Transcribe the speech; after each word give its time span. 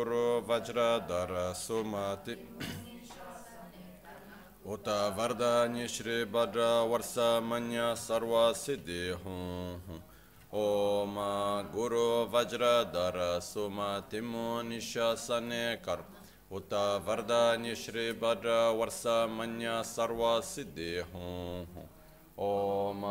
Guru 0.00 0.40
Vajradhara 0.40 1.52
Sumati 1.54 2.34
Uta 4.66 5.12
Vardhani 5.14 5.86
Shri 5.86 6.24
Bhadra 6.24 6.88
Varsa 6.88 7.42
Manya 7.42 7.92
Sarva 7.94 8.54
Siddhi 8.54 9.12
Om 10.50 11.14
Guru 11.70 12.26
Vajradhara 12.32 13.42
Sumati 13.42 14.22
Munisha 14.22 15.18
Sane 15.18 15.76
Kar. 15.84 15.98
Uta 16.50 16.98
Vardhani 17.06 17.76
Shri 17.76 18.14
Bhadra 18.14 18.72
Varsa 18.72 19.28
Manya 19.28 19.82
Sarva 19.84 20.40
Siddhi 20.40 21.04
Om 22.38 23.02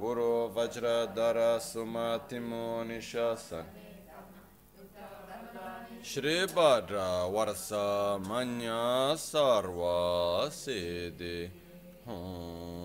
Guru 0.00 0.48
Vajradhara 0.48 1.60
Sumati 1.60 2.40
Munisha 2.40 3.36
Shrebhadra 6.02 7.30
varsa 7.30 8.18
manya 8.26 9.14
sarva 9.16 10.50
sede. 10.50 11.48
Hmm. 12.04 12.82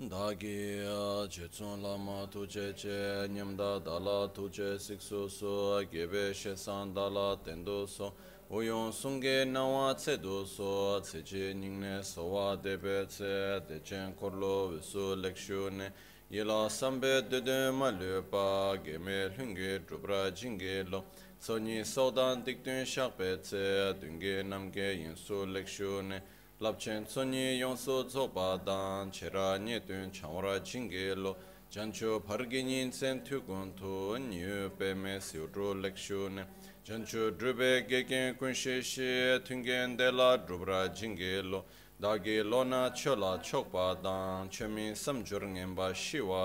Dāgī 0.00 0.80
chēcūn 1.28 1.84
lāma 1.84 2.24
tūcē 2.32 2.72
chē 2.72 3.28
nyamdā 3.28 3.84
dālā 3.84 4.32
tūcē 4.32 4.78
sikṣu 4.80 5.28
sō 5.28 5.52
gībē 5.92 6.32
shēsān 6.32 6.96
dālā 6.96 7.36
tēndō 7.44 7.84
sō 7.84 8.10
Uyōng 8.50 8.90
sūngē 8.96 9.44
nāwā 9.52 9.92
tsē 10.00 10.16
dō 10.24 10.40
sō 10.48 10.72
tsē 11.04 11.20
chē 11.20 11.52
nyingnē 11.60 12.00
sōwā 12.00 12.56
dēbē 12.64 12.96
tsē 13.12 13.60
dēchēn 13.68 14.16
kōrlō 14.18 14.56
wēsū 14.72 15.06
lēkshū 15.20 15.70
nē 15.78 15.92
yila 16.30 16.70
sambe 16.70 17.22
dede 17.28 17.70
ma 17.72 17.90
le 17.90 18.22
pa 18.22 18.76
ge 18.82 18.98
me 18.98 19.28
lunge 19.36 19.80
drupra 19.86 20.30
jinge 20.30 20.88
lo. 20.90 21.04
So 21.38 21.58
ni 21.58 21.84
so 21.84 22.10
dan 22.10 22.42
dik 22.42 22.64
dun 22.64 22.84
shak 22.84 23.18
pe 23.18 23.36
tse 23.36 23.94
dunge 24.00 24.42
nam 24.44 24.70
ge 24.70 24.96
yin 24.98 25.14
su 25.16 25.44
lek 25.44 25.68
shu 25.68 26.02
ne. 26.02 26.20
Lap 26.60 26.78
chen 26.78 27.06
so 27.06 27.24
ni 27.24 27.58
yong 27.58 27.76
su 27.76 28.08
zo 28.08 28.28
pa 28.28 28.56
dan 28.56 29.10
che 29.10 29.28
ra 29.28 29.56
nye 29.58 29.80
dun 29.80 30.10
chang 30.10 30.40
ra 30.40 30.58
jinge 30.58 31.14
lo. 31.16 31.36
Jan 31.70 31.92
chu 31.92 32.20
par 32.26 32.38
ge 32.46 32.62
nin 32.64 32.92
sen 32.92 33.22
tu 33.22 33.42
gun 33.42 33.72
tu 33.76 34.18
ni 34.18 34.68
pe 34.78 34.94
me 34.94 35.20
si 35.20 35.38
ru 35.38 35.74
lek 35.74 35.96
shu 35.96 36.28
ne. 36.30 36.44
Jan 36.84 37.04
chu 37.04 37.30
drube 37.32 37.86
ge 37.86 38.06
gen 38.08 38.34
kun 38.36 38.54
she 38.54 38.80
she 38.80 39.38
tungen 39.44 39.96
de 39.96 40.10
la 40.10 40.36
drupra 40.36 40.88
jinge 40.88 41.42
lo. 41.42 41.64
dāgi 42.00 42.42
lōna 42.42 42.90
chōla 42.90 43.38
chōkpa 43.38 44.02
dāng 44.02 44.48
chōmi 44.50 44.92
samchūr 44.98 45.44
ngimbā 45.46 45.92
shīwā 45.94 46.40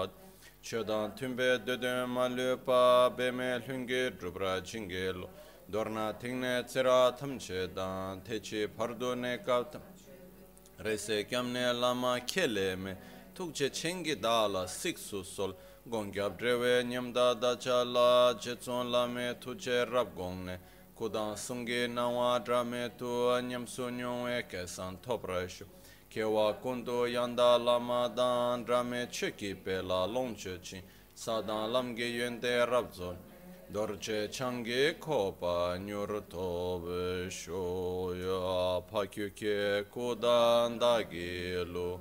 chōdāng 0.61 1.16
tūmbē 1.17 1.47
dōdō 1.66 1.94
mā 2.06 2.28
lūpa 2.30 3.09
bēmē 3.17 3.47
lhūngi 3.66 4.02
drupra 4.22 4.59
jīngi 4.61 5.08
lō 5.17 5.25
dōrna 5.73 6.06
tīngne 6.22 6.53
tsirā 6.69 7.17
tamchē 7.17 7.66
dāng 7.73 8.22
tēchī 8.30 8.67
pārdō 8.78 9.16
nē 9.17 9.33
kāp 9.41 9.73
tam 9.73 9.81
rēsē 10.86 11.23
kiamne 11.25 11.66
lāma 11.81 12.13
kēlē 12.30 12.69
mē 12.78 12.94
tūkchē 13.34 13.73
chēngi 13.73 14.22
dāla 14.22 14.67
sīk 14.69 15.02
sū 15.02 15.25
sōl 15.25 15.58
gōngyab 15.89 16.38
drēwē 16.38 16.84
nyamdā 16.86 17.31
dāchā 17.41 17.81
lā 17.89 18.38
chē 18.38 18.53
tsōn 18.61 18.94
lā 18.94 19.08
mē 19.09 19.31
tūchē 19.41 19.88
rāb 19.89 20.13
gōng 20.13 20.45
nē 20.45 20.61
kudang 21.00 21.38
sungi 21.38 21.88
nangwa 21.88 22.44
drame 22.44 22.89
tu 22.97 23.42
nyam 23.47 23.66
su 23.66 23.89
nyongwe 23.89 24.44
kesan 24.50 24.97
toprash. 25.02 25.64
Kewa 26.09 26.53
kundu 26.61 27.08
yanda 27.08 27.58
lama 27.58 28.11
dan 28.14 28.66
drame 28.66 29.08
chiki 29.08 29.56
pe 29.56 29.81
la 29.81 30.06
longche 30.06 30.59
chi, 30.61 30.81
sadan 31.16 31.72
lamgi 31.72 32.17
yende 32.19 32.67
rabzol. 32.67 33.16
Dorche 33.72 34.28
changi 34.28 34.95
kopa 35.00 35.78
nyur 35.80 36.22
tobe 36.28 37.30
shoya, 37.30 38.84
pakyuke 38.91 39.85
kudan 39.90 40.79
dagi 40.79 41.63
lu, 41.66 41.97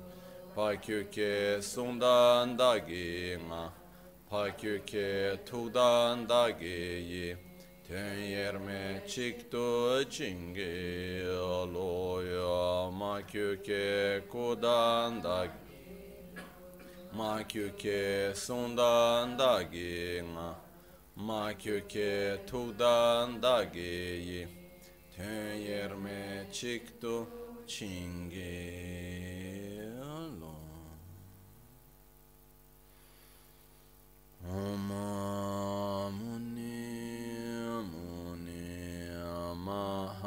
pakyuke 0.53 1.61
sundan 1.61 2.57
dagi 2.57 3.37
nga, 3.47 3.71
pakyuke 4.29 5.39
tudan 5.45 6.27
dagi 6.27 7.07
yi. 7.07 7.48
Ten 7.89 8.15
yerme 8.15 9.03
çıktı 9.07 10.05
çingi 10.09 11.23
aloya 11.39 12.91
ma 12.91 13.27
köke 13.27 14.21
kudan 14.31 15.23
da 15.23 15.47
ma 17.15 17.47
köke 17.47 18.33
sundan 18.35 19.39
da 19.39 19.61
gina 19.61 20.55
ma 21.15 21.57
köke 21.57 22.37
tudan 22.47 23.41
da 23.41 23.63
geyi 23.63 24.47
ten 25.15 25.53
yerme 25.53 26.47
çıktı 26.51 27.23
çingi 27.67 28.69
alo 30.03 30.53
Mahamuni 39.69 40.25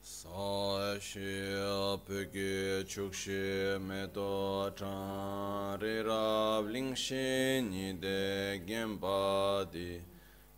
Sāshya 0.00 1.98
peke 2.06 2.84
chukṣe 2.86 3.80
meto 3.82 4.70
chāri 4.78 5.96
rāv 6.06 6.64
lingṣe 6.70 7.26
nide 7.68 8.62
gyempādi 8.68 9.90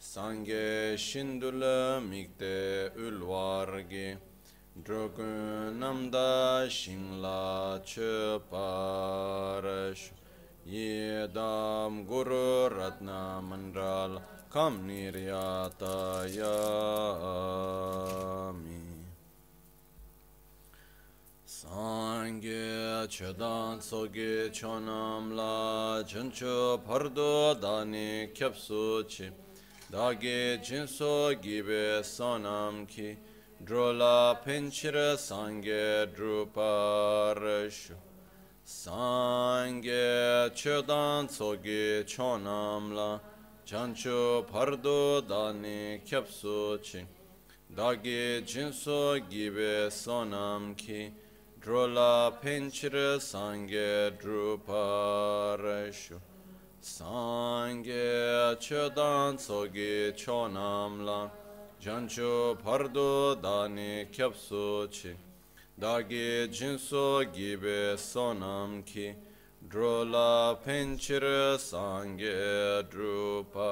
Sange 0.02 0.96
Shindula 0.96 2.00
Mikde 2.00 2.90
Ulvargi 2.96 4.16
Drogun 4.82 5.78
Namda 5.78 6.66
Shingla 6.70 7.80
Chuparash. 7.84 9.30
Yedam 10.66 12.06
Guru 12.06 12.70
Ratna 12.70 13.42
Mandral 13.46 14.22
Kam 14.50 14.88
Niryata 14.88 16.26
Yami. 16.34 17.28
Sangye 21.46 23.06
chedan 23.06 23.82
soge 23.82 24.50
chonam 24.50 25.32
la 25.36 26.02
chancho 26.04 26.78
pardo 26.86 27.54
dani 27.54 28.28
kyapsu 28.32 29.04
chi 29.06 29.30
dāgī 29.90 30.62
jīnsō 30.62 31.34
gībē 31.42 32.04
sānām 32.06 32.84
kī 32.86 33.16
drolā 33.66 34.38
pēnchirā 34.44 35.16
sāngē 35.18 36.06
drupārāśu 36.14 37.96
sāngē 38.74 40.54
chödān 40.54 41.26
tsōgī 41.34 42.06
chōnām 42.06 42.94
lā 42.94 43.08
chanchō 43.66 44.46
pārdō 44.52 45.26
dāni 45.26 45.98
kyabsō 46.06 46.78
chī 46.86 47.04
dāgī 47.74 48.46
jīnsō 48.46 49.26
gībē 49.26 49.90
sānām 49.90 50.76
kī 50.78 51.10
drola 51.60 52.40
penchira 52.40 53.20
sangye 53.20 54.14
druparashu. 54.22 56.29
Sangye 56.82 58.56
chodan 58.58 59.38
sogi 59.38 60.12
chonamla 60.16 61.30
jancho 61.80 62.56
pardo 62.62 63.34
dani 63.36 64.06
kyapsu 64.10 64.88
chi. 64.90 65.16
Dagi 65.78 66.48
jinso 66.48 67.24
gibe 67.32 67.96
sonam 67.96 68.82
ki 68.84 69.14
drola 69.68 70.56
penchira 70.64 71.58
sangye 71.58 72.82
druparashu 72.90 73.70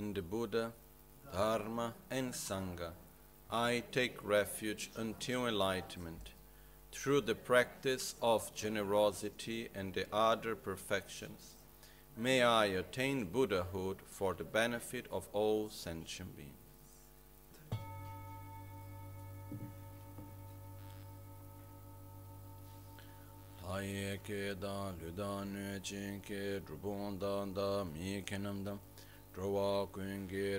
in 0.00 0.14
the 0.14 0.22
Buddha, 0.22 0.72
Dharma, 1.30 1.92
and 2.10 2.32
Sangha, 2.32 2.90
I 3.52 3.82
take 3.90 4.22
refuge 4.22 4.90
until 4.96 5.46
enlightenment. 5.46 6.30
Through 6.92 7.22
the 7.22 7.34
practice 7.34 8.14
of 8.22 8.54
generosity 8.54 9.68
and 9.74 9.92
the 9.92 10.06
other 10.12 10.54
perfections, 10.54 11.54
may 12.16 12.42
I 12.42 12.66
attain 12.66 13.24
Buddhahood 13.24 13.98
for 14.06 14.34
the 14.34 14.44
benefit 14.44 15.06
of 15.10 15.28
all 15.32 15.68
sentient 15.68 16.36
beings. 16.36 16.54
ye 23.82 24.18
ke 24.18 24.60
da 24.60 24.90
lu 25.00 25.10
da 25.16 25.42
nu 25.44 25.78
jin 25.80 26.20
ke 26.20 26.60
drubon 26.66 27.18
da 27.18 27.44
da 27.46 27.84
mi 27.84 28.22
kenam 28.22 28.64
dam 28.64 28.78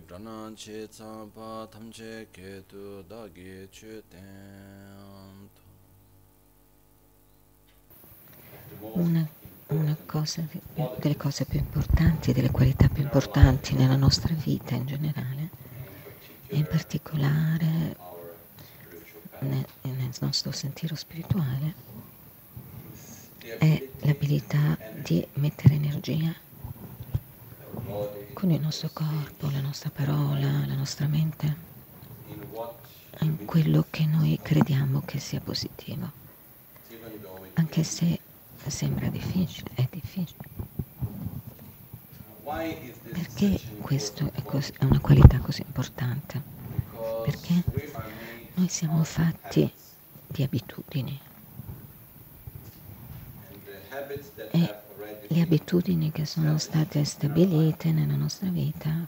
dranan 0.08 0.54
che 0.56 0.88
tsam 0.88 1.30
pa 1.30 1.68
tham 1.70 1.92
che 1.92 2.28
ke 2.32 2.64
tu 2.68 3.04
da 3.08 3.30
ge 3.32 3.68
chu 3.70 4.02
ten 4.10 5.50
una, 8.94 9.28
una 9.68 9.96
cosa, 10.06 10.44
delle 10.98 11.16
cose 11.16 11.46
più 11.46 11.60
importanti, 11.60 12.34
delle 12.34 12.50
qualità 12.50 12.88
più 12.90 13.04
importanti 13.04 13.76
nella 13.76 13.96
nostra 13.96 14.34
vita 14.34 14.74
in 14.76 14.86
generale, 14.86 15.50
e 16.48 16.58
in 16.58 16.66
particolare 16.66 17.96
nel, 19.40 19.66
nel 19.82 20.10
nostro 20.20 20.52
sentiero 20.52 20.96
spirituale, 20.96 21.74
è 23.40 23.88
l'abilità 24.00 24.78
di 25.04 25.26
mettere 25.34 25.76
energia 25.76 26.34
con 28.34 28.52
il 28.52 28.60
nostro 28.60 28.90
corpo, 28.94 29.50
la 29.50 29.62
nostra 29.62 29.90
parola, 29.90 30.66
la 30.66 30.76
nostra 30.76 31.08
mente 31.08 31.70
in 33.20 33.46
quello 33.46 33.86
che 33.90 34.06
noi 34.06 34.40
crediamo 34.42 35.02
che 35.06 35.20
sia 35.20 35.40
positivo, 35.40 36.12
anche 37.54 37.84
se 37.84 38.20
sembra 38.68 39.10
difficile, 39.10 39.70
è 39.76 39.88
difficile. 39.92 40.50
Perché 43.12 43.60
questo 43.82 44.32
è, 44.34 44.44
cos- 44.44 44.72
è 44.78 44.84
una 44.86 45.00
qualità 45.00 45.40
così 45.40 45.62
importante? 45.66 46.42
Perché 47.24 47.64
noi 48.56 48.68
siamo 48.68 49.04
fatti 49.04 49.72
di 50.28 50.44
abitudini 50.44 51.20
e 54.52 54.76
le 55.28 55.42
abitudini 55.42 56.12
che 56.12 56.25
sono 56.25 56.58
state 56.58 57.04
stabilite 57.06 57.92
nella 57.92 58.16
nostra 58.16 58.50
vita, 58.50 59.08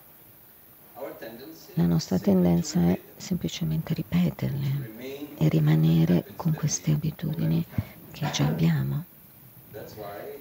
la 1.75 1.85
nostra 1.85 2.19
tendenza 2.19 2.79
è 2.79 2.97
semplicemente 3.17 3.93
ripeterle 3.93 4.87
e 5.35 5.49
rimanere 5.49 6.23
con 6.35 6.53
queste 6.53 6.91
abitudini 6.91 7.65
che 8.11 8.29
già 8.29 8.45
abbiamo. 8.45 9.03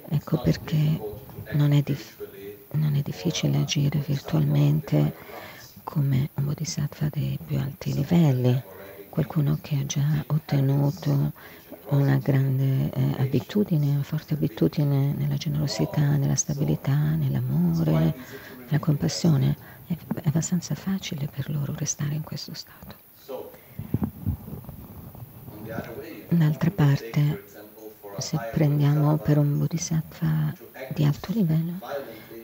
Ecco 0.09 0.37
perché 0.37 1.01
non 1.51 1.71
è, 1.71 1.81
dif- 1.81 2.17
non 2.73 2.95
è 2.95 3.01
difficile 3.01 3.57
agire 3.59 3.99
virtualmente 3.99 5.11
come 5.83 6.29
un 6.35 6.45
bodhisattva 6.45 7.09
dei 7.09 7.37
più 7.43 7.57
alti 7.57 7.93
livelli, 7.93 8.61
qualcuno 9.09 9.57
che 9.61 9.77
ha 9.77 9.85
già 9.85 10.23
ottenuto 10.27 11.31
una 11.95 12.17
grande 12.17 12.89
eh, 12.91 13.13
abitudine, 13.17 13.91
una 13.93 14.03
forte 14.03 14.33
abitudine 14.33 15.13
nella 15.13 15.35
generosità, 15.37 16.15
nella 16.17 16.35
stabilità, 16.35 17.15
nell'amore, 17.15 18.15
nella 18.65 18.79
compassione. 18.79 19.57
È, 19.85 19.93
è 20.21 20.27
abbastanza 20.27 20.75
facile 20.75 21.27
per 21.27 21.49
loro 21.49 21.73
restare 21.75 22.15
in 22.15 22.23
questo 22.23 22.53
stato. 22.53 22.95
D'altra 26.27 26.71
parte, 26.71 27.39
se 28.17 28.39
prendiamo 28.49 29.17
per 29.17 29.37
un 29.37 29.57
bodhisattva 29.57 30.55
di 30.87 31.03
alto 31.05 31.31
livello, 31.31 31.81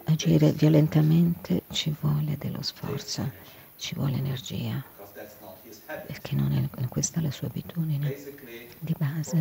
agire 0.06 0.52
violentamente 0.52 1.64
ci 1.70 1.96
vuole 2.00 2.38
dello 2.38 2.62
sforzo, 2.62 3.34
ci 3.76 3.96
vuole 3.96 4.18
energia, 4.18 4.84
perché 6.06 6.36
non 6.36 6.52
è 6.54 6.88
questa 6.88 7.22
la 7.22 7.32
sua 7.32 7.48
abitudine. 7.48 8.14
Di 8.82 8.96
base, 8.98 9.38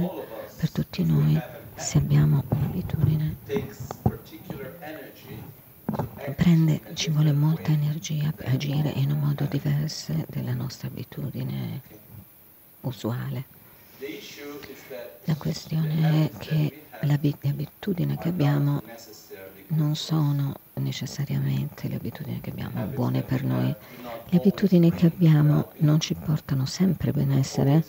per 0.56 0.70
tutti 0.70 1.04
noi, 1.04 1.40
se 1.76 1.98
abbiamo 1.98 2.42
un'abitudine, 2.48 3.36
prende, 6.34 6.80
ci 6.94 7.10
vuole 7.10 7.32
molta 7.32 7.70
energia 7.70 8.32
per 8.32 8.48
agire 8.48 8.90
in 8.90 9.12
un 9.12 9.20
modo 9.20 9.44
diverso 9.44 10.12
della 10.28 10.54
nostra 10.54 10.88
abitudine 10.88 11.80
usuale. 12.80 13.44
La 15.24 15.36
questione 15.36 16.30
è 16.30 16.36
che 16.38 16.82
le 17.00 17.12
abitudini 17.12 18.18
che 18.18 18.28
abbiamo 18.28 18.82
non 19.68 19.94
sono 19.94 20.54
necessariamente 20.74 21.88
le 21.88 21.96
abitudini 21.96 22.40
che 22.40 22.50
abbiamo 22.50 22.86
buone 22.86 23.22
per 23.22 23.44
noi. 23.44 23.72
Le 24.30 24.36
abitudini 24.36 24.92
che 24.92 25.06
abbiamo 25.06 25.72
non 25.78 26.00
ci 26.00 26.14
portano 26.14 26.66
sempre 26.66 27.12
benessere, 27.12 27.84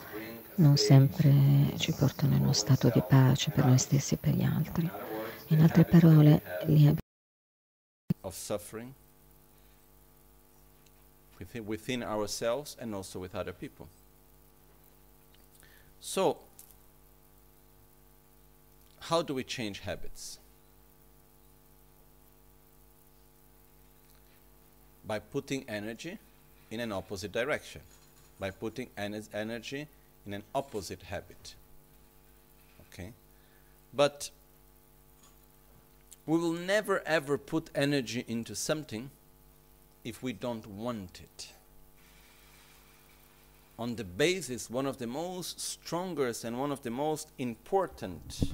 non 0.60 0.78
sempre 0.78 1.74
ci 1.78 1.94
portano 1.94 2.36
in 2.36 2.42
uno 2.42 2.54
stato 2.54 2.90
di 2.90 3.02
pace 3.02 3.50
per 3.52 3.66
noi 3.66 3.78
stessi 3.78 4.16
e 4.16 4.18
per 4.18 4.34
gli 4.34 4.44
altri. 4.44 4.90
In 5.48 5.62
altre 5.62 5.86
parole, 5.86 6.42
of 8.22 8.36
suffering 8.36 8.94
within, 11.40 11.66
within 11.66 12.04
ourselves 12.04 12.76
and 12.80 12.94
also 12.94 13.20
with 13.20 13.34
other 13.34 13.54
people. 13.54 13.88
So, 16.00 16.38
how 19.00 19.22
do 19.22 19.34
we 19.34 19.44
change 19.44 19.80
habits? 19.80 20.40
By 25.06 25.20
putting 25.20 25.64
energy 25.68 26.20
in 26.70 26.82
an 26.82 26.92
opposite 26.92 27.32
direction, 27.32 27.82
by 28.40 28.52
putting 28.52 28.90
en- 28.96 29.24
energy 29.34 29.88
in 30.26 30.34
an 30.34 30.44
opposite 30.54 31.04
habit. 31.04 31.56
Okay? 32.92 33.14
But 33.94 34.30
we 36.26 36.38
will 36.38 36.54
never 36.54 37.02
ever 37.06 37.38
put 37.38 37.70
energy 37.74 38.24
into 38.28 38.56
something 38.56 39.10
if 40.04 40.22
we 40.22 40.34
don't 40.34 40.68
want 40.68 41.22
it 41.24 41.54
on 43.80 43.96
the 43.96 44.04
basis, 44.04 44.70
one 44.70 44.86
of 44.86 44.98
the 44.98 45.08
most 45.08 45.62
strongest 45.62 46.44
and 46.44 46.60
one 46.60 46.70
of 46.70 46.84
the 46.84 46.90
most 46.90 47.30
important 47.38 48.54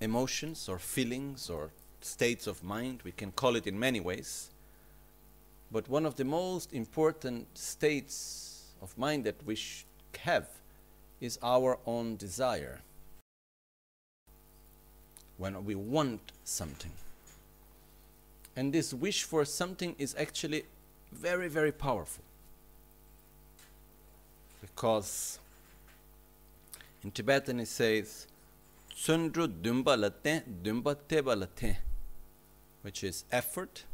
emotions 0.00 0.66
or 0.66 0.78
feelings 0.78 1.50
or 1.50 1.68
states 2.00 2.46
of 2.46 2.64
mind, 2.64 3.00
we 3.04 3.12
can 3.12 3.32
call 3.32 3.54
it 3.54 3.66
in 3.66 3.78
many 3.78 4.00
ways, 4.00 4.48
but 5.70 5.88
one 5.88 6.06
of 6.06 6.16
the 6.16 6.24
most 6.24 6.72
important 6.72 7.46
states 7.56 8.74
of 8.80 8.96
mind 8.96 9.24
that 9.24 9.44
we 9.44 9.58
have 10.18 10.48
is 11.20 11.38
our 11.42 11.78
own 11.86 12.16
desire. 12.16 12.80
When 15.38 15.64
we 15.64 15.74
want 15.74 16.32
something. 16.44 16.92
And 18.54 18.72
this 18.72 18.94
wish 18.94 19.24
for 19.24 19.44
something 19.44 19.94
is 19.98 20.14
actually 20.18 20.64
very, 21.12 21.48
very 21.48 21.72
powerful. 21.72 22.24
Because 24.60 25.38
in 27.04 27.10
Tibetan 27.10 27.60
it 27.60 27.68
says, 27.68 28.26
teba 31.08 31.76
which 32.82 33.04
is 33.04 33.24
effort 33.30 33.84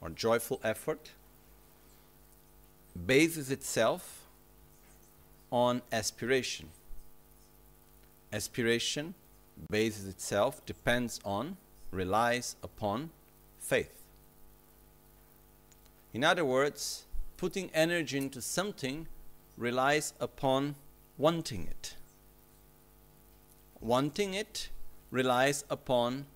or 0.00 0.08
joyful 0.10 0.60
effort, 0.64 1.10
bases 2.96 3.50
itself 3.50 4.26
on 5.50 5.82
aspiration. 5.92 6.68
Aspiration 8.32 9.14
bases 9.70 10.06
itself, 10.06 10.64
depends 10.66 11.20
on, 11.24 11.56
relies 11.90 12.56
upon 12.62 13.10
faith. 13.58 14.02
In 16.12 16.24
other 16.24 16.44
words, 16.44 17.04
putting 17.36 17.70
energy 17.74 18.16
into 18.16 18.40
something 18.40 19.06
relies 19.56 20.14
upon 20.20 20.74
wanting 21.18 21.66
it. 21.66 21.94
Wanting 23.80 24.34
it 24.34 24.68
relies 25.10 25.64
upon 25.70 26.26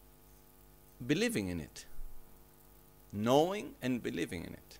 believing 1.06 1.48
in 1.48 1.60
it. 1.60 1.86
Knowing 3.12 3.74
and 3.82 4.02
believing 4.02 4.44
in 4.44 4.52
it. 4.52 4.78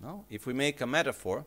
Now, 0.00 0.24
if 0.30 0.46
we 0.46 0.52
make 0.52 0.80
a 0.80 0.86
metaphor, 0.86 1.44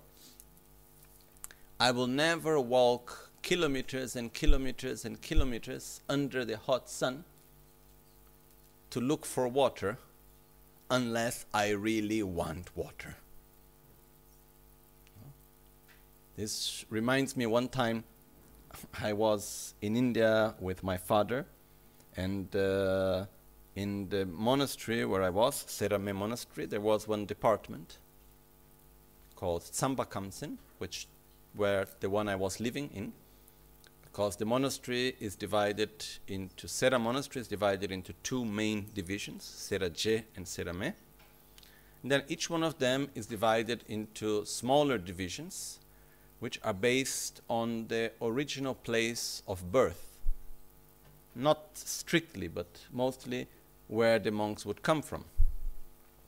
I 1.79 1.91
will 1.91 2.07
never 2.07 2.59
walk 2.59 3.29
kilometers 3.41 4.15
and 4.15 4.33
kilometers 4.33 5.05
and 5.05 5.21
kilometers 5.21 6.01
under 6.09 6.43
the 6.43 6.57
hot 6.57 6.89
sun 6.89 7.23
to 8.89 8.99
look 8.99 9.25
for 9.25 9.47
water 9.47 9.97
unless 10.89 11.45
I 11.53 11.69
really 11.69 12.23
want 12.23 12.75
water. 12.75 13.15
This 16.35 16.85
reminds 16.89 17.37
me 17.37 17.45
one 17.45 17.69
time 17.69 18.03
I 19.01 19.13
was 19.13 19.75
in 19.81 19.95
India 19.95 20.55
with 20.59 20.83
my 20.83 20.97
father, 20.97 21.45
and 22.17 22.53
uh, 22.55 23.25
in 23.75 24.09
the 24.09 24.25
monastery 24.25 25.05
where 25.05 25.21
I 25.21 25.29
was, 25.29 25.65
Sera 25.67 25.99
Me 25.99 26.11
Monastery, 26.11 26.65
there 26.65 26.81
was 26.81 27.07
one 27.07 27.25
department 27.25 27.97
called 29.39 29.61
Tsamba 29.61 30.05
Kamsen, 30.05 30.57
which 30.79 31.07
where 31.55 31.87
the 32.01 32.09
one 32.09 32.27
I 32.27 32.35
was 32.35 32.59
living 32.59 32.89
in, 32.93 33.13
because 34.03 34.35
the 34.35 34.45
monastery 34.45 35.15
is 35.19 35.35
divided 35.35 35.91
into 36.27 36.67
Sera 36.67 36.99
monastery 36.99 37.41
is 37.41 37.47
divided 37.47 37.89
into 37.89 38.11
two 38.21 38.43
main 38.43 38.87
divisions, 38.93 39.43
Sera 39.45 39.89
Je 39.89 40.25
and 40.35 40.45
Sera 40.45 40.73
Me. 40.73 40.91
And 42.03 42.11
then 42.11 42.23
each 42.27 42.49
one 42.49 42.63
of 42.63 42.79
them 42.79 43.09
is 43.15 43.27
divided 43.27 43.83
into 43.87 44.43
smaller 44.45 44.97
divisions, 44.97 45.79
which 46.41 46.59
are 46.63 46.73
based 46.73 47.41
on 47.49 47.87
the 47.87 48.11
original 48.21 48.73
place 48.73 49.41
of 49.47 49.71
birth. 49.71 50.17
Not 51.33 51.61
strictly, 51.75 52.49
but 52.49 52.67
mostly 52.91 53.47
where 53.87 54.19
the 54.19 54.31
monks 54.31 54.65
would 54.65 54.81
come 54.81 55.01
from. 55.01 55.23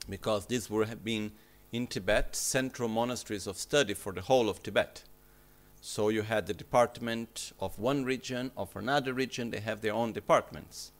Because 0.10 0.46
these 0.46 0.70
would 0.70 0.88
have 0.88 1.03
been 1.03 1.32
in 1.72 1.88
Tibet 1.88 2.36
central 2.36 2.90
monasteries 2.90 3.48
of 3.48 3.58
study 3.58 3.94
for 3.94 4.12
the 4.12 4.22
whole 4.22 4.50
of 4.50 4.62
Tibet. 4.62 5.04
So 5.80 6.10
you 6.10 6.22
had 6.22 6.46
the 6.46 6.54
department 6.54 7.54
of 7.60 7.80
one 7.80 8.04
region, 8.04 8.51
of 8.56 8.75
another 8.75 9.13
region, 9.13 9.50
they 9.50 9.62
have 9.62 9.82
their 9.82 9.94
own 9.94 10.12
departments. 10.12 10.92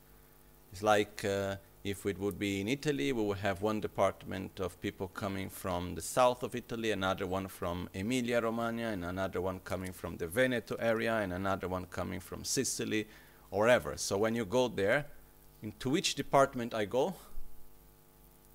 It's 0.72 0.82
like 0.82 1.26
uh, 1.26 1.58
if 1.84 2.06
it 2.06 2.18
would 2.20 2.40
be 2.40 2.62
in 2.62 2.68
Italy, 2.68 3.12
we 3.12 3.22
would 3.22 3.40
have 3.40 3.62
one 3.62 3.82
department 3.82 4.60
of 4.60 4.80
people 4.82 5.08
coming 5.10 5.50
from 5.50 5.96
the 5.96 6.02
south 6.02 6.42
of 6.42 6.56
Italy, 6.56 6.92
another 6.92 7.28
one 7.28 7.48
from 7.48 7.90
Emilia 7.94 8.42
Romagna, 8.42 8.90
and 8.90 9.04
another 9.04 9.42
one 9.42 9.60
coming 9.60 9.92
from 9.92 10.18
the 10.18 10.28
Veneto 10.28 10.76
area, 10.80 11.18
and 11.18 11.34
another 11.34 11.68
one 11.68 11.86
coming 11.86 12.20
from 12.20 12.44
Sicily, 12.44 13.08
or 13.52 13.68
ever. 13.68 13.98
So 13.98 14.18
when 14.18 14.36
you 14.36 14.46
go 14.46 14.68
there, 14.68 15.06
into 15.62 15.90
which 15.90 16.16
department 16.16 16.74
I 16.74 16.86
go? 16.86 17.14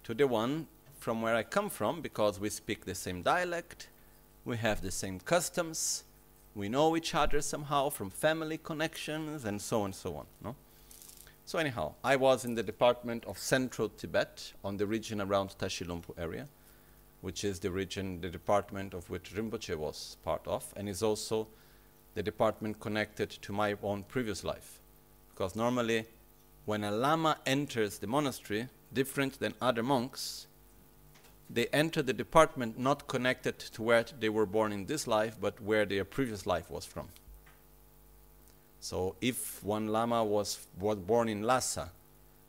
To 0.04 0.14
the 0.14 0.26
one 0.26 0.66
from 1.06 1.22
where 1.22 1.36
I 1.36 1.44
come 1.44 1.70
from, 1.70 2.00
because 2.00 2.40
we 2.40 2.50
speak 2.50 2.84
the 2.84 2.92
same 2.92 3.22
dialect, 3.22 3.86
we 4.44 4.56
have 4.56 4.82
the 4.82 4.90
same 4.90 5.20
customs, 5.20 6.02
we 6.52 6.68
know 6.68 6.96
each 6.96 7.14
other 7.14 7.40
somehow 7.42 7.90
from 7.90 8.10
family 8.10 8.58
connections, 8.58 9.44
and 9.44 9.62
so 9.62 9.82
on 9.82 9.84
and 9.84 9.94
so 9.94 10.16
on. 10.16 10.26
No? 10.42 10.56
So 11.44 11.60
anyhow, 11.60 11.94
I 12.02 12.16
was 12.16 12.44
in 12.44 12.56
the 12.56 12.62
department 12.64 13.24
of 13.24 13.38
Central 13.38 13.88
Tibet 13.88 14.52
on 14.64 14.78
the 14.78 14.86
region 14.88 15.20
around 15.20 15.50
Tashilhunpo 15.50 16.18
area, 16.18 16.48
which 17.20 17.44
is 17.44 17.60
the 17.60 17.70
region, 17.70 18.20
the 18.20 18.28
department 18.28 18.92
of 18.92 19.08
which 19.08 19.32
Rinpoche 19.32 19.76
was 19.76 20.16
part 20.24 20.42
of, 20.44 20.74
and 20.76 20.88
is 20.88 21.04
also 21.04 21.46
the 22.16 22.22
department 22.24 22.80
connected 22.80 23.30
to 23.30 23.52
my 23.52 23.76
own 23.80 24.02
previous 24.02 24.42
life. 24.42 24.80
Because 25.32 25.54
normally, 25.54 26.06
when 26.64 26.82
a 26.82 26.90
lama 26.90 27.36
enters 27.46 27.98
the 27.98 28.08
monastery, 28.08 28.66
different 28.92 29.38
than 29.38 29.54
other 29.60 29.84
monks, 29.84 30.48
they 31.48 31.66
enter 31.68 32.02
the 32.02 32.12
department 32.12 32.78
not 32.78 33.06
connected 33.06 33.58
to 33.58 33.82
where 33.82 34.04
they 34.18 34.28
were 34.28 34.46
born 34.46 34.72
in 34.72 34.86
this 34.86 35.06
life, 35.06 35.36
but 35.40 35.60
where 35.60 35.84
their 35.84 36.04
previous 36.04 36.46
life 36.46 36.70
was 36.70 36.84
from. 36.84 37.08
So 38.80 39.16
if 39.20 39.62
one 39.64 39.88
Lama 39.88 40.24
was, 40.24 40.66
was 40.78 40.98
born 40.98 41.28
in 41.28 41.42
Lhasa, 41.42 41.90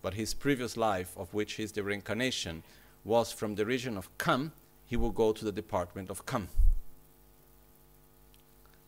but 0.01 0.13
his 0.13 0.33
previous 0.33 0.77
life, 0.77 1.13
of 1.17 1.33
which 1.33 1.53
he 1.53 1.63
is 1.63 1.71
the 1.71 1.83
reincarnation, 1.83 2.63
was 3.03 3.31
from 3.31 3.55
the 3.55 3.65
region 3.65 3.97
of 3.97 4.15
Kham, 4.17 4.51
he 4.85 4.95
will 4.95 5.11
go 5.11 5.31
to 5.33 5.45
the 5.45 5.51
department 5.51 6.09
of 6.09 6.25
Kham. 6.25 6.47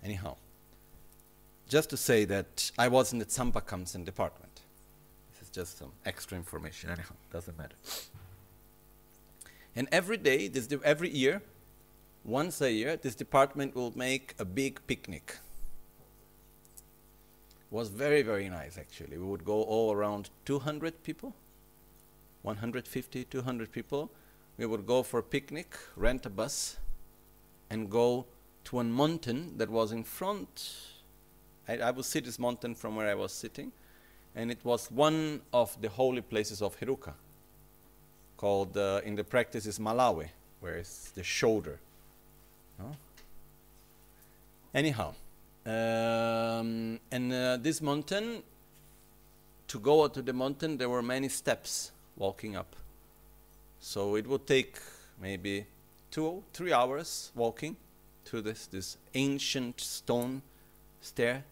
Anyhow, 0.04 0.38
just 1.68 1.90
to 1.92 1.98
say 1.98 2.26
that 2.26 2.72
I 2.78 2.88
was 2.88 3.14
in 3.14 3.20
the 3.20 3.26
Tsampa 3.26 3.62
Khamsen 3.62 4.04
department. 4.04 4.62
This 5.32 5.44
is 5.44 5.50
just 5.50 5.78
some 5.78 5.92
extra 6.06 6.38
information. 6.38 6.90
Anyhow, 6.90 7.16
doesn't 7.32 7.58
matter. 7.58 7.76
And 9.80 9.88
every 9.94 10.18
day, 10.18 10.50
this 10.50 10.68
every 10.84 11.10
year, 11.10 11.42
once 12.26 12.60
a 12.60 12.70
year, 12.70 12.98
this 12.98 13.16
department 13.16 13.74
will 13.76 13.98
make 13.98 14.36
a 14.38 14.44
big 14.44 14.86
picnic 14.88 15.38
It 17.62 17.72
was 17.72 17.88
very, 17.88 18.22
very 18.22 18.50
nice 18.50 18.78
actually. 18.78 19.18
We 19.18 19.24
would 19.24 19.46
go 19.46 19.64
all 19.64 19.94
around 19.94 20.32
200 20.44 21.02
people, 21.02 21.34
150, 22.42 23.24
200 23.24 23.72
people. 23.72 24.12
We 24.58 24.66
would 24.66 24.86
go 24.86 25.02
for 25.02 25.20
a 25.20 25.24
picnic, 25.24 25.78
rent 25.96 26.26
a 26.26 26.30
bus, 26.30 26.78
and 27.70 27.90
go 27.90 28.26
to 28.66 28.82
a 28.82 28.84
mountain 28.84 29.58
that 29.60 29.70
was 29.70 29.94
in 29.94 30.04
front. 30.04 30.76
I, 31.70 31.78
I 31.78 31.92
would 31.92 32.04
see 32.04 32.20
this 32.20 32.38
mountain 32.38 32.76
from 32.76 32.98
where 32.98 33.08
I 33.08 33.16
was 33.16 33.32
sitting, 33.32 33.72
and 34.36 34.52
it 34.52 34.60
was 34.66 34.92
one 34.92 35.40
of 35.54 35.82
the 35.82 35.88
holy 35.88 36.22
places 36.22 36.62
of 36.62 36.78
Heruka, 36.82 37.14
called 38.40 38.78
uh, 38.78 39.02
in 39.04 39.16
the 39.16 39.24
practice 39.24 39.66
is 39.66 39.80
Malava, 39.80 40.30
where 40.62 40.78
it's 40.78 41.12
the 41.12 41.24
shoulder. 41.24 41.78
No? 42.80 42.96
Anyhow, 44.74 45.14
um, 45.66 47.02
and 47.12 47.34
uh, 47.34 47.58
this 47.58 47.82
mountain, 47.82 48.42
to 49.68 49.80
go 49.80 50.08
to 50.08 50.22
the 50.22 50.32
mountain, 50.32 50.78
there 50.78 50.88
were 50.88 51.02
many 51.02 51.28
steps 51.28 51.92
walking 52.16 52.56
up. 52.56 52.78
So 53.82 54.16
it 54.16 54.26
would 54.26 54.48
take 54.48 54.78
maybe 55.22 55.66
two, 56.10 56.42
three 56.54 56.72
hours 56.72 57.34
walking 57.36 57.76
to 58.24 58.42
this, 58.42 58.68
this 58.68 58.96
ancient 59.16 59.82
stone 59.82 60.44
stair 61.02 61.44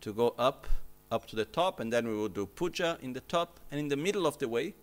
to 0.00 0.12
go 0.12 0.34
up, 0.36 0.66
up 1.12 1.28
to 1.28 1.36
the 1.36 1.44
top, 1.44 1.78
and 1.78 1.92
then 1.92 2.08
we 2.08 2.16
would 2.16 2.34
do 2.34 2.46
puja 2.46 2.98
in 3.02 3.12
the 3.12 3.20
top. 3.20 3.60
And 3.70 3.78
in 3.78 3.86
the 3.86 3.96
middle 3.96 4.26
of 4.26 4.38
the 4.38 4.48
way, 4.48 4.74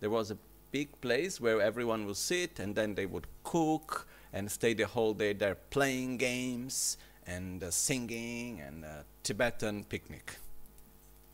there 0.00 0.08
was 0.10 0.30
a 0.30 0.38
big 0.70 1.00
place 1.00 1.40
where 1.40 1.60
everyone 1.60 2.06
would 2.06 2.16
sit, 2.16 2.58
and 2.58 2.74
then 2.74 2.94
they 2.94 3.06
would 3.06 3.26
cook 3.44 4.06
and 4.32 4.50
stay 4.50 4.74
the 4.74 4.86
whole 4.86 5.14
day 5.14 5.32
there 5.32 5.56
playing 5.70 6.18
games 6.18 6.98
and 7.26 7.62
uh, 7.62 7.70
singing 7.70 8.60
and 8.60 8.84
a 8.84 9.04
Tibetan 9.22 9.84
picnic. 9.84 10.36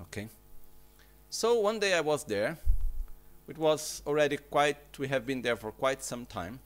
Okay? 0.02 0.28
So 1.30 1.58
one 1.60 1.78
day 1.78 1.94
I 1.94 2.00
was 2.00 2.24
there. 2.24 2.58
It 3.48 3.58
was 3.58 4.02
already 4.06 4.36
quite, 4.36 4.78
we 4.98 5.08
have 5.08 5.26
been 5.26 5.42
there 5.42 5.56
for 5.56 5.70
quite 5.70 6.02
some 6.02 6.26
time. 6.26 6.60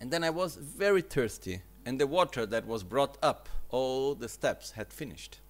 And 0.00 0.10
then 0.10 0.24
I 0.24 0.30
was 0.30 0.56
very 0.56 1.02
thirsty, 1.02 1.62
and 1.84 2.00
the 2.00 2.06
water 2.06 2.46
that 2.46 2.66
was 2.66 2.82
brought 2.82 3.18
up 3.22 3.48
all 3.70 4.14
the 4.14 4.28
steps 4.28 4.72
had 4.72 4.92
finished. 4.92 5.40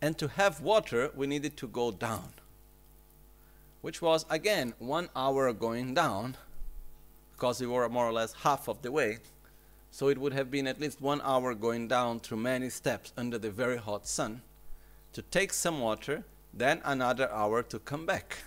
And 0.00 0.16
to 0.18 0.28
have 0.28 0.60
water, 0.60 1.10
we 1.14 1.26
needed 1.26 1.56
to 1.58 1.68
go 1.68 1.90
down, 1.90 2.32
which 3.80 4.02
was 4.02 4.26
again 4.30 4.74
one 4.78 5.08
hour 5.14 5.52
going 5.52 5.94
down, 5.94 6.36
because 7.32 7.60
we 7.60 7.66
were 7.66 7.88
more 7.88 8.06
or 8.06 8.12
less 8.12 8.32
half 8.32 8.68
of 8.68 8.82
the 8.82 8.92
way 8.92 9.18
so 9.90 10.08
it 10.08 10.18
would 10.18 10.32
have 10.32 10.50
been 10.50 10.66
at 10.66 10.80
least 10.80 11.00
one 11.00 11.20
hour 11.22 11.54
going 11.54 11.88
down 11.88 12.20
through 12.20 12.38
many 12.38 12.70
steps 12.70 13.12
under 13.16 13.38
the 13.38 13.50
very 13.50 13.76
hot 13.76 14.06
sun 14.06 14.42
to 15.12 15.22
take 15.22 15.52
some 15.52 15.80
water, 15.80 16.24
then 16.52 16.80
another 16.84 17.30
hour 17.32 17.62
to 17.62 17.78
come 17.78 18.06
back. 18.06 18.38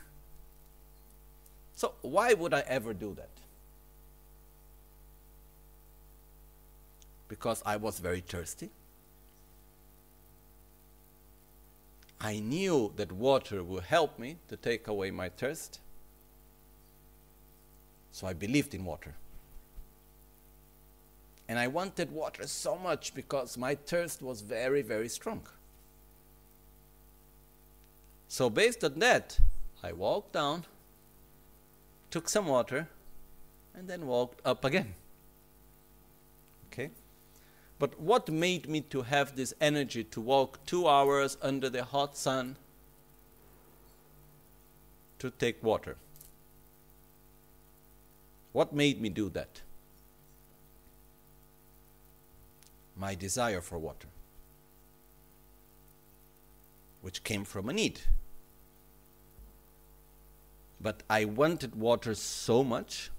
So, 1.76 1.94
why 2.02 2.34
would 2.34 2.54
I 2.54 2.64
ever 2.68 2.94
do 2.94 3.14
that? 3.16 3.30
Because 7.28 7.64
I 7.66 7.78
was 7.78 8.00
very 8.00 8.22
thirsty. 8.22 8.70
I 12.24 12.40
knew 12.40 12.94
that 12.98 13.12
water 13.12 13.63
would 13.63 13.84
help 13.84 14.20
me 14.20 14.38
to 14.48 14.56
take 14.56 14.88
away 14.88 15.10
my 15.10 15.30
thirst. 15.30 15.80
So 18.12 18.28
I 18.28 18.34
believed 18.34 18.75
in 18.75 18.86
water. 18.86 19.16
And 21.50 21.58
I 21.58 21.68
wanted 21.68 22.12
water 22.12 22.46
so 22.48 22.78
much 22.78 23.16
because 23.16 23.58
my 23.58 23.74
thirst 23.75 24.22
was 24.22 24.42
very, 24.42 24.84
very 24.84 25.10
strong. 25.10 25.42
So, 28.28 28.50
based 28.50 28.84
on 28.86 29.00
that, 29.00 29.38
I 29.84 29.92
walked 29.92 30.32
down, 30.32 30.63
took 32.10 32.30
some 32.30 32.48
water, 32.48 32.88
and 33.75 33.90
then 33.90 34.08
walked 34.08 34.40
up 34.46 34.63
again. 34.63 34.94
But 37.82 38.00
what 38.00 38.30
made 38.30 38.70
me 38.70 38.82
to 38.92 39.02
have 39.02 39.36
this 39.36 39.56
energy 39.60 40.04
to 40.04 40.22
walk 40.22 40.64
two 40.68 40.88
hours 40.88 41.36
under 41.42 41.68
the 41.68 41.84
hot 41.84 42.16
sun 42.16 42.58
to 45.18 45.32
take 45.32 45.64
water? 45.64 45.96
What 48.52 48.72
made 48.72 49.02
me 49.02 49.10
do 49.10 49.30
that? 49.30 49.62
my 53.02 53.16
desire 53.16 53.62
for 53.62 53.80
water, 53.80 54.08
which 57.02 57.24
came 57.24 57.44
from 57.44 57.68
a 57.68 57.74
need. 57.74 58.02
But 60.80 61.02
I 61.10 61.26
wanted 61.26 61.74
water 61.74 62.14
so 62.14 62.64
much 62.64 63.10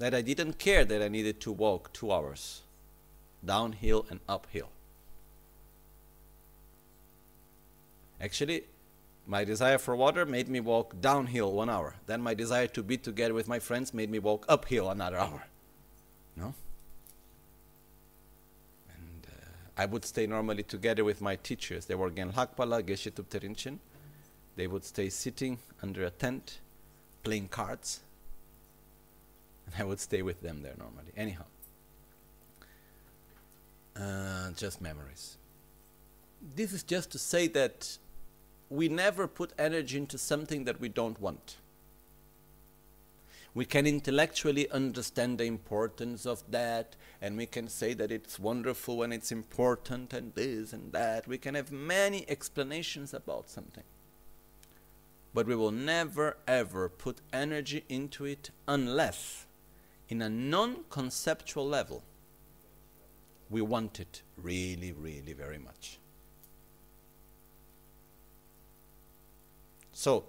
that 0.00 0.12
I 0.14 0.20
didn't 0.20 0.58
care 0.58 0.84
that 0.84 1.00
I 1.00 1.06
needed 1.06 1.40
to 1.42 1.52
walk 1.52 1.92
two 1.92 2.10
hours 2.10 2.63
downhill 3.46 4.06
and 4.10 4.20
uphill. 4.28 4.68
Actually, 8.20 8.64
my 9.26 9.44
desire 9.44 9.78
for 9.78 9.96
water 9.96 10.26
made 10.26 10.48
me 10.48 10.60
walk 10.60 11.00
downhill 11.00 11.52
one 11.52 11.70
hour. 11.70 11.94
Then 12.06 12.20
my 12.20 12.34
desire 12.34 12.66
to 12.68 12.82
be 12.82 12.96
together 12.96 13.34
with 13.34 13.48
my 13.48 13.58
friends 13.58 13.94
made 13.94 14.10
me 14.10 14.18
walk 14.18 14.44
uphill 14.48 14.90
another 14.90 15.18
hour. 15.18 15.44
No? 16.36 16.54
And 18.88 19.26
uh, 19.26 19.80
I 19.82 19.86
would 19.86 20.04
stay 20.04 20.26
normally 20.26 20.62
together 20.62 21.04
with 21.04 21.20
my 21.20 21.36
teachers. 21.36 21.86
They 21.86 21.94
were 21.94 22.10
Genlakpala, 22.10 22.82
Geshe 22.82 23.10
Tubterinchen. 23.12 23.78
They 24.56 24.66
would 24.66 24.84
stay 24.84 25.08
sitting 25.08 25.58
under 25.82 26.04
a 26.04 26.10
tent, 26.10 26.58
playing 27.22 27.48
cards. 27.48 28.00
And 29.66 29.74
I 29.78 29.84
would 29.84 30.00
stay 30.00 30.22
with 30.22 30.42
them 30.42 30.62
there 30.62 30.74
normally. 30.78 31.12
Anyhow, 31.16 31.44
uh, 33.98 34.50
just 34.56 34.80
memories. 34.80 35.36
This 36.54 36.72
is 36.72 36.82
just 36.82 37.10
to 37.12 37.18
say 37.18 37.46
that 37.48 37.98
we 38.68 38.88
never 38.88 39.26
put 39.26 39.52
energy 39.58 39.98
into 39.98 40.18
something 40.18 40.64
that 40.64 40.80
we 40.80 40.88
don't 40.88 41.20
want. 41.20 41.56
We 43.54 43.64
can 43.64 43.86
intellectually 43.86 44.68
understand 44.70 45.38
the 45.38 45.44
importance 45.44 46.26
of 46.26 46.42
that, 46.50 46.96
and 47.22 47.36
we 47.36 47.46
can 47.46 47.68
say 47.68 47.94
that 47.94 48.10
it's 48.10 48.40
wonderful 48.40 49.04
and 49.04 49.14
it's 49.14 49.30
important, 49.30 50.12
and 50.12 50.34
this 50.34 50.72
and 50.72 50.92
that. 50.92 51.28
We 51.28 51.38
can 51.38 51.54
have 51.54 51.70
many 51.70 52.28
explanations 52.28 53.14
about 53.14 53.48
something. 53.48 53.84
But 55.32 55.46
we 55.46 55.54
will 55.54 55.70
never 55.70 56.36
ever 56.48 56.88
put 56.88 57.20
energy 57.32 57.84
into 57.88 58.24
it 58.24 58.50
unless, 58.66 59.46
in 60.08 60.20
a 60.20 60.28
non 60.28 60.84
conceptual 60.90 61.66
level, 61.66 62.02
we 63.54 63.62
want 63.62 64.00
it 64.00 64.22
really, 64.36 64.90
really 64.90 65.32
very 65.32 65.58
much. 65.58 66.00
So, 69.92 70.24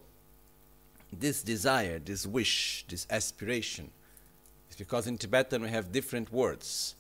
this 1.12 1.42
desire, 1.42 1.98
this 1.98 2.28
wish, 2.28 2.86
this 2.88 3.08
aspiration, 3.10 3.90
is 4.70 4.76
because 4.76 5.08
in 5.08 5.18
Tibetan 5.18 5.64
we 5.64 5.70
have 5.70 5.92
different 5.92 6.32
words. 6.32 6.94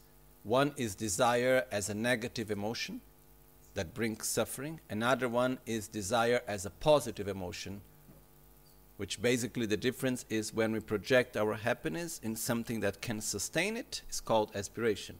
One 0.44 0.74
is 0.77 0.96
desire 0.96 1.65
as 1.72 1.89
a 1.89 1.94
negative 1.94 2.50
emotion 2.50 3.01
that 3.75 3.94
brings 3.94 4.25
suffering, 4.25 4.79
another 4.89 5.29
one 5.29 5.60
is 5.67 5.88
desire 5.88 6.41
as 6.48 6.65
a 6.65 6.72
positive 6.72 7.27
emotion, 7.27 7.82
which 8.98 9.22
basically 9.22 9.67
the 9.67 9.77
difference 9.77 10.25
is 10.32 10.55
when 10.55 10.72
we 10.72 10.79
project 10.79 11.38
our 11.38 11.53
happiness 11.53 12.20
in 12.24 12.36
something 12.36 12.79
that 12.79 13.00
can 13.00 13.22
sustain 13.22 13.77
it, 13.77 14.01
it, 14.08 14.10
is 14.10 14.20
called 14.20 14.50
aspiration. 14.55 15.20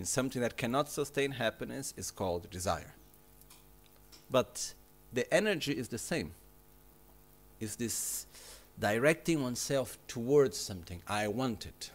In 0.00 0.06
something 0.06 0.40
that 0.40 0.56
cannot 0.56 0.88
sustain 0.88 1.32
happiness 1.32 1.92
is 1.94 2.10
called 2.10 2.48
desire. 2.48 2.94
But 4.30 4.72
the 5.12 5.30
energy 5.32 5.72
is 5.72 5.88
the 5.88 5.98
same 5.98 6.32
is 7.60 7.76
this 7.76 8.24
directing 8.78 9.42
oneself 9.42 9.98
towards 10.08 10.56
something. 10.56 11.02
I 11.06 11.28
want 11.28 11.66
it. 11.66 11.90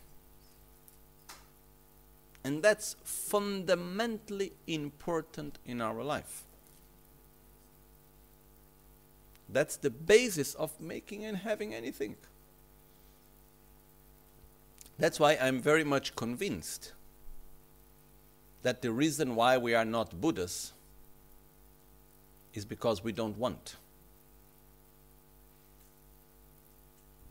And 2.44 2.62
that's 2.62 2.96
fundamentally 3.04 4.54
important 4.68 5.58
in 5.66 5.82
our 5.82 6.04
life. 6.04 6.44
That's 9.50 9.78
the 9.78 9.90
basis 9.90 10.54
of 10.54 10.80
making 10.80 11.26
and 11.26 11.38
having 11.38 11.74
anything. 11.74 12.18
That's 15.00 15.20
why 15.20 15.40
I'm 15.42 15.60
very 15.60 15.84
much 15.84 16.16
convinced 16.16 16.92
that 18.66 18.82
the 18.82 18.92
reason 18.92 19.36
why 19.36 19.60
we 19.60 19.76
are 19.76 19.86
not 19.86 20.20
Buddhas 20.20 20.74
is 22.56 22.66
because 22.66 23.04
we 23.04 23.12
don't 23.12 23.38
want. 23.38 23.76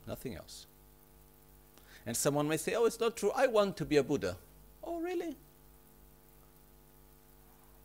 nothing 0.06 0.34
else. 0.36 0.66
And 2.06 2.16
someone 2.16 2.46
may 2.46 2.58
say, 2.58 2.74
Oh, 2.74 2.84
it's 2.84 3.00
not 3.00 3.16
true, 3.16 3.32
I 3.34 3.46
want 3.46 3.76
to 3.78 3.84
be 3.84 3.96
a 3.96 4.02
Buddha. 4.02 4.36
Oh, 4.82 5.00
really? 5.00 5.34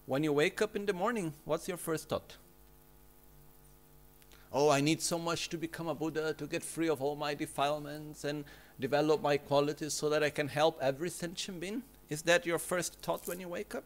When 0.06 0.23
you 0.23 0.34
wake 0.34 0.62
up 0.62 0.76
in 0.76 0.86
the 0.86 0.93
morning, 0.93 1.34
what's 1.45 1.67
your 1.67 1.78
first 1.78 2.10
thought? 2.10 2.36
Oh, 4.52 4.69
I 4.69 4.82
need 4.82 5.02
so 5.02 5.17
much 5.17 5.50
to 5.50 5.58
become 5.58 5.88
a 5.88 5.95
Buddha, 5.95 6.34
to 6.34 6.45
get 6.45 6.62
free 6.62 6.89
of 6.89 7.02
all 7.02 7.15
my 7.15 7.34
defilements 7.34 8.26
and 8.26 8.43
develop 8.80 9.21
my 9.21 9.38
qualities 9.38 9.93
so 9.93 10.10
that 10.10 10.23
I 10.23 10.30
can 10.30 10.50
help 10.50 10.78
every 10.82 11.10
sentient 11.10 11.60
being? 11.60 11.84
Is 12.10 12.24
that 12.24 12.45
your 12.45 12.60
first 12.60 12.95
thought 13.02 13.28
when 13.28 13.39
you 13.39 13.48
wake 13.48 13.76
up? 13.76 13.86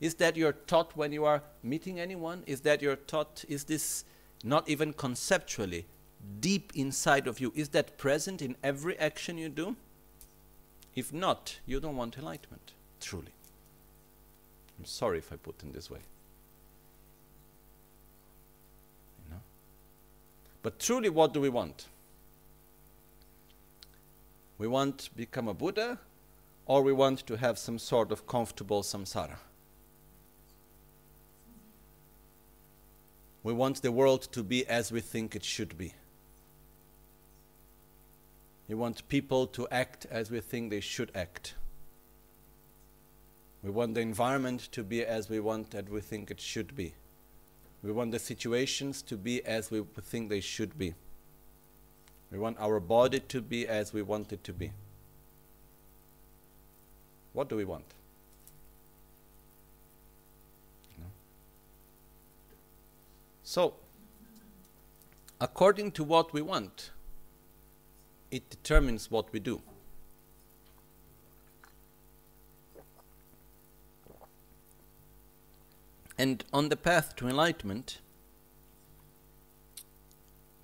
Is 0.00 0.14
that 0.16 0.36
your 0.36 0.52
thought 0.52 0.96
when 0.96 1.12
you 1.12 1.24
are 1.24 1.42
meeting 1.62 1.98
anyone? 1.98 2.42
Is 2.46 2.60
that 2.62 2.82
your 2.82 2.96
thought? 2.96 3.44
Is 3.48 3.64
this 3.64 4.04
not 4.44 4.68
even 4.68 4.92
conceptually 4.92 5.86
deep 6.40 6.72
inside 6.74 7.26
of 7.26 7.40
you, 7.40 7.52
is 7.54 7.70
that 7.70 7.98
present 7.98 8.42
in 8.42 8.56
every 8.62 8.98
action 8.98 9.38
you 9.38 9.48
do? 9.48 9.76
If 10.94 11.12
not, 11.12 11.58
you 11.66 11.80
don't 11.80 11.96
want 11.96 12.16
enlightenment, 12.16 12.72
truly. 13.00 13.32
I'm 14.78 14.84
sorry 14.84 15.18
if 15.18 15.32
I 15.32 15.36
put 15.36 15.56
it 15.62 15.72
this 15.72 15.90
way. 15.90 15.98
You 19.24 19.34
know? 19.34 19.40
But 20.62 20.78
truly, 20.78 21.08
what 21.08 21.32
do 21.34 21.40
we 21.40 21.48
want? 21.48 21.86
We 24.58 24.68
want 24.68 24.98
to 24.98 25.14
become 25.16 25.48
a 25.48 25.54
Buddha, 25.54 25.98
or 26.66 26.82
we 26.82 26.92
want 26.92 27.26
to 27.26 27.36
have 27.36 27.58
some 27.58 27.78
sort 27.78 28.10
of 28.10 28.26
comfortable 28.26 28.82
samsara. 28.82 29.36
We 33.42 33.52
want 33.52 33.82
the 33.82 33.92
world 33.92 34.22
to 34.32 34.42
be 34.42 34.66
as 34.66 34.90
we 34.90 35.00
think 35.00 35.36
it 35.36 35.44
should 35.44 35.76
be. 35.76 35.92
We 38.68 38.74
want 38.74 39.06
people 39.08 39.46
to 39.48 39.68
act 39.70 40.06
as 40.10 40.30
we 40.30 40.40
think 40.40 40.70
they 40.70 40.80
should 40.80 41.12
act. 41.14 41.54
We 43.62 43.70
want 43.70 43.94
the 43.94 44.00
environment 44.00 44.68
to 44.72 44.82
be 44.82 45.04
as 45.04 45.28
we 45.28 45.40
want 45.40 45.72
that 45.72 45.90
we 45.90 46.00
think 46.00 46.30
it 46.30 46.40
should 46.40 46.74
be. 46.74 46.94
We 47.82 47.92
want 47.92 48.12
the 48.12 48.18
situations 48.18 49.02
to 49.02 49.18
be 49.18 49.44
as 49.44 49.70
we 49.70 49.82
think 50.02 50.30
they 50.30 50.40
should 50.40 50.78
be. 50.78 50.94
We 52.32 52.38
want 52.38 52.56
our 52.58 52.80
body 52.80 53.20
to 53.20 53.42
be 53.42 53.68
as 53.68 53.92
we 53.92 54.00
want 54.00 54.32
it 54.32 54.42
to 54.44 54.54
be. 54.54 54.72
What 57.34 57.50
do 57.50 57.56
we 57.56 57.64
want? 57.64 57.84
So, 63.42 63.74
according 65.40 65.92
to 65.92 66.02
what 66.02 66.32
we 66.32 66.40
want, 66.40 66.90
it 68.30 68.48
determines 68.50 69.10
what 69.10 69.32
we 69.32 69.38
do. 69.38 69.60
And 76.18 76.44
on 76.52 76.68
the 76.68 76.76
path 76.76 77.14
to 77.16 77.28
enlightenment, 77.28 77.98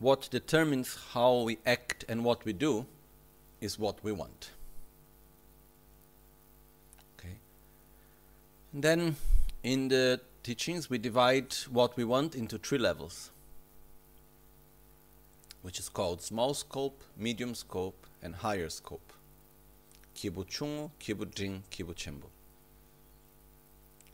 what 0.00 0.28
determines 0.30 0.96
how 1.12 1.42
we 1.42 1.58
act 1.66 2.04
and 2.08 2.24
what 2.24 2.44
we 2.44 2.52
do 2.52 2.86
is 3.60 3.78
what 3.78 4.02
we 4.02 4.10
want. 4.10 4.50
Okay. 7.18 7.28
And 7.28 7.38
then 8.72 9.16
in 9.62 9.88
the 9.88 10.20
teachings, 10.42 10.88
we 10.88 10.98
divide 10.98 11.54
what 11.70 11.96
we 11.96 12.04
want 12.04 12.34
into 12.34 12.58
three 12.58 12.78
levels 12.78 13.30
which 15.62 15.78
is 15.78 15.88
called 15.88 16.22
small 16.22 16.54
scope, 16.54 17.02
medium 17.16 17.54
scope, 17.54 18.06
and 18.22 18.34
higher 18.34 18.68
scope. 18.68 19.12
Kibu 20.14 20.44
Chungu, 20.46 20.90
Kibu 21.00 21.32
Jing, 21.34 21.62
Kibu 21.70 21.94
Chembu. 21.94 22.28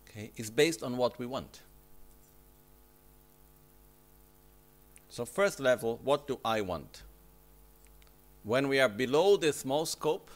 Okay, 0.08 0.30
it's 0.36 0.50
based 0.50 0.82
on 0.82 0.96
what 0.96 1.18
we 1.18 1.26
want. 1.26 1.60
So 5.08 5.24
first 5.24 5.60
level, 5.60 6.00
what 6.02 6.26
do 6.26 6.38
I 6.44 6.60
want? 6.60 7.02
When 8.42 8.68
we 8.68 8.80
are 8.80 8.88
below 8.88 9.36
the 9.36 9.52
small 9.52 9.86
scope, 9.86 10.30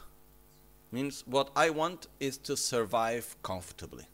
means 0.91 1.23
what 1.27 1.51
I 1.55 1.71
want 1.71 2.09
is 2.19 2.37
to 2.39 2.57
survive 2.57 3.37
comfortably. 3.43 4.05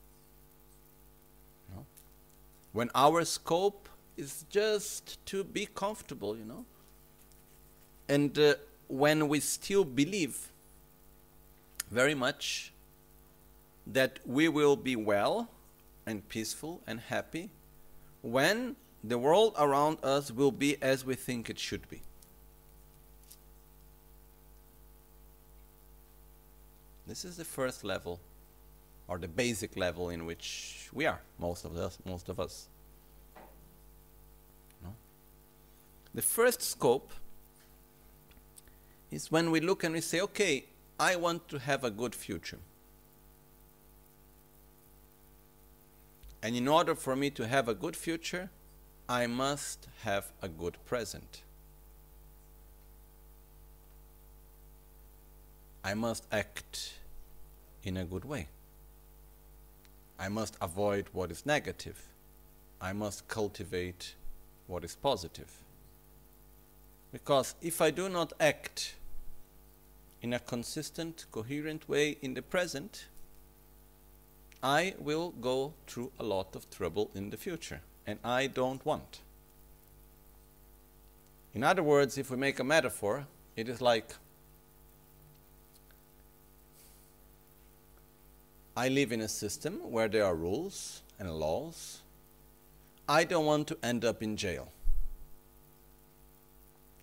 When 2.77 2.91
our 2.95 3.25
scope 3.25 3.89
is 4.19 4.45
just 4.51 5.25
to 5.25 5.43
be 5.45 5.65
comfortable, 5.65 6.37
you 6.37 6.45
know, 6.45 6.67
and 8.07 8.39
uh, 8.39 8.57
when 8.87 9.29
we 9.29 9.41
still 9.41 9.83
believe 9.83 10.53
very 11.91 12.15
much 12.15 12.75
that 13.87 14.19
we 14.27 14.51
will 14.51 14.77
be 14.77 14.95
well 14.95 15.49
and 16.05 16.29
peaceful 16.29 16.83
and 16.87 17.01
happy 17.01 17.49
when 18.21 18.77
the 19.03 19.17
world 19.17 19.55
around 19.59 19.97
us 20.05 20.31
will 20.31 20.53
be 20.53 20.77
as 20.83 21.03
we 21.03 21.15
think 21.15 21.49
it 21.49 21.59
should 21.59 21.89
be. 21.89 22.03
This 27.07 27.25
is 27.25 27.39
the 27.39 27.45
first 27.47 27.85
level 27.85 28.21
or 29.09 29.19
the 29.19 29.29
basic 29.29 29.77
level 29.77 30.11
in 30.11 30.27
which 30.27 30.89
we 30.93 31.07
are, 31.07 31.21
most 31.39 31.65
of 31.65 31.77
us. 31.77 31.99
Most 32.05 32.29
of 32.29 32.41
us. 32.41 32.69
No? 34.83 34.95
The 36.15 36.23
first 36.23 36.63
scope 36.63 37.13
is 39.11 39.31
when 39.31 39.51
we 39.51 39.61
look 39.61 39.85
and 39.85 39.95
we 39.95 40.01
say, 40.01 40.21
okay, 40.21 40.65
I 40.99 41.17
want 41.17 41.49
to 41.49 41.59
have 41.59 41.85
a 41.85 41.91
good 41.91 42.15
future. 42.15 42.59
And 46.43 46.55
in 46.57 46.69
order 46.69 46.95
for 46.95 47.17
me 47.17 47.31
to 47.31 47.47
have 47.47 47.69
a 47.69 47.75
good 47.75 47.97
future, 47.97 48.51
I 49.09 49.27
must 49.27 49.89
have 50.03 50.33
a 50.43 50.49
good 50.49 50.77
present. 50.85 51.43
I 55.85 55.95
must 55.95 56.25
act 56.33 56.95
in 57.85 57.97
a 57.97 58.05
good 58.05 58.25
way. 58.25 58.49
I 60.19 60.29
must 60.29 60.57
avoid 60.61 61.07
what 61.13 61.31
is 61.31 61.45
negative. 61.45 62.03
I 62.81 62.93
must 62.93 63.29
cultivate 63.29 64.15
what 64.67 64.85
is 64.85 64.97
positive. 64.97 65.51
Because 67.13 67.55
if 67.63 67.81
I 67.81 67.91
do 67.91 68.09
not 68.09 68.33
act 68.41 68.97
in 70.23 70.33
a 70.33 70.39
consistent, 70.39 71.27
coherent 71.31 71.89
way 71.89 72.17
in 72.23 72.35
the 72.35 72.43
present, 72.43 73.07
I 74.63 74.95
will 74.99 75.31
go 75.31 75.75
through 75.87 76.13
a 76.19 76.25
lot 76.25 76.57
of 76.57 76.69
trouble 76.71 77.11
in 77.15 77.31
the 77.31 77.37
future, 77.37 77.83
and 78.07 78.19
I 78.25 78.47
don't 78.47 78.85
want. 78.85 79.21
In 81.55 81.63
other 81.63 81.83
words, 81.83 82.19
if 82.19 82.31
we 82.31 82.37
make 82.37 82.59
a 82.59 82.65
metaphor, 82.65 83.27
it 83.55 83.69
is 83.69 83.81
like 83.81 84.15
I 88.77 88.89
live 88.89 89.11
in 89.11 89.23
a 89.23 89.29
system 89.29 89.81
where 89.91 90.07
there 90.07 90.27
are 90.27 90.35
rules 90.35 91.03
and 91.19 91.33
laws. 91.33 92.03
I 93.09 93.25
don't 93.25 93.47
want 93.47 93.69
to 93.69 93.79
end 93.83 94.05
up 94.05 94.23
in 94.23 94.37
jail. 94.37 94.71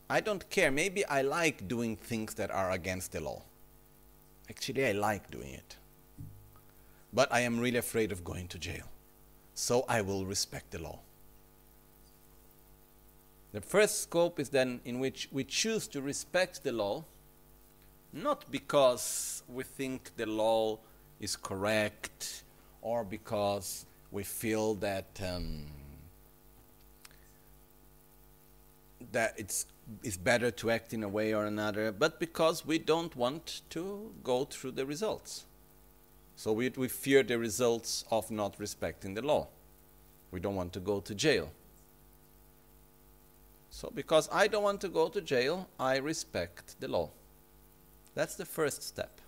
I 0.07 0.19
don't 0.19 0.47
care. 0.51 0.69
Maybe 0.69 1.03
I 1.07 1.23
like 1.23 1.67
doing 1.67 1.95
things 1.95 2.35
that 2.35 2.51
are 2.51 2.69
against 2.69 3.13
the 3.13 3.21
law. 3.21 3.41
Actually, 4.47 4.85
I 4.85 4.91
like 4.91 5.31
doing 5.31 5.53
it. 5.53 5.77
But 7.11 7.33
I 7.33 7.39
am 7.39 7.59
really 7.59 7.79
afraid 7.79 8.11
of 8.11 8.23
going 8.23 8.47
to 8.49 8.59
jail. 8.59 8.85
So 9.55 9.83
I 9.89 10.01
will 10.01 10.25
respect 10.27 10.69
the 10.69 10.79
law. 10.79 10.99
The 13.51 13.61
first 13.61 14.01
scope 14.01 14.39
is 14.39 14.49
then 14.49 14.79
in 14.85 14.99
which 14.99 15.27
we 15.31 15.43
choose 15.43 15.87
to 15.87 16.01
respect 16.01 16.63
the 16.63 16.71
law, 16.71 17.05
not 18.11 18.51
because 18.51 19.41
we 19.47 19.63
think 19.63 20.11
the 20.17 20.27
law 20.27 20.77
is 21.23 21.37
correct 21.37 22.43
or 22.81 23.05
because 23.05 23.85
we 24.11 24.23
feel 24.23 24.75
that 24.75 25.19
um, 25.25 25.63
that 29.13 29.33
it's 29.37 29.65
it's 30.03 30.17
better 30.17 30.51
to 30.51 30.69
act 30.69 30.93
in 30.93 31.03
a 31.03 31.09
way 31.09 31.33
or 31.33 31.45
another, 31.45 31.91
but 31.91 32.19
because 32.19 32.65
we 32.65 32.77
don't 32.77 33.15
want 33.15 33.61
to 33.69 34.11
go 34.23 34.45
through 34.45 34.71
the 34.71 34.85
results. 34.85 35.45
So 36.35 36.51
we, 36.51 36.69
we 36.69 36.87
fear 36.87 37.21
the 37.21 37.37
results 37.37 38.05
of 38.09 38.31
not 38.31 38.55
respecting 38.59 39.13
the 39.13 39.21
law. 39.21 39.47
We 40.31 40.39
don't 40.39 40.55
want 40.55 40.73
to 40.73 40.79
go 40.79 40.99
to 41.01 41.13
jail. 41.13 41.49
So 43.69 43.91
because 43.93 44.29
I 44.31 44.47
don't 44.47 44.63
want 44.63 44.81
to 44.81 44.87
go 44.87 45.09
to 45.09 45.21
jail, 45.21 45.67
I 45.79 45.97
respect 45.97 46.79
the 46.79 46.87
law. 46.87 47.09
That's 48.15 48.35
the 48.35 48.45
first 48.45 48.83
step 48.83 49.19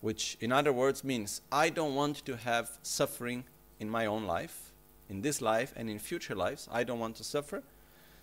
which 0.00 0.36
in 0.40 0.52
other 0.52 0.72
words 0.72 1.02
means 1.02 1.40
I 1.50 1.68
don't 1.68 1.94
want 1.94 2.24
to 2.26 2.36
have 2.36 2.78
suffering 2.82 3.44
in 3.78 3.90
my 3.90 4.06
own 4.06 4.26
life, 4.26 4.72
in 5.08 5.22
this 5.22 5.40
life 5.40 5.72
and 5.76 5.88
in 5.88 5.98
future 5.98 6.34
lives. 6.34 6.68
I 6.72 6.84
don't 6.84 6.98
want 6.98 7.16
to 7.16 7.24
suffer. 7.24 7.62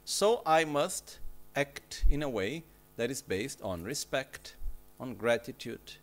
So 0.05 0.41
I 0.45 0.65
must 0.65 1.19
act 1.55 2.05
in 2.09 2.23
a 2.23 2.29
way 2.29 2.63
that 2.97 3.09
is 3.09 3.21
based 3.21 3.61
on 3.61 3.83
respect, 3.83 4.55
on 4.99 5.15
gratitude, 5.15 5.93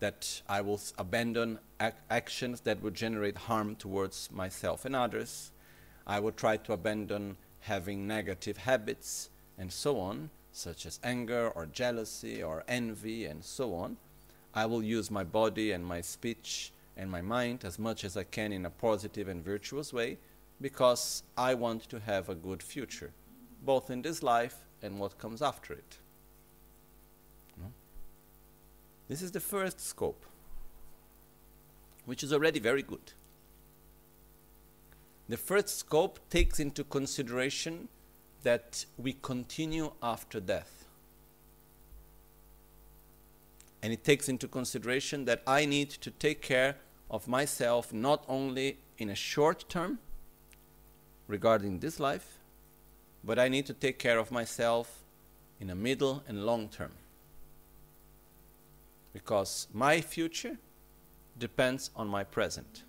that 0.00 0.42
I 0.48 0.60
will 0.60 0.80
abandon 0.96 1.58
ac 1.80 1.96
actions 2.10 2.60
that 2.62 2.82
would 2.82 2.94
generate 2.94 3.36
harm 3.36 3.76
towards 3.76 4.30
myself 4.30 4.84
and 4.84 4.94
others. 4.94 5.52
I 6.06 6.20
will 6.20 6.32
try 6.32 6.56
to 6.56 6.72
abandon 6.72 7.36
having 7.60 8.06
negative 8.06 8.58
habits 8.58 9.30
and 9.58 9.72
so 9.72 9.98
on, 9.98 10.30
such 10.52 10.86
as 10.86 11.00
anger 11.02 11.50
or 11.54 11.66
jealousy 11.66 12.42
or 12.42 12.64
envy 12.68 13.26
and 13.26 13.44
so 13.44 13.74
on. 13.74 13.96
I 14.58 14.66
will 14.66 14.82
use 14.82 15.08
my 15.08 15.22
body 15.22 15.70
and 15.70 15.86
my 15.86 16.00
speech 16.00 16.72
and 16.96 17.08
my 17.08 17.22
mind 17.22 17.64
as 17.64 17.78
much 17.78 18.02
as 18.02 18.16
I 18.16 18.24
can 18.24 18.52
in 18.52 18.66
a 18.66 18.70
positive 18.70 19.28
and 19.28 19.40
virtuous 19.44 19.92
way 19.92 20.18
because 20.60 21.22
I 21.36 21.54
want 21.54 21.88
to 21.90 22.00
have 22.00 22.28
a 22.28 22.34
good 22.34 22.60
future, 22.60 23.12
both 23.62 23.88
in 23.88 24.02
this 24.02 24.20
life 24.20 24.56
and 24.82 24.98
what 24.98 25.16
comes 25.16 25.42
after 25.42 25.74
it. 25.74 25.98
No? 27.56 27.66
This 29.06 29.22
is 29.22 29.30
the 29.30 29.38
first 29.38 29.78
scope, 29.78 30.26
which 32.04 32.24
is 32.24 32.32
already 32.32 32.58
very 32.58 32.82
good. 32.82 33.12
The 35.28 35.36
first 35.36 35.68
scope 35.78 36.18
takes 36.30 36.58
into 36.58 36.82
consideration 36.82 37.86
that 38.42 38.86
we 38.96 39.12
continue 39.12 39.92
after 40.02 40.40
death. 40.40 40.77
And 43.82 43.92
it 43.92 44.04
takes 44.04 44.28
into 44.28 44.48
consideration 44.48 45.24
that 45.26 45.42
I 45.46 45.64
need 45.64 45.90
to 45.90 46.10
take 46.10 46.42
care 46.42 46.76
of 47.10 47.28
myself 47.28 47.92
not 47.92 48.24
only 48.28 48.78
in 48.98 49.08
a 49.08 49.14
short 49.14 49.68
term 49.68 49.98
regarding 51.26 51.78
this 51.78 52.00
life, 52.00 52.38
but 53.22 53.38
I 53.38 53.48
need 53.48 53.66
to 53.66 53.74
take 53.74 53.98
care 53.98 54.18
of 54.18 54.30
myself 54.30 55.04
in 55.60 55.70
a 55.70 55.74
middle 55.74 56.22
and 56.26 56.44
long 56.44 56.68
term. 56.68 56.92
Because 59.12 59.68
my 59.72 60.00
future 60.00 60.58
depends 61.38 61.90
on 61.96 62.08
my 62.08 62.24
present. 62.24 62.82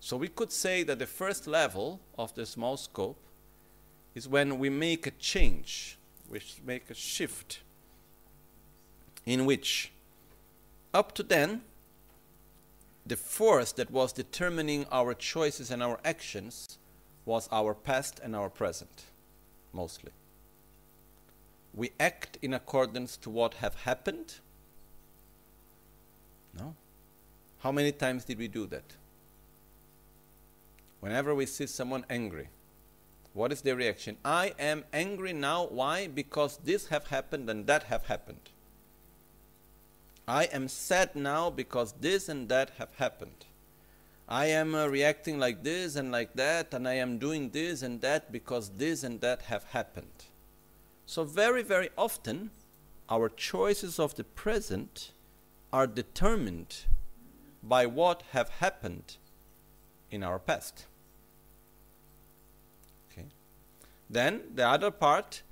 So 0.00 0.16
we 0.16 0.28
could 0.28 0.50
say 0.50 0.82
that 0.82 0.98
the 0.98 1.06
first 1.06 1.46
level 1.46 2.00
of 2.18 2.34
the 2.34 2.44
small 2.44 2.76
scope 2.76 3.22
is 4.14 4.28
when 4.28 4.58
we 4.58 4.68
make 4.68 5.06
a 5.06 5.12
change, 5.12 5.96
we 6.28 6.40
make 6.64 6.90
a 6.90 6.94
shift 6.94 7.60
in 9.24 9.44
which 9.46 9.92
up 10.92 11.14
to 11.14 11.22
then 11.22 11.62
the 13.06 13.16
force 13.16 13.72
that 13.72 13.90
was 13.90 14.12
determining 14.12 14.86
our 14.92 15.14
choices 15.14 15.70
and 15.70 15.82
our 15.82 15.98
actions 16.04 16.78
was 17.24 17.48
our 17.50 17.74
past 17.74 18.20
and 18.22 18.36
our 18.36 18.48
present 18.48 19.04
mostly. 19.72 20.12
We 21.74 21.92
act 21.98 22.38
in 22.42 22.52
accordance 22.52 23.16
to 23.18 23.30
what 23.30 23.54
have 23.54 23.74
happened. 23.74 24.34
No. 26.58 26.74
How 27.60 27.72
many 27.72 27.92
times 27.92 28.24
did 28.24 28.38
we 28.38 28.48
do 28.48 28.66
that? 28.66 28.94
Whenever 31.00 31.34
we 31.34 31.46
see 31.46 31.66
someone 31.66 32.04
angry 32.10 32.48
what 33.34 33.50
is 33.52 33.62
their 33.62 33.76
reaction? 33.76 34.18
I 34.24 34.54
am 34.58 34.84
angry 34.92 35.32
now. 35.32 35.66
Why? 35.66 36.06
Because 36.06 36.58
this 36.64 36.88
have 36.88 37.06
happened 37.06 37.48
and 37.48 37.66
that 37.66 37.84
have 37.84 38.06
happened 38.06 38.50
I 40.26 40.44
am 40.44 40.68
sad 40.68 41.16
now 41.16 41.50
because 41.50 41.94
this 42.00 42.28
and 42.28 42.48
that 42.48 42.70
have 42.78 42.94
happened. 42.96 43.46
I 44.28 44.46
am 44.46 44.74
uh, 44.74 44.86
reacting 44.86 45.38
like 45.38 45.62
this 45.62 45.96
and 45.96 46.12
like 46.12 46.34
that, 46.34 46.72
and 46.72 46.88
I 46.88 46.94
am 46.94 47.18
doing 47.18 47.50
this 47.50 47.82
and 47.82 48.00
that 48.00 48.30
because 48.30 48.70
this 48.70 49.02
and 49.02 49.20
that 49.20 49.42
have 49.42 49.64
happened. 49.64 50.24
So, 51.06 51.24
very, 51.24 51.62
very 51.62 51.90
often, 51.98 52.50
our 53.10 53.28
choices 53.28 53.98
of 53.98 54.14
the 54.14 54.24
present 54.24 55.12
are 55.72 55.86
determined 55.86 56.84
by 57.62 57.86
what 57.86 58.22
have 58.30 58.48
happened 58.48 59.16
in 60.10 60.22
our 60.22 60.38
past. 60.38 60.86
Okay. 63.10 63.26
Then, 64.08 64.42
the 64.54 64.66
other 64.66 64.90
part 64.90 65.42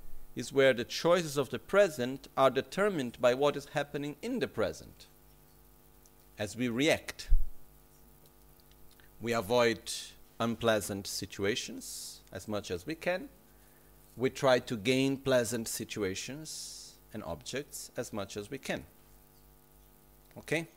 is 0.41 0.53
where 0.53 0.73
the 0.73 0.85
choices 0.85 1.37
of 1.37 1.51
the 1.51 1.59
present 1.59 2.27
are 2.37 2.51
determined 2.51 3.17
by 3.21 3.35
what 3.35 3.57
is 3.57 3.67
happening 3.75 4.17
in 4.23 4.41
the 4.41 4.49
present. 4.49 5.07
As 6.39 6.57
we 6.57 6.69
react, 6.69 7.29
we 9.21 9.33
avoid 9.33 9.93
unpleasant 10.41 11.07
situations 11.07 12.21
as 12.33 12.49
much 12.49 12.71
as 12.71 12.87
we 12.87 12.95
can. 12.95 13.29
We 14.17 14.31
try 14.31 14.59
to 14.61 14.77
gain 14.77 15.19
pleasant 15.19 15.69
situations 15.69 16.95
and 17.13 17.23
objects 17.23 17.91
as 17.97 18.13
much 18.13 18.37
as 18.37 18.51
we 18.51 18.59
can. 18.59 18.85
Okay? 20.39 20.69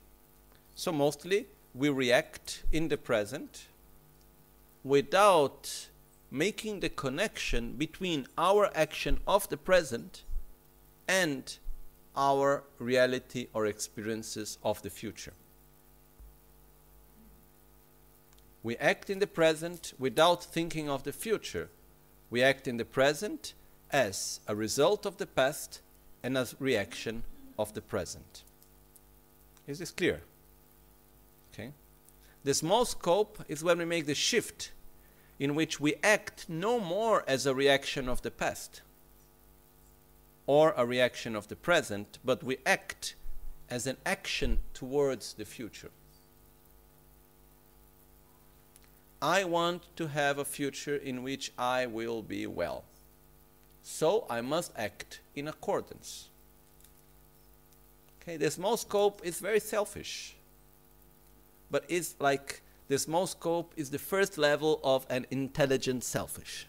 So, 0.76 0.92
mostly 0.92 1.48
we 1.74 1.90
react 1.90 2.64
in 2.72 2.90
the 2.90 2.98
present 2.98 3.66
without 4.84 5.88
making 6.34 6.80
the 6.80 6.90
connection 6.90 7.74
between 7.74 8.26
our 8.40 8.72
action 8.74 9.20
of 9.28 9.48
the 9.50 9.56
present 9.56 10.24
and 11.08 11.60
our 12.16 12.64
reality 12.80 13.48
or 13.54 13.68
experiences 13.68 14.58
of 14.64 14.82
the 14.82 14.90
future. 14.90 15.34
We 18.64 18.76
act 18.78 19.12
in 19.12 19.20
the 19.20 19.28
present 19.28 19.94
without 20.00 20.44
thinking 20.44 20.90
of 20.90 21.04
the 21.04 21.14
future. 21.14 21.70
We 22.32 22.42
act 22.42 22.68
in 22.68 22.78
the 22.78 22.86
present 22.86 23.54
as 23.92 24.40
a 24.48 24.56
result 24.56 25.06
of 25.06 25.18
the 25.18 25.28
past 25.28 25.82
and 26.24 26.36
as 26.36 26.56
reaction 26.60 27.24
of 27.60 27.76
the 27.76 27.82
present. 27.82 28.44
Is 29.68 29.78
this 29.78 29.92
clear? 29.92 30.22
Okay. 31.54 31.74
The 32.44 32.56
small 32.56 32.86
scope 32.86 33.44
is 33.48 33.64
when 33.64 33.78
we 33.78 33.86
make 33.86 34.08
the 34.08 34.16
shift 34.16 34.72
in 35.44 35.56
which 35.56 35.78
we 35.78 35.94
act 36.02 36.46
no 36.48 36.80
more 36.80 37.22
as 37.28 37.46
a 37.46 37.54
reaction 37.54 38.08
of 38.08 38.22
the 38.22 38.32
past 38.32 38.82
or 40.48 40.74
a 40.78 40.86
reaction 40.86 41.36
of 41.36 41.50
the 41.50 41.56
present, 41.58 42.18
but 42.24 42.42
we 42.42 42.56
act 42.66 43.16
as 43.70 43.86
an 43.86 43.98
action 44.06 44.58
towards 44.74 45.34
the 45.34 45.44
future. 45.44 45.92
I 49.22 49.44
want 49.44 49.94
to 49.98 50.08
have 50.08 50.38
a 50.38 50.46
future 50.46 50.96
in 50.96 51.24
which 51.24 51.52
I 51.58 51.88
will 51.88 52.22
be 52.22 52.48
well. 52.48 52.86
So 53.82 54.26
I 54.30 54.40
must 54.40 54.72
act 54.78 55.20
in 55.36 55.50
accordance. 55.50 56.30
Okay, 58.22 58.38
the 58.38 58.50
small 58.50 58.78
scope 58.78 59.20
is 59.26 59.42
very 59.42 59.60
selfish, 59.60 60.38
but 61.70 61.84
it's 61.90 62.16
like 62.22 62.63
the 62.88 62.98
small 63.00 63.28
scope 63.28 63.74
is 63.76 63.90
the 63.90 64.00
first 64.00 64.38
level 64.38 64.80
of 64.84 65.06
an 65.10 65.26
intelligent 65.32 66.04
selfish. 66.04 66.68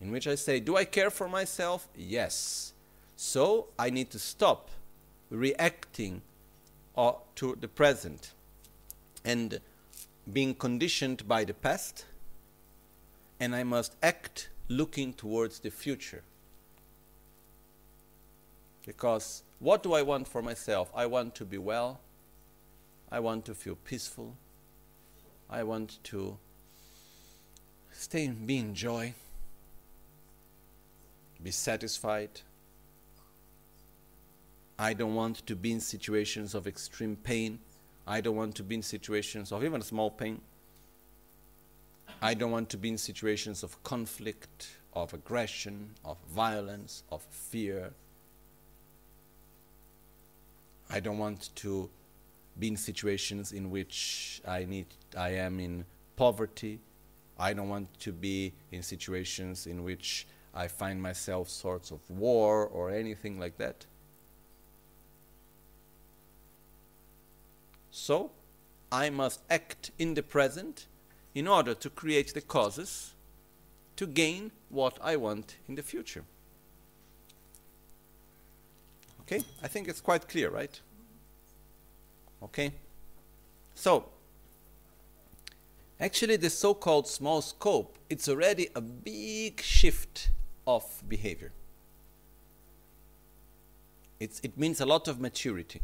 In 0.00 0.10
which 0.10 0.26
I 0.26 0.34
say, 0.34 0.60
Do 0.60 0.76
I 0.76 0.84
care 0.84 1.10
for 1.10 1.28
myself? 1.28 1.88
Yes. 1.96 2.72
So 3.16 3.68
I 3.78 3.90
need 3.90 4.10
to 4.10 4.18
stop 4.18 4.70
reacting 5.30 6.22
or 6.94 7.20
to 7.36 7.56
the 7.60 7.68
present 7.68 8.32
and 9.24 9.60
being 10.32 10.54
conditioned 10.54 11.26
by 11.28 11.44
the 11.44 11.54
past, 11.54 12.04
and 13.38 13.54
I 13.54 13.64
must 13.64 13.94
act 14.02 14.48
looking 14.68 15.12
towards 15.12 15.60
the 15.60 15.70
future. 15.70 16.22
Because 18.84 19.42
what 19.58 19.82
do 19.82 19.92
I 19.92 20.02
want 20.02 20.28
for 20.28 20.42
myself? 20.42 20.90
I 20.94 21.06
want 21.06 21.34
to 21.36 21.44
be 21.44 21.58
well, 21.58 22.00
I 23.10 23.20
want 23.20 23.44
to 23.46 23.54
feel 23.54 23.76
peaceful, 23.76 24.36
I 25.48 25.62
want 25.62 26.02
to 26.04 26.38
stay 27.92 28.28
be 28.28 28.58
in 28.58 28.74
joy, 28.74 29.14
be 31.42 31.50
satisfied. 31.50 32.40
I 34.78 34.92
don't 34.92 35.14
want 35.14 35.46
to 35.46 35.56
be 35.56 35.72
in 35.72 35.80
situations 35.80 36.54
of 36.54 36.66
extreme 36.66 37.16
pain. 37.16 37.60
I 38.06 38.20
don't 38.20 38.36
want 38.36 38.54
to 38.56 38.62
be 38.62 38.74
in 38.74 38.82
situations 38.82 39.50
of 39.50 39.64
even 39.64 39.80
small 39.80 40.10
pain. 40.10 40.42
I 42.20 42.34
don't 42.34 42.50
want 42.50 42.68
to 42.70 42.76
be 42.76 42.90
in 42.90 42.98
situations 42.98 43.62
of 43.62 43.82
conflict, 43.82 44.76
of 44.92 45.14
aggression, 45.14 45.90
of 46.04 46.18
violence, 46.30 47.02
of 47.10 47.22
fear. 47.22 47.92
I 50.90 51.00
don't 51.00 51.18
want 51.18 51.50
to 51.56 51.90
be 52.58 52.68
in 52.68 52.76
situations 52.76 53.52
in 53.52 53.70
which 53.70 54.40
I 54.46 54.64
need 54.64 54.86
I 55.16 55.30
am 55.30 55.60
in 55.60 55.84
poverty. 56.16 56.80
I 57.38 57.52
don't 57.52 57.68
want 57.68 57.88
to 58.00 58.12
be 58.12 58.54
in 58.72 58.82
situations 58.82 59.66
in 59.66 59.84
which 59.84 60.26
I 60.54 60.68
find 60.68 61.02
myself 61.02 61.50
sorts 61.50 61.90
of 61.90 62.00
war 62.08 62.66
or 62.66 62.90
anything 62.90 63.38
like 63.38 63.58
that. 63.58 63.84
So, 67.90 68.30
I 68.90 69.10
must 69.10 69.40
act 69.50 69.90
in 69.98 70.14
the 70.14 70.22
present 70.22 70.86
in 71.34 71.46
order 71.46 71.74
to 71.74 71.90
create 71.90 72.32
the 72.32 72.40
causes 72.40 73.14
to 73.96 74.06
gain 74.06 74.52
what 74.68 74.98
I 75.02 75.16
want 75.16 75.56
in 75.68 75.74
the 75.74 75.82
future. 75.82 76.24
Okay? 79.26 79.44
I 79.62 79.68
think 79.68 79.88
it's 79.88 80.00
quite 80.00 80.28
clear, 80.28 80.50
right? 80.50 80.80
Okay? 82.42 82.72
So, 83.74 84.06
actually 85.98 86.36
the 86.36 86.50
so-called 86.50 87.08
small 87.08 87.42
scope, 87.42 87.98
it's 88.08 88.28
already 88.28 88.68
a 88.74 88.80
big 88.80 89.60
shift 89.60 90.30
of 90.66 90.84
behavior. 91.08 91.52
It's, 94.20 94.40
it 94.40 94.56
means 94.56 94.80
a 94.80 94.86
lot 94.86 95.08
of 95.08 95.20
maturity 95.20 95.80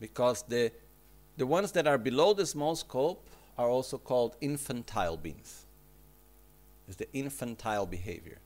because 0.00 0.42
the, 0.48 0.72
the 1.36 1.46
ones 1.46 1.72
that 1.72 1.86
are 1.86 1.98
below 1.98 2.32
the 2.32 2.46
small 2.46 2.74
scope 2.74 3.28
are 3.58 3.68
also 3.68 3.98
called 3.98 4.36
infantile 4.40 5.18
beings. 5.18 5.66
It's 6.88 6.96
the 6.96 7.12
infantile 7.12 7.84
behavior. 7.84 8.38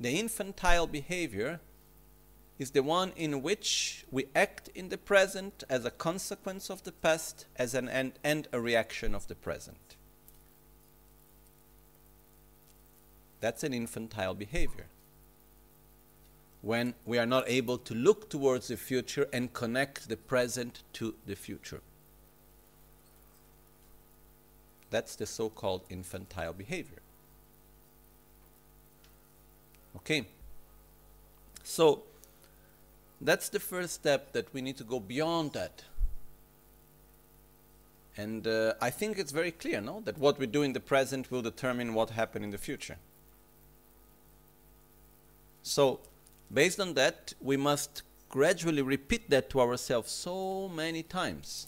The 0.00 0.18
infantile 0.18 0.86
behavior 0.86 1.60
is 2.58 2.70
the 2.72 2.82
one 2.82 3.12
in 3.16 3.42
which 3.42 4.04
we 4.10 4.26
act 4.34 4.68
in 4.74 4.88
the 4.88 4.98
present 4.98 5.64
as 5.68 5.84
a 5.84 5.90
consequence 5.90 6.70
of 6.70 6.82
the 6.84 6.92
past 6.92 7.46
as 7.56 7.74
an 7.74 7.88
end 7.88 8.12
and 8.22 8.48
a 8.52 8.60
reaction 8.60 9.14
of 9.14 9.26
the 9.28 9.34
present. 9.34 9.96
That's 13.40 13.62
an 13.62 13.72
infantile 13.72 14.34
behavior 14.34 14.86
when 16.60 16.94
we 17.06 17.18
are 17.18 17.26
not 17.26 17.44
able 17.46 17.78
to 17.78 17.94
look 17.94 18.28
towards 18.28 18.68
the 18.68 18.76
future 18.76 19.28
and 19.32 19.52
connect 19.52 20.08
the 20.08 20.16
present 20.16 20.82
to 20.92 21.14
the 21.24 21.36
future. 21.36 21.80
That's 24.90 25.14
the 25.14 25.26
so 25.26 25.50
called 25.50 25.82
infantile 25.88 26.52
behavior. 26.52 26.98
Okay? 29.98 30.26
So, 31.62 32.02
that's 33.20 33.48
the 33.48 33.60
first 33.60 33.94
step 33.94 34.32
that 34.32 34.52
we 34.54 34.60
need 34.60 34.76
to 34.78 34.84
go 34.84 35.00
beyond 35.00 35.52
that. 35.52 35.82
And 38.16 38.46
uh, 38.46 38.74
I 38.80 38.90
think 38.90 39.18
it's 39.18 39.32
very 39.32 39.52
clear, 39.52 39.80
no? 39.80 40.00
That 40.04 40.18
what 40.18 40.38
we 40.38 40.46
do 40.46 40.62
in 40.62 40.72
the 40.72 40.80
present 40.80 41.30
will 41.30 41.42
determine 41.42 41.94
what 41.94 42.10
happens 42.10 42.44
in 42.44 42.50
the 42.50 42.58
future. 42.58 42.96
So, 45.62 46.00
Based 46.52 46.80
on 46.80 46.94
that, 46.94 47.34
we 47.40 47.56
must 47.56 48.02
gradually 48.30 48.82
repeat 48.82 49.28
that 49.30 49.50
to 49.50 49.60
ourselves 49.60 50.10
so 50.10 50.68
many 50.68 51.02
times. 51.02 51.66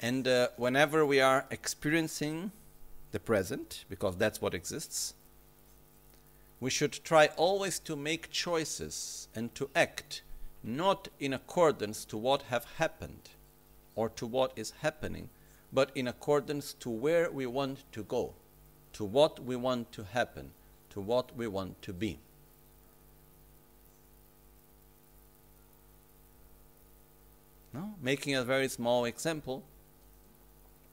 And 0.00 0.26
uh, 0.26 0.48
whenever 0.56 1.04
we 1.04 1.20
are 1.20 1.46
experiencing 1.50 2.52
the 3.12 3.20
present, 3.20 3.84
because 3.88 4.16
that's 4.16 4.40
what 4.40 4.54
exists, 4.54 5.14
we 6.64 6.70
should 6.70 6.98
try 7.04 7.26
always 7.36 7.78
to 7.78 7.94
make 7.94 8.30
choices 8.30 9.28
and 9.34 9.54
to 9.54 9.68
act 9.76 10.22
not 10.62 11.08
in 11.20 11.34
accordance 11.34 12.06
to 12.06 12.16
what 12.16 12.40
have 12.44 12.64
happened 12.78 13.28
or 13.94 14.08
to 14.08 14.26
what 14.26 14.50
is 14.56 14.72
happening, 14.80 15.28
but 15.70 15.90
in 15.94 16.08
accordance 16.08 16.72
to 16.72 16.88
where 16.88 17.30
we 17.30 17.44
want 17.44 17.84
to 17.92 18.02
go, 18.04 18.32
to 18.94 19.04
what 19.04 19.44
we 19.44 19.54
want 19.54 19.92
to 19.92 20.04
happen, 20.04 20.52
to 20.88 21.02
what 21.02 21.36
we 21.36 21.46
want 21.46 21.82
to 21.82 21.92
be. 21.92 22.18
No? 27.74 27.94
Making 28.00 28.36
a 28.36 28.42
very 28.42 28.68
small 28.68 29.04
example 29.04 29.62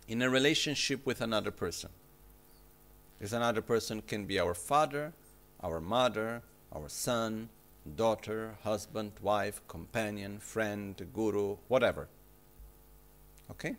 in 0.05 0.21
a 0.21 0.29
relationship 0.29 1.05
with 1.05 1.21
another 1.21 1.51
person. 1.51 1.91
This 3.21 3.31
another 3.31 3.61
person 3.61 4.01
can 4.01 4.25
be 4.25 4.37
our 4.37 4.53
father, 4.53 5.13
our 5.63 5.79
mother, 5.79 6.41
our 6.73 6.89
son, 6.89 7.49
daughter, 7.95 8.55
husband, 8.63 9.11
wife, 9.21 9.61
companion, 9.67 10.39
friend, 10.39 11.07
guru, 11.13 11.57
whatever. 11.67 12.07
Okay? 13.49 13.75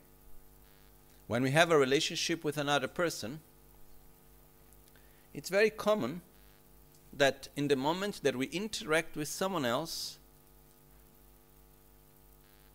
When 1.27 1.43
we 1.43 1.51
have 1.53 1.71
a 1.71 1.79
relationship 1.79 2.45
with 2.45 2.59
another 2.59 2.89
person, 2.89 3.41
it's 5.33 5.49
very 5.49 5.71
common 5.71 6.21
that 7.13 7.49
in 7.57 7.69
the 7.69 7.77
moment 7.77 8.21
that 8.23 8.37
we 8.37 8.47
interact 8.47 9.17
with 9.17 9.29
someone 9.29 9.65
else, 9.65 10.19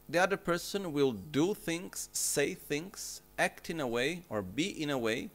the 0.10 0.20
other 0.20 0.38
person 0.38 0.94
will 0.94 1.12
do 1.12 1.54
things, 1.54 2.10
say 2.14 2.54
things, 2.54 3.22
act 3.38 3.70
in 3.70 3.80
a 3.80 3.88
way, 3.88 4.24
or 4.30 4.42
be 4.42 4.70
in 4.70 4.90
a 4.90 4.98
way 4.98 5.30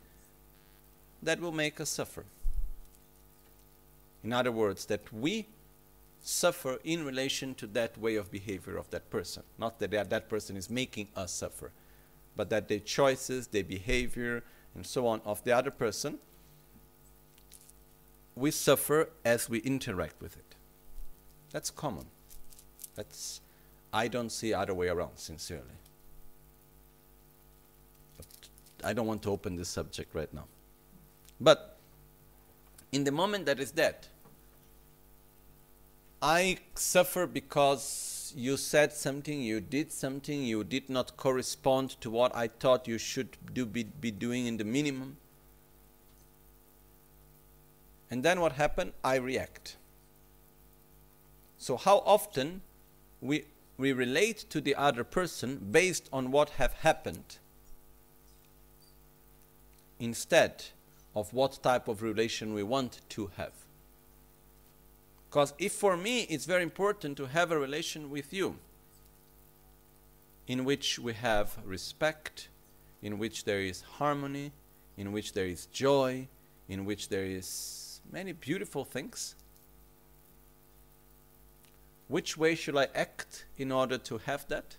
that 1.22 1.40
will 1.40 1.52
make 1.52 1.80
us 1.80 1.90
suffer. 1.90 2.24
In 4.24 4.32
other 4.32 4.52
words, 4.52 4.86
that 4.86 5.12
we 5.12 5.46
suffer 6.22 6.78
in 6.84 7.04
relation 7.04 7.54
to 7.56 7.66
that 7.68 7.98
way 7.98 8.14
of 8.16 8.30
behavior 8.30 8.76
of 8.76 8.88
that 8.90 9.10
person. 9.10 9.42
Not 9.58 9.80
that 9.80 10.10
that 10.10 10.28
person 10.28 10.56
is 10.56 10.70
making 10.70 11.08
us 11.16 11.32
suffer, 11.32 11.72
but 12.36 12.48
that 12.50 12.68
the 12.68 12.78
choices, 12.78 13.48
the 13.48 13.62
behavior, 13.62 14.44
and 14.74 14.86
so 14.86 15.06
on 15.06 15.20
of 15.24 15.42
the 15.44 15.52
other 15.52 15.70
person, 15.70 16.18
we 18.36 18.50
suffer 18.50 19.10
as 19.24 19.48
we 19.50 19.58
interact 19.58 20.22
with 20.22 20.36
it. 20.36 20.54
That's 21.50 21.70
common. 21.70 22.06
That's 22.94 23.40
I 23.92 24.08
don't 24.08 24.30
see 24.30 24.54
other 24.54 24.72
way 24.72 24.88
around, 24.88 25.16
sincerely. 25.16 25.64
But 28.16 28.26
I 28.82 28.94
don't 28.94 29.06
want 29.06 29.22
to 29.24 29.30
open 29.30 29.56
this 29.56 29.68
subject 29.68 30.14
right 30.14 30.32
now. 30.32 30.46
But 31.38 31.76
in 32.90 33.04
the 33.04 33.12
moment 33.12 33.44
that 33.46 33.60
is 33.60 33.72
that, 33.72 34.08
I 36.22 36.58
suffer 36.76 37.26
because 37.26 38.32
you 38.36 38.56
said 38.56 38.92
something, 38.92 39.42
you 39.42 39.60
did 39.60 39.90
something, 39.90 40.44
you 40.44 40.62
did 40.62 40.88
not 40.88 41.16
correspond 41.16 42.00
to 42.00 42.10
what 42.10 42.34
I 42.34 42.46
thought 42.46 42.86
you 42.86 42.96
should 42.96 43.36
do, 43.52 43.66
be, 43.66 43.82
be 43.82 44.12
doing 44.12 44.46
in 44.46 44.56
the 44.56 44.64
minimum. 44.64 45.16
And 48.08 48.22
then 48.22 48.40
what 48.40 48.52
happened? 48.52 48.92
I 49.02 49.16
react. 49.16 49.76
So 51.58 51.76
how 51.76 52.04
often 52.06 52.62
we, 53.20 53.46
we 53.76 53.92
relate 53.92 54.44
to 54.50 54.60
the 54.60 54.76
other 54.76 55.02
person 55.02 55.68
based 55.72 56.08
on 56.12 56.30
what 56.30 56.50
have 56.50 56.72
happened 56.74 57.38
instead 59.98 60.66
of 61.16 61.32
what 61.32 61.62
type 61.64 61.88
of 61.88 62.00
relation 62.00 62.54
we 62.54 62.62
want 62.62 63.00
to 63.08 63.30
have. 63.36 63.61
Because 65.32 65.54
if 65.58 65.72
for 65.72 65.96
me 65.96 66.24
it's 66.24 66.44
very 66.44 66.62
important 66.62 67.16
to 67.16 67.24
have 67.24 67.50
a 67.50 67.58
relation 67.58 68.10
with 68.10 68.34
you 68.34 68.58
in 70.46 70.66
which 70.66 70.98
we 70.98 71.14
have 71.14 71.56
respect, 71.64 72.48
in 73.00 73.18
which 73.18 73.44
there 73.44 73.62
is 73.62 73.80
harmony, 73.80 74.52
in 74.98 75.10
which 75.10 75.32
there 75.32 75.46
is 75.46 75.64
joy, 75.72 76.28
in 76.68 76.84
which 76.84 77.08
there 77.08 77.24
is 77.24 78.02
many 78.12 78.32
beautiful 78.32 78.84
things, 78.84 79.34
which 82.08 82.36
way 82.36 82.54
should 82.54 82.76
I 82.76 82.88
act 82.94 83.46
in 83.56 83.72
order 83.72 83.96
to 83.96 84.18
have 84.18 84.46
that? 84.48 84.76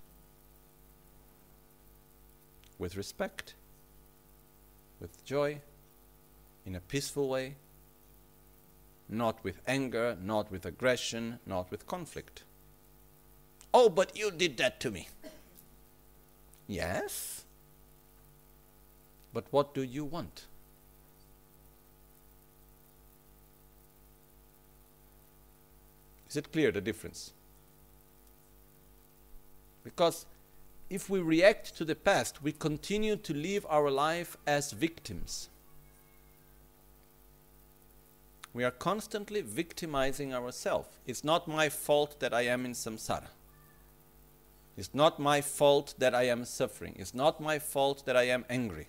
With 2.77 2.95
respect, 2.95 3.55
with 4.99 5.25
joy, 5.25 5.61
in 6.63 6.75
a 6.75 6.79
peaceful 6.79 7.27
way, 7.27 7.55
not 9.13 9.43
with 9.43 9.61
anger, 9.67 10.17
not 10.21 10.51
with 10.51 10.65
aggression, 10.65 11.39
not 11.45 11.69
with 11.71 11.87
conflict. 11.87 12.43
Oh, 13.73 13.89
but 13.89 14.17
you 14.17 14.31
did 14.31 14.57
that 14.57 14.79
to 14.81 14.91
me. 14.91 15.07
Yes? 16.67 17.43
But 19.33 19.45
what 19.51 19.73
do 19.73 19.83
you 19.83 20.05
want? 20.05 20.45
Is 26.29 26.37
it 26.37 26.51
clear 26.51 26.71
the 26.71 26.81
difference? 26.81 27.31
Because 29.83 30.25
if 30.89 31.09
we 31.09 31.19
react 31.19 31.75
to 31.77 31.85
the 31.85 31.95
past, 31.95 32.41
we 32.41 32.51
continue 32.51 33.15
to 33.17 33.33
live 33.33 33.65
our 33.69 33.91
life 33.91 34.37
as 34.47 34.71
victims. 34.71 35.49
We 38.53 38.63
are 38.63 38.71
constantly 38.71 39.41
victimizing 39.41 40.33
ourselves. 40.33 40.89
It's 41.07 41.23
not 41.23 41.47
my 41.47 41.69
fault 41.69 42.19
that 42.19 42.33
I 42.33 42.41
am 42.41 42.65
in 42.65 42.73
samsara. 42.73 43.29
It's 44.77 44.93
not 44.93 45.19
my 45.19 45.41
fault 45.41 45.95
that 45.97 46.13
I 46.13 46.23
am 46.23 46.45
suffering. 46.45 46.95
It's 46.97 47.13
not 47.13 47.41
my 47.41 47.59
fault 47.59 48.05
that 48.05 48.15
I 48.15 48.23
am 48.23 48.45
angry. 48.49 48.87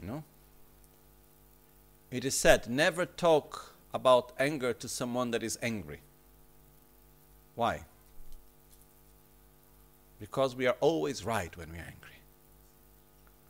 You 0.00 0.08
know? 0.08 0.24
It 2.10 2.24
is 2.24 2.36
said, 2.36 2.68
never 2.68 3.06
talk 3.06 3.74
about 3.92 4.32
anger 4.38 4.72
to 4.72 4.88
someone 4.88 5.32
that 5.32 5.42
is 5.42 5.58
angry. 5.62 6.00
Why? 7.54 7.84
Because 10.20 10.54
we 10.54 10.66
are 10.66 10.76
always 10.80 11.24
right 11.24 11.56
when 11.56 11.72
we 11.72 11.78
are 11.78 11.86
angry. 11.86 12.18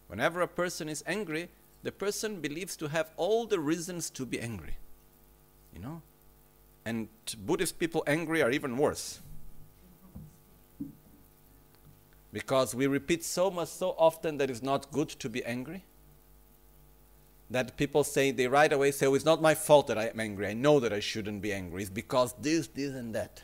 Whenever 0.09 0.41
a 0.41 0.49
person 0.49 0.89
is 0.89 1.05
angry, 1.07 1.49
the 1.83 1.93
person 1.93 2.41
believes 2.41 2.77
to 2.77 2.89
have 2.89 3.11
all 3.17 3.47
the 3.47 3.61
reasons 3.61 4.11
to 4.11 4.25
be 4.25 4.41
angry. 4.41 4.77
You 5.75 5.81
know? 5.81 6.03
And 6.85 7.09
Buddhist 7.39 7.79
people 7.79 8.05
angry 8.07 8.43
are 8.43 8.51
even 8.51 8.77
worse. 8.77 9.21
Because 12.33 12.75
we 12.75 12.87
repeat 12.87 13.25
so 13.25 13.51
much 13.51 13.69
so 13.69 13.95
often 13.99 14.39
that 14.39 14.51
it's 14.51 14.63
not 14.63 14.91
good 14.91 15.09
to 15.09 15.29
be 15.29 15.45
angry. 15.45 15.85
That 17.51 17.77
people 17.77 18.03
say, 18.03 18.31
they 18.31 18.49
right 18.49 18.73
away 18.73 18.91
say, 18.91 19.07
oh, 19.07 19.15
it's 19.15 19.25
not 19.25 19.41
my 19.41 19.55
fault 19.55 19.87
that 19.87 19.99
I 19.99 20.07
am 20.07 20.19
angry. 20.19 20.49
I 20.49 20.55
know 20.55 20.81
that 20.81 20.93
I 20.93 21.01
shouldn't 21.01 21.43
be 21.43 21.53
angry. 21.53 21.83
It's 21.83 21.91
because 21.91 22.35
this, 22.41 22.67
this, 22.69 22.93
and 22.95 23.15
that. 23.15 23.43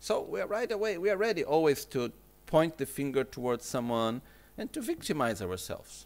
So 0.00 0.22
we 0.22 0.40
are 0.40 0.46
right 0.46 0.70
away, 0.70 0.98
we 0.98 1.10
are 1.10 1.16
ready 1.16 1.42
always 1.42 1.84
to 1.86 2.12
point 2.46 2.78
the 2.78 2.86
finger 2.86 3.24
towards 3.24 3.64
someone 3.64 4.22
and 4.56 4.72
to 4.72 4.80
victimize 4.80 5.42
ourselves. 5.42 6.05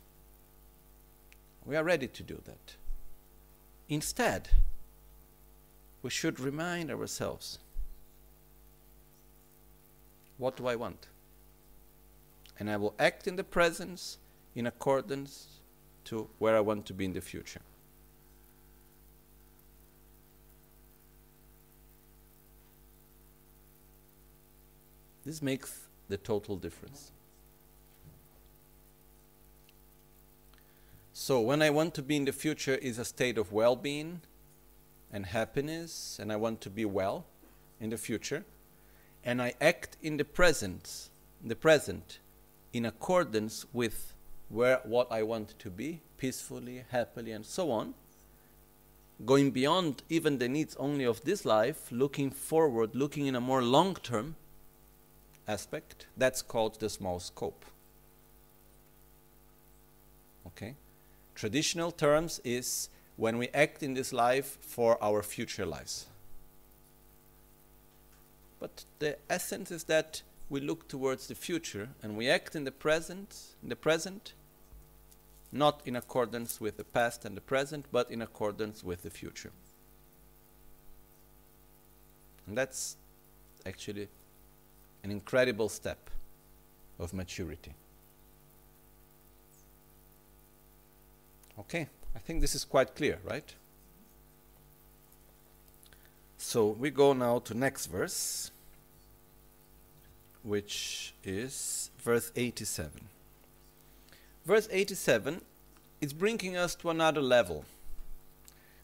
We 1.70 1.76
are 1.76 1.84
ready 1.84 2.08
to 2.08 2.22
do 2.24 2.40
that. 2.46 2.74
Instead, 3.88 4.48
we 6.02 6.10
should 6.10 6.40
remind 6.40 6.90
ourselves 6.90 7.60
what 10.36 10.56
do 10.56 10.66
I 10.66 10.74
want? 10.74 11.06
And 12.58 12.68
I 12.68 12.76
will 12.76 12.96
act 12.98 13.28
in 13.28 13.36
the 13.36 13.44
presence 13.44 14.18
in 14.56 14.66
accordance 14.66 15.60
to 16.06 16.28
where 16.40 16.56
I 16.56 16.60
want 16.60 16.86
to 16.86 16.92
be 16.92 17.04
in 17.04 17.12
the 17.12 17.20
future. 17.20 17.62
This 25.24 25.40
makes 25.40 25.82
the 26.08 26.16
total 26.16 26.56
difference. 26.56 27.12
So, 31.22 31.38
when 31.38 31.60
I 31.60 31.68
want 31.68 31.92
to 31.96 32.02
be 32.02 32.16
in 32.16 32.24
the 32.24 32.32
future 32.32 32.76
is 32.76 32.98
a 32.98 33.04
state 33.04 33.36
of 33.36 33.52
well 33.52 33.76
being 33.76 34.22
and 35.12 35.26
happiness, 35.26 36.18
and 36.18 36.32
I 36.32 36.36
want 36.36 36.62
to 36.62 36.70
be 36.70 36.86
well 36.86 37.26
in 37.78 37.90
the 37.90 37.98
future, 37.98 38.42
and 39.22 39.42
I 39.42 39.52
act 39.60 39.98
in 40.00 40.16
the 40.16 40.24
present, 40.24 41.10
the 41.44 41.54
present, 41.54 42.20
in 42.72 42.86
accordance 42.86 43.66
with 43.74 44.14
where 44.48 44.80
what 44.84 45.12
I 45.12 45.22
want 45.22 45.58
to 45.58 45.68
be, 45.68 46.00
peacefully, 46.16 46.84
happily, 46.88 47.32
and 47.32 47.44
so 47.44 47.70
on, 47.70 47.92
going 49.26 49.50
beyond 49.50 50.02
even 50.08 50.38
the 50.38 50.48
needs 50.48 50.74
only 50.76 51.04
of 51.04 51.22
this 51.24 51.44
life, 51.44 51.92
looking 51.92 52.30
forward, 52.30 52.94
looking 52.94 53.26
in 53.26 53.34
a 53.34 53.42
more 53.42 53.62
long 53.62 53.94
term, 53.94 54.36
aspect, 55.46 56.06
that's 56.16 56.40
called 56.40 56.80
the 56.80 56.88
small 56.88 57.20
scope. 57.20 57.66
Okay? 60.46 60.76
Traditional 61.40 61.90
terms 61.90 62.38
is 62.44 62.90
when 63.16 63.38
we 63.38 63.48
act 63.54 63.82
in 63.82 63.94
this 63.94 64.12
life 64.12 64.58
for 64.60 65.02
our 65.02 65.22
future 65.22 65.64
lives. 65.64 66.04
But 68.58 68.84
the 68.98 69.16
essence 69.30 69.70
is 69.70 69.84
that 69.84 70.20
we 70.50 70.60
look 70.60 70.86
towards 70.86 71.28
the 71.28 71.34
future 71.34 71.88
and 72.02 72.14
we 72.14 72.28
act 72.28 72.54
in 72.54 72.64
the 72.64 72.70
present, 72.70 73.54
in 73.62 73.70
the 73.70 73.74
present, 73.74 74.34
not 75.50 75.80
in 75.86 75.96
accordance 75.96 76.60
with 76.60 76.76
the 76.76 76.84
past 76.84 77.24
and 77.24 77.34
the 77.34 77.40
present, 77.40 77.86
but 77.90 78.10
in 78.10 78.20
accordance 78.20 78.84
with 78.84 79.02
the 79.02 79.08
future. 79.08 79.52
And 82.46 82.54
that's 82.54 82.98
actually 83.64 84.08
an 85.02 85.10
incredible 85.10 85.70
step 85.70 86.10
of 86.98 87.14
maturity. 87.14 87.72
Okay, 91.60 91.88
I 92.16 92.18
think 92.18 92.40
this 92.40 92.54
is 92.54 92.64
quite 92.64 92.94
clear, 92.96 93.18
right? 93.22 93.54
So 96.38 96.68
we 96.68 96.90
go 96.90 97.12
now 97.12 97.38
to 97.40 97.54
next 97.54 97.86
verse, 97.86 98.50
which 100.42 101.12
is 101.22 101.90
verse 101.98 102.32
87. 102.34 102.90
Verse 104.46 104.68
87 104.72 105.42
is 106.00 106.14
bringing 106.14 106.56
us 106.56 106.74
to 106.76 106.88
another 106.88 107.20
level, 107.20 107.66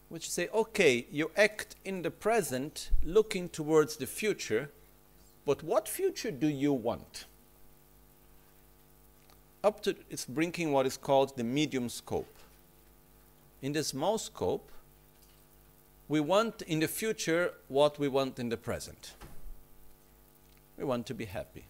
which 0.07 0.29
say, 0.29 0.47
okay, 0.53 1.07
you 1.11 1.31
act 1.35 1.75
in 1.83 2.03
the 2.03 2.11
present, 2.11 2.91
looking 3.03 3.49
towards 3.49 3.97
the 3.97 4.05
future, 4.05 4.69
but 5.47 5.63
what 5.63 5.89
future 5.89 6.29
do 6.29 6.47
you 6.47 6.73
want? 6.73 7.25
Up 9.63 9.81
to 9.81 9.95
it's 10.11 10.25
bringing 10.25 10.71
what 10.71 10.85
is 10.85 10.95
called 10.95 11.35
the 11.35 11.43
medium 11.43 11.89
scope. 11.89 12.36
In 13.61 13.73
the 13.73 13.83
small 13.83 14.17
scope, 14.17 14.71
we 16.07 16.19
want 16.19 16.61
in 16.61 16.79
the 16.79 16.87
future 16.87 17.53
what 17.67 17.99
we 17.99 18.07
want 18.07 18.39
in 18.39 18.49
the 18.49 18.57
present. 18.57 19.13
We 20.77 20.85
want 20.85 21.05
to 21.07 21.13
be 21.13 21.25
happy. 21.25 21.65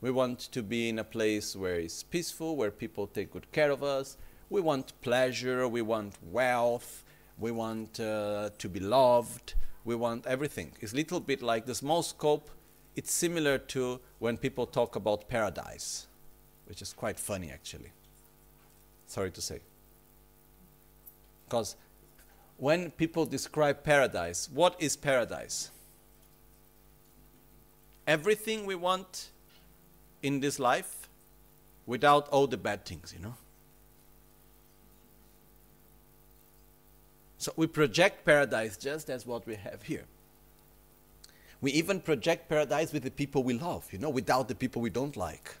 We 0.00 0.10
want 0.10 0.40
to 0.52 0.62
be 0.62 0.88
in 0.88 0.98
a 0.98 1.04
place 1.04 1.54
where 1.54 1.76
it's 1.76 2.02
peaceful, 2.02 2.56
where 2.56 2.70
people 2.70 3.06
take 3.06 3.32
good 3.32 3.50
care 3.52 3.70
of 3.70 3.82
us. 3.82 4.16
We 4.50 4.60
want 4.60 4.92
pleasure, 5.02 5.68
we 5.68 5.82
want 5.82 6.14
wealth, 6.30 7.04
we 7.38 7.50
want 7.50 8.00
uh, 8.00 8.50
to 8.58 8.68
be 8.68 8.80
loved, 8.80 9.54
we 9.84 9.94
want 9.94 10.26
everything. 10.26 10.72
It's 10.80 10.92
a 10.92 10.96
little 10.96 11.20
bit 11.20 11.42
like 11.42 11.66
the 11.66 11.74
small 11.74 12.02
scope 12.02 12.50
it's 12.96 13.12
similar 13.12 13.58
to 13.58 14.00
when 14.18 14.38
people 14.38 14.66
talk 14.66 14.96
about 14.96 15.28
paradise, 15.28 16.06
which 16.64 16.80
is 16.80 16.94
quite 16.94 17.20
funny 17.20 17.50
actually. 17.50 17.92
Sorry 19.06 19.30
to 19.30 19.42
say. 19.42 19.60
Because 21.48 21.76
when 22.56 22.90
people 22.90 23.26
describe 23.26 23.82
paradise, 23.82 24.48
what 24.52 24.76
is 24.78 24.96
paradise? 24.96 25.70
Everything 28.06 28.66
we 28.66 28.74
want 28.74 29.30
in 30.22 30.40
this 30.40 30.58
life 30.58 31.08
without 31.86 32.28
all 32.28 32.46
the 32.46 32.56
bad 32.56 32.84
things, 32.84 33.14
you 33.16 33.22
know? 33.22 33.34
So 37.38 37.52
we 37.56 37.66
project 37.66 38.24
paradise 38.24 38.76
just 38.76 39.08
as 39.08 39.26
what 39.26 39.46
we 39.46 39.54
have 39.54 39.82
here. 39.82 40.04
We 41.60 41.70
even 41.72 42.00
project 42.00 42.48
paradise 42.48 42.92
with 42.92 43.02
the 43.02 43.10
people 43.10 43.42
we 43.42 43.58
love, 43.58 43.86
you 43.92 43.98
know, 43.98 44.10
without 44.10 44.48
the 44.48 44.54
people 44.54 44.82
we 44.82 44.90
don't 44.90 45.16
like. 45.16 45.56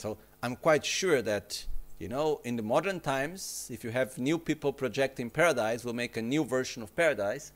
So 0.00 0.16
I'm 0.42 0.56
quite 0.56 0.86
sure 0.86 1.20
that, 1.20 1.66
you 1.98 2.08
know, 2.08 2.40
in 2.44 2.56
the 2.56 2.62
modern 2.62 3.00
times, 3.00 3.68
if 3.70 3.84
you 3.84 3.90
have 3.90 4.16
new 4.16 4.38
people 4.38 4.72
projecting 4.72 5.28
paradise, 5.28 5.84
we'll 5.84 5.92
make 5.92 6.16
a 6.16 6.22
new 6.22 6.42
version 6.42 6.82
of 6.82 6.96
paradise. 6.96 7.52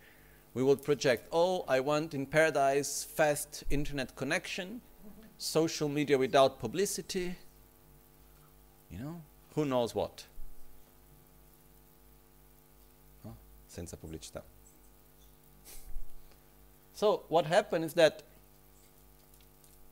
We 0.52 0.62
will 0.62 0.76
project, 0.76 1.26
oh, 1.32 1.64
I 1.66 1.80
want 1.80 2.12
in 2.12 2.26
paradise 2.26 3.02
fast 3.02 3.64
internet 3.70 4.14
connection, 4.14 4.82
social 5.38 5.88
media 5.88 6.18
without 6.18 6.60
publicity, 6.60 7.34
you 8.90 8.98
know, 8.98 9.22
who 9.54 9.64
knows 9.64 9.94
what. 9.94 10.26
Senza 13.68 13.96
pubblicità. 13.96 14.42
So 16.92 17.22
what 17.28 17.46
happened 17.46 17.86
is 17.86 17.94
that 17.94 18.22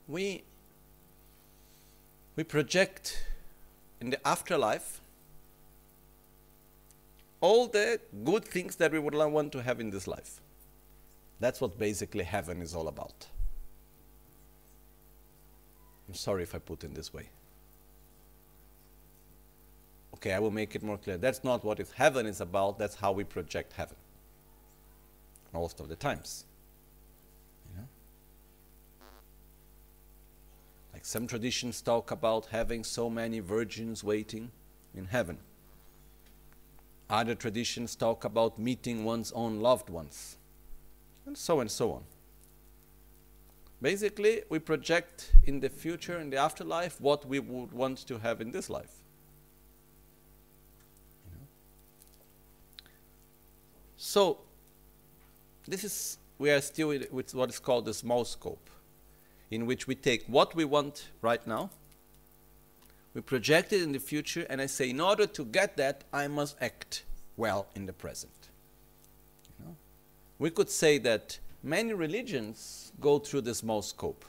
we 0.06 0.44
we 2.36 2.44
project 2.44 3.24
in 4.00 4.10
the 4.10 4.26
afterlife 4.26 5.00
all 7.40 7.66
the 7.66 8.00
good 8.24 8.44
things 8.44 8.76
that 8.76 8.92
we 8.92 8.98
would 8.98 9.14
want 9.14 9.52
to 9.52 9.62
have 9.62 9.80
in 9.80 9.90
this 9.90 10.06
life. 10.06 10.40
That's 11.40 11.60
what 11.60 11.78
basically 11.78 12.22
heaven 12.22 12.62
is 12.62 12.74
all 12.74 12.86
about. 12.86 13.26
I'm 16.08 16.14
sorry 16.14 16.44
if 16.44 16.54
I 16.54 16.58
put 16.58 16.84
it 16.84 16.94
this 16.94 17.12
way. 17.12 17.28
Okay, 20.14 20.32
I 20.32 20.38
will 20.38 20.52
make 20.52 20.76
it 20.76 20.84
more 20.84 20.98
clear. 20.98 21.16
That's 21.16 21.42
not 21.42 21.64
what 21.64 21.80
heaven 21.90 22.26
is 22.26 22.40
about, 22.40 22.78
that's 22.78 22.94
how 22.94 23.10
we 23.10 23.24
project 23.24 23.72
heaven. 23.72 23.96
Most 25.52 25.80
of 25.80 25.88
the 25.88 25.96
times. 25.96 26.44
Like 31.02 31.06
some 31.06 31.26
traditions 31.26 31.82
talk 31.82 32.12
about 32.12 32.46
having 32.52 32.84
so 32.84 33.10
many 33.10 33.40
virgins 33.40 34.04
waiting 34.04 34.52
in 34.94 35.06
heaven. 35.06 35.38
Other 37.10 37.34
traditions 37.34 37.96
talk 37.96 38.24
about 38.24 38.56
meeting 38.56 39.04
one's 39.04 39.32
own 39.32 39.58
loved 39.58 39.90
ones. 39.90 40.36
And 41.26 41.36
so 41.36 41.58
and 41.58 41.68
so 41.68 41.90
on. 41.90 42.04
Basically, 43.80 44.42
we 44.48 44.60
project 44.60 45.32
in 45.42 45.58
the 45.58 45.68
future, 45.68 46.20
in 46.20 46.30
the 46.30 46.36
afterlife, 46.36 47.00
what 47.00 47.26
we 47.26 47.40
would 47.40 47.72
want 47.72 48.06
to 48.06 48.18
have 48.18 48.40
in 48.40 48.52
this 48.52 48.70
life. 48.70 49.02
So, 53.96 54.38
this 55.66 55.82
is, 55.82 56.18
we 56.38 56.52
are 56.52 56.60
still 56.60 56.96
with 57.10 57.34
what 57.34 57.50
is 57.50 57.58
called 57.58 57.86
the 57.86 57.94
small 57.94 58.24
scope 58.24 58.70
in 59.52 59.66
which 59.66 59.86
we 59.86 59.94
take 59.94 60.24
what 60.26 60.56
we 60.56 60.64
want 60.64 61.10
right 61.20 61.46
now, 61.46 61.68
we 63.12 63.20
project 63.20 63.72
it 63.74 63.82
in 63.82 63.92
the 63.92 63.98
future, 63.98 64.46
and 64.48 64.62
I 64.62 64.66
say, 64.66 64.88
in 64.88 64.98
order 64.98 65.26
to 65.26 65.44
get 65.44 65.76
that, 65.76 66.04
I 66.10 66.26
must 66.26 66.56
act 66.62 67.04
well 67.36 67.66
in 67.76 67.84
the 67.84 67.92
present. 67.92 68.32
You 69.58 69.66
know? 69.66 69.76
We 70.38 70.48
could 70.48 70.70
say 70.70 70.96
that 70.98 71.38
many 71.62 71.92
religions 71.92 72.92
go 72.98 73.18
through 73.18 73.42
the 73.42 73.54
small 73.54 73.82
scope. 73.82 74.24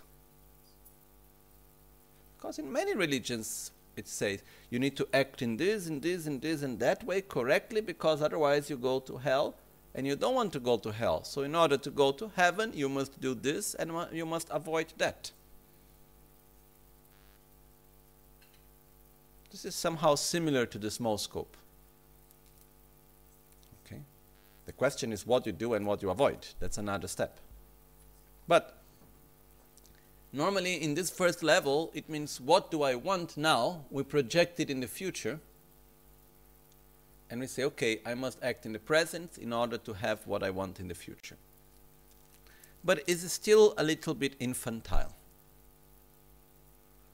Because 2.35 2.59
in 2.59 2.69
many 2.69 2.93
religions, 2.93 3.71
it 3.95 4.09
says 4.09 4.43
you 4.69 4.77
need 4.77 4.97
to 4.97 5.07
act 5.13 5.41
in 5.41 5.55
this 5.55 5.87
and 5.87 6.01
this 6.01 6.25
and 6.25 6.41
this 6.41 6.63
and 6.63 6.77
that 6.79 7.01
way 7.05 7.21
correctly 7.21 7.79
because 7.79 8.21
otherwise 8.21 8.69
you 8.69 8.75
go 8.75 8.99
to 8.99 9.17
hell 9.17 9.55
and 9.95 10.07
you 10.07 10.15
don't 10.15 10.33
want 10.33 10.51
to 10.53 10.59
go 10.59 10.77
to 10.77 10.91
hell. 10.91 11.23
So, 11.23 11.43
in 11.43 11.55
order 11.55 11.77
to 11.77 11.91
go 11.91 12.11
to 12.13 12.31
heaven, 12.35 12.71
you 12.73 12.89
must 12.89 13.19
do 13.21 13.35
this 13.35 13.75
and 13.75 13.91
you 14.11 14.25
must 14.25 14.47
avoid 14.49 14.87
that. 14.97 15.31
This 19.51 19.65
is 19.65 19.75
somehow 19.75 20.15
similar 20.15 20.65
to 20.65 20.79
the 20.79 20.89
small 20.89 21.19
scope. 21.19 21.55
Okay? 23.85 24.01
The 24.65 24.71
question 24.71 25.13
is 25.13 25.27
what 25.27 25.45
you 25.45 25.51
do 25.51 25.75
and 25.75 25.85
what 25.85 26.01
you 26.01 26.09
avoid. 26.09 26.47
That's 26.59 26.79
another 26.79 27.07
step. 27.07 27.37
But 28.47 28.75
normally 30.31 30.81
in 30.81 30.95
this 30.95 31.11
first 31.11 31.43
level, 31.43 31.91
it 31.93 32.09
means 32.09 32.41
what 32.41 32.71
do 32.71 32.81
I 32.81 32.95
want 32.95 33.37
now? 33.37 33.85
We 33.91 34.01
project 34.01 34.59
it 34.59 34.71
in 34.71 34.79
the 34.79 34.87
future 34.87 35.39
and 37.33 37.41
we 37.41 37.47
say, 37.47 37.63
okay, 37.63 37.99
I 38.05 38.13
must 38.13 38.37
act 38.43 38.67
in 38.67 38.73
the 38.73 38.79
present 38.79 39.39
in 39.39 39.53
order 39.53 39.79
to 39.79 39.93
have 39.93 40.19
what 40.27 40.43
I 40.43 40.51
want 40.51 40.79
in 40.79 40.87
the 40.87 40.93
future. 40.93 41.35
But 42.83 43.01
it's 43.07 43.23
still 43.33 43.73
a 43.75 43.83
little 43.83 44.13
bit 44.13 44.35
infantile 44.39 45.15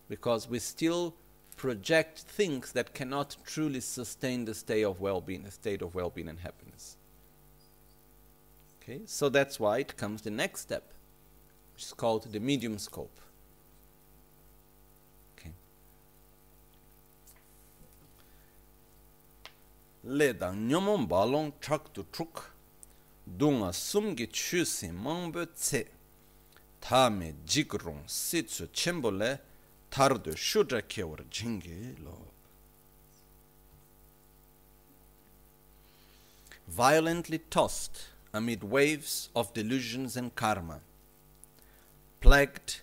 because 0.10 0.50
we 0.50 0.60
still 0.60 1.14
project 1.56 2.20
things 2.20 2.74
that 2.74 2.94
cannot 2.94 3.38
truly 3.46 3.80
sustain 3.80 4.44
the 4.44 4.54
state 4.54 4.84
of 4.84 5.00
well-being, 5.00 5.44
the 5.44 5.52
state 5.52 5.82
of 5.82 5.96
well-being 5.96 6.28
and 6.28 6.40
happiness. 6.40 6.98
Okay, 8.84 9.00
so 9.06 9.30
that's 9.30 9.58
why 9.58 9.78
it 9.78 9.96
comes 9.96 10.24
the 10.24 10.32
next 10.32 10.60
step, 10.60 10.92
which 11.74 11.84
is 11.84 11.94
called 11.94 12.30
the 12.30 12.42
medium 12.42 12.78
scope. 12.78 13.22
Le 20.10 20.34
dang 20.34 20.68
nyomon 20.68 21.08
balong 21.08 21.54
chak 21.62 21.94
tu 21.94 22.04
chuk 22.12 22.52
dunga 23.38 23.72
sumgi 23.72 24.26
chu 24.32 24.66
si 24.66 24.88
mangbo 24.88 25.46
tse 25.46 25.86
ta 26.82 27.10
me 27.10 27.34
jik 27.46 27.74
rong 27.84 28.02
si 28.08 28.42
tsu 28.42 28.66
chenpo 28.74 29.12
le 29.12 29.40
tar 29.92 30.18
du 30.18 30.36
shudra 30.36 30.82
kewar 30.82 31.22
jingi 31.30 31.96
lo. 32.04 32.18
Violently 36.68 37.40
tossed 37.50 38.08
amid 38.34 38.64
waves 38.64 39.30
of 39.36 39.54
delusions 39.54 40.18
and 40.18 40.34
karma, 40.34 40.82
plagued 42.20 42.82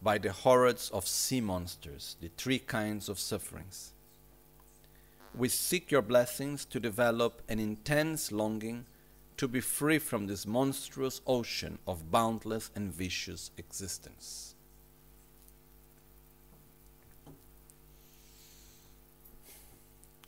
by 0.00 0.16
the 0.16 0.30
horrors 0.30 0.90
of 0.92 1.08
sea 1.08 1.40
monsters, 1.40 2.16
the 2.20 2.30
three 2.36 2.60
kinds 2.60 3.08
of 3.08 3.18
sufferings 3.18 3.92
we 5.38 5.48
seek 5.48 5.90
your 5.90 6.02
blessings 6.02 6.64
to 6.64 6.80
develop 6.80 7.42
an 7.48 7.60
intense 7.60 8.32
longing 8.32 8.84
to 9.36 9.46
be 9.46 9.60
free 9.60 9.98
from 9.98 10.26
this 10.26 10.44
monstrous 10.44 11.20
ocean 11.26 11.78
of 11.86 12.10
boundless 12.10 12.72
and 12.74 12.92
vicious 12.92 13.52
existence. 13.56 14.56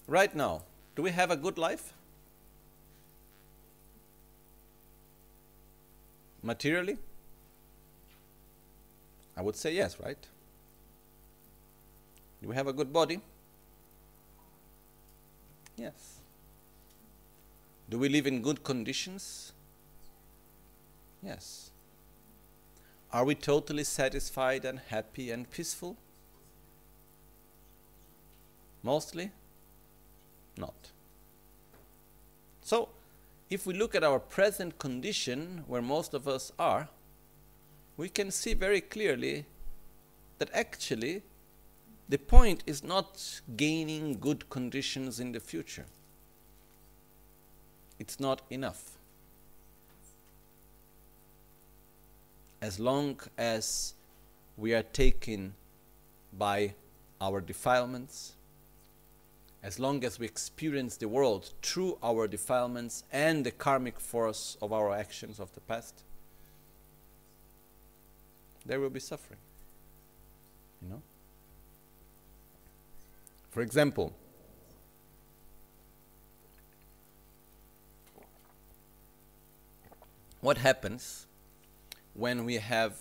Right 0.07 0.35
now, 0.35 0.63
do 0.95 1.03
we 1.03 1.11
have 1.11 1.31
a 1.33 1.37
good 1.37 1.59
life? 1.59 1.93
Materially? 6.43 6.99
I 9.37 9.43
would 9.43 9.57
say 9.57 9.75
yes, 9.75 9.99
right? 10.01 10.19
Do 12.43 12.49
we 12.49 12.55
have 12.55 12.69
a 12.69 12.73
good 12.73 12.93
body? 12.93 13.21
Yes. 15.81 16.20
Do 17.89 17.99
we 17.99 18.11
live 18.11 18.26
in 18.26 18.43
good 18.43 18.62
conditions? 18.62 19.53
Yes. 21.22 21.70
Are 23.11 23.24
we 23.24 23.35
totally 23.35 23.85
satisfied 23.85 24.66
and 24.66 24.78
happy 24.78 25.31
and 25.31 25.51
peaceful? 25.51 25.97
Mostly? 28.83 29.31
Not. 30.59 30.91
So, 32.61 32.91
if 33.49 33.66
we 33.66 33.72
look 33.72 33.95
at 33.95 34.05
our 34.05 34.18
present 34.18 34.78
condition, 34.78 35.64
where 35.66 35.83
most 35.83 36.12
of 36.12 36.28
us 36.28 36.53
are, 36.59 36.89
we 37.97 38.11
can 38.11 38.31
see 38.31 38.53
very 38.53 38.83
clearly 38.83 39.47
that 40.39 40.51
actually 40.53 41.22
the 42.11 42.19
point 42.19 42.65
is 42.67 42.83
not 42.83 43.41
gaining 43.57 44.19
good 44.19 44.51
conditions 44.51 45.21
in 45.21 45.31
the 45.31 45.39
future. 45.39 45.87
It's 48.01 48.19
not 48.19 48.43
enough. 48.51 48.99
As 52.61 52.81
long 52.81 53.21
as 53.39 53.95
we 54.57 54.75
are 54.75 54.83
taken 54.83 55.55
by 56.37 56.75
our 57.21 57.41
defilements, 57.41 58.33
as 59.63 59.79
long 59.79 60.03
as 60.03 60.19
we 60.19 60.27
experience 60.27 60.97
the 60.97 61.07
world 61.07 61.53
through 61.63 61.97
our 62.03 62.27
defilements 62.27 63.05
and 63.13 63.47
the 63.47 63.53
karmic 63.53 64.01
force 64.01 64.57
of 64.61 64.73
our 64.73 64.93
actions 64.93 65.39
of 65.39 65.55
the 65.55 65.61
past, 65.61 66.03
there 68.67 68.81
will 68.81 68.91
be 68.91 69.01
suffering. 69.01 69.39
You 70.83 70.89
know? 70.89 71.03
For 73.51 73.62
example, 73.62 74.12
what 80.40 80.59
happens 80.59 81.26
when 82.14 82.44
we 82.44 82.55
have 82.55 82.94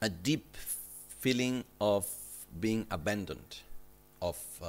a 0.00 0.08
deep 0.08 0.56
feeling 1.18 1.64
of 1.80 2.06
being 2.60 2.86
abandoned, 2.90 3.58
of 4.22 4.38
um, 4.62 4.68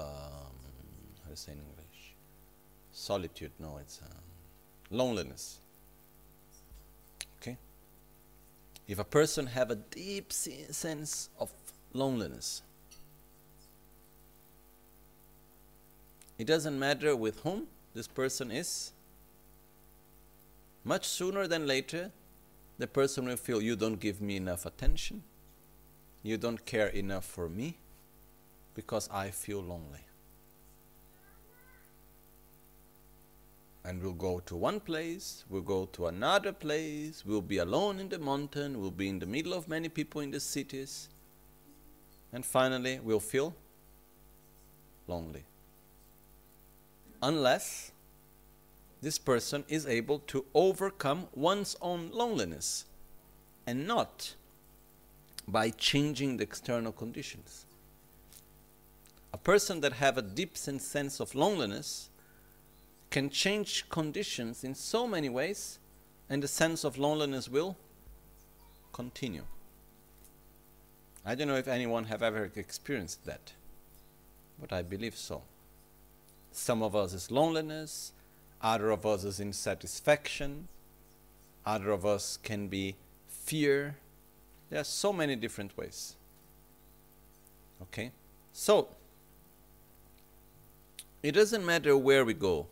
how 1.24 1.30
to 1.30 1.36
say 1.36 1.52
in 1.52 1.60
English, 1.60 2.14
solitude. 2.92 3.52
No, 3.60 3.78
it's 3.78 4.02
um, 4.04 4.18
loneliness. 4.90 5.60
Okay. 7.42 7.58
If 8.88 9.00
a 9.00 9.04
person 9.04 9.48
have 9.48 9.72
a 9.72 9.76
deep 9.76 10.34
sense 10.34 11.30
of 11.40 11.52
loneliness, 11.94 12.64
it 16.40 16.48
doesn't 16.48 16.80
matter 16.80 17.16
with 17.16 17.42
whom 17.42 17.68
this 17.94 18.08
person 18.08 18.50
is. 18.50 18.94
Much 20.86 21.06
sooner 21.06 21.46
than 21.48 21.68
later, 21.68 22.12
the 22.78 22.88
person 22.88 23.26
will 23.26 23.36
feel 23.36 23.62
you 23.62 23.76
don't 23.76 24.00
give 24.00 24.22
me 24.22 24.38
enough 24.38 24.66
attention, 24.66 25.22
you 26.24 26.38
don't 26.38 26.66
care 26.66 26.88
enough 26.88 27.26
for 27.26 27.50
me, 27.50 27.78
because 28.74 29.10
I 29.12 29.32
feel 29.32 29.62
lonely. 29.62 30.06
And 33.84 34.02
we'll 34.02 34.14
go 34.14 34.40
to 34.40 34.56
one 34.56 34.80
place, 34.80 35.44
we'll 35.50 35.62
go 35.62 35.88
to 35.88 36.08
another 36.08 36.54
place, 36.54 37.26
we'll 37.26 37.42
be 37.42 37.58
alone 37.58 38.00
in 38.00 38.08
the 38.08 38.20
mountain, 38.20 38.80
we'll 38.80 38.92
be 38.92 39.10
in 39.10 39.20
the 39.20 39.26
middle 39.26 39.54
of 39.54 39.68
many 39.68 39.90
people 39.90 40.22
in 40.22 40.32
the 40.32 40.40
cities, 40.40 41.10
and 42.32 42.46
finally 42.46 43.00
we'll 43.04 43.20
feel 43.20 43.54
lonely. 45.06 45.44
Unless 47.22 47.92
this 49.02 49.18
person 49.18 49.64
is 49.68 49.86
able 49.86 50.20
to 50.20 50.46
overcome 50.54 51.28
one's 51.34 51.76
own 51.82 52.10
loneliness 52.12 52.86
and 53.66 53.88
not 53.88 54.36
by 55.48 55.70
changing 55.70 56.38
the 56.38 56.44
external 56.44 56.92
conditions. 56.92 57.66
A 59.34 59.38
person 59.38 59.82
that 59.82 59.94
have 59.94 60.18
a 60.18 60.22
deep 60.22 60.58
sense 60.58 61.20
of 61.20 61.36
loneliness 61.36 62.10
can 63.10 63.30
change 63.30 63.90
conditions 63.90 64.64
in 64.64 64.76
so 64.76 65.08
many 65.08 65.30
ways 65.30 65.80
and 66.30 66.44
the 66.44 66.48
sense 66.48 66.84
of 66.84 66.98
loneliness 66.98 67.50
will 67.50 67.76
continue. 68.94 69.44
I 71.26 71.36
don't 71.36 71.48
know 71.48 71.56
if 71.56 71.68
anyone 71.68 72.06
have 72.06 72.22
ever 72.22 72.52
experienced 72.56 73.26
that, 73.26 73.54
but 74.60 74.72
I 74.72 74.82
believe 74.82 75.16
so. 75.16 75.44
Some 76.52 76.84
of 76.84 76.96
us 76.96 77.14
is 77.14 77.32
loneliness, 77.32 78.14
other 78.62 78.92
of 78.92 79.06
us 79.06 79.24
is 79.24 79.40
insatisfaction, 79.40 80.64
other 81.66 81.92
of 81.92 82.06
us 82.06 82.38
can 82.42 82.68
be 82.68 82.96
fear. 83.28 83.98
There 84.70 84.82
are 84.82 84.86
so 84.86 85.14
many 85.14 85.36
different 85.36 85.78
ways. 85.78 86.16
Okay? 87.82 88.12
So, 88.52 88.90
it 91.24 91.32
doesn't 91.34 91.66
matter 91.66 91.98
where 91.98 92.26
we 92.26 92.34
go. 92.34 92.68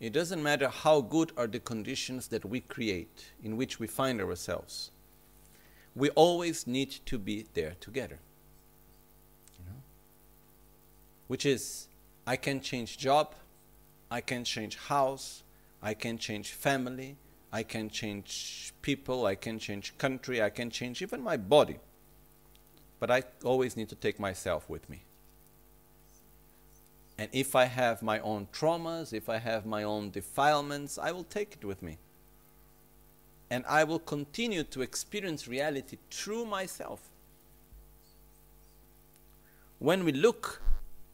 It 0.00 0.12
doesn't 0.12 0.42
matter 0.42 0.68
how 0.68 1.00
good 1.00 1.32
are 1.36 1.48
the 1.48 1.58
conditions 1.58 2.28
that 2.28 2.44
we 2.44 2.60
create 2.60 3.32
in 3.42 3.56
which 3.56 3.80
we 3.80 3.86
find 3.86 4.20
ourselves. 4.20 4.90
We 5.96 6.10
always 6.10 6.66
need 6.66 6.90
to 7.06 7.18
be 7.18 7.46
there 7.54 7.74
together. 7.80 8.20
You 9.58 9.64
know? 9.66 9.80
Which 11.26 11.44
is, 11.44 11.87
I 12.28 12.36
can 12.36 12.60
change 12.60 12.98
job, 12.98 13.34
I 14.10 14.20
can 14.20 14.44
change 14.44 14.76
house, 14.76 15.44
I 15.82 15.94
can 15.94 16.18
change 16.18 16.50
family, 16.52 17.16
I 17.50 17.62
can 17.62 17.88
change 17.88 18.74
people, 18.82 19.24
I 19.24 19.34
can 19.34 19.58
change 19.58 19.96
country, 19.96 20.42
I 20.42 20.50
can 20.50 20.68
change 20.68 21.00
even 21.00 21.22
my 21.22 21.38
body. 21.38 21.78
But 23.00 23.10
I 23.10 23.22
always 23.42 23.78
need 23.78 23.88
to 23.88 23.94
take 23.94 24.20
myself 24.20 24.68
with 24.68 24.90
me. 24.90 25.04
And 27.16 27.30
if 27.32 27.56
I 27.56 27.64
have 27.64 28.02
my 28.02 28.20
own 28.20 28.48
traumas, 28.52 29.14
if 29.14 29.30
I 29.30 29.38
have 29.38 29.64
my 29.64 29.82
own 29.82 30.10
defilements, 30.10 30.98
I 30.98 31.12
will 31.12 31.24
take 31.24 31.54
it 31.54 31.64
with 31.64 31.82
me. 31.82 31.96
And 33.48 33.64
I 33.66 33.84
will 33.84 34.00
continue 34.00 34.64
to 34.64 34.82
experience 34.82 35.48
reality 35.48 35.96
through 36.10 36.44
myself. 36.44 37.00
When 39.78 40.04
we 40.04 40.12
look 40.12 40.60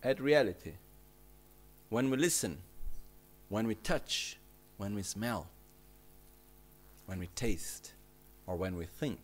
at 0.03 0.21
reality, 0.21 0.73
when 1.95 2.11
we 2.11 2.17
listen, 2.17 2.59
when 3.49 3.69
we 3.69 3.77
touch, 3.77 4.37
when 4.79 4.97
we 4.97 5.03
smell, 5.05 5.47
when 7.07 7.21
we 7.21 7.29
taste, 7.37 7.93
or 8.49 8.57
when 8.57 8.75
we 8.75 8.85
think. 8.85 9.21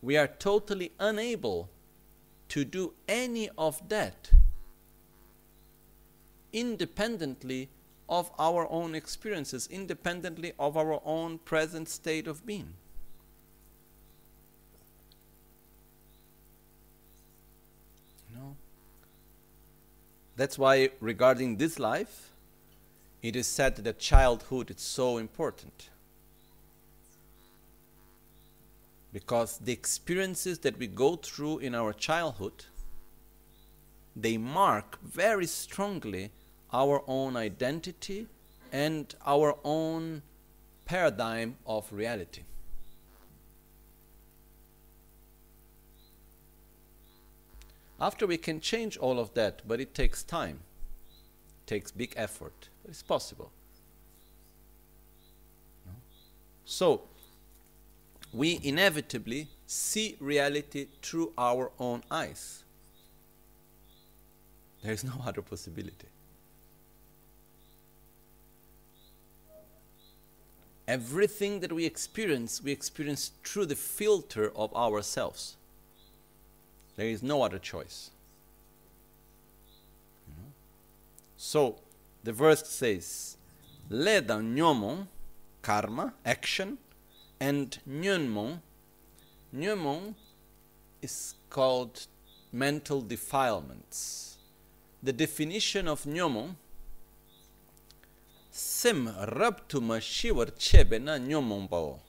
We 0.00 0.16
are 0.16 0.28
totally 0.28 0.92
unable 1.00 1.68
to 2.50 2.64
do 2.64 2.92
any 3.08 3.50
of 3.58 3.88
that 3.88 4.30
independently 6.52 7.70
of 8.08 8.30
our 8.38 8.70
own 8.70 8.94
experiences, 8.94 9.66
independently 9.72 10.52
of 10.60 10.76
our 10.76 11.02
own 11.04 11.38
present 11.38 11.88
state 11.88 12.28
of 12.28 12.46
being. 12.46 12.74
No. 18.32 18.54
That's 20.38 20.56
why, 20.56 20.90
regarding 21.00 21.56
this 21.56 21.80
life, 21.80 22.30
it 23.22 23.34
is 23.34 23.48
said 23.48 23.74
that 23.74 23.98
childhood 23.98 24.70
is 24.70 24.80
so 24.80 25.18
important. 25.18 25.90
Because 29.12 29.58
the 29.58 29.72
experiences 29.72 30.60
that 30.60 30.78
we 30.78 30.86
go 30.86 31.16
through 31.16 31.58
in 31.58 31.74
our 31.74 31.92
childhood, 31.92 32.66
they 34.14 34.38
mark 34.38 35.02
very 35.02 35.46
strongly 35.46 36.30
our 36.72 37.02
own 37.08 37.36
identity 37.36 38.28
and 38.70 39.12
our 39.26 39.56
own 39.64 40.22
paradigm 40.84 41.56
of 41.66 41.92
reality. 41.92 42.42
After 48.00 48.26
we 48.26 48.36
can 48.36 48.60
change 48.60 48.96
all 48.96 49.18
of 49.18 49.34
that, 49.34 49.62
but 49.66 49.80
it 49.80 49.94
takes 49.94 50.22
time, 50.22 50.60
it 51.10 51.66
takes 51.66 51.90
big 51.90 52.14
effort. 52.16 52.68
but 52.82 52.90
It's 52.90 53.02
possible. 53.02 53.50
So, 56.64 57.02
we 58.32 58.60
inevitably 58.62 59.48
see 59.66 60.16
reality 60.20 60.86
through 61.02 61.32
our 61.36 61.72
own 61.78 62.02
eyes. 62.10 62.62
There 64.82 64.92
is 64.92 65.02
no 65.02 65.14
other 65.26 65.42
possibility. 65.42 66.08
Everything 70.86 71.60
that 71.60 71.72
we 71.72 71.84
experience, 71.84 72.62
we 72.62 72.72
experience 72.72 73.32
through 73.44 73.66
the 73.66 73.76
filter 73.76 74.50
of 74.56 74.74
ourselves. 74.74 75.57
There 76.98 77.06
is 77.06 77.22
no 77.22 77.42
other 77.42 77.60
choice. 77.60 78.10
So, 81.36 81.76
the 82.24 82.32
verse 82.32 82.66
says, 82.66 83.36
Leda 83.88 84.34
nyomon, 84.34 85.06
karma, 85.62 86.14
action, 86.26 86.78
and 87.38 87.78
nyunmon. 87.88 88.58
Nyunmon 89.54 90.16
is 91.00 91.36
called 91.48 92.08
mental 92.52 93.00
defilements. 93.00 94.38
The 95.00 95.12
definition 95.12 95.86
of 95.86 96.02
nyomon 96.02 96.56
sim 98.50 99.06
rabtuma 99.06 100.00
shivar 100.00 100.50
chebena 100.58 101.16
nyomon 101.20 101.68
bao. 101.68 102.00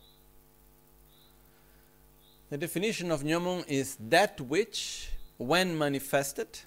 The 2.50 2.58
definition 2.58 3.12
of 3.12 3.22
nyomon 3.22 3.64
is 3.68 3.96
that 4.10 4.42
which, 4.42 5.10
when 5.38 5.78
manifested, 5.78 6.62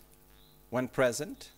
when 0.71 0.87
present, 0.87 1.51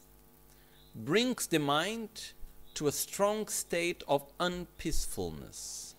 brings 0.95 1.47
the 1.47 1.59
mind 1.59 2.33
to 2.73 2.89
a 2.89 2.93
strong 2.93 3.49
state 3.49 4.03
of 4.09 4.23
unpeacefulness. 4.41 5.95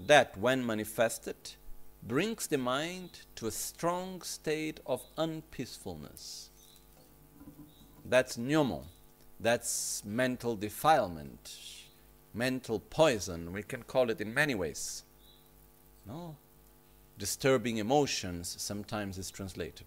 That, 0.00 0.38
when 0.38 0.64
manifested, 0.64 1.36
brings 2.02 2.46
the 2.46 2.56
mind 2.56 3.10
to 3.36 3.46
a 3.46 3.50
strong 3.50 4.22
state 4.22 4.80
of 4.86 5.02
unpeacefulness. 5.18 6.48
That's 8.06 8.38
nyomon. 8.38 8.84
That's 9.38 10.02
mental 10.06 10.56
defilement, 10.56 11.56
mental 12.32 12.80
poison. 12.80 13.52
We 13.52 13.62
can 13.62 13.82
call 13.82 14.08
it 14.08 14.20
in 14.20 14.32
many 14.32 14.54
ways. 14.54 15.02
No? 16.06 16.36
Disturbing 17.18 17.76
emotions 17.76 18.54
sometimes 18.58 19.18
is 19.18 19.30
translated. 19.30 19.86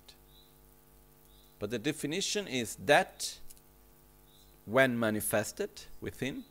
But 1.60 1.72
the 1.72 1.80
definition 1.80 2.48
is 2.48 2.78
that 2.86 3.40
when 4.66 5.00
manifested 5.00 5.70
within, 6.02 6.44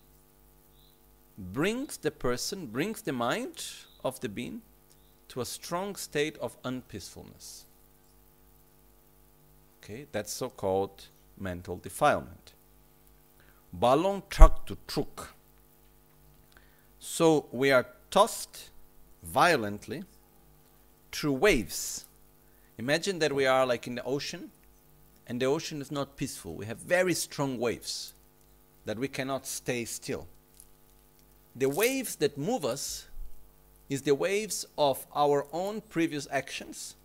brings 1.36 1.96
the 1.96 2.10
person, 2.10 2.66
brings 2.66 3.02
the 3.02 3.12
mind 3.12 3.64
of 4.04 4.20
the 4.20 4.28
being 4.28 4.62
to 5.28 5.40
a 5.40 5.44
strong 5.44 5.96
state 5.96 6.36
of 6.38 6.56
unpeacefulness. 6.64 7.66
Okay, 9.82 10.06
that's 10.12 10.32
so 10.32 10.48
called 10.48 11.08
mental 11.38 11.76
defilement. 11.76 12.52
Balon 13.78 14.22
truck 14.30 14.66
to 14.66 14.78
truck. 14.86 15.34
So 16.98 17.46
we 17.52 17.70
are 17.70 17.86
tossed 18.10 18.70
violently 19.24 20.04
through 21.12 21.32
waves. 21.32 22.04
Imagine 22.78 23.18
that 23.20 23.32
we 23.32 23.46
are 23.46 23.66
like 23.66 23.86
in 23.86 23.94
the 23.94 24.04
ocean, 24.04 24.50
and 25.26 25.40
the 25.40 25.46
ocean 25.46 25.80
is 25.80 25.90
not 25.90 26.16
peaceful. 26.16 26.54
We 26.54 26.66
have 26.66 26.78
very 26.78 27.14
strong 27.14 27.58
waves 27.58 28.12
that 28.84 28.98
we 28.98 29.08
cannot 29.08 29.46
stay 29.46 29.84
still. 29.84 30.26
The 31.56 31.68
waves 31.68 32.16
that 32.16 32.36
move 32.36 32.64
us 32.64 33.06
is 33.88 34.02
the 34.02 34.14
waves 34.14 34.66
of 34.76 35.06
our 35.14 35.46
own 35.52 35.80
previous 35.80 36.26
actions 36.30 36.96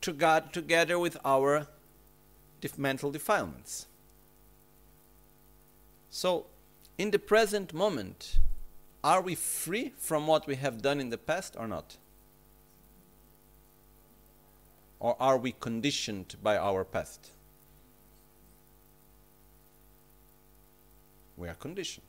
together 0.00 0.98
with 0.98 1.16
our 1.24 1.66
mental 2.76 3.10
defilements. 3.10 3.86
So, 6.10 6.46
in 6.96 7.10
the 7.10 7.18
present 7.18 7.72
moment, 7.72 8.38
are 9.04 9.22
we 9.22 9.34
free 9.34 9.92
from 9.96 10.26
what 10.26 10.46
we 10.46 10.56
have 10.56 10.82
done 10.82 11.00
in 11.00 11.10
the 11.10 11.18
past 11.18 11.54
or 11.58 11.68
not? 11.68 11.96
Or 15.00 15.16
are 15.20 15.38
we 15.38 15.52
conditioned 15.52 16.34
by 16.42 16.56
our 16.56 16.84
past? 16.84 17.30
We 21.36 21.48
are 21.48 21.54
conditioned. 21.54 22.04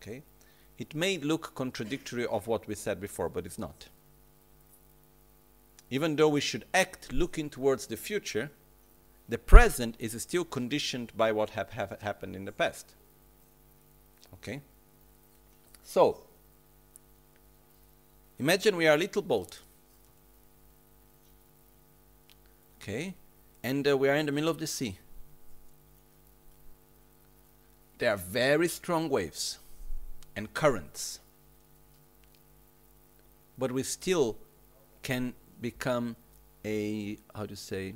Okay? 0.00 0.22
It 0.78 0.94
may 0.94 1.18
look 1.18 1.54
contradictory 1.54 2.26
of 2.26 2.46
what 2.46 2.66
we 2.66 2.74
said 2.74 3.00
before, 3.00 3.28
but 3.28 3.44
it's 3.44 3.58
not. 3.58 3.88
Even 5.90 6.16
though 6.16 6.28
we 6.28 6.40
should 6.40 6.64
act 6.72 7.12
looking 7.12 7.50
towards 7.50 7.86
the 7.86 7.96
future, 7.96 8.50
the 9.28 9.38
present 9.38 9.94
is 9.98 10.20
still 10.22 10.44
conditioned 10.44 11.12
by 11.16 11.32
what 11.32 11.50
have, 11.50 11.70
have 11.70 11.98
happened 12.00 12.34
in 12.34 12.46
the 12.46 12.52
past. 12.52 12.94
Okay? 14.42 14.60
So, 15.84 16.18
imagine 18.38 18.76
we 18.76 18.86
are 18.86 18.94
a 18.94 18.98
little 18.98 19.22
boat. 19.22 19.60
Okay? 22.80 23.14
And 23.62 23.86
uh, 23.86 23.96
we 23.96 24.08
are 24.08 24.14
in 24.14 24.26
the 24.26 24.32
middle 24.32 24.50
of 24.50 24.58
the 24.58 24.66
sea. 24.66 24.98
There 27.98 28.10
are 28.10 28.16
very 28.16 28.68
strong 28.68 29.08
waves 29.08 29.58
and 30.36 30.52
currents. 30.52 31.18
But 33.58 33.72
we 33.72 33.82
still 33.82 34.36
can 35.02 35.32
become 35.60 36.14
a, 36.64 37.16
how 37.34 37.46
to 37.46 37.56
say, 37.56 37.94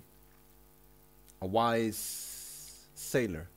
a 1.42 1.46
wise 1.46 2.86
sailor. 2.94 3.48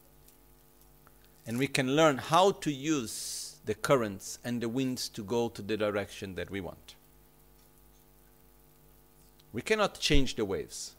And 1.45 1.57
we 1.57 1.67
can 1.67 1.95
learn 1.95 2.17
how 2.17 2.51
to 2.51 2.71
use 2.71 3.57
the 3.65 3.73
currents 3.73 4.39
and 4.43 4.61
the 4.61 4.69
winds 4.69 5.09
to 5.09 5.23
go 5.23 5.49
to 5.49 5.61
the 5.61 5.77
direction 5.77 6.35
that 6.35 6.49
we 6.49 6.61
want. 6.61 6.95
We 9.51 9.61
cannot 9.61 9.99
change 9.99 10.35
the 10.35 10.45
waves. 10.45 10.95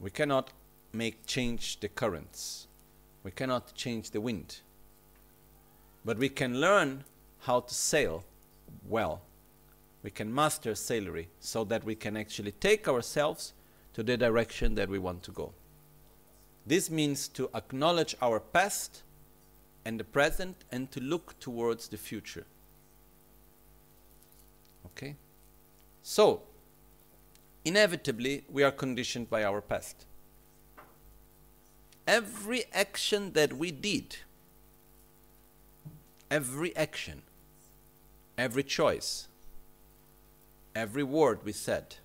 We 0.00 0.10
cannot 0.10 0.50
make 0.92 1.24
change 1.26 1.80
the 1.80 1.88
currents. 1.88 2.66
We 3.22 3.30
cannot 3.30 3.74
change 3.74 4.10
the 4.10 4.20
wind. 4.20 4.60
But 6.04 6.18
we 6.18 6.28
can 6.28 6.60
learn 6.60 7.04
how 7.40 7.60
to 7.60 7.74
sail 7.74 8.24
well. 8.86 9.22
We 10.02 10.10
can 10.10 10.34
master 10.34 10.74
sailory 10.74 11.28
so 11.40 11.64
that 11.64 11.84
we 11.84 11.94
can 11.94 12.16
actually 12.16 12.52
take 12.52 12.86
ourselves 12.86 13.54
to 13.94 14.02
the 14.02 14.16
direction 14.18 14.74
that 14.74 14.90
we 14.90 14.98
want 14.98 15.22
to 15.22 15.30
go. 15.32 15.52
This 16.66 16.90
means 16.90 17.28
to 17.28 17.50
acknowledge 17.54 18.16
our 18.22 18.40
past 18.40 19.02
and 19.84 20.00
the 20.00 20.04
present 20.04 20.56
and 20.72 20.90
to 20.92 21.00
look 21.00 21.38
towards 21.38 21.88
the 21.88 21.98
future. 21.98 22.46
Okay? 24.86 25.16
So, 26.02 26.42
inevitably, 27.64 28.44
we 28.50 28.62
are 28.62 28.70
conditioned 28.70 29.28
by 29.28 29.44
our 29.44 29.60
past 29.60 30.06
every 32.06 32.64
action 32.72 33.32
that 33.32 33.54
we 33.54 33.70
did, 33.70 34.16
every 36.30 36.76
action, 36.76 37.22
every 38.36 38.62
choice, 38.62 39.28
every 40.74 41.02
word 41.02 41.38
we 41.44 41.52
said, 41.52 41.96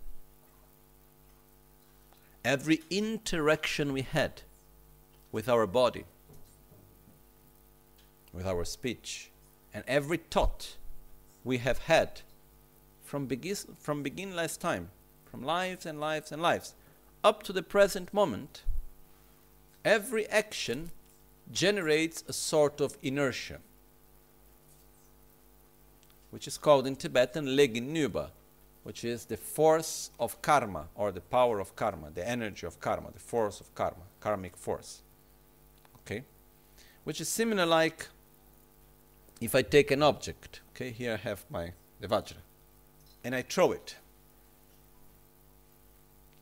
every 2.46 2.82
interaction 2.90 3.92
we 3.92 4.02
had 4.04 4.42
with 5.32 5.48
our 5.48 5.68
body, 5.68 6.06
with 8.34 8.46
our 8.46 8.66
speech, 8.66 9.30
and 9.74 9.84
every 9.88 10.18
thought 10.18 10.78
we 11.44 11.58
have 11.60 11.80
had 11.80 12.22
from 13.04 13.26
begin, 13.26 13.56
from 13.80 14.04
begin 14.04 14.36
last 14.36 14.62
time, 14.62 14.90
from 15.26 15.44
lives 15.44 15.86
and 15.86 16.00
lives 16.00 16.32
and 16.32 16.42
lives, 16.42 16.76
up 17.24 17.44
to 17.44 17.54
the 17.54 17.64
present 17.64 18.14
moment, 18.14 18.64
every 19.84 20.28
action 20.28 20.92
generates 21.52 22.24
a 22.28 22.34
sort 22.34 22.80
of 22.80 22.98
inertia, 23.02 23.60
which 26.32 26.48
is 26.48 26.58
called 26.58 26.86
in 26.86 26.96
Tibetan 26.96 27.56
legin 27.56 28.30
which 28.84 29.04
is 29.04 29.26
the 29.26 29.38
force 29.38 30.12
of 30.20 30.42
karma 30.42 30.88
or 30.96 31.12
the 31.12 31.22
power 31.22 31.60
of 31.60 31.76
karma, 31.76 32.10
the 32.14 32.28
energy 32.28 32.66
of 32.66 32.80
karma, 32.80 33.12
the 33.12 33.20
force 33.20 33.60
of 33.60 33.74
karma, 33.76 34.04
karmic 34.20 34.56
force. 34.56 35.02
Which 37.10 37.20
is 37.20 37.28
similar 37.28 37.66
like 37.66 38.08
if 39.42 39.56
I 39.56 39.64
take 39.64 39.90
an 39.90 40.04
object, 40.04 40.62
okay, 40.76 40.92
here 40.92 41.14
I 41.14 41.18
have 41.18 41.44
my 41.50 41.72
the 42.00 42.08
Vajra, 42.08 42.38
and 43.24 43.34
I 43.34 43.42
throw 43.42 43.72
it. 43.72 43.96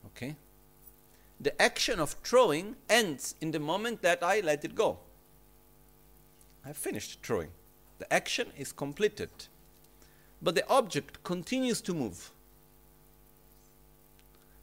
Okay? 0.07 0.35
the 1.39 1.61
action 1.61 2.01
of 2.01 2.17
throwing 2.21 2.75
ends 2.89 3.35
in 3.39 3.51
the 3.51 3.61
moment 3.61 4.01
that 4.01 4.21
I 4.21 4.41
let 4.41 4.65
it 4.65 4.75
go. 4.75 4.99
I 6.65 6.73
finished 6.73 7.19
throwing. 7.23 7.51
The 7.99 8.13
action 8.13 8.47
is 8.57 8.73
completed. 8.73 9.29
But 10.41 10.55
the 10.55 10.67
object 10.67 11.23
continues 11.23 11.79
to 11.79 11.93
move 11.93 12.31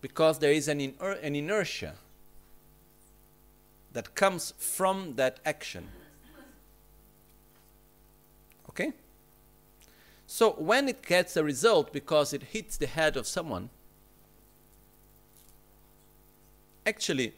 because 0.02 0.38
there 0.38 0.52
is 0.52 0.68
an, 0.68 0.80
iner 0.80 1.12
an 1.22 1.34
inertia 1.34 1.94
that 3.94 4.14
comes 4.14 4.52
from 4.58 5.14
that 5.16 5.40
action. 5.44 5.88
Okay? 8.68 8.92
So 10.26 10.50
when 10.52 10.88
it 10.88 11.06
gets 11.06 11.36
a 11.36 11.44
result 11.44 11.92
because 11.92 12.32
it 12.32 12.42
hits 12.42 12.76
the 12.76 12.86
head 12.86 13.16
of 13.16 13.26
someone, 13.26 13.70
actually, 16.84 17.34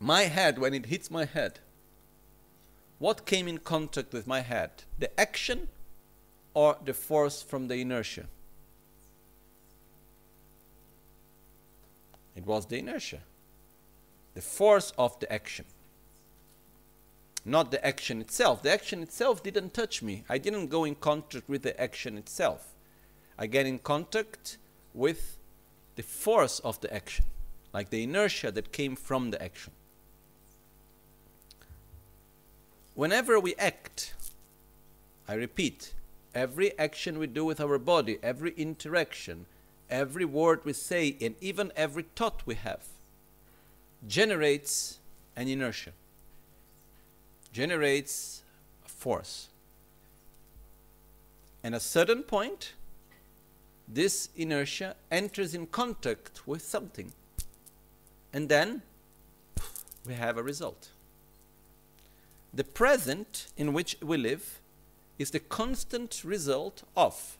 my 0.00 0.22
head, 0.22 0.58
when 0.58 0.72
it 0.72 0.86
hits 0.86 1.10
my 1.10 1.26
head, 1.26 1.60
what 2.98 3.26
came 3.26 3.46
in 3.46 3.58
contact 3.58 4.12
with 4.12 4.26
my 4.26 4.40
head? 4.40 4.70
The 4.98 5.18
action 5.20 5.68
or 6.54 6.76
the 6.82 6.94
force 6.94 7.42
from 7.42 7.68
the 7.68 7.76
inertia? 7.76 8.26
It 12.34 12.46
was 12.46 12.66
the 12.66 12.78
inertia, 12.78 13.20
the 14.40 14.46
force 14.46 14.90
of 14.96 15.20
the 15.20 15.30
action, 15.30 15.66
not 17.44 17.70
the 17.70 17.86
action 17.86 18.22
itself. 18.22 18.62
The 18.62 18.72
action 18.72 19.02
itself 19.02 19.42
didn't 19.42 19.74
touch 19.74 20.02
me. 20.02 20.24
I 20.30 20.38
didn't 20.38 20.68
go 20.68 20.84
in 20.84 20.94
contact 20.94 21.46
with 21.46 21.60
the 21.60 21.78
action 21.78 22.16
itself. 22.16 22.72
I 23.38 23.46
get 23.46 23.66
in 23.66 23.80
contact 23.80 24.56
with 24.94 25.36
the 25.94 26.02
force 26.02 26.58
of 26.60 26.80
the 26.80 26.90
action 26.90 27.26
like 27.74 27.90
the 27.90 28.02
inertia 28.02 28.50
that 28.52 28.72
came 28.72 28.96
from 28.96 29.30
the 29.30 29.42
action. 29.42 29.74
Whenever 32.94 33.38
we 33.38 33.54
act, 33.56 34.14
I 35.28 35.34
repeat, 35.34 35.92
every 36.34 36.78
action 36.78 37.18
we 37.18 37.26
do 37.26 37.44
with 37.44 37.60
our 37.60 37.78
body, 37.78 38.16
every 38.22 38.54
interaction, 38.56 39.44
every 39.90 40.24
word 40.24 40.64
we 40.64 40.72
say, 40.72 41.18
and 41.20 41.34
even 41.42 41.72
every 41.76 42.06
thought 42.16 42.40
we 42.46 42.54
have 42.54 42.86
generates 44.06 44.98
an 45.36 45.48
inertia, 45.48 45.92
generates 47.52 48.42
a 48.84 48.88
force. 48.88 49.48
And 51.62 51.74
at 51.74 51.80
a 51.80 51.84
certain 51.84 52.22
point, 52.22 52.72
this 53.86 54.30
inertia 54.36 54.96
enters 55.10 55.54
in 55.54 55.66
contact 55.66 56.46
with 56.46 56.62
something. 56.62 57.12
And 58.32 58.48
then 58.48 58.82
we 60.06 60.14
have 60.14 60.38
a 60.38 60.42
result. 60.42 60.88
The 62.54 62.64
present 62.64 63.48
in 63.56 63.72
which 63.72 63.96
we 64.00 64.16
live 64.16 64.60
is 65.18 65.30
the 65.30 65.40
constant 65.40 66.24
result 66.24 66.82
of 66.96 67.36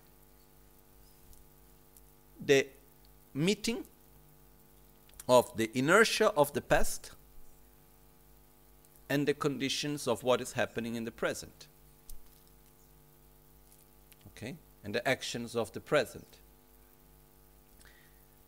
the 2.45 2.67
meeting 3.33 3.85
of 5.31 5.57
the 5.57 5.70
inertia 5.74 6.33
of 6.37 6.53
the 6.55 6.61
past 6.61 7.12
and 9.09 9.28
the 9.28 9.33
conditions 9.33 10.09
of 10.09 10.24
what 10.24 10.41
is 10.41 10.55
happening 10.55 10.97
in 10.97 11.05
the 11.05 11.12
present. 11.12 11.68
Okay? 14.26 14.57
And 14.83 14.93
the 14.93 15.09
actions 15.09 15.55
of 15.55 15.70
the 15.70 15.78
present. 15.78 16.39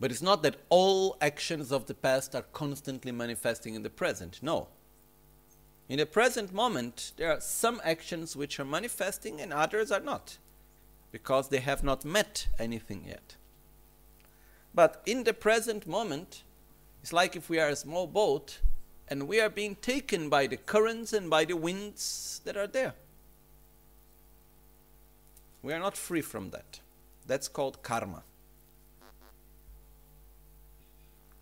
But 0.01 0.11
it's 0.11 0.22
not 0.22 0.43
that 0.43 0.57
all 0.70 1.16
actions 1.20 1.70
of 1.70 1.87
the 1.87 1.95
past 1.95 2.35
are 2.35 2.47
constantly 2.53 3.12
manifesting 3.12 3.76
in 3.76 3.85
the 3.85 3.91
present. 3.91 4.41
No. 4.43 4.66
In 5.89 5.99
the 5.99 6.07
present 6.07 6.53
moment, 6.53 7.12
there 7.16 7.30
are 7.30 7.41
some 7.41 7.80
actions 7.85 8.35
which 8.35 8.59
are 8.59 8.64
manifesting 8.64 9.41
and 9.41 9.53
others 9.53 9.93
are 9.93 10.01
not, 10.01 10.39
because 11.12 11.49
they 11.49 11.61
have 11.61 11.85
not 11.85 12.05
met 12.05 12.49
anything 12.59 13.05
yet. 13.07 13.37
But 14.74 15.01
in 15.07 15.22
the 15.22 15.35
present 15.35 15.87
moment, 15.87 16.43
it's 17.03 17.13
like 17.13 17.35
if 17.35 17.51
we 17.51 17.59
are 17.59 17.69
a 17.69 17.77
small 17.77 18.07
boat 18.07 18.61
and 19.09 19.27
we 19.27 19.41
are 19.41 19.51
being 19.51 19.75
taken 19.77 20.29
by 20.29 20.47
the 20.47 20.57
currents 20.57 21.13
and 21.13 21.29
by 21.29 21.45
the 21.45 21.57
winds 21.57 22.41
that 22.45 22.57
are 22.57 22.69
there. 22.69 22.95
We 25.63 25.73
are 25.73 25.81
not 25.81 25.97
free 25.97 26.23
from 26.23 26.51
that. 26.51 26.81
That's 27.27 27.49
called 27.49 27.83
karma. 27.83 28.23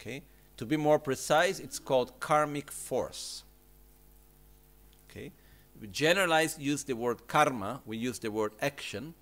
Okay? 0.01 0.23
To 0.57 0.67
be 0.67 0.77
more 0.77 0.99
precise, 0.99 1.61
it's 1.61 1.79
called 1.79 2.19
karmic 2.21 2.71
force. 2.71 3.45
Okay? 5.11 5.31
We 5.81 5.89
generalize 5.89 6.59
use 6.59 6.85
the 6.85 6.97
word 6.97 7.27
karma, 7.29 7.83
we 7.85 7.99
use 7.99 8.19
the 8.19 8.31
word 8.31 8.53
action, 8.61 9.15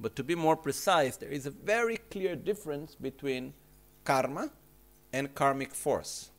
but 0.00 0.16
to 0.16 0.24
be 0.24 0.34
more 0.34 0.56
precise, 0.56 1.16
there 1.16 1.30
is 1.30 1.46
a 1.46 1.50
very 1.50 1.98
clear 2.10 2.36
difference 2.36 2.94
between 2.94 3.54
karma 4.04 4.50
and 5.12 5.34
karmic 5.34 5.74
force. 5.74 6.30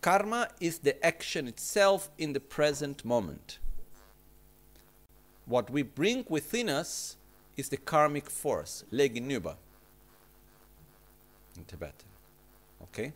Karma 0.00 0.48
is 0.60 0.78
the 0.78 1.04
action 1.04 1.46
itself 1.46 2.10
in 2.18 2.32
the 2.32 2.40
present 2.40 3.04
moment. 3.04 3.58
What 5.46 5.70
we 5.70 5.82
bring 5.82 6.24
within 6.28 6.68
us 6.68 7.16
is 7.56 7.68
the 7.68 7.76
karmic 7.76 8.28
force, 8.30 8.84
leginuba 8.92 9.56
in 11.56 11.64
Tibetan. 11.64 12.08
Okay? 12.82 13.12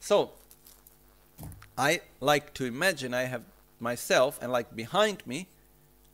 So, 0.00 0.32
I 1.76 2.00
like 2.20 2.54
to 2.54 2.64
imagine 2.64 3.14
I 3.14 3.24
have 3.24 3.42
myself, 3.78 4.38
and 4.42 4.50
like 4.50 4.74
behind 4.74 5.24
me, 5.26 5.46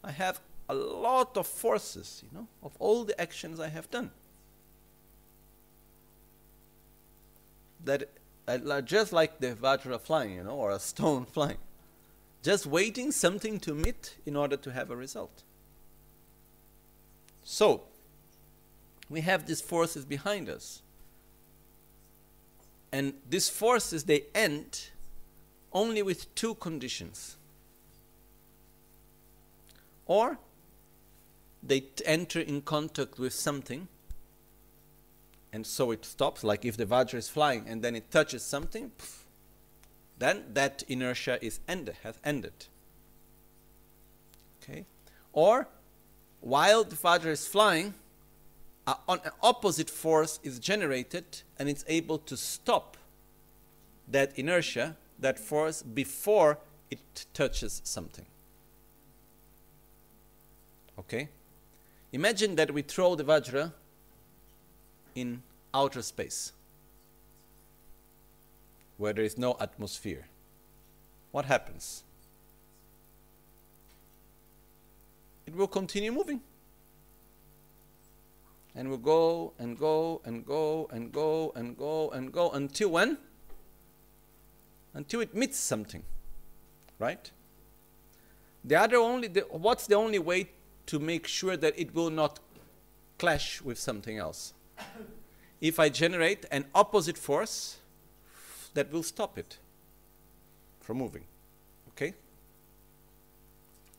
I 0.03 0.11
have 0.13 0.41
a 0.69 0.75
lot 0.75 1.37
of 1.37 1.47
forces, 1.47 2.23
you 2.23 2.37
know, 2.37 2.47
of 2.63 2.73
all 2.79 3.05
the 3.05 3.19
actions 3.19 3.61
I 3.61 3.69
have 3.69 3.91
done. 3.91 4.11
That 7.85 8.11
uh, 8.49 8.59
are 8.71 8.83
just 8.83 9.13
like 9.13 9.41
the 9.41 9.55
Vajra 9.55 10.01
flying, 10.01 10.35
you 10.35 10.45
know, 10.45 10.57
or 10.57 10.71
a 10.71 10.79
stone 10.79 11.25
flying. 11.33 11.59
Just 12.43 12.67
waiting 12.67 13.11
something 13.11 13.59
to 13.61 13.75
meet 13.75 14.17
in 14.27 14.37
order 14.37 14.57
to 14.57 14.73
have 14.73 14.91
a 14.91 14.97
result. 14.97 15.43
So, 17.43 17.83
we 19.09 19.21
have 19.21 19.47
these 19.47 19.61
forces 19.61 20.05
behind 20.05 20.49
us. 20.49 20.83
And 22.93 23.15
these 23.29 23.49
forces, 23.49 24.05
they 24.05 24.25
end 24.35 24.91
only 25.73 26.03
with 26.03 26.33
two 26.35 26.55
conditions. 26.55 27.37
Or 30.07 30.39
they 31.63 31.85
enter 32.05 32.41
in 32.41 32.63
contact 32.63 33.19
with 33.19 33.33
something, 33.33 33.89
and 35.55 35.65
so 35.65 35.93
it 35.93 36.05
stops, 36.05 36.43
like 36.43 36.65
if 36.65 36.77
the 36.77 36.85
Vajra 36.85 37.15
is 37.15 37.29
flying 37.29 37.65
and 37.69 37.81
then 37.81 37.95
it 37.95 38.11
touches 38.11 38.43
something, 38.43 38.91
pff, 38.99 39.19
then 40.19 40.43
that 40.53 40.83
inertia 40.89 41.39
is 41.41 41.61
ended, 41.69 41.95
has 42.03 42.19
ended. 42.25 42.67
Okay? 44.61 44.85
Or 45.33 45.69
while 46.41 46.83
the 46.83 46.97
Vajra 46.97 47.27
is 47.27 47.47
flying, 47.47 47.95
uh, 48.89 48.95
an 49.09 49.21
opposite 49.45 49.89
force 49.89 50.41
is 50.43 50.59
generated 50.59 51.43
and 51.57 51.69
it's 51.69 51.85
able 51.87 52.19
to 52.19 52.37
stop 52.37 52.97
that 54.09 54.37
inertia, 54.37 54.97
that 55.21 55.39
force, 55.39 55.83
before 55.83 56.59
it 56.91 57.27
touches 57.33 57.81
something. 57.85 58.27
Okay? 60.99 61.29
Imagine 62.13 62.57
that 62.57 62.75
we 62.75 62.83
throw 62.83 63.15
the 63.15 63.23
Vajra 63.25 63.71
in 65.15 65.43
outer 65.73 66.03
space 66.03 66.53
where 68.97 69.13
there 69.13 69.25
is 69.25 69.37
no 69.37 69.57
atmosphere. 69.61 70.27
What 71.33 71.47
happens? 71.47 72.05
It 75.47 75.55
will 75.55 75.67
continue 75.67 76.13
moving 76.13 76.41
and 78.75 78.89
will 78.89 78.97
go 78.97 79.53
and 79.59 79.79
go 79.79 80.21
and 80.25 80.45
go 80.47 80.89
and 80.91 81.13
go 81.13 81.53
and 81.55 81.77
go 81.77 82.11
and 82.11 82.33
go 82.33 82.51
until 82.51 82.91
when? 82.91 83.19
Until 84.95 85.21
it 85.21 85.35
meets 85.35 85.59
something, 85.59 86.03
right? 86.99 87.31
The 88.65 88.77
other 88.77 88.97
only, 88.97 89.29
the, 89.29 89.41
what's 89.51 89.87
the 89.87 89.97
only 89.97 90.19
way 90.19 90.51
to 90.87 90.99
make 90.99 91.27
sure 91.27 91.57
that 91.57 91.79
it 91.79 91.95
will 91.95 92.11
not 92.11 92.41
clash 93.19 93.61
with 93.61 93.79
something 93.79 94.19
else? 94.19 94.54
If 95.61 95.79
I 95.79 95.89
generate 95.89 96.45
an 96.51 96.67
opposite 96.75 97.19
force 97.19 97.79
that 98.75 98.93
will 98.93 99.03
stop 99.03 99.39
it 99.39 99.59
from 100.81 100.99
moving, 100.99 101.25
okay? 101.91 102.15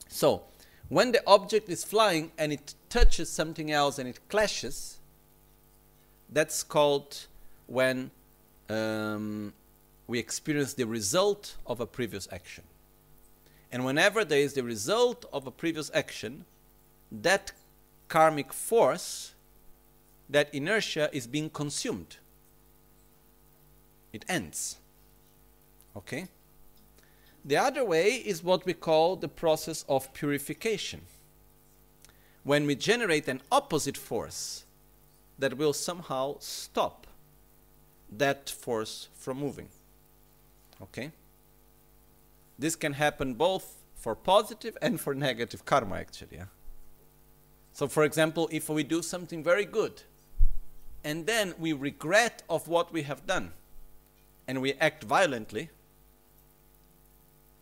So, 0.07 0.43
when 0.89 1.11
the 1.11 1.23
object 1.25 1.69
is 1.69 1.83
flying 1.83 2.31
and 2.37 2.53
it 2.53 2.75
touches 2.89 3.29
something 3.29 3.71
else 3.71 3.97
and 3.97 4.07
it 4.07 4.19
clashes, 4.29 4.97
that's 6.29 6.63
called 6.63 7.25
when 7.67 8.11
um, 8.69 9.53
we 10.07 10.19
experience 10.19 10.73
the 10.73 10.85
result 10.85 11.55
of 11.65 11.79
a 11.79 11.85
previous 11.85 12.27
action. 12.31 12.63
And 13.71 13.83
whenever 13.85 14.23
there 14.23 14.39
is 14.39 14.53
the 14.53 14.63
result 14.63 15.25
of 15.33 15.47
a 15.47 15.51
previous 15.51 15.91
action, 15.93 16.45
that 17.11 17.51
karmic 18.07 18.53
force, 18.53 19.33
that 20.29 20.53
inertia 20.53 21.09
is 21.13 21.27
being 21.27 21.49
consumed. 21.49 22.17
It 24.11 24.25
ends. 24.27 24.77
Okay? 25.95 26.27
The 27.43 27.57
other 27.57 27.85
way 27.85 28.15
is 28.15 28.43
what 28.43 28.65
we 28.65 28.73
call 28.73 29.15
the 29.15 29.27
process 29.27 29.85
of 29.87 30.13
purification. 30.13 31.01
When 32.43 32.65
we 32.65 32.75
generate 32.75 33.27
an 33.27 33.41
opposite 33.51 33.97
force 33.97 34.63
that 35.37 35.57
will 35.57 35.73
somehow 35.73 36.37
stop 36.39 37.07
that 38.17 38.49
force 38.49 39.09
from 39.15 39.39
moving. 39.39 39.67
Okay? 40.81 41.11
This 42.57 42.75
can 42.75 42.93
happen 42.93 43.33
both 43.33 43.83
for 43.95 44.15
positive 44.15 44.77
and 44.81 44.99
for 44.99 45.13
negative 45.13 45.65
karma, 45.65 45.97
actually. 45.97 46.37
Yeah? 46.37 46.45
So, 47.73 47.87
for 47.87 48.03
example, 48.03 48.47
if 48.51 48.69
we 48.69 48.83
do 48.83 49.01
something 49.01 49.43
very 49.43 49.65
good 49.65 50.03
and 51.05 51.27
then 51.27 51.53
we 51.59 51.71
regret 51.71 52.41
of 52.49 52.67
what 52.67 52.91
we 52.91 53.03
have 53.03 53.27
done 53.27 53.53
and 54.47 54.59
we 54.59 54.73
act 54.73 55.03
violently, 55.03 55.69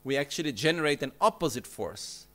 we 0.06 0.16
actually 0.16 0.54
generate 0.54 1.04
an 1.04 1.12
opposite 1.20 1.68
force 1.68 2.26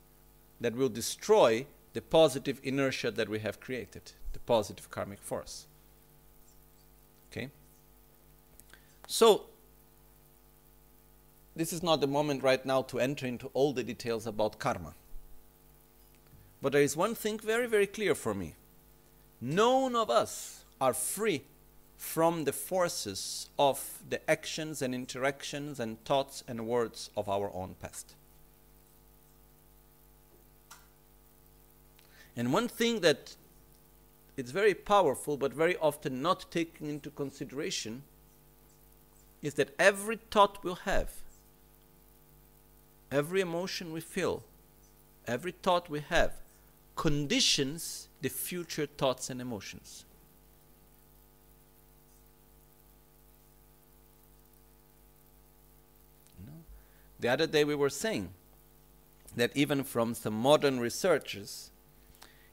that 0.61 0.75
will 0.75 0.87
destroy 0.87 1.65
the 1.93 2.01
positive 2.01 2.61
inertia 2.63 3.09
that 3.09 3.27
we 3.27 3.39
have 3.39 3.59
created, 3.59 4.11
the 4.33 4.39
positive 4.39 4.91
karmic 4.91 5.19
force. 5.19 5.65
Okay? 7.31 7.49
So, 9.07 9.45
this 11.55 11.73
is 11.73 11.81
not 11.81 12.01
the 12.01 12.07
moment 12.07 12.43
right 12.43 12.63
now 12.63 12.83
to 12.83 12.99
enter 12.99 13.25
into 13.25 13.49
all 13.53 13.73
the 13.73 13.83
details 13.83 14.27
about 14.27 14.59
karma. 14.59 14.93
But 16.61 16.73
there 16.73 16.83
is 16.83 16.95
one 16.95 17.15
thing 17.15 17.39
very, 17.39 17.65
very 17.65 17.87
clear 17.87 18.13
for 18.13 18.35
me. 18.35 18.55
None 19.41 19.95
of 19.95 20.11
us 20.11 20.58
are 20.79 20.93
free 20.93 21.43
from 21.97 22.45
the 22.45 22.53
forces 22.53 23.49
of 23.59 23.99
the 24.09 24.29
actions 24.29 24.81
and 24.81 24.95
interactions 24.95 25.79
and 25.79 26.03
thoughts 26.05 26.43
and 26.47 26.65
words 26.65 27.09
of 27.17 27.27
our 27.27 27.51
own 27.53 27.75
past. 27.81 28.15
And 32.37 32.53
one 32.53 32.69
thing 32.69 33.01
that 33.01 33.35
it's 34.37 34.51
very 34.51 34.73
powerful 34.73 35.35
but 35.35 35.53
very 35.53 35.75
often 35.77 36.21
not 36.21 36.49
taken 36.49 36.89
into 36.89 37.09
consideration 37.09 38.03
is 39.41 39.55
that 39.55 39.75
every 39.77 40.19
thought 40.31 40.63
we'll 40.63 40.75
have, 40.75 41.11
every 43.11 43.41
emotion 43.41 43.91
we 43.91 43.99
feel, 43.99 44.43
every 45.27 45.51
thought 45.51 45.89
we 45.89 45.99
have 45.99 46.31
conditions 46.95 48.07
the 48.21 48.29
future 48.29 48.85
thoughts 48.85 49.29
and 49.29 49.41
emotions. 49.41 50.05
The 57.19 57.27
other 57.27 57.47
day 57.47 57.63
we 57.63 57.75
were 57.75 57.89
saying 57.89 58.29
that 59.35 59.55
even 59.55 59.83
from 59.83 60.13
some 60.13 60.33
modern 60.33 60.79
researchers, 60.79 61.71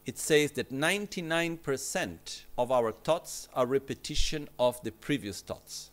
it 0.05 0.19
says 0.19 0.53
that 0.53 0.73
99% 0.73 2.43
of 2.57 2.71
our 2.71 2.93
thoughts 2.93 3.49
are 3.55 3.67
repetition 3.67 4.49
of 4.59 4.83
the 4.83 4.93
previous 4.93 5.41
thoughts. 5.41 5.91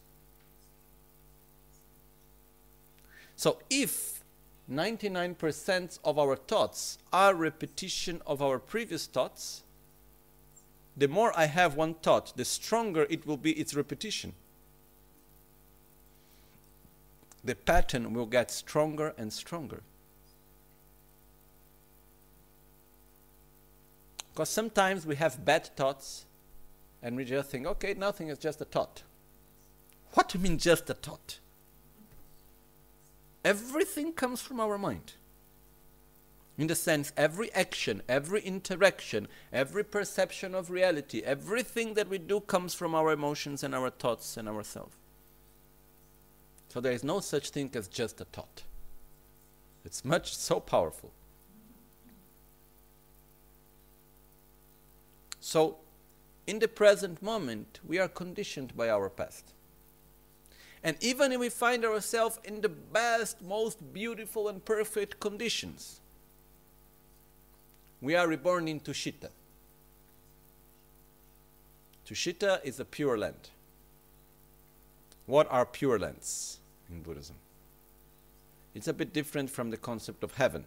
So 3.35 3.59
if 3.69 4.23
99% 4.71 5.99
of 6.03 6.17
our 6.17 6.35
thoughts 6.35 6.97
are 7.11 7.33
repetition 7.33 8.21
of 8.25 8.41
our 8.41 8.59
previous 8.59 9.07
thoughts, 9.07 9.63
the 10.95 11.07
more 11.07 11.37
I 11.37 11.45
have 11.45 11.75
one 11.75 11.95
thought, 11.95 12.37
the 12.37 12.45
stronger 12.45 13.07
it 13.09 13.25
will 13.25 13.37
be 13.37 13.51
its 13.53 13.73
repetition. 13.73 14.33
The 17.43 17.55
pattern 17.55 18.13
will 18.13 18.25
get 18.25 18.51
stronger 18.51 19.13
and 19.17 19.31
stronger. 19.33 19.81
Because 24.31 24.49
sometimes 24.49 25.05
we 25.05 25.15
have 25.17 25.45
bad 25.45 25.67
thoughts 25.75 26.25
and 27.01 27.15
we 27.15 27.25
just 27.25 27.49
think, 27.49 27.67
okay, 27.67 27.93
nothing 27.93 28.29
is 28.29 28.39
just 28.39 28.61
a 28.61 28.65
thought. 28.65 29.03
What 30.13 30.29
do 30.29 30.37
you 30.37 30.43
mean 30.43 30.57
just 30.57 30.89
a 30.89 30.93
thought? 30.93 31.39
Everything 33.43 34.13
comes 34.13 34.41
from 34.41 34.59
our 34.59 34.77
mind. 34.77 35.13
In 36.57 36.67
the 36.67 36.75
sense, 36.75 37.11
every 37.17 37.51
action, 37.53 38.01
every 38.07 38.41
interaction, 38.41 39.27
every 39.51 39.83
perception 39.83 40.55
of 40.55 40.69
reality, 40.69 41.21
everything 41.23 41.95
that 41.95 42.07
we 42.07 42.19
do 42.19 42.39
comes 42.39 42.73
from 42.73 42.95
our 42.95 43.11
emotions 43.11 43.63
and 43.63 43.75
our 43.75 43.89
thoughts 43.89 44.37
and 44.37 44.47
ourselves. 44.47 44.95
So 46.73 46.81
there 46.81 46.91
is 46.91 47.03
no 47.03 47.19
such 47.19 47.51
thing 47.51 47.69
as 47.75 47.87
just 47.87 48.19
a 48.19 48.25
thought. 48.25 48.63
It's 49.85 50.03
much 50.03 50.35
so 50.35 50.59
powerful. 50.59 51.11
So, 55.39 55.77
in 56.47 56.57
the 56.57 56.67
present 56.67 57.21
moment, 57.21 57.79
we 57.85 57.99
are 57.99 58.07
conditioned 58.07 58.75
by 58.75 58.89
our 58.89 59.07
past. 59.07 59.53
And 60.83 60.97
even 60.99 61.31
if 61.31 61.39
we 61.39 61.49
find 61.49 61.85
ourselves 61.85 62.39
in 62.43 62.61
the 62.61 62.69
best, 62.69 63.39
most 63.43 63.93
beautiful, 63.93 64.47
and 64.47 64.65
perfect 64.65 65.19
conditions, 65.19 65.99
we 68.01 68.15
are 68.15 68.27
reborn 68.27 68.67
in 68.67 68.79
Tushita. 68.79 69.29
Tushita 72.07 72.65
is 72.65 72.79
a 72.79 72.85
pure 72.85 73.15
land. 73.15 73.51
What 75.27 75.45
are 75.51 75.67
pure 75.67 75.99
lands 75.99 76.57
in 76.93 77.01
Buddhism? 77.01 77.35
It's 78.73 78.87
a 78.87 78.93
bit 78.93 79.13
different 79.13 79.49
from 79.49 79.69
the 79.69 79.77
concept 79.77 80.23
of 80.23 80.33
heaven, 80.33 80.65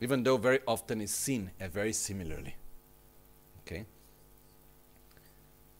even 0.00 0.22
though 0.22 0.36
very 0.36 0.60
often 0.66 1.00
is 1.00 1.10
seen 1.10 1.50
very 1.72 1.92
similarly. 1.92 2.54
Okay? 3.60 3.84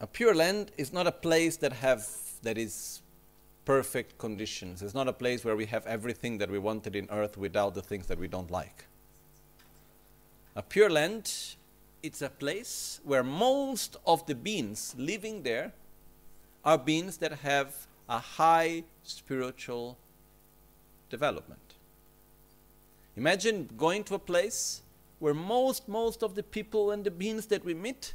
A 0.00 0.06
pure 0.06 0.34
land 0.34 0.70
is 0.76 0.92
not 0.92 1.06
a 1.06 1.12
place 1.12 1.56
that 1.58 1.72
have 1.72 2.06
that 2.42 2.58
is 2.58 3.00
perfect 3.64 4.18
conditions. 4.18 4.82
It's 4.82 4.94
not 4.94 5.08
a 5.08 5.12
place 5.12 5.44
where 5.44 5.56
we 5.56 5.66
have 5.66 5.86
everything 5.86 6.38
that 6.38 6.50
we 6.50 6.58
wanted 6.58 6.94
in 6.94 7.08
earth 7.10 7.38
without 7.38 7.74
the 7.74 7.80
things 7.80 8.06
that 8.08 8.18
we 8.18 8.28
don't 8.28 8.50
like. 8.50 8.84
A 10.56 10.62
pure 10.62 10.90
land, 10.90 11.32
it's 12.02 12.20
a 12.20 12.28
place 12.28 13.00
where 13.02 13.22
most 13.22 13.96
of 14.06 14.26
the 14.26 14.34
beings 14.34 14.94
living 14.98 15.42
there 15.42 15.72
are 16.64 16.78
beings 16.78 17.16
that 17.18 17.32
have 17.40 17.86
a 18.08 18.18
high 18.18 18.84
spiritual 19.02 19.96
development. 21.10 21.60
Imagine 23.16 23.68
going 23.76 24.04
to 24.04 24.14
a 24.14 24.18
place 24.18 24.82
where 25.18 25.34
most 25.34 25.88
most 25.88 26.22
of 26.22 26.34
the 26.34 26.42
people 26.42 26.90
and 26.90 27.04
the 27.04 27.10
beings 27.10 27.46
that 27.46 27.64
we 27.64 27.74
meet 27.74 28.14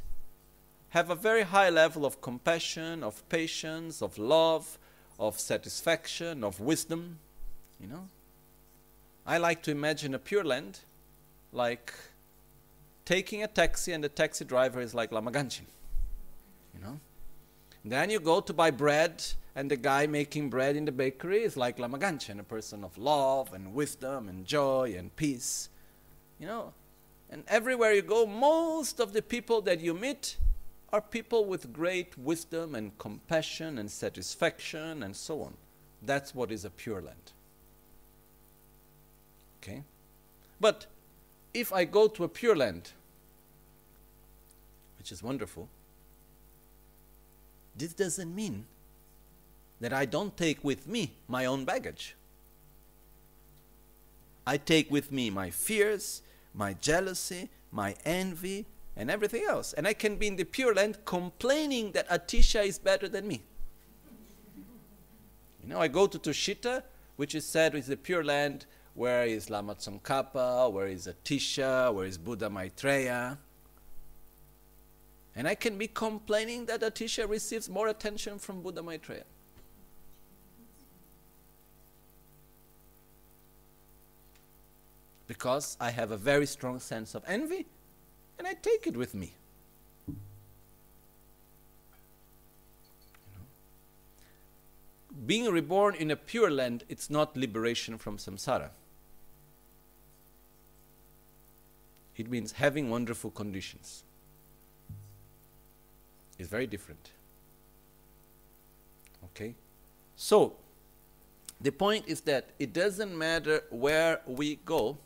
have 0.90 1.08
a 1.10 1.14
very 1.14 1.42
high 1.42 1.70
level 1.70 2.04
of 2.04 2.20
compassion, 2.20 3.02
of 3.02 3.26
patience, 3.28 4.02
of 4.02 4.18
love, 4.18 4.78
of 5.18 5.38
satisfaction, 5.38 6.44
of 6.44 6.60
wisdom, 6.60 7.18
you 7.80 7.86
know. 7.86 8.08
I 9.26 9.38
like 9.38 9.62
to 9.62 9.70
imagine 9.70 10.14
a 10.14 10.18
pure 10.18 10.44
land 10.44 10.80
like 11.52 11.92
taking 13.04 13.42
a 13.42 13.46
taxi 13.46 13.92
and 13.92 14.02
the 14.02 14.08
taxi 14.08 14.44
driver 14.44 14.80
is 14.80 14.94
like 14.94 15.12
Lama 15.12 15.30
Gangchen. 15.30 15.66
Then 17.84 18.10
you 18.10 18.20
go 18.20 18.40
to 18.40 18.52
buy 18.52 18.70
bread 18.70 19.22
and 19.54 19.70
the 19.70 19.76
guy 19.76 20.06
making 20.06 20.50
bread 20.50 20.76
in 20.76 20.84
the 20.84 20.92
bakery 20.92 21.42
is 21.42 21.56
like 21.56 21.78
Lama 21.78 21.98
Gangchen, 21.98 22.38
a 22.38 22.44
person 22.44 22.84
of 22.84 22.96
love 22.98 23.52
and 23.52 23.74
wisdom 23.74 24.28
and 24.28 24.44
joy 24.44 24.94
and 24.96 25.14
peace, 25.16 25.68
you 26.38 26.46
know. 26.46 26.72
And 27.30 27.44
everywhere 27.48 27.92
you 27.92 28.02
go, 28.02 28.26
most 28.26 29.00
of 29.00 29.12
the 29.12 29.22
people 29.22 29.60
that 29.62 29.80
you 29.80 29.94
meet 29.94 30.36
are 30.92 31.00
people 31.00 31.44
with 31.44 31.72
great 31.72 32.18
wisdom 32.18 32.74
and 32.74 32.96
compassion 32.98 33.78
and 33.78 33.90
satisfaction 33.90 35.02
and 35.02 35.14
so 35.14 35.42
on. 35.42 35.54
That's 36.02 36.34
what 36.34 36.50
is 36.50 36.64
a 36.64 36.70
pure 36.70 37.00
land. 37.00 37.32
Okay? 39.62 39.82
But 40.60 40.86
if 41.54 41.72
I 41.72 41.84
go 41.84 42.08
to 42.08 42.24
a 42.24 42.28
pure 42.28 42.56
land, 42.56 42.90
which 44.98 45.12
is 45.12 45.22
wonderful, 45.22 45.68
this 47.80 47.92
doesn't 47.94 48.34
mean 48.34 48.66
that 49.80 49.92
I 49.92 50.04
don't 50.04 50.36
take 50.36 50.62
with 50.62 50.86
me 50.86 51.12
my 51.26 51.46
own 51.46 51.64
baggage. 51.64 52.14
I 54.46 54.56
take 54.56 54.90
with 54.90 55.10
me 55.10 55.30
my 55.30 55.50
fears, 55.50 56.22
my 56.54 56.74
jealousy, 56.74 57.48
my 57.72 57.94
envy, 58.04 58.66
and 58.96 59.10
everything 59.10 59.44
else. 59.48 59.72
And 59.72 59.86
I 59.86 59.94
can 59.94 60.16
be 60.16 60.26
in 60.26 60.36
the 60.36 60.44
Pure 60.44 60.74
Land 60.74 60.98
complaining 61.04 61.92
that 61.92 62.08
Atisha 62.08 62.64
is 62.64 62.78
better 62.78 63.08
than 63.08 63.26
me. 63.26 63.42
You 65.62 65.68
know, 65.68 65.80
I 65.80 65.88
go 65.88 66.06
to 66.06 66.18
Tushita, 66.18 66.82
which 67.16 67.34
is 67.34 67.46
said 67.46 67.74
is 67.74 67.86
the 67.86 67.96
Pure 67.96 68.24
Land 68.24 68.66
where 68.94 69.24
is 69.24 69.48
Lama 69.48 69.74
Tsongkhapa, 69.76 70.70
where 70.72 70.88
is 70.88 71.06
Atisha, 71.06 71.94
where 71.94 72.06
is 72.06 72.18
Buddha 72.18 72.50
Maitreya. 72.50 73.38
And 75.36 75.46
I 75.46 75.54
can 75.54 75.78
be 75.78 75.86
complaining 75.86 76.66
that 76.66 76.80
Atisha 76.80 77.28
receives 77.28 77.68
more 77.68 77.88
attention 77.88 78.38
from 78.38 78.62
Buddha 78.62 78.82
Maitreya. 78.82 79.24
Because 85.26 85.76
I 85.80 85.90
have 85.90 86.10
a 86.10 86.16
very 86.16 86.46
strong 86.46 86.80
sense 86.80 87.14
of 87.14 87.22
envy 87.26 87.66
and 88.38 88.48
I 88.48 88.54
take 88.54 88.86
it 88.86 88.96
with 88.96 89.14
me. 89.14 89.34
Being 95.26 95.46
reborn 95.52 95.94
in 95.94 96.10
a 96.10 96.16
pure 96.16 96.50
land, 96.50 96.84
it's 96.88 97.08
not 97.08 97.36
liberation 97.36 97.98
from 97.98 98.16
samsara. 98.16 98.70
It 102.16 102.28
means 102.28 102.52
having 102.52 102.90
wonderful 102.90 103.30
conditions. 103.30 104.02
It's 106.40 106.48
very 106.48 106.66
different. 106.66 107.10
Okay? 109.26 109.54
So, 110.16 110.54
the 111.60 111.70
point 111.70 112.06
is 112.08 112.22
that 112.22 112.48
it 112.58 112.72
doesn't 112.72 113.16
matter 113.16 113.62
where 113.68 114.22
we 114.26 114.56
go, 114.64 114.96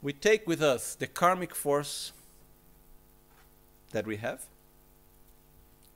we 0.00 0.12
take 0.12 0.46
with 0.46 0.62
us 0.62 0.94
the 0.94 1.08
karmic 1.08 1.56
force 1.56 2.12
that 3.90 4.06
we 4.06 4.18
have, 4.18 4.46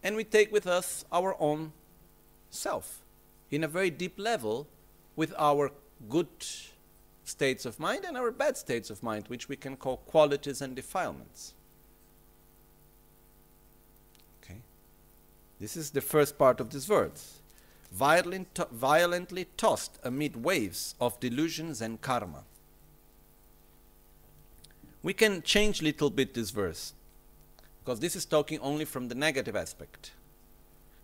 and 0.03 0.17
we 0.17 0.25
take 0.25 0.51
with 0.51 0.67
us 0.67 1.05
our 1.13 1.37
own 1.39 1.73
self 2.51 2.99
in 3.53 3.63
a 3.63 3.69
very 3.69 3.91
deep 3.91 4.19
level 4.19 4.67
with 5.15 5.33
our 5.39 5.71
good 6.09 6.27
states 7.23 7.65
of 7.65 7.79
mind 7.79 8.05
and 8.05 8.17
our 8.17 8.33
bad 8.33 8.57
states 8.57 8.91
of 8.91 9.05
mind, 9.05 9.27
which 9.29 9.49
we 9.49 9.55
can 9.55 9.77
call 9.77 9.99
qualities 9.99 10.61
and 10.61 10.75
defilements. 10.75 11.55
This 15.61 15.77
is 15.77 15.91
the 15.91 16.01
first 16.01 16.39
part 16.39 16.59
of 16.59 16.71
this 16.71 16.87
verse. 16.87 17.41
Violent, 17.93 18.59
violently 18.73 19.47
tossed 19.59 19.99
amid 20.03 20.43
waves 20.43 20.95
of 21.01 21.21
delusions 21.21 21.83
and 21.83 22.01
karma. 22.01 22.45
We 25.03 25.13
can 25.13 25.43
change 25.43 25.81
a 25.81 25.85
little 25.85 26.09
bit 26.09 26.35
this 26.35 26.51
verse 26.51 26.95
because 27.85 28.01
this 28.01 28.17
is 28.17 28.25
talking 28.25 28.59
only 28.61 28.85
from 28.85 29.09
the 29.09 29.15
negative 29.15 29.57
aspect. 29.57 30.13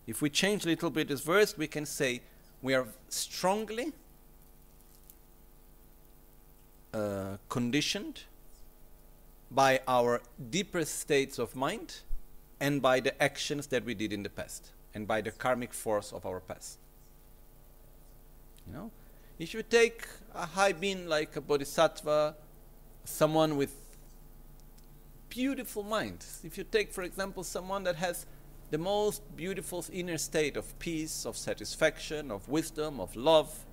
If 0.07 0.23
we 0.23 0.31
change 0.31 0.65
a 0.65 0.69
little 0.69 0.91
bit 0.91 1.09
this 1.09 1.21
verse, 1.21 1.59
we 1.59 1.67
can 1.67 1.85
say 1.85 2.23
we 2.63 2.75
are 2.75 2.87
strongly 3.09 3.93
uh, 6.95 7.37
conditioned 7.49 8.23
by 9.51 9.81
our 9.87 10.23
deeper 10.51 10.85
states 10.85 11.39
of 11.39 11.55
mind 11.57 12.01
and 12.61 12.81
by 12.81 13.01
the 13.01 13.23
actions 13.23 13.67
that 13.69 13.85
we 13.85 13.95
did 13.95 14.13
in 14.13 14.23
the 14.23 14.31
past 14.31 14.73
and 14.95 15.07
by 15.07 15.21
the 15.21 15.31
karmic 15.31 15.75
force 15.75 16.13
of 16.13 16.25
our 16.25 16.41
past. 16.41 16.79
You 18.67 18.73
know, 18.73 18.91
if 19.39 19.53
you 19.53 19.63
take 19.63 20.07
a 20.35 20.47
high 20.47 20.73
being 20.73 21.07
like 21.09 21.37
a 21.37 21.41
bodhisattva, 21.41 22.35
someone 23.05 23.57
with 23.57 23.75
beautiful 25.29 25.83
mind, 25.83 26.25
if 26.43 26.57
you 26.57 26.65
take, 26.65 26.93
for 26.93 27.03
example, 27.03 27.45
someone 27.45 27.85
that 27.85 27.97
has 27.97 28.27
the 28.71 28.79
most 28.79 29.23
beautiful 29.37 29.85
inner 29.93 30.19
state 30.19 30.57
of 30.57 30.77
peace, 30.79 31.25
of 31.25 31.37
satisfaction, 31.37 32.31
of 32.31 32.49
wisdom, 32.49 32.99
of 32.99 33.15
love, 33.15 33.65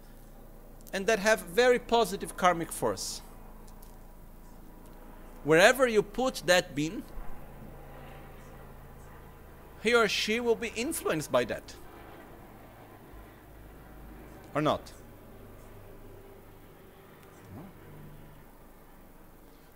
and 0.92 1.08
that 1.08 1.20
have 1.20 1.40
very 1.42 1.80
positive 1.80 2.38
karmic 2.38 2.72
force. 2.72 3.22
Wherever 5.44 5.88
you 5.88 6.04
put 6.04 6.44
that 6.46 6.76
being, 6.76 7.04
he 9.84 9.94
or 9.94 10.08
she 10.08 10.40
will 10.40 10.56
be 10.56 10.72
influenced 10.76 11.32
by 11.32 11.44
that. 11.46 11.76
Or 14.56 14.62
not? 14.62 14.92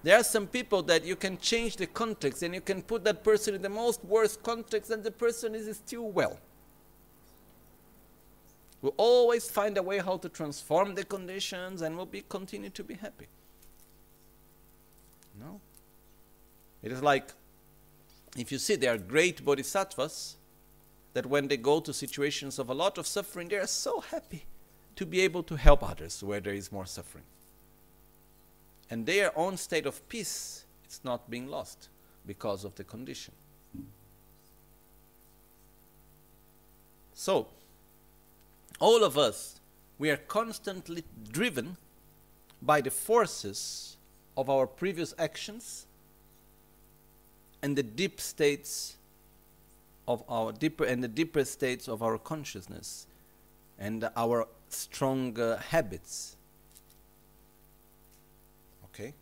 There 0.04 0.18
are 0.18 0.24
some 0.24 0.48
people 0.48 0.84
that 0.84 1.04
you 1.04 1.18
can 1.18 1.38
change 1.38 1.76
the 1.76 1.88
context 1.88 2.42
and 2.42 2.54
you 2.54 2.62
can 2.62 2.82
put 2.82 3.04
that 3.04 3.24
person 3.24 3.56
in 3.56 3.62
the 3.62 3.70
most 3.70 4.06
worst 4.06 4.42
context 4.42 4.90
and 4.90 5.04
the 5.04 5.12
person 5.12 5.54
is 5.54 5.76
still 5.76 6.10
well 6.10 6.40
will 8.82 8.94
always 8.98 9.50
find 9.50 9.78
a 9.78 9.84
way 9.84 9.98
how 10.00 10.18
to 10.18 10.30
transform 10.30 10.96
the 10.96 11.04
conditions 11.04 11.82
and 11.82 11.96
we'll 11.96 12.06
be 12.06 12.24
continue 12.30 12.70
to 12.70 12.84
be 12.84 12.94
happy. 12.94 13.28
No? 15.40 15.60
It 16.84 16.92
is 16.92 17.02
like 17.02 17.34
if 18.36 18.52
you 18.52 18.58
see 18.58 18.76
there 18.76 18.94
are 18.94 18.98
great 18.98 19.44
bodhisattvas 19.46 20.38
that 21.14 21.26
when 21.26 21.48
they 21.48 21.58
go 21.58 21.80
to 21.80 21.94
situations 21.94 22.60
of 22.60 22.70
a 22.70 22.74
lot 22.74 22.98
of 22.98 23.08
suffering, 23.08 23.48
they 23.48 23.56
are 23.56 23.68
so 23.68 24.02
happy 24.02 24.46
to 24.96 25.06
be 25.06 25.22
able 25.22 25.44
to 25.44 25.56
help 25.56 25.88
others 25.88 26.24
where 26.24 26.40
there 26.40 26.54
is 26.54 26.72
more 26.72 26.86
suffering. 26.86 27.24
And 28.90 29.06
their 29.06 29.38
own 29.38 29.58
state 29.58 29.86
of 29.86 30.08
peace 30.10 30.66
is 30.90 31.02
not 31.04 31.30
being 31.30 31.48
lost 31.48 31.90
because 32.26 32.64
of 32.64 32.76
the 32.76 32.84
condition. 32.84 33.34
So, 37.14 37.48
all 38.80 39.04
of 39.04 39.18
us, 39.18 39.60
we 39.98 40.12
are 40.12 40.18
constantly 40.18 41.04
driven 41.32 41.78
by 42.62 42.82
the 42.82 42.92
forces 42.92 43.98
of 44.36 44.50
our 44.50 44.68
previous 44.68 45.16
actions 45.18 45.88
and 47.62 47.76
the 47.76 47.84
deep 47.84 48.22
states 48.22 48.96
of 50.08 50.24
our 50.30 50.52
deeper 50.52 50.86
and 50.86 51.04
the 51.04 51.08
deeper 51.08 51.44
states 51.44 51.88
of 51.88 52.02
our 52.02 52.18
consciousness 52.18 53.08
and 53.78 54.10
our 54.16 54.48
strong 54.70 55.40
uh, 55.40 55.58
habits. 55.58 56.36
Okay? 58.86 59.14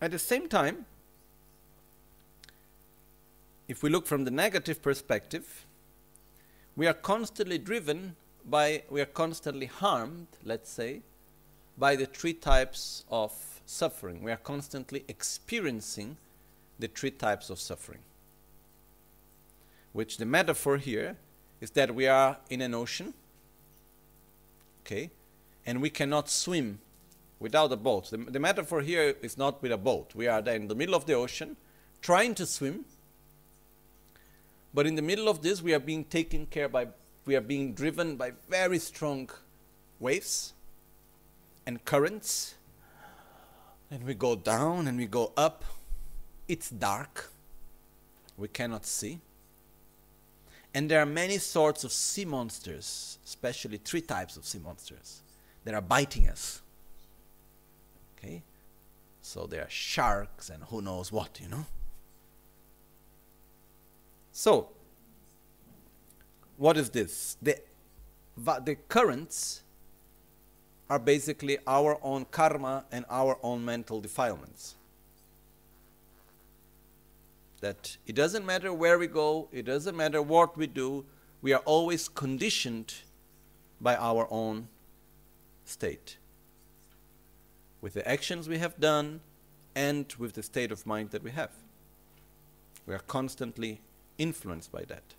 At 0.00 0.10
the 0.10 0.18
same 0.18 0.48
time, 0.48 0.86
if 3.68 3.82
we 3.82 3.90
look 3.90 4.06
from 4.06 4.24
the 4.24 4.30
negative 4.30 4.80
perspective, 4.80 5.66
we 6.76 6.86
are 6.86 6.94
constantly 6.94 7.58
driven 7.58 8.16
by, 8.44 8.82
we 8.88 9.00
are 9.00 9.06
constantly 9.06 9.66
harmed, 9.66 10.28
let's 10.44 10.70
say, 10.70 11.02
by 11.76 11.94
the 11.94 12.06
three 12.06 12.32
types 12.32 13.04
of 13.10 13.32
suffering. 13.68 14.22
We 14.22 14.32
are 14.32 14.36
constantly 14.36 15.04
experiencing 15.08 16.16
the 16.78 16.88
three 16.88 17.10
types 17.10 17.50
of 17.50 17.60
suffering. 17.60 18.00
Which 19.92 20.16
the 20.16 20.24
metaphor 20.24 20.78
here 20.78 21.16
is 21.60 21.70
that 21.72 21.94
we 21.94 22.06
are 22.06 22.38
in 22.48 22.62
an 22.62 22.74
ocean, 22.74 23.14
okay, 24.82 25.10
and 25.66 25.82
we 25.82 25.90
cannot 25.90 26.30
swim 26.30 26.78
without 27.40 27.70
a 27.72 27.76
boat. 27.76 28.10
The, 28.10 28.16
the 28.16 28.40
metaphor 28.40 28.80
here 28.80 29.14
is 29.22 29.36
not 29.36 29.60
with 29.62 29.72
a 29.72 29.76
boat. 29.76 30.14
We 30.14 30.26
are 30.28 30.40
in 30.40 30.68
the 30.68 30.74
middle 30.74 30.94
of 30.94 31.04
the 31.04 31.14
ocean, 31.14 31.56
trying 32.00 32.34
to 32.36 32.46
swim, 32.46 32.84
but 34.72 34.86
in 34.86 34.94
the 34.94 35.02
middle 35.02 35.28
of 35.28 35.42
this, 35.42 35.60
we 35.60 35.74
are 35.74 35.80
being 35.80 36.04
taken 36.04 36.46
care 36.46 36.68
by, 36.68 36.88
we 37.26 37.36
are 37.36 37.42
being 37.42 37.74
driven 37.74 38.16
by 38.16 38.32
very 38.48 38.78
strong 38.78 39.28
waves 40.00 40.54
and 41.66 41.84
currents. 41.84 42.54
And 43.90 44.04
we 44.04 44.14
go 44.14 44.36
down 44.36 44.86
and 44.86 44.98
we 44.98 45.06
go 45.06 45.32
up. 45.36 45.64
It's 46.46 46.70
dark. 46.70 47.30
We 48.36 48.48
cannot 48.48 48.84
see. 48.84 49.18
And 50.74 50.90
there 50.90 51.00
are 51.00 51.06
many 51.06 51.38
sorts 51.38 51.84
of 51.84 51.92
sea 51.92 52.24
monsters, 52.24 53.18
especially 53.24 53.78
three 53.78 54.02
types 54.02 54.36
of 54.36 54.44
sea 54.44 54.58
monsters, 54.58 55.22
that 55.64 55.74
are 55.74 55.80
biting 55.80 56.28
us. 56.28 56.60
Okay? 58.16 58.42
So 59.22 59.46
there 59.46 59.62
are 59.62 59.70
sharks 59.70 60.50
and 60.50 60.62
who 60.64 60.82
knows 60.82 61.10
what, 61.10 61.40
you 61.40 61.48
know? 61.48 61.66
So, 64.32 64.68
what 66.56 66.76
is 66.76 66.90
this? 66.90 67.36
The, 67.42 67.58
the 68.36 68.76
currents 68.88 69.62
are 70.90 70.98
basically 70.98 71.58
our 71.66 71.98
own 72.02 72.24
karma 72.30 72.84
and 72.90 73.04
our 73.10 73.38
own 73.42 73.64
mental 73.64 74.00
defilements. 74.00 74.74
That 77.60 77.96
it 78.06 78.14
doesn't 78.14 78.46
matter 78.46 78.72
where 78.72 78.98
we 78.98 79.06
go, 79.06 79.48
it 79.52 79.66
doesn't 79.66 79.96
matter 79.96 80.22
what 80.22 80.56
we 80.56 80.66
do, 80.66 81.04
we 81.42 81.52
are 81.52 81.62
always 81.64 82.08
conditioned 82.08 82.94
by 83.80 83.96
our 83.96 84.26
own 84.30 84.68
state. 85.64 86.16
With 87.80 87.94
the 87.94 88.08
actions 88.08 88.48
we 88.48 88.58
have 88.58 88.80
done 88.80 89.20
and 89.74 90.12
with 90.18 90.32
the 90.32 90.42
state 90.42 90.72
of 90.72 90.86
mind 90.86 91.10
that 91.10 91.22
we 91.22 91.30
have. 91.30 91.50
We 92.86 92.94
are 92.94 93.00
constantly 93.00 93.80
influenced 94.16 94.72
by 94.72 94.82
that. 94.88 95.14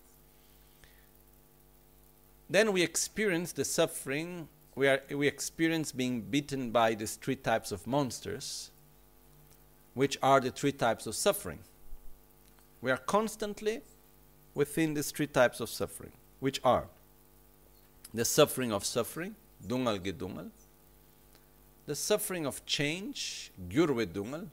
Then 2.50 2.74
we 2.74 2.82
experience 2.82 3.52
the 3.52 3.64
suffering, 3.64 4.50
we, 4.80 4.88
are, 4.88 5.02
we 5.14 5.28
experience 5.28 5.92
being 5.92 6.22
beaten 6.22 6.72
by 6.72 6.96
these 6.96 7.16
three 7.16 7.36
types 7.36 7.74
of 7.74 7.86
monsters, 7.86 8.72
which 9.94 10.18
are 10.24 10.40
the 10.40 10.52
three 10.52 10.72
types 10.72 11.06
of 11.06 11.16
suffering. 11.16 11.60
We 12.80 12.90
are 12.90 12.98
constantly 12.98 13.82
within 14.54 14.94
these 14.94 15.12
three 15.12 15.28
types 15.28 15.60
of 15.60 15.70
suffering, 15.70 16.14
which 16.40 16.62
are 16.64 16.86
the 18.14 18.24
suffering 18.24 18.72
of 18.72 18.86
suffering, 18.86 19.36
dungal 19.68 20.00
gedungal, 20.00 20.50
the 21.86 21.96
suffering 21.96 22.46
of 22.46 22.66
change, 22.66 23.52
gyurwe 23.70 24.06
dungal, 24.06 24.48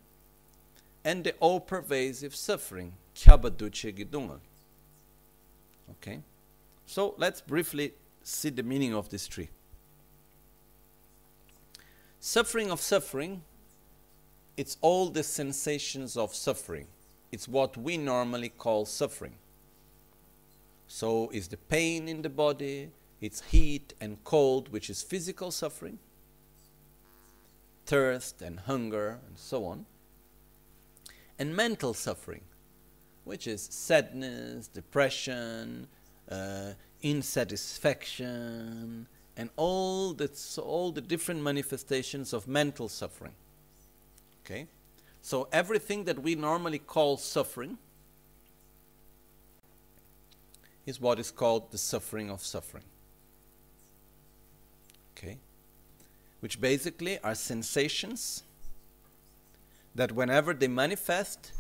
and 1.04 1.22
the 1.22 1.34
all 1.38 1.60
pervasive 1.60 2.34
suffering, 2.34 2.94
Gidungal. 3.14 4.40
Okay? 5.92 6.18
So 6.84 7.14
let's 7.16 7.40
briefly 7.40 7.92
see 8.24 8.50
the 8.50 8.64
meaning 8.64 8.92
of 8.92 9.08
this 9.08 9.28
tree. 9.28 9.50
Suffering 12.28 12.72
of 12.72 12.80
suffering, 12.80 13.42
it's 14.56 14.78
all 14.80 15.10
the 15.10 15.22
sensations 15.22 16.16
of 16.16 16.34
suffering. 16.34 16.88
It's 17.30 17.46
what 17.46 17.76
we 17.76 17.96
normally 17.96 18.48
call 18.48 18.84
suffering. 18.84 19.34
So 20.88 21.30
is 21.32 21.46
the 21.46 21.56
pain 21.56 22.08
in 22.08 22.22
the 22.22 22.28
body, 22.28 22.90
it's 23.20 23.42
heat 23.52 23.94
and 24.00 24.24
cold, 24.24 24.70
which 24.70 24.90
is 24.90 25.04
physical 25.04 25.52
suffering, 25.52 26.00
thirst 27.84 28.42
and 28.42 28.58
hunger, 28.58 29.20
and 29.28 29.38
so 29.38 29.64
on, 29.64 29.86
and 31.38 31.54
mental 31.54 31.94
suffering, 31.94 32.42
which 33.22 33.46
is 33.46 33.68
sadness, 33.70 34.66
depression, 34.66 35.86
uh, 36.28 36.72
insatisfaction, 37.04 39.06
and 39.36 39.50
all 39.56 40.14
the, 40.14 40.30
all 40.62 40.92
the 40.92 41.00
different 41.00 41.42
manifestations 41.42 42.32
of 42.32 42.48
mental 42.48 42.88
suffering. 42.88 43.34
Okay? 44.44 44.66
So 45.20 45.48
everything 45.52 46.04
that 46.04 46.22
we 46.22 46.34
normally 46.34 46.78
call 46.78 47.16
suffering 47.16 47.78
is 50.86 51.00
what 51.00 51.18
is 51.18 51.30
called 51.30 51.72
the 51.72 51.78
suffering 51.78 52.30
of 52.30 52.42
suffering. 52.42 52.84
Okay? 55.16 55.38
Which 56.40 56.60
basically 56.60 57.18
are 57.18 57.34
sensations 57.34 58.44
that 59.94 60.12
whenever 60.12 60.54
they 60.54 60.68
manifest, 60.68 61.52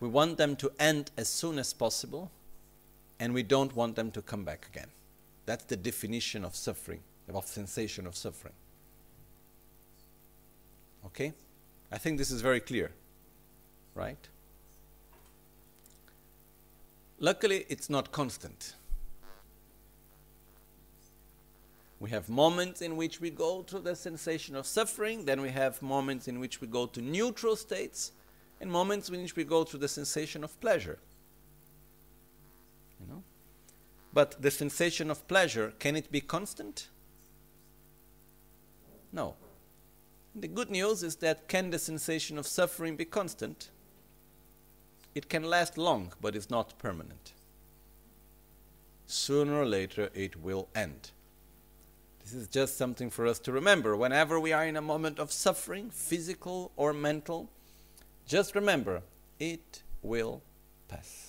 we 0.00 0.08
want 0.08 0.38
them 0.38 0.54
to 0.56 0.70
end 0.78 1.10
as 1.16 1.28
soon 1.28 1.58
as 1.58 1.72
possible 1.72 2.30
and 3.18 3.34
we 3.34 3.42
don't 3.42 3.74
want 3.74 3.96
them 3.96 4.10
to 4.12 4.22
come 4.22 4.44
back 4.44 4.66
again. 4.70 4.88
That's 5.46 5.64
the 5.64 5.76
definition 5.76 6.44
of 6.44 6.54
suffering, 6.56 7.00
of 7.32 7.46
sensation 7.46 8.06
of 8.06 8.16
suffering. 8.16 8.54
Okay? 11.06 11.32
I 11.92 11.98
think 11.98 12.18
this 12.18 12.30
is 12.30 12.40
very 12.40 12.60
clear, 12.60 12.92
right? 13.94 14.28
Luckily, 17.18 17.66
it's 17.68 17.88
not 17.88 18.10
constant. 18.10 18.74
We 22.00 22.10
have 22.10 22.28
moments 22.28 22.82
in 22.82 22.96
which 22.96 23.20
we 23.20 23.30
go 23.30 23.62
through 23.62 23.80
the 23.80 23.96
sensation 23.96 24.56
of 24.56 24.66
suffering, 24.66 25.24
then 25.24 25.40
we 25.40 25.50
have 25.50 25.80
moments 25.80 26.28
in 26.28 26.40
which 26.40 26.60
we 26.60 26.66
go 26.66 26.86
to 26.86 27.00
neutral 27.00 27.56
states, 27.56 28.12
and 28.60 28.70
moments 28.70 29.08
in 29.08 29.22
which 29.22 29.36
we 29.36 29.44
go 29.44 29.64
through 29.64 29.80
the 29.80 29.88
sensation 29.88 30.44
of 30.44 30.60
pleasure. 30.60 30.98
You 33.00 33.06
know? 33.06 33.22
But 34.14 34.40
the 34.40 34.52
sensation 34.52 35.10
of 35.10 35.26
pleasure, 35.26 35.74
can 35.80 35.96
it 35.96 36.12
be 36.12 36.20
constant? 36.20 36.88
No. 39.12 39.34
The 40.36 40.46
good 40.46 40.70
news 40.70 41.02
is 41.02 41.16
that 41.16 41.48
can 41.48 41.70
the 41.70 41.80
sensation 41.80 42.38
of 42.38 42.46
suffering 42.46 42.94
be 42.94 43.04
constant? 43.04 43.70
It 45.16 45.28
can 45.28 45.42
last 45.42 45.76
long, 45.76 46.12
but 46.20 46.36
it's 46.36 46.48
not 46.48 46.78
permanent. 46.78 47.32
Sooner 49.06 49.54
or 49.54 49.66
later, 49.66 50.10
it 50.14 50.40
will 50.40 50.68
end. 50.74 51.10
This 52.22 52.34
is 52.34 52.48
just 52.48 52.78
something 52.78 53.10
for 53.10 53.26
us 53.26 53.38
to 53.40 53.52
remember. 53.52 53.96
Whenever 53.96 54.40
we 54.40 54.52
are 54.52 54.64
in 54.64 54.76
a 54.76 54.82
moment 54.82 55.18
of 55.18 55.30
suffering, 55.30 55.90
physical 55.90 56.70
or 56.76 56.92
mental, 56.92 57.50
just 58.26 58.54
remember 58.54 59.02
it 59.38 59.82
will 60.02 60.40
pass. 60.88 61.23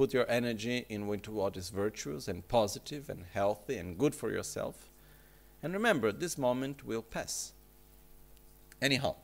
Put 0.00 0.14
your 0.14 0.30
energy 0.30 0.86
into 0.88 1.30
what 1.30 1.58
is 1.58 1.68
virtuous 1.68 2.26
and 2.26 2.48
positive 2.48 3.10
and 3.10 3.26
healthy 3.34 3.76
and 3.76 3.98
good 3.98 4.14
for 4.14 4.30
yourself. 4.30 4.88
And 5.62 5.74
remember, 5.74 6.10
this 6.10 6.38
moment 6.38 6.86
will 6.86 7.02
pass. 7.02 7.52
Anyhow, 8.80 9.16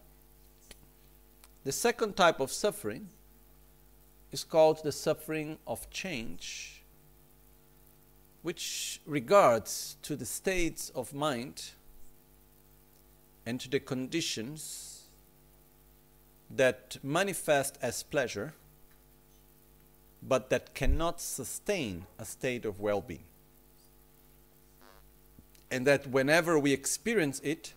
the 1.65 1.73
second 1.73 2.15
type 2.15 2.41
of 2.41 2.53
suffering 2.53 3.09
is 4.31 4.45
called 4.45 4.83
the 4.83 4.93
suffering 4.93 5.57
of 5.67 5.89
change, 5.89 6.85
which 8.43 9.01
regards 9.07 9.97
to 10.03 10.15
the 10.15 10.27
states 10.27 10.91
of 10.95 11.15
mind 11.15 11.71
and 13.47 13.59
to 13.61 13.71
the 13.71 13.81
conditions 13.81 15.09
that 16.51 16.99
manifest 17.03 17.79
as 17.81 18.03
pleasure 18.03 18.53
but 20.23 20.51
that 20.51 20.75
cannot 20.75 21.21
sustain 21.21 22.07
a 22.19 22.25
state 22.25 22.65
of 22.65 22.81
well 22.81 23.01
being. 23.01 23.25
And 25.71 25.87
that 25.87 26.07
whenever 26.07 26.59
we 26.59 26.73
experience 26.73 27.41
it, 27.41 27.75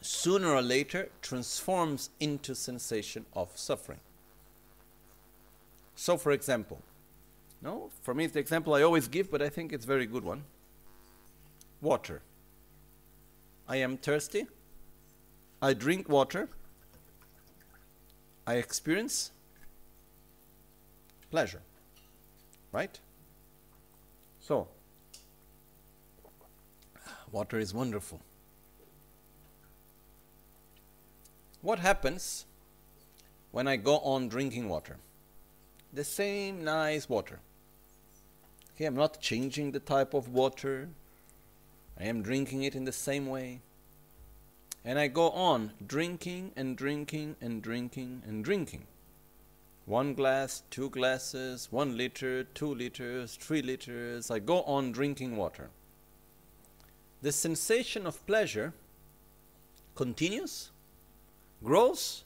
sooner 0.00 0.48
or 0.48 0.62
later 0.62 1.08
transforms 1.22 2.10
into 2.20 2.54
sensation 2.54 3.26
of 3.34 3.50
suffering. 3.54 4.00
So, 5.94 6.16
for 6.16 6.30
example, 6.32 6.80
no, 7.60 7.90
for 8.02 8.14
me 8.14 8.24
it's 8.24 8.34
the 8.34 8.40
example 8.40 8.74
I 8.74 8.82
always 8.82 9.08
give, 9.08 9.30
but 9.30 9.42
I 9.42 9.48
think 9.48 9.72
it's 9.72 9.84
a 9.84 9.88
very 9.88 10.06
good 10.06 10.24
one. 10.24 10.44
Water. 11.80 12.22
I 13.68 13.76
am 13.76 13.96
thirsty. 13.96 14.46
I 15.60 15.74
drink 15.74 16.08
water. 16.08 16.48
I 18.46 18.54
experience 18.54 19.32
pleasure. 21.30 21.62
Right? 22.72 22.98
So, 24.40 24.68
water 27.32 27.58
is 27.58 27.74
wonderful. 27.74 28.20
What 31.60 31.78
happens 31.78 32.46
when 33.50 33.66
I 33.66 33.76
go 33.76 33.98
on 33.98 34.28
drinking 34.28 34.68
water? 34.68 34.96
The 35.92 36.04
same 36.04 36.64
nice 36.64 37.08
water. 37.08 37.40
Okay, 38.74 38.84
I'm 38.84 38.94
not 38.94 39.20
changing 39.20 39.72
the 39.72 39.80
type 39.80 40.14
of 40.14 40.28
water. 40.28 40.88
I 41.98 42.04
am 42.04 42.22
drinking 42.22 42.62
it 42.62 42.76
in 42.76 42.84
the 42.84 42.92
same 42.92 43.26
way. 43.26 43.60
And 44.84 44.98
I 44.98 45.08
go 45.08 45.30
on 45.30 45.72
drinking 45.84 46.52
and 46.56 46.76
drinking 46.76 47.36
and 47.40 47.60
drinking 47.60 48.22
and 48.26 48.44
drinking 48.44 48.86
one 49.88 50.12
glass, 50.12 50.62
two 50.70 50.90
glasses, 50.90 51.68
one 51.70 51.96
liter, 51.96 52.44
two 52.44 52.74
liters, 52.74 53.36
three 53.36 53.62
liters. 53.62 54.30
I 54.30 54.38
go 54.38 54.62
on 54.64 54.92
drinking 54.92 55.36
water. 55.36 55.70
The 57.22 57.32
sensation 57.32 58.06
of 58.06 58.24
pleasure 58.26 58.74
continues, 59.94 60.70
grows, 61.64 62.24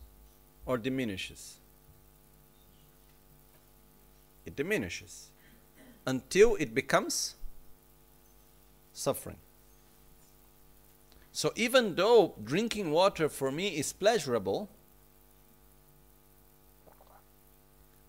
or 0.66 0.76
diminishes. 0.76 1.58
It 4.44 4.56
diminishes 4.56 5.30
until 6.04 6.56
it 6.56 6.74
becomes 6.74 7.36
suffering. 8.92 9.38
So 11.30 11.52
even 11.54 11.94
though 11.94 12.34
drinking 12.42 12.90
water 12.90 13.28
for 13.28 13.52
me 13.52 13.68
is 13.68 13.92
pleasurable, 13.92 14.68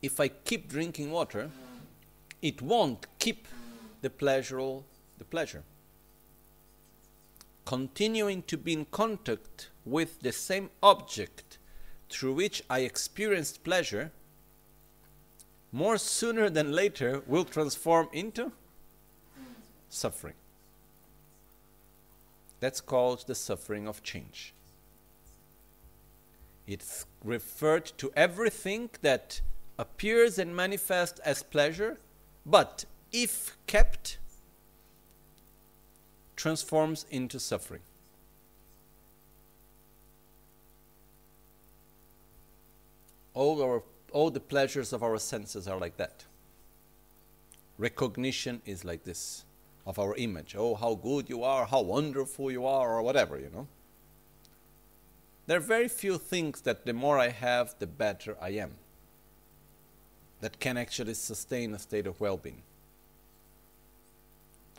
if 0.03 0.19
I 0.19 0.27
keep 0.27 0.67
drinking 0.67 1.11
water, 1.11 1.49
it 2.41 2.61
won't 2.61 3.07
keep 3.19 3.47
the 4.01 4.09
pleasure, 4.09 4.79
the 5.17 5.23
pleasure. 5.23 5.63
Continuing 7.63 8.43
to 8.43 8.57
be 8.57 8.73
in 8.73 8.85
contact 8.91 9.69
with 9.85 10.19
the 10.19 10.33
same 10.33 10.69
object 10.83 11.57
through 12.09 12.33
which 12.33 12.61
I 12.69 12.79
experienced 12.79 13.63
pleasure, 13.63 14.11
more 15.71 15.97
sooner 15.97 16.49
than 16.49 16.73
later 16.73 17.23
will 17.25 17.45
transform 17.45 18.09
into 18.11 18.51
suffering. 19.87 20.35
That's 22.59 22.81
called 22.81 23.25
the 23.25 23.35
suffering 23.35 23.87
of 23.87 24.03
change. 24.03 24.53
It's 26.67 27.05
referred 27.23 27.85
to 27.97 28.11
everything 28.15 28.89
that 29.01 29.39
appears 29.77 30.37
and 30.37 30.55
manifests 30.55 31.19
as 31.19 31.43
pleasure, 31.43 31.97
but 32.45 32.85
if 33.11 33.57
kept, 33.67 34.17
transforms 36.35 37.05
into 37.09 37.39
suffering. 37.39 37.81
All, 43.33 43.61
our, 43.63 43.83
all 44.11 44.29
the 44.29 44.39
pleasures 44.39 44.93
of 44.93 45.01
our 45.01 45.17
senses 45.17 45.67
are 45.67 45.79
like 45.79 45.97
that. 45.97 46.25
Recognition 47.77 48.61
is 48.65 48.85
like 48.85 49.03
this 49.03 49.45
of 49.85 49.97
our 49.97 50.15
image. 50.15 50.55
Oh, 50.57 50.75
how 50.75 50.95
good 50.95 51.29
you 51.29 51.43
are, 51.43 51.65
how 51.65 51.81
wonderful 51.81 52.51
you 52.51 52.65
are, 52.65 52.95
or 52.95 53.01
whatever, 53.01 53.39
you 53.39 53.49
know. 53.51 53.67
There 55.47 55.57
are 55.57 55.61
very 55.61 55.87
few 55.87 56.17
things 56.17 56.61
that 56.61 56.85
the 56.85 56.93
more 56.93 57.17
I 57.17 57.29
have, 57.29 57.75
the 57.79 57.87
better 57.87 58.37
I 58.39 58.49
am 58.51 58.75
that 60.43 60.59
can 60.59 60.75
actually 60.75 61.13
sustain 61.13 61.73
a 61.73 61.79
state 61.79 62.05
of 62.05 62.19
well 62.19 62.35
being. 62.35 62.63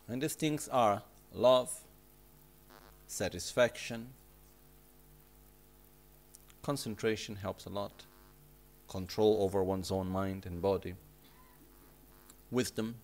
And 0.06 0.20
these 0.20 0.34
things 0.34 0.68
are 0.68 1.00
love, 1.32 1.72
satisfaction, 3.06 4.08
concentration 6.60 7.36
helps 7.36 7.64
a 7.64 7.70
lot, 7.70 8.02
control 8.88 9.38
over 9.40 9.64
one's 9.64 9.90
own 9.90 10.06
mind 10.10 10.44
and 10.44 10.60
body, 10.60 10.96
wisdom, 12.50 12.96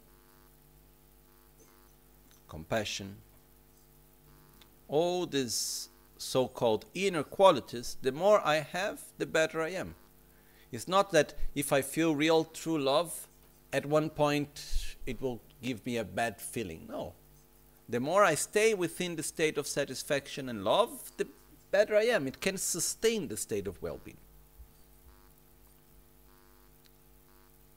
compassion. 2.46 3.16
All 4.86 5.24
these 5.24 5.88
so 6.18 6.46
called 6.46 6.84
inner 6.92 7.22
qualities, 7.22 7.96
the 8.02 8.12
more 8.12 8.46
I 8.46 8.56
have, 8.56 9.00
the 9.16 9.24
better 9.24 9.62
I 9.62 9.70
am. 9.70 9.94
It's 10.72 10.88
not 10.88 11.10
that 11.12 11.34
if 11.54 11.72
I 11.72 11.82
feel 11.82 12.14
real 12.14 12.44
true 12.44 12.78
love, 12.78 13.28
at 13.72 13.86
one 13.86 14.10
point 14.10 14.96
it 15.06 15.20
will 15.20 15.40
give 15.62 15.84
me 15.84 15.96
a 15.96 16.04
bad 16.04 16.40
feeling. 16.40 16.86
No. 16.88 17.14
The 17.88 18.00
more 18.00 18.22
I 18.24 18.36
stay 18.36 18.74
within 18.74 19.16
the 19.16 19.22
state 19.22 19.58
of 19.58 19.66
satisfaction 19.66 20.48
and 20.48 20.64
love, 20.64 21.10
the 21.16 21.26
better 21.70 21.96
I 21.96 22.04
am. 22.04 22.26
It 22.26 22.40
can 22.40 22.56
sustain 22.56 23.28
the 23.28 23.36
state 23.36 23.66
of 23.66 23.80
well 23.82 24.00
being. 24.02 24.16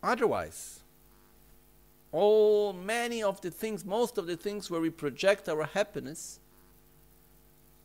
Otherwise, 0.01 0.81
all 2.11 2.73
many 2.73 3.23
of 3.23 3.41
the 3.41 3.49
things, 3.49 3.85
most 3.85 4.17
of 4.17 4.27
the 4.27 4.35
things 4.35 4.69
where 4.69 4.81
we 4.81 4.89
project 4.89 5.49
our 5.49 5.63
happiness, 5.63 6.39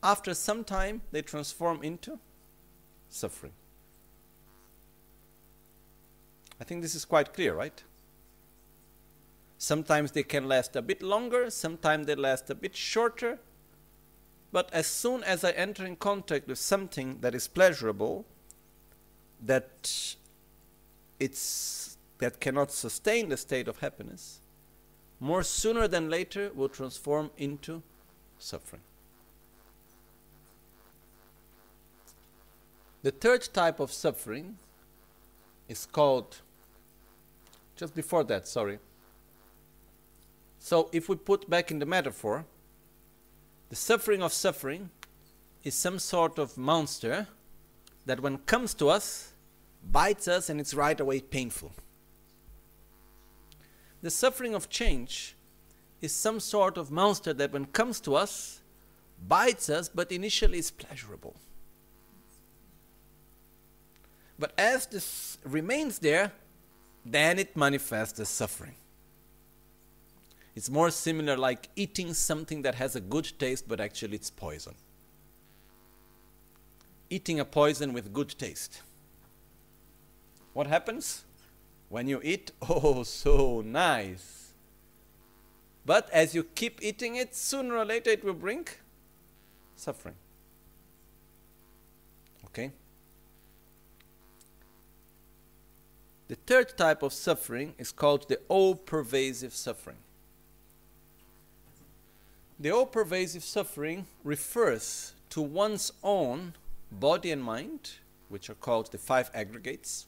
after 0.03 0.33
some 0.33 0.63
time 0.63 1.01
they 1.11 1.21
transform 1.21 1.81
into 1.81 2.19
suffering. 3.09 3.53
I 6.59 6.63
think 6.63 6.81
this 6.81 6.95
is 6.95 7.05
quite 7.05 7.33
clear, 7.33 7.53
right? 7.53 7.83
Sometimes 9.57 10.11
they 10.11 10.23
can 10.23 10.47
last 10.47 10.75
a 10.75 10.81
bit 10.81 11.01
longer, 11.01 11.49
sometimes 11.49 12.07
they 12.07 12.15
last 12.15 12.49
a 12.49 12.55
bit 12.55 12.75
shorter. 12.75 13.39
But 14.51 14.69
as 14.73 14.87
soon 14.87 15.23
as 15.23 15.43
I 15.43 15.51
enter 15.51 15.85
in 15.85 15.95
contact 15.95 16.47
with 16.47 16.57
something 16.57 17.19
that 17.21 17.35
is 17.35 17.47
pleasurable, 17.47 18.25
that 19.45 20.15
it's 21.19 21.97
that 22.17 22.39
cannot 22.39 22.71
sustain 22.71 23.29
the 23.29 23.37
state 23.37 23.67
of 23.67 23.79
happiness, 23.79 24.41
more 25.19 25.43
sooner 25.43 25.87
than 25.87 26.09
later 26.09 26.51
will 26.53 26.69
transform 26.69 27.29
into 27.37 27.81
suffering. 28.37 28.81
The 33.03 33.11
third 33.11 33.47
type 33.53 33.79
of 33.79 33.93
suffering 33.93 34.57
is 35.69 35.85
called, 35.85 36.41
just 37.79 37.95
before 37.95 38.25
that, 38.25 38.45
sorry. 38.45 38.77
So, 40.59 40.89
if 40.91 41.07
we 41.07 41.15
put 41.15 41.49
back 41.49 41.71
in 41.71 41.79
the 41.79 41.85
metaphor, 41.85 42.45
the 43.69 43.77
suffering 43.77 44.21
of 44.21 44.33
suffering 44.33 44.89
is 45.63 45.75
some 45.75 45.97
sort 45.97 46.37
of 46.37 46.57
monster 46.57 47.27
that, 48.05 48.19
when 48.19 48.39
comes 48.39 48.73
to 48.75 48.89
us, 48.89 49.31
bites 49.91 50.27
us 50.27 50.49
and 50.49 50.59
it's 50.59 50.73
right 50.73 50.99
away 50.99 51.21
painful. 51.21 51.71
The 54.01 54.09
suffering 54.09 54.53
of 54.53 54.69
change 54.69 55.35
is 56.01 56.11
some 56.11 56.41
sort 56.41 56.77
of 56.77 56.91
monster 56.91 57.33
that, 57.33 57.53
when 57.53 57.65
comes 57.65 58.01
to 58.01 58.15
us, 58.15 58.61
bites 59.25 59.69
us 59.69 59.87
but 59.87 60.11
initially 60.11 60.57
is 60.57 60.71
pleasurable. 60.71 61.35
But 64.37 64.53
as 64.57 64.85
this 64.87 65.37
remains 65.45 65.99
there, 65.99 66.33
then 67.05 67.39
it 67.39 67.55
manifests 67.55 68.19
as 68.19 68.29
suffering. 68.29 68.75
It's 70.55 70.69
more 70.69 70.91
similar 70.91 71.37
like 71.37 71.69
eating 71.75 72.13
something 72.13 72.63
that 72.63 72.75
has 72.75 72.95
a 72.95 72.99
good 72.99 73.31
taste, 73.39 73.67
but 73.67 73.79
actually 73.79 74.15
it's 74.15 74.29
poison. 74.29 74.75
Eating 77.09 77.39
a 77.39 77.45
poison 77.45 77.93
with 77.93 78.13
good 78.13 78.37
taste. 78.37 78.81
What 80.53 80.67
happens? 80.67 81.23
When 81.87 82.07
you 82.07 82.19
eat, 82.23 82.51
oh, 82.69 83.03
so 83.03 83.61
nice. 83.61 84.53
But 85.85 86.09
as 86.11 86.35
you 86.35 86.43
keep 86.43 86.83
eating 86.83 87.15
it, 87.15 87.35
sooner 87.35 87.77
or 87.77 87.85
later 87.85 88.11
it 88.11 88.23
will 88.23 88.33
bring 88.33 88.67
suffering. 89.75 90.15
Okay? 92.45 92.71
The 96.29 96.35
third 96.35 96.77
type 96.77 97.01
of 97.01 97.11
suffering 97.11 97.73
is 97.79 97.91
called 97.91 98.29
the 98.29 98.39
all 98.49 98.75
pervasive 98.75 99.51
suffering. 99.51 99.97
The 102.59 102.69
all 102.69 102.85
pervasive 102.85 103.43
suffering 103.43 104.05
refers 104.23 105.15
to 105.31 105.41
one's 105.41 105.91
own 106.03 106.53
body 106.91 107.31
and 107.31 107.43
mind, 107.43 107.93
which 108.29 108.47
are 108.47 108.55
called 108.55 108.91
the 108.91 108.99
five 108.99 109.31
aggregates, 109.33 110.05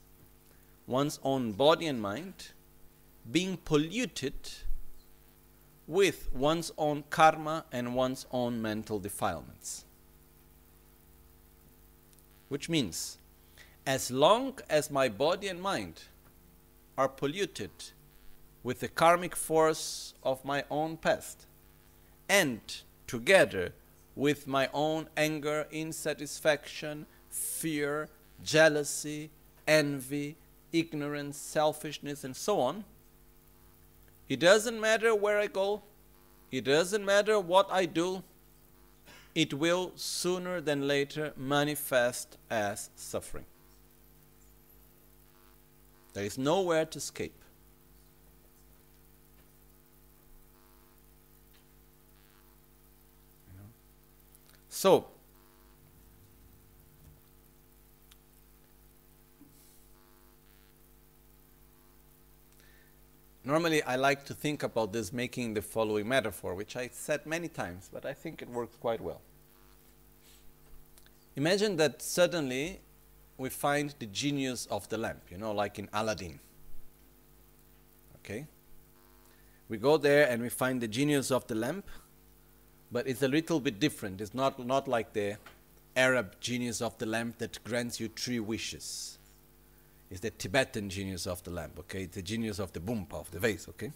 one's 0.85 1.19
own 1.23 1.53
body 1.53 1.87
and 1.87 1.99
mind 1.99 2.51
being 3.31 3.57
polluted 3.57 4.35
with 5.87 6.29
one's 6.33 6.71
own 6.77 7.03
karma 7.09 7.65
and 7.71 7.95
one's 7.95 8.27
own 8.31 8.61
mental 8.61 8.99
defilements. 8.99 9.85
Which 12.47 12.69
means, 12.69 13.17
as 13.87 14.11
long 14.11 14.59
as 14.69 14.91
my 14.91 15.09
body 15.09 15.47
and 15.47 15.59
mind 15.59 16.03
are 16.97 17.07
polluted 17.07 17.71
with 18.63 18.79
the 18.79 18.87
karmic 18.87 19.35
force 19.35 20.13
of 20.23 20.43
my 20.45 20.63
own 20.69 20.97
past 20.97 21.45
and 22.29 22.61
together 23.07 23.73
with 24.15 24.47
my 24.47 24.69
own 24.73 25.07
anger, 25.17 25.67
insatisfaction, 25.71 27.05
fear, 27.29 28.09
jealousy, 28.43 29.29
envy, 29.67 30.35
ignorance, 30.71 31.37
selfishness, 31.37 32.23
and 32.23 32.35
so 32.35 32.59
on. 32.59 32.83
It 34.29 34.39
doesn't 34.39 34.79
matter 34.79 35.13
where 35.15 35.39
I 35.39 35.47
go, 35.47 35.81
it 36.51 36.63
doesn't 36.63 37.03
matter 37.03 37.39
what 37.39 37.67
I 37.71 37.85
do, 37.85 38.23
it 39.35 39.53
will 39.53 39.91
sooner 39.95 40.61
than 40.61 40.87
later 40.87 41.33
manifest 41.35 42.37
as 42.49 42.89
suffering. 42.95 43.45
There 46.13 46.25
is 46.25 46.37
nowhere 46.37 46.85
to 46.85 46.97
escape. 46.97 47.33
So, 54.69 55.05
normally 63.43 63.83
I 63.83 63.95
like 63.95 64.25
to 64.25 64.33
think 64.33 64.63
about 64.63 64.91
this 64.91 65.13
making 65.13 65.53
the 65.53 65.61
following 65.61 66.07
metaphor, 66.07 66.55
which 66.55 66.75
I 66.75 66.89
said 66.91 67.25
many 67.27 67.47
times, 67.47 67.89
but 67.93 68.05
I 68.05 68.13
think 68.13 68.41
it 68.41 68.49
works 68.49 68.75
quite 68.77 69.01
well. 69.01 69.21
Imagine 71.35 71.77
that 71.77 72.01
suddenly 72.01 72.79
we 73.41 73.49
find 73.49 73.93
the 73.99 74.05
genius 74.05 74.67
of 74.67 74.87
the 74.89 74.97
lamp, 74.97 75.23
you 75.29 75.37
know, 75.37 75.51
like 75.51 75.79
in 75.79 75.89
Aladdin. 75.93 76.39
Okay? 78.17 78.45
We 79.67 79.77
go 79.77 79.97
there 79.97 80.29
and 80.29 80.41
we 80.41 80.49
find 80.49 80.81
the 80.81 80.87
genius 80.87 81.31
of 81.31 81.47
the 81.47 81.55
lamp, 81.55 81.89
but 82.91 83.07
it's 83.07 83.23
a 83.23 83.27
little 83.27 83.59
bit 83.59 83.79
different. 83.79 84.21
It's 84.21 84.33
not, 84.33 84.63
not 84.65 84.87
like 84.87 85.13
the 85.13 85.37
Arab 85.95 86.35
genius 86.39 86.81
of 86.81 86.97
the 86.97 87.05
lamp 87.05 87.39
that 87.39 87.63
grants 87.63 87.99
you 87.99 88.09
three 88.09 88.39
wishes. 88.39 89.17
It's 90.09 90.19
the 90.19 90.29
Tibetan 90.29 90.89
genius 90.89 91.25
of 91.25 91.41
the 91.43 91.51
lamp, 91.51 91.79
okay? 91.79 92.03
It's 92.03 92.15
the 92.15 92.21
genius 92.21 92.59
of 92.59 92.73
the 92.73 92.79
bumpa, 92.79 93.13
of 93.13 93.31
the 93.31 93.39
vase, 93.39 93.67
okay? 93.69 93.91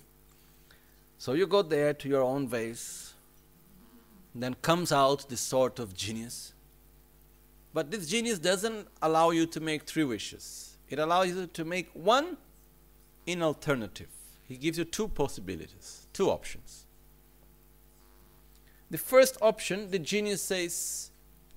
So 1.18 1.34
you 1.34 1.46
go 1.46 1.62
there 1.62 1.94
to 1.94 2.10
your 2.10 2.24
own 2.24 2.48
vase, 2.48 3.14
then 4.34 4.56
comes 4.62 4.92
out 4.92 5.30
this 5.30 5.42
sort 5.42 5.80
of 5.80 5.94
genius 5.94 6.55
but 7.76 7.92
this 7.92 8.08
genius 8.08 8.40
doesn't 8.40 8.88
allow 9.02 9.32
you 9.32 9.46
to 9.46 9.60
make 9.60 9.84
three 9.84 10.06
wishes. 10.06 10.78
It 10.88 10.98
allows 10.98 11.28
you 11.28 11.46
to 11.46 11.66
make 11.66 11.90
one 11.92 12.38
in 13.26 13.44
alternative. 13.44 14.08
He 14.48 14.56
gives 14.56 14.78
you 14.78 14.86
two 14.86 15.10
possibilities, 15.10 16.08
two 16.14 16.30
options. 16.30 16.86
The 18.90 18.98
first 18.98 19.38
option, 19.42 19.92
the 19.92 20.00
genius 20.00 20.42
says, 20.42 21.12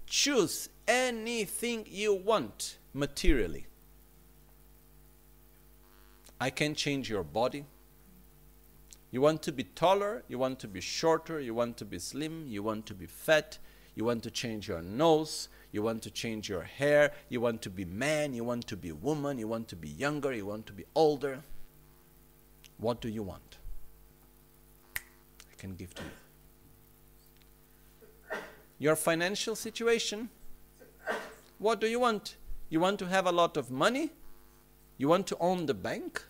choose 0.06 0.68
anything 0.88 1.86
you 1.88 2.14
want 2.14 2.78
materially. 2.92 3.68
I 6.40 6.50
can 6.50 6.74
change 6.74 7.08
your 7.08 7.22
body. 7.22 7.64
You 9.12 9.20
want 9.20 9.42
to 9.42 9.52
be 9.52 9.62
taller, 9.62 10.24
you 10.26 10.40
want 10.40 10.58
to 10.58 10.66
be 10.66 10.80
shorter, 10.80 11.38
you 11.38 11.54
want 11.54 11.76
to 11.76 11.84
be 11.84 12.00
slim, 12.00 12.44
you 12.48 12.64
want 12.64 12.86
to 12.86 12.94
be 12.94 13.06
fat, 13.06 13.58
you 13.94 14.04
want 14.04 14.24
to 14.24 14.32
change 14.32 14.66
your 14.66 14.82
nose, 14.82 15.48
you 15.70 15.82
want 15.82 16.02
to 16.02 16.10
change 16.10 16.48
your 16.48 16.62
hair, 16.62 17.12
you 17.28 17.40
want 17.40 17.62
to 17.62 17.70
be 17.70 17.84
man, 17.84 18.32
you 18.32 18.44
want 18.44 18.66
to 18.68 18.76
be 18.76 18.92
woman, 18.92 19.38
you 19.38 19.46
want 19.46 19.68
to 19.68 19.76
be 19.76 19.88
younger, 19.88 20.32
you 20.32 20.46
want 20.46 20.66
to 20.66 20.72
be 20.72 20.84
older. 20.94 21.40
What 22.78 23.00
do 23.00 23.08
you 23.08 23.22
want? 23.22 23.58
I 24.96 25.54
can 25.58 25.74
give 25.74 25.94
to 25.94 26.02
you. 26.02 26.10
Your 28.78 28.96
financial 28.96 29.56
situation. 29.56 30.30
What 31.58 31.80
do 31.80 31.86
you 31.86 32.00
want? 32.00 32.36
You 32.70 32.80
want 32.80 32.98
to 33.00 33.06
have 33.06 33.26
a 33.26 33.32
lot 33.32 33.56
of 33.56 33.70
money? 33.70 34.10
You 34.96 35.08
want 35.08 35.26
to 35.28 35.36
own 35.38 35.66
the 35.66 35.74
bank? 35.74 36.22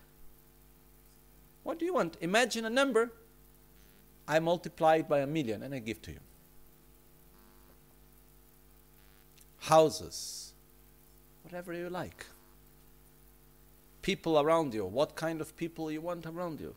What 1.63 1.79
do 1.79 1.85
you 1.85 1.93
want? 1.93 2.17
Imagine 2.21 2.65
a 2.65 2.69
number. 2.69 3.11
I 4.27 4.39
multiply 4.39 4.97
it 4.97 5.07
by 5.07 5.19
a 5.19 5.27
million 5.27 5.63
and 5.63 5.73
I 5.73 5.79
give 5.79 6.01
to 6.03 6.11
you. 6.11 6.19
Houses, 9.59 10.53
whatever 11.43 11.73
you 11.73 11.89
like. 11.89 12.25
People 14.01 14.39
around 14.39 14.73
you, 14.73 14.85
what 14.85 15.15
kind 15.15 15.41
of 15.41 15.55
people 15.55 15.91
you 15.91 16.01
want 16.01 16.25
around 16.25 16.59
you. 16.59 16.73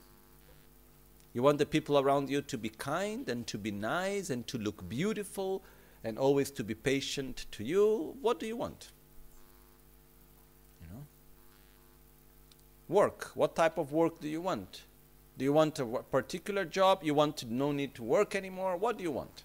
You 1.35 1.43
want 1.43 1.59
the 1.59 1.67
people 1.67 1.99
around 1.99 2.29
you 2.29 2.43
to 2.43 2.59
be 2.59 2.69
kind 2.69 3.29
and 3.29 3.47
to 3.47 3.57
be 3.57 3.71
nice 3.71 4.29
and 4.29 4.47
to 4.49 4.59
look 4.59 4.87
beautiful 4.89 5.63
and 6.05 6.19
always 6.19 6.51
to 6.51 6.65
be 6.65 6.75
patient 6.75 7.47
to 7.53 7.65
you. 7.65 8.17
What 8.21 8.39
do 8.39 8.47
you 8.47 8.57
want? 8.57 8.89
You 10.83 10.89
know? 10.93 11.03
Work. 12.89 13.31
What 13.35 13.57
type 13.57 13.79
of 13.79 13.93
work 13.93 14.21
do 14.21 14.29
you 14.29 14.43
want? 14.43 14.83
Do 15.39 15.45
you 15.45 15.53
want 15.53 15.79
a 15.79 15.87
particular 15.87 16.67
job? 16.67 17.01
You 17.03 17.15
want 17.15 17.49
no 17.49 17.73
need 17.73 17.95
to 17.95 18.03
work 18.03 18.35
anymore? 18.35 18.77
What 18.77 18.99
do 18.99 19.05
you 19.05 19.11
want? 19.11 19.45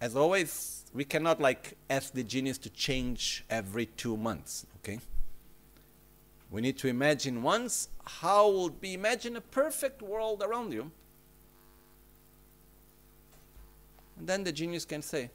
As 0.00 0.14
always, 0.14 0.79
we 0.92 1.04
cannot 1.04 1.40
like 1.40 1.76
ask 1.88 2.12
the 2.12 2.24
genius 2.24 2.58
to 2.58 2.70
change 2.70 3.44
every 3.48 3.86
two 3.86 4.16
months, 4.16 4.66
okay? 4.78 4.98
We 6.50 6.60
need 6.60 6.78
to 6.78 6.88
imagine 6.88 7.42
once 7.42 7.88
how 8.04 8.50
would 8.50 8.80
be 8.80 8.94
imagine 8.94 9.36
a 9.36 9.40
perfect 9.40 10.02
world 10.02 10.42
around 10.42 10.72
you. 10.72 10.90
And 14.18 14.26
then 14.26 14.42
the 14.42 14.52
genius 14.52 14.84
can 14.84 15.00
say, 15.00 15.30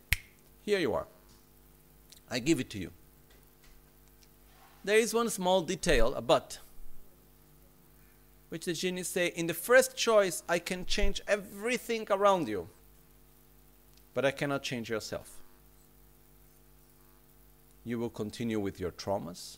Here 0.61 0.79
you 0.79 0.93
are. 0.93 1.07
I 2.29 2.39
give 2.39 2.59
it 2.59 2.69
to 2.71 2.79
you. 2.79 2.91
There 4.83 4.97
is 4.97 5.13
one 5.13 5.29
small 5.29 5.61
detail, 5.61 6.13
a 6.13 6.21
but, 6.21 6.59
which 8.49 8.65
the 8.65 8.73
genius 8.73 9.07
say, 9.07 9.27
in 9.27 9.47
the 9.47 9.53
first 9.53 9.95
choice, 9.95 10.43
I 10.47 10.59
can 10.59 10.85
change 10.85 11.21
everything 11.27 12.05
around 12.11 12.47
you, 12.47 12.67
but 14.13 14.25
I 14.25 14.31
cannot 14.31 14.61
change 14.61 14.89
yourself. 14.89 15.34
You 17.85 17.99
will 17.99 18.09
continue 18.09 18.59
with 18.59 18.79
your 18.79 18.91
traumas, 18.91 19.57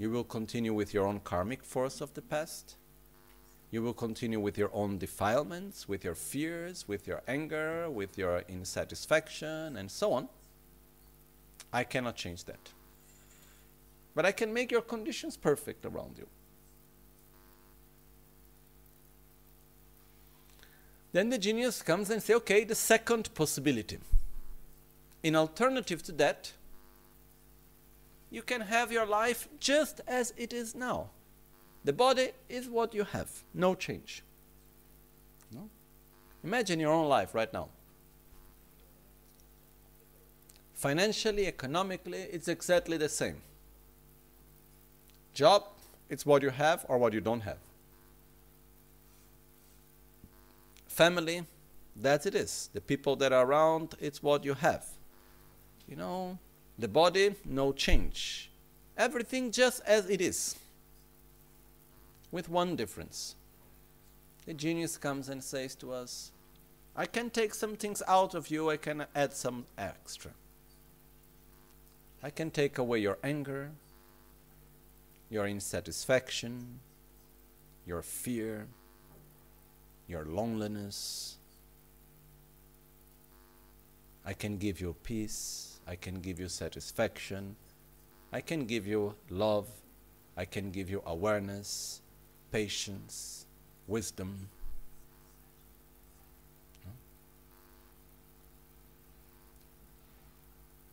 you 0.00 0.10
will 0.10 0.24
continue 0.24 0.72
with 0.72 0.94
your 0.94 1.06
own 1.06 1.20
karmic 1.20 1.62
force 1.62 2.00
of 2.00 2.14
the 2.14 2.22
past. 2.22 2.76
You 3.70 3.82
will 3.82 3.92
continue 3.92 4.40
with 4.40 4.56
your 4.56 4.70
own 4.72 4.96
defilements, 4.96 5.86
with 5.86 6.04
your 6.04 6.14
fears, 6.14 6.88
with 6.88 7.06
your 7.06 7.22
anger, 7.28 7.88
with 7.90 8.16
your 8.16 8.42
insatisfaction, 8.48 9.76
and 9.76 9.90
so 9.90 10.14
on. 10.14 10.28
I 11.70 11.84
cannot 11.84 12.16
change 12.16 12.44
that. 12.44 12.70
But 14.14 14.24
I 14.24 14.32
can 14.32 14.52
make 14.54 14.72
your 14.72 14.80
conditions 14.80 15.36
perfect 15.36 15.84
around 15.84 16.16
you. 16.16 16.26
Then 21.12 21.28
the 21.28 21.38
genius 21.38 21.82
comes 21.82 22.08
and 22.08 22.22
says, 22.22 22.36
okay, 22.36 22.64
the 22.64 22.74
second 22.74 23.34
possibility. 23.34 23.98
In 25.22 25.36
alternative 25.36 26.02
to 26.04 26.12
that, 26.12 26.52
you 28.30 28.42
can 28.42 28.62
have 28.62 28.92
your 28.92 29.06
life 29.06 29.48
just 29.58 30.00
as 30.06 30.32
it 30.36 30.52
is 30.52 30.74
now. 30.74 31.10
The 31.84 31.92
body 31.92 32.30
is 32.48 32.68
what 32.68 32.94
you 32.94 33.04
have, 33.04 33.30
no 33.54 33.74
change. 33.74 34.22
No? 35.52 35.68
Imagine 36.44 36.80
your 36.80 36.92
own 36.92 37.08
life 37.08 37.34
right 37.34 37.52
now. 37.52 37.68
Financially, 40.74 41.46
economically, 41.46 42.18
it's 42.18 42.48
exactly 42.48 42.96
the 42.96 43.08
same. 43.08 43.42
Job, 45.34 45.64
it's 46.08 46.24
what 46.24 46.42
you 46.42 46.50
have 46.50 46.86
or 46.88 46.98
what 46.98 47.12
you 47.12 47.20
don't 47.20 47.40
have. 47.40 47.58
Family, 50.86 51.46
that 51.96 52.26
it 52.26 52.34
is. 52.34 52.70
The 52.72 52.80
people 52.80 53.16
that 53.16 53.32
are 53.32 53.44
around, 53.44 53.94
it's 54.00 54.22
what 54.22 54.44
you 54.44 54.54
have. 54.54 54.86
You 55.90 55.96
know, 55.96 56.38
the 56.78 56.86
body, 56.86 57.34
no 57.44 57.72
change. 57.72 58.48
Everything 58.96 59.50
just 59.50 59.82
as 59.84 60.08
it 60.08 60.20
is. 60.20 60.56
With 62.30 62.48
one 62.48 62.76
difference. 62.76 63.34
The 64.46 64.54
genius 64.54 64.96
comes 64.96 65.28
and 65.28 65.42
says 65.42 65.74
to 65.76 65.92
us, 65.92 66.30
I 66.94 67.06
can 67.06 67.28
take 67.28 67.54
some 67.54 67.74
things 67.74 68.02
out 68.06 68.34
of 68.34 68.50
you, 68.50 68.70
I 68.70 68.76
can 68.76 69.04
add 69.14 69.32
some 69.32 69.66
extra. 69.76 70.30
I 72.22 72.30
can 72.30 72.50
take 72.50 72.78
away 72.78 73.00
your 73.00 73.18
anger, 73.24 73.70
your 75.28 75.46
insatisfaction, 75.46 76.78
your 77.84 78.02
fear, 78.02 78.66
your 80.06 80.24
loneliness. 80.24 81.36
I 84.24 84.34
can 84.34 84.58
give 84.58 84.80
you 84.80 84.94
peace. 85.02 85.79
I 85.86 85.96
can 85.96 86.20
give 86.20 86.38
you 86.38 86.48
satisfaction. 86.48 87.56
I 88.32 88.40
can 88.40 88.66
give 88.66 88.86
you 88.86 89.14
love. 89.28 89.66
I 90.36 90.44
can 90.44 90.70
give 90.70 90.88
you 90.88 91.02
awareness, 91.04 92.00
patience, 92.52 93.46
wisdom. 93.86 94.48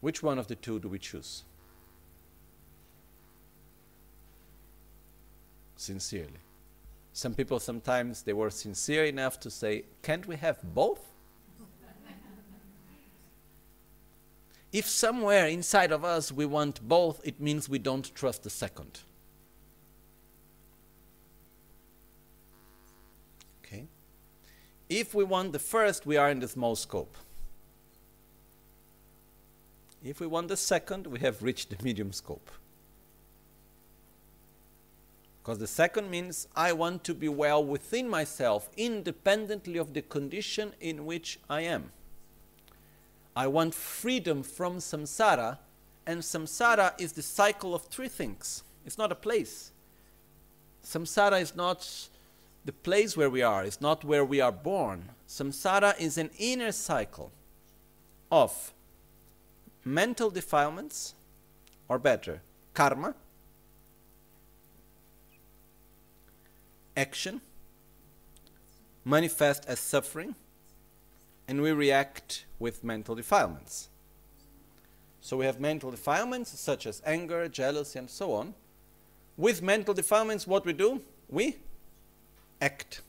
Which 0.02 0.22
one 0.22 0.38
of 0.38 0.48
the 0.48 0.56
two 0.56 0.80
do 0.80 0.88
we 0.88 1.00
choose? 1.00 1.44
Sincerely. 5.76 6.42
Some 7.14 7.34
people 7.34 7.60
sometimes 7.60 8.22
they 8.22 8.34
were 8.34 8.50
sincere 8.50 9.06
enough 9.06 9.40
to 9.40 9.50
say, 9.50 9.86
can't 10.04 10.28
we 10.28 10.36
have 10.36 10.60
both? 10.76 11.02
If 14.72 14.88
somewhere 14.88 15.48
inside 15.48 15.92
of 15.92 16.04
us 16.04 16.32
we 16.32 16.46
want 16.46 16.88
both, 16.88 17.22
it 17.24 17.40
means 17.40 17.70
we 17.70 17.80
don't 17.80 18.14
trust 18.14 18.44
the 18.44 18.50
second. 18.50 19.00
Okay? 23.64 23.86
If 24.90 25.16
we 25.16 25.24
want 25.24 25.54
the 25.54 25.60
first, 25.60 26.06
we 26.06 26.18
are 26.18 26.30
in 26.30 26.40
the 26.40 26.48
small 26.48 26.76
scope. 26.76 27.16
If 30.04 30.20
we 30.20 30.28
want 30.28 30.50
the 30.50 30.58
second, 30.58 31.08
we 31.08 31.20
have 31.20 31.42
reached 31.42 31.70
the 31.70 31.84
medium 31.84 32.12
scope. 32.12 32.52
Because 35.42 35.60
the 35.60 35.68
second 35.68 36.12
means 36.12 36.48
I 36.58 36.74
want 36.74 37.06
to 37.06 37.14
be 37.14 37.30
well 37.30 37.64
within 37.64 38.10
myself, 38.10 38.70
independently 38.76 39.78
of 39.78 39.94
the 39.94 40.02
condition 40.02 40.74
in 40.82 41.06
which 41.06 41.40
I 41.50 41.62
am. 41.62 41.92
I 43.38 43.46
want 43.46 43.76
freedom 43.76 44.42
from 44.42 44.78
samsara, 44.78 45.60
and 46.08 46.22
samsara 46.22 47.00
is 47.00 47.12
the 47.12 47.22
cycle 47.22 47.76
of 47.76 47.84
three 47.84 48.08
things. 48.08 48.64
It's 48.84 48.98
not 48.98 49.12
a 49.12 49.16
place. 49.16 49.72
Samsara 50.84 51.40
is 51.40 51.56
not 51.56 52.10
the 52.66 52.72
place 52.72 53.16
where 53.16 53.30
we 53.30 53.44
are, 53.44 53.64
it's 53.64 53.80
not 53.80 54.04
where 54.04 54.26
we 54.26 54.42
are 54.42 54.52
born. 54.52 55.10
Samsara 55.28 56.00
is 56.00 56.18
an 56.18 56.32
inner 56.40 56.72
cycle 56.72 57.32
of 58.32 58.74
mental 59.86 60.32
defilements, 60.32 61.14
or 61.88 62.00
better, 62.00 62.42
karma, 62.74 63.14
action, 66.96 67.42
manifest 69.06 69.64
as 69.68 69.80
suffering, 69.80 70.34
and 71.48 71.62
we 71.62 71.72
react 71.72 72.46
with 72.60 72.84
mental 72.84 73.16
defilements. 73.16 73.90
So 75.22 75.38
we 75.38 75.46
have 75.46 75.60
mental 75.60 75.92
defilements 75.92 76.58
such 76.60 76.86
as 76.86 77.02
anger, 77.06 77.48
jealousy, 77.48 78.00
and 78.00 78.10
so 78.10 78.34
on. 78.34 78.54
With 79.36 79.62
mental 79.62 79.94
defilements, 79.94 80.48
what 80.48 80.66
we 80.66 80.74
do? 80.74 81.02
We 81.30 81.58
act. 82.62 83.02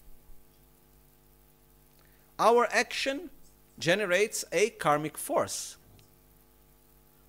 Our 2.38 2.68
action 2.70 3.30
generates 3.78 4.44
a 4.52 4.70
karmic 4.70 5.16
force. 5.16 5.76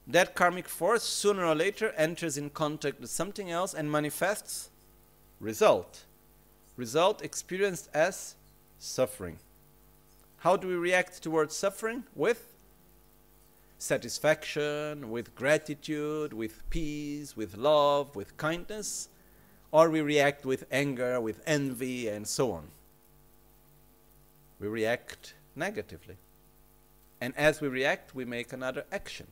That 0.07 0.35
karmic 0.35 0.67
force 0.67 1.03
sooner 1.03 1.45
or 1.45 1.55
later 1.55 1.93
enters 1.95 2.37
in 2.37 2.49
contact 2.49 2.99
with 2.99 3.11
something 3.11 3.51
else 3.51 3.73
and 3.73 3.91
manifests 3.91 4.69
result. 5.39 6.05
Result 6.75 7.21
experienced 7.21 7.89
as 7.93 8.35
suffering. 8.79 9.37
How 10.39 10.55
do 10.55 10.69
we 10.69 10.75
react 10.75 11.21
towards 11.21 11.55
suffering? 11.55 12.05
With 12.15 12.55
satisfaction, 13.77 15.11
with 15.11 15.35
gratitude, 15.35 16.33
with 16.33 16.69
peace, 16.69 17.35
with 17.35 17.57
love, 17.57 18.15
with 18.15 18.37
kindness, 18.37 19.09
or 19.71 19.89
we 19.89 20.01
react 20.01 20.45
with 20.45 20.65
anger, 20.71 21.19
with 21.19 21.41
envy, 21.45 22.07
and 22.07 22.25
so 22.25 22.51
on. 22.53 22.69
We 24.59 24.67
react 24.67 25.33
negatively. 25.55 26.17
And 27.19 27.33
as 27.35 27.59
we 27.59 27.67
react, 27.67 28.15
we 28.15 28.23
make 28.23 28.53
another 28.53 28.85
action. 28.91 29.27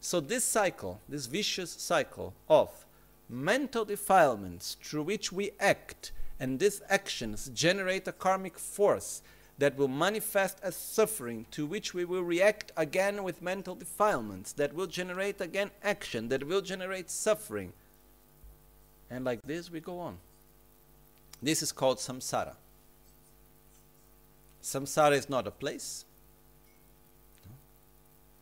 So, 0.00 0.20
this 0.20 0.44
cycle, 0.44 1.00
this 1.08 1.26
vicious 1.26 1.70
cycle 1.70 2.34
of 2.48 2.86
mental 3.28 3.84
defilements 3.84 4.76
through 4.82 5.04
which 5.04 5.32
we 5.32 5.52
act, 5.58 6.12
and 6.38 6.58
these 6.58 6.82
actions 6.88 7.50
generate 7.54 8.08
a 8.08 8.12
karmic 8.12 8.58
force 8.58 9.22
that 9.60 9.76
will 9.76 9.88
manifest 9.88 10.58
as 10.62 10.74
suffering, 10.74 11.44
to 11.50 11.66
which 11.66 11.92
we 11.92 12.06
will 12.06 12.24
react 12.24 12.72
again 12.78 13.22
with 13.22 13.42
mental 13.42 13.74
defilements, 13.74 14.52
that 14.54 14.74
will 14.74 14.86
generate 14.86 15.38
again 15.38 15.70
action, 15.84 16.30
that 16.30 16.46
will 16.46 16.62
generate 16.62 17.10
suffering. 17.10 17.74
And 19.10 19.22
like 19.22 19.42
this, 19.42 19.70
we 19.70 19.80
go 19.80 20.00
on. 20.00 20.16
This 21.42 21.62
is 21.62 21.72
called 21.72 21.98
samsara. 21.98 22.54
Samsara 24.62 25.12
is 25.12 25.28
not 25.28 25.46
a 25.46 25.50
place. 25.50 26.06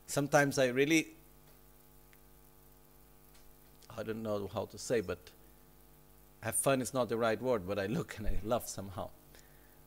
Sometimes 0.07 0.57
I 0.57 0.66
really, 0.69 1.09
I 3.97 4.05
don't 4.05 4.23
know 4.23 4.49
how 4.55 4.66
to 4.66 4.78
say, 4.78 5.01
but 5.01 5.19
have 6.43 6.55
fun 6.55 6.81
is 6.81 6.95
not 6.95 7.09
the 7.09 7.16
right 7.16 7.43
word, 7.43 7.66
but 7.66 7.77
I 7.77 7.86
look 7.86 8.19
and 8.19 8.28
I 8.28 8.39
love 8.45 8.69
somehow. 8.69 9.11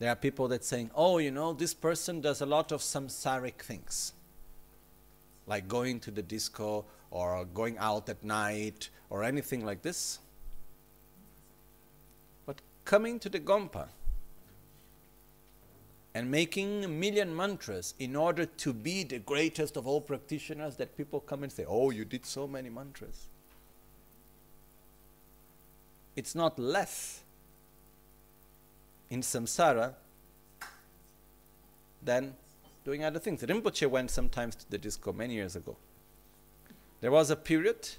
There 0.01 0.09
are 0.09 0.15
people 0.15 0.47
that 0.47 0.63
saying, 0.63 0.89
oh, 0.95 1.19
you 1.19 1.29
know, 1.29 1.53
this 1.53 1.75
person 1.75 2.21
does 2.21 2.41
a 2.41 2.45
lot 2.47 2.71
of 2.71 2.81
samsaric 2.81 3.61
things, 3.61 4.13
like 5.45 5.67
going 5.67 5.99
to 5.99 6.09
the 6.09 6.23
disco 6.23 6.85
or 7.11 7.45
going 7.45 7.77
out 7.77 8.09
at 8.09 8.23
night 8.23 8.89
or 9.11 9.23
anything 9.23 9.63
like 9.63 9.83
this. 9.83 10.17
But 12.47 12.61
coming 12.83 13.19
to 13.19 13.29
the 13.29 13.39
Gompa 13.39 13.89
and 16.15 16.31
making 16.31 16.83
a 16.83 16.87
million 16.87 17.35
mantras 17.35 17.93
in 17.99 18.15
order 18.15 18.47
to 18.47 18.73
be 18.73 19.03
the 19.03 19.19
greatest 19.19 19.77
of 19.77 19.85
all 19.85 20.01
practitioners 20.01 20.77
that 20.77 20.97
people 20.97 21.19
come 21.19 21.43
and 21.43 21.51
say, 21.51 21.63
Oh, 21.67 21.91
you 21.91 22.05
did 22.05 22.25
so 22.25 22.47
many 22.47 22.71
mantras. 22.71 23.27
It's 26.15 26.33
not 26.33 26.57
less 26.57 27.20
in 29.11 29.21
samsara 29.21 29.93
than 32.01 32.33
doing 32.83 33.03
other 33.03 33.19
things. 33.19 33.43
Rinpoche 33.43 33.87
went 33.87 34.09
sometimes 34.09 34.55
to 34.55 34.71
the 34.71 34.77
disco 34.77 35.13
many 35.13 35.35
years 35.35 35.55
ago. 35.55 35.77
There 37.01 37.11
was 37.11 37.29
a 37.29 37.35
period 37.35 37.89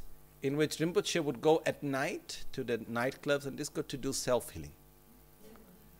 in 0.42 0.56
which 0.56 0.78
Rinpoche 0.78 1.22
would 1.22 1.40
go 1.40 1.62
at 1.64 1.82
night 1.82 2.44
to 2.52 2.64
the 2.64 2.78
nightclubs 2.78 3.46
and 3.46 3.56
disco 3.56 3.82
to 3.82 3.96
do 3.96 4.12
self 4.12 4.50
healing. 4.50 4.72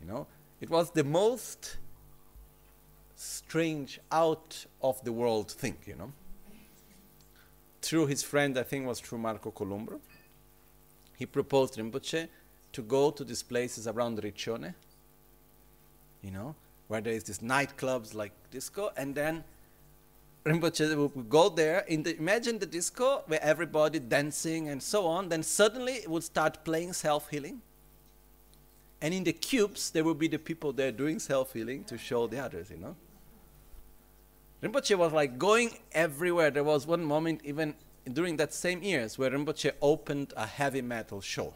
You 0.01 0.09
know, 0.09 0.27
it 0.61 0.71
was 0.71 0.91
the 0.91 1.05
most 1.05 1.77
strange, 3.15 4.01
out 4.11 4.67
of 4.83 5.05
the 5.05 5.13
world 5.13 5.51
thing, 5.51 5.77
you 5.87 5.95
know. 5.95 6.13
Through 7.83 8.07
his 8.07 8.23
friend, 8.23 8.59
I 8.59 8.65
think 8.65 8.87
was 8.87 8.99
through 8.99 9.19
Marco 9.19 9.51
Columbro, 9.51 10.01
he 11.17 11.27
proposed 11.27 11.77
Rinpoche 11.77 12.29
to 12.73 12.83
go 12.83 13.11
to 13.11 13.23
these 13.23 13.43
places 13.43 13.87
around 13.87 14.21
Riccione, 14.21 14.75
you 16.23 16.31
know, 16.31 16.55
where 16.89 17.01
there 17.01 17.13
is 17.13 17.25
these 17.25 17.39
nightclubs 17.39 18.15
like 18.15 18.33
disco, 18.51 18.91
and 18.97 19.15
then 19.15 19.45
Rinpoche 20.45 20.97
would 20.97 21.29
go 21.29 21.49
there. 21.49 21.81
In 21.87 22.03
the, 22.03 22.17
imagine 22.17 22.59
the 22.59 22.67
disco 22.67 23.23
where 23.27 23.43
everybody 23.43 23.99
dancing 24.01 24.69
and 24.69 24.83
so 24.83 25.07
on. 25.07 25.29
Then 25.29 25.43
suddenly 25.43 25.95
it 25.95 26.11
would 26.11 26.25
start 26.25 26.65
playing 26.65 26.93
self 26.95 27.31
healing. 27.31 27.63
And 29.01 29.13
in 29.15 29.25
the 29.25 29.33
cubes, 29.33 29.91
there 29.91 30.05
would 30.05 30.19
be 30.19 30.29
the 30.29 30.39
people 30.39 30.73
there 30.73 30.93
doing 30.93 31.19
self 31.19 31.53
healing 31.53 31.85
to 31.85 31.97
show 31.97 32.27
the 32.27 32.39
others, 32.41 32.71
you 32.71 32.79
know. 32.79 32.97
Rinpoche 34.63 34.97
was 34.97 35.13
like 35.13 35.39
going 35.39 35.79
everywhere. 35.93 36.51
There 36.51 36.65
was 36.65 36.87
one 36.87 37.05
moment, 37.05 37.41
even 37.45 37.75
during 38.13 38.37
that 38.37 38.55
same 38.55 38.83
years, 38.83 39.19
where 39.19 39.31
Rinpoche 39.31 39.73
opened 39.81 40.33
a 40.37 40.47
heavy 40.47 40.83
metal 40.83 41.21
show. 41.21 41.55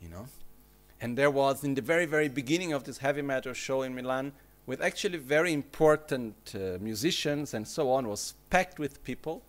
You 0.00 0.08
know? 0.08 0.26
And 1.02 1.18
there 1.18 1.32
was, 1.32 1.64
in 1.64 1.74
the 1.74 1.82
very, 1.82 2.06
very 2.06 2.28
beginning 2.28 2.72
of 2.72 2.84
this 2.84 2.98
heavy 2.98 3.22
metal 3.22 3.54
show 3.54 3.82
in 3.82 3.92
Milan, 3.92 4.30
with 4.66 4.80
actually 4.80 5.18
very 5.18 5.52
important 5.52 6.54
uh, 6.54 6.78
musicians 6.80 7.54
and 7.54 7.66
so 7.66 7.90
on, 7.90 8.06
was 8.06 8.34
packed 8.50 8.78
with 8.78 9.02
people. 9.02 9.42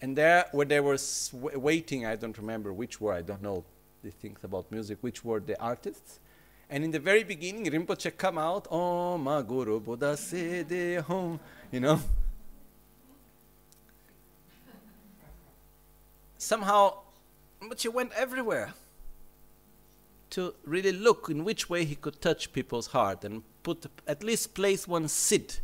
And 0.00 0.16
there, 0.16 0.46
where 0.52 0.64
they 0.64 0.80
were 0.80 0.96
waiting, 1.34 2.06
I 2.06 2.16
don't 2.16 2.36
remember 2.38 2.72
which 2.72 2.98
were, 2.98 3.12
I 3.12 3.20
don't 3.20 3.42
know 3.42 3.62
the 4.02 4.10
things 4.10 4.38
about 4.42 4.72
music, 4.72 4.96
which 5.02 5.22
were 5.22 5.38
the 5.38 5.60
artists. 5.60 6.18
And 6.70 6.82
in 6.82 6.92
the 6.92 6.98
very 6.98 7.24
beginning, 7.24 7.66
Rinpoche 7.66 8.16
come 8.16 8.38
out, 8.38 8.66
Oh, 8.70 9.18
ma 9.18 9.42
guru 9.42 9.80
Buddha 9.80 10.16
de 10.66 10.96
home, 11.02 11.38
you 11.70 11.80
know. 11.80 12.00
Somehow, 16.38 17.00
Rinpoche 17.60 17.92
went 17.92 18.12
everywhere 18.16 18.72
to 20.30 20.54
really 20.64 20.92
look 20.92 21.28
in 21.28 21.44
which 21.44 21.68
way 21.68 21.84
he 21.84 21.94
could 21.94 22.20
touch 22.20 22.52
people's 22.52 22.88
heart 22.88 23.24
and 23.24 23.42
put 23.62 23.86
at 24.06 24.22
least 24.22 24.54
place 24.54 24.86
one 24.86 25.08
seed 25.08 25.54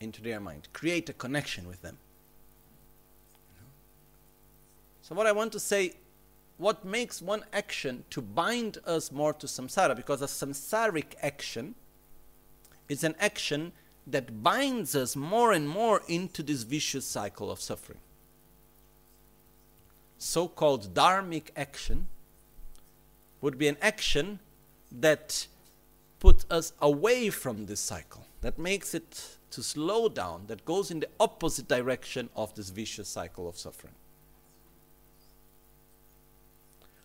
into 0.00 0.22
their 0.22 0.40
mind, 0.40 0.68
create 0.72 1.08
a 1.08 1.12
connection 1.12 1.66
with 1.66 1.82
them. 1.82 1.98
So 5.02 5.14
what 5.14 5.26
I 5.26 5.32
want 5.32 5.52
to 5.52 5.60
say 5.60 5.94
what 6.62 6.84
makes 6.84 7.20
one 7.20 7.44
action 7.52 8.04
to 8.10 8.22
bind 8.22 8.78
us 8.86 9.10
more 9.10 9.32
to 9.32 9.46
samsara 9.46 9.96
because 9.96 10.22
a 10.22 10.26
samsaric 10.26 11.14
action 11.20 11.74
is 12.88 13.02
an 13.02 13.16
action 13.18 13.72
that 14.06 14.42
binds 14.44 14.94
us 14.94 15.16
more 15.16 15.52
and 15.52 15.68
more 15.68 16.02
into 16.06 16.42
this 16.42 16.62
vicious 16.62 17.04
cycle 17.04 17.50
of 17.50 17.60
suffering. 17.60 17.98
So 20.18 20.46
called 20.46 20.94
dharmic 20.94 21.50
action 21.56 22.06
would 23.42 23.58
be 23.58 23.68
an 23.68 23.76
action 23.82 24.38
that 24.90 25.46
puts 26.18 26.46
us 26.50 26.72
away 26.80 27.28
from 27.28 27.66
this 27.66 27.80
cycle, 27.80 28.24
that 28.40 28.58
makes 28.58 28.94
it 28.94 29.36
to 29.50 29.62
slow 29.62 30.08
down, 30.08 30.44
that 30.46 30.64
goes 30.64 30.90
in 30.90 31.00
the 31.00 31.08
opposite 31.20 31.68
direction 31.68 32.30
of 32.34 32.54
this 32.54 32.70
vicious 32.70 33.08
cycle 33.08 33.46
of 33.46 33.58
suffering. 33.58 33.92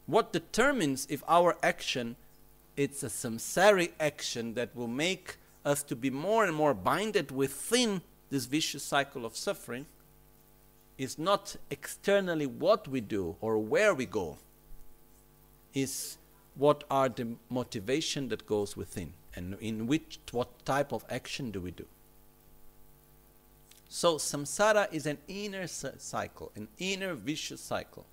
What 0.05 0.31
determines 0.31 1.05
if 1.09 1.21
our 1.27 1.57
action 1.61 2.15
it's 2.77 3.01
a 3.01 3.07
samsaric 3.07 3.91
action 3.99 4.53
that 4.53 4.73
will 4.75 4.87
make 4.87 5.37
us 5.65 5.81
to 5.81 5.95
be 5.95 6.11
more 6.11 6.45
and 6.45 6.55
more 6.55 6.75
binded 6.75 7.31
within 7.31 8.01
this 8.29 8.45
vicious 8.45 8.83
cycle 8.83 9.25
of 9.25 9.35
suffering 9.35 9.87
is 10.97 11.17
not 11.17 11.55
externally 11.71 12.45
what 12.45 12.87
we 12.87 13.01
do 13.01 13.35
or 13.41 13.57
where 13.57 13.93
we 13.95 14.05
go 14.05 14.37
is 15.73 16.17
what 16.57 16.83
are 16.89 17.09
the 17.09 17.27
motivation 17.49 18.29
that 18.29 18.45
goes 18.47 18.75
within 18.75 19.13
and 19.35 19.55
in 19.59 19.87
which 19.87 20.19
what 20.31 20.65
type 20.65 20.91
of 20.91 21.05
action 21.09 21.51
do 21.51 21.61
we 21.61 21.71
do 21.71 21.85
so 23.89 24.15
samsara 24.15 24.91
is 24.93 25.05
an 25.05 25.17
inner 25.27 25.67
cycle 25.67 26.51
an 26.55 26.67
inner 26.77 27.13
vicious 27.13 27.61
cycle 27.61 28.05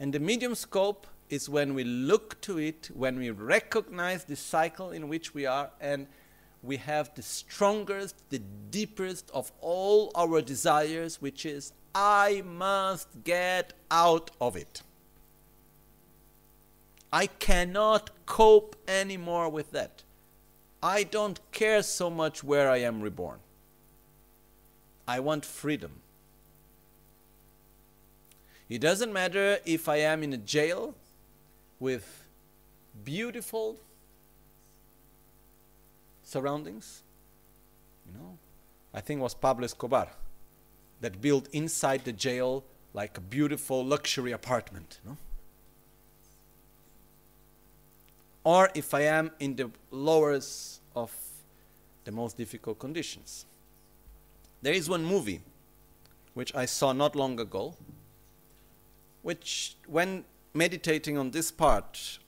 and 0.00 0.12
the 0.12 0.18
medium 0.20 0.54
scope 0.54 1.06
is 1.30 1.48
when 1.48 1.74
we 1.74 1.84
look 1.84 2.40
to 2.42 2.58
it, 2.58 2.90
when 2.94 3.18
we 3.18 3.30
recognize 3.30 4.24
the 4.24 4.36
cycle 4.36 4.90
in 4.90 5.08
which 5.08 5.34
we 5.34 5.46
are, 5.46 5.70
and 5.80 6.06
we 6.62 6.76
have 6.76 7.14
the 7.14 7.22
strongest, 7.22 8.16
the 8.30 8.40
deepest 8.70 9.30
of 9.32 9.52
all 9.60 10.10
our 10.14 10.40
desires, 10.40 11.20
which 11.20 11.46
is, 11.46 11.72
I 11.94 12.42
must 12.44 13.08
get 13.24 13.72
out 13.90 14.30
of 14.40 14.56
it. 14.56 14.82
I 17.14 17.28
cannot 17.28 18.10
cope 18.26 18.74
anymore 18.88 19.48
with 19.48 19.70
that. 19.70 20.02
I 20.82 21.04
don't 21.04 21.38
care 21.52 21.84
so 21.84 22.10
much 22.10 22.42
where 22.42 22.68
I 22.68 22.78
am 22.78 23.00
reborn. 23.00 23.38
I 25.06 25.20
want 25.20 25.44
freedom. 25.44 25.92
It 28.68 28.80
doesn't 28.80 29.12
matter 29.12 29.58
if 29.64 29.88
I 29.88 29.98
am 29.98 30.24
in 30.24 30.32
a 30.32 30.36
jail 30.36 30.96
with 31.78 32.24
beautiful 33.04 33.76
surroundings. 36.24 37.04
You 38.08 38.18
know, 38.18 38.38
I 38.92 39.00
think 39.00 39.20
it 39.20 39.22
was 39.22 39.34
Pablo 39.34 39.66
Escobar 39.66 40.08
that 41.00 41.20
built 41.20 41.46
inside 41.52 42.04
the 42.04 42.12
jail 42.12 42.64
like 42.92 43.16
a 43.16 43.20
beautiful 43.20 43.84
luxury 43.84 44.32
apartment. 44.32 44.98
You 45.04 45.10
know? 45.10 45.16
Or 48.44 48.70
if 48.74 48.94
I 48.94 49.02
am 49.02 49.30
in 49.40 49.56
the 49.56 49.70
lowest 49.90 50.80
of 50.94 51.10
the 52.04 52.12
most 52.12 52.36
difficult 52.36 52.78
conditions. 52.78 53.46
There 54.62 54.74
is 54.74 54.88
one 54.88 55.04
movie 55.04 55.40
which 56.34 56.54
I 56.54 56.66
saw 56.66 56.92
not 56.92 57.16
long 57.16 57.40
ago 57.40 57.74
which, 59.24 59.76
when 59.86 60.24
meditating 60.52 61.16
on 61.16 61.30
this 61.30 61.50
part 61.50 62.18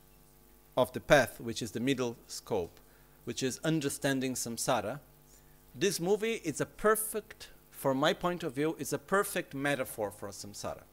of 0.79 0.93
the 0.95 1.01
path, 1.01 1.39
which 1.39 1.61
is 1.61 1.73
the 1.73 1.81
middle 1.81 2.17
scope, 2.27 2.81
which 3.25 3.43
is 3.43 3.61
understanding 3.63 4.33
samsara, 4.33 4.99
this 5.75 6.01
movie 6.01 6.41
is 6.43 6.59
a 6.59 6.67
perfect, 6.67 7.51
from 7.71 7.99
my 7.99 8.15
point 8.15 8.43
of 8.43 8.55
view, 8.55 8.75
is 8.79 8.95
a 8.95 8.99
perfect 8.99 9.55
metaphor 9.55 10.11
for 10.11 10.29
samsara. 10.31 10.85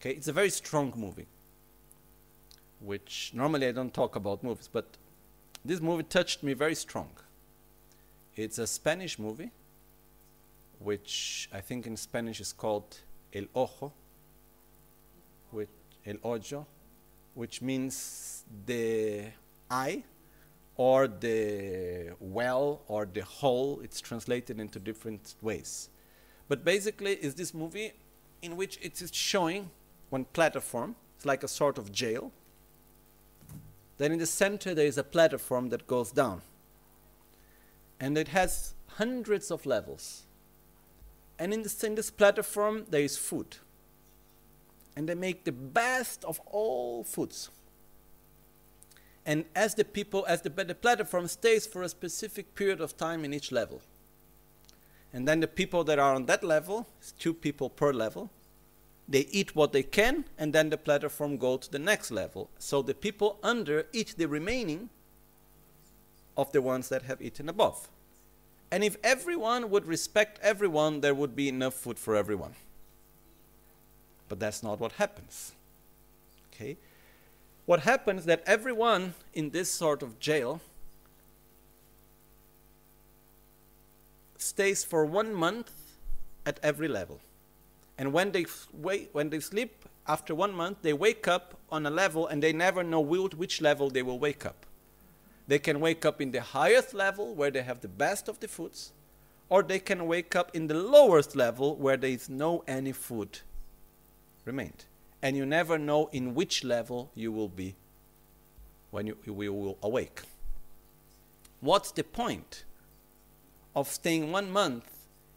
Okay, 0.00 0.12
it's 0.12 0.28
a 0.28 0.32
very 0.32 0.50
strong 0.50 0.94
movie, 0.96 1.26
which 2.84 3.32
normally 3.34 3.68
I 3.68 3.72
don't 3.72 3.92
talk 3.92 4.16
about 4.16 4.42
movies, 4.42 4.68
but 4.72 4.86
this 5.64 5.80
movie 5.80 6.02
touched 6.02 6.42
me 6.42 6.52
very 6.52 6.74
strong. 6.74 7.10
It's 8.36 8.58
a 8.58 8.66
Spanish 8.66 9.18
movie, 9.18 9.50
which 10.78 11.48
I 11.52 11.60
think 11.60 11.86
in 11.86 11.96
Spanish 11.96 12.40
is 12.40 12.52
called 12.52 12.98
El 13.32 13.44
Ojo, 13.54 13.92
with 15.52 15.68
El 16.04 16.16
Ojo, 16.24 16.66
which 17.34 17.62
means 17.62 18.44
the 18.66 19.26
eye 19.70 20.04
or 20.76 21.06
the 21.08 22.14
well 22.20 22.82
or 22.88 23.06
the 23.06 23.22
hole. 23.22 23.80
It's 23.82 24.00
translated 24.00 24.60
into 24.60 24.78
different 24.78 25.34
ways. 25.40 25.88
But 26.48 26.64
basically, 26.64 27.12
is 27.12 27.34
this 27.34 27.54
movie 27.54 27.92
in 28.44 28.56
which 28.56 28.78
it 28.82 29.00
is 29.00 29.10
showing 29.12 29.70
one 30.10 30.26
platform. 30.26 30.94
It's 31.16 31.24
like 31.24 31.42
a 31.42 31.48
sort 31.48 31.78
of 31.78 31.90
jail. 31.90 32.30
Then 33.98 34.12
in 34.12 34.18
the 34.18 34.26
center, 34.26 34.74
there 34.74 34.86
is 34.86 34.98
a 34.98 35.04
platform 35.04 35.68
that 35.68 35.86
goes 35.86 36.10
down. 36.10 36.42
And 38.00 38.18
it 38.18 38.28
has 38.28 38.74
hundreds 38.96 39.50
of 39.50 39.66
levels. 39.66 40.24
And 41.38 41.52
in 41.52 41.62
this, 41.62 41.82
in 41.84 41.94
this 41.94 42.10
platform, 42.10 42.86
there 42.88 43.02
is 43.02 43.16
food. 43.16 43.56
And 44.96 45.08
they 45.08 45.14
make 45.14 45.44
the 45.44 45.52
best 45.52 46.24
of 46.24 46.40
all 46.46 47.04
foods. 47.04 47.50
And 49.26 49.44
as 49.54 49.74
the 49.74 49.84
people, 49.84 50.24
as 50.28 50.42
the, 50.42 50.50
the 50.50 50.74
platform 50.74 51.28
stays 51.28 51.66
for 51.66 51.82
a 51.82 51.88
specific 51.88 52.54
period 52.54 52.80
of 52.80 52.96
time 52.96 53.24
in 53.24 53.32
each 53.32 53.50
level. 53.50 53.80
And 55.12 55.26
then 55.26 55.40
the 55.40 55.48
people 55.48 55.84
that 55.84 55.98
are 55.98 56.14
on 56.14 56.26
that 56.26 56.44
level, 56.44 56.86
it's 56.98 57.12
two 57.12 57.32
people 57.32 57.70
per 57.70 57.92
level, 57.92 58.30
they 59.08 59.26
eat 59.30 59.54
what 59.54 59.72
they 59.72 59.82
can, 59.82 60.24
and 60.38 60.52
then 60.52 60.70
the 60.70 60.78
platform 60.78 61.36
go 61.36 61.56
to 61.56 61.70
the 61.70 61.78
next 61.78 62.10
level. 62.10 62.50
So 62.58 62.82
the 62.82 62.94
people 62.94 63.38
under 63.42 63.86
eat 63.92 64.14
the 64.16 64.26
remaining 64.26 64.88
of 66.36 66.52
the 66.52 66.62
ones 66.62 66.88
that 66.88 67.02
have 67.02 67.20
eaten 67.20 67.48
above. 67.48 67.88
And 68.70 68.82
if 68.82 68.96
everyone 69.04 69.70
would 69.70 69.86
respect 69.86 70.38
everyone, 70.42 71.00
there 71.00 71.14
would 71.14 71.36
be 71.36 71.48
enough 71.48 71.74
food 71.74 71.98
for 71.98 72.16
everyone. 72.16 72.54
But 74.28 74.40
that's 74.40 74.62
not 74.62 74.80
what 74.80 74.92
happens. 74.92 75.52
Okay? 76.52 76.76
What 77.66 77.80
happens 77.80 78.20
is 78.20 78.26
that 78.26 78.42
everyone 78.46 79.14
in 79.32 79.50
this 79.50 79.70
sort 79.70 80.02
of 80.02 80.18
jail 80.18 80.60
stays 84.36 84.84
for 84.84 85.04
one 85.04 85.34
month 85.34 85.70
at 86.44 86.58
every 86.62 86.88
level. 86.88 87.20
And 87.98 88.12
when 88.12 88.32
they, 88.32 88.46
wait, 88.72 89.10
when 89.12 89.30
they 89.30 89.40
sleep, 89.40 89.84
after 90.06 90.34
one 90.34 90.52
month, 90.52 90.78
they 90.82 90.92
wake 90.92 91.26
up 91.28 91.58
on 91.70 91.86
a 91.86 91.90
level 91.90 92.26
and 92.26 92.42
they 92.42 92.52
never 92.52 92.82
know 92.82 93.00
which 93.00 93.60
level 93.60 93.88
they 93.88 94.02
will 94.02 94.18
wake 94.18 94.44
up. 94.44 94.66
They 95.46 95.58
can 95.58 95.80
wake 95.80 96.04
up 96.04 96.20
in 96.20 96.30
the 96.32 96.40
highest 96.40 96.94
level 96.94 97.34
where 97.34 97.50
they 97.50 97.62
have 97.62 97.80
the 97.80 97.88
best 97.88 98.28
of 98.28 98.40
the 98.40 98.48
foods, 98.48 98.92
or 99.48 99.62
they 99.62 99.78
can 99.78 100.06
wake 100.06 100.34
up 100.34 100.50
in 100.54 100.66
the 100.66 100.74
lowest 100.74 101.36
level 101.36 101.76
where 101.76 101.96
there 101.96 102.10
is 102.10 102.28
no 102.28 102.64
any 102.66 102.92
food 102.92 103.40
remained. 104.44 104.84
And 105.22 105.36
you 105.36 105.46
never 105.46 105.78
know 105.78 106.08
in 106.12 106.34
which 106.34 106.64
level 106.64 107.10
you 107.14 107.32
will 107.32 107.48
be 107.48 107.76
when 108.90 109.06
you, 109.06 109.16
you 109.24 109.32
will 109.32 109.78
awake. 109.82 110.22
What's 111.60 111.92
the 111.92 112.04
point 112.04 112.64
of 113.74 113.88
staying 113.88 114.32
one 114.32 114.50
month 114.50 114.90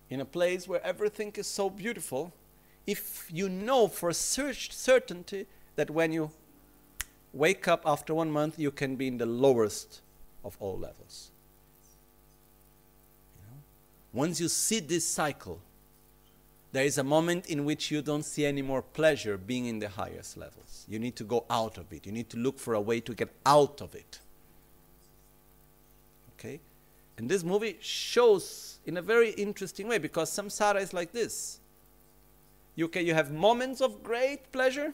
in 0.10 0.20
a 0.20 0.26
place 0.26 0.68
where 0.68 0.84
everything 0.86 1.32
is 1.36 1.48
so 1.48 1.70
beautiful 1.70 2.34
if 2.88 3.28
you 3.30 3.50
know 3.50 3.90
for 3.90 4.14
certainty 4.14 5.46
that 5.76 5.92
when 5.92 6.14
you 6.14 6.32
wake 7.34 7.68
up 7.68 7.82
after 7.86 8.16
one 8.16 8.32
month, 8.32 8.58
you 8.58 8.72
can 8.72 8.96
be 8.96 9.08
in 9.08 9.18
the 9.18 9.26
lowest 9.26 10.00
of 10.44 10.56
all 10.62 10.80
levels. 10.80 11.30
You 13.36 13.52
know? 13.52 13.62
Once 14.14 14.40
you 14.40 14.48
see 14.48 14.80
this 14.80 15.06
cycle, 15.06 15.60
there 16.72 16.86
is 16.86 16.98
a 16.98 17.04
moment 17.04 17.48
in 17.48 17.66
which 17.66 17.92
you 17.92 18.02
don't 18.02 18.24
see 18.24 18.46
any 18.46 18.62
more 18.62 18.82
pleasure 18.82 19.38
being 19.38 19.66
in 19.66 19.80
the 19.80 19.90
highest 19.90 20.38
levels. 20.38 20.86
You 20.88 21.00
need 21.00 21.18
to 21.18 21.26
go 21.26 21.46
out 21.50 21.78
of 21.78 21.92
it. 21.92 22.06
You 22.06 22.14
need 22.14 22.30
to 22.30 22.38
look 22.38 22.58
for 22.58 22.74
a 22.74 22.82
way 22.82 23.02
to 23.02 23.14
get 23.14 23.30
out 23.46 23.82
of 23.82 23.96
it. 23.96 24.20
Okay? 26.40 26.62
And 27.18 27.28
this 27.28 27.44
movie 27.44 27.78
shows 27.82 28.80
in 28.86 28.96
a 28.96 29.02
very 29.02 29.32
interesting 29.32 29.88
way 29.88 29.98
because 29.98 30.32
samsara 30.32 30.82
is 30.82 30.94
like 30.94 31.12
this 31.12 31.60
you, 32.78 32.88
can, 32.88 33.06
you 33.06 33.16
have 33.16 33.34
moments 33.34 33.82
of 33.82 34.04
great 34.04 34.52
pleasure, 34.52 34.94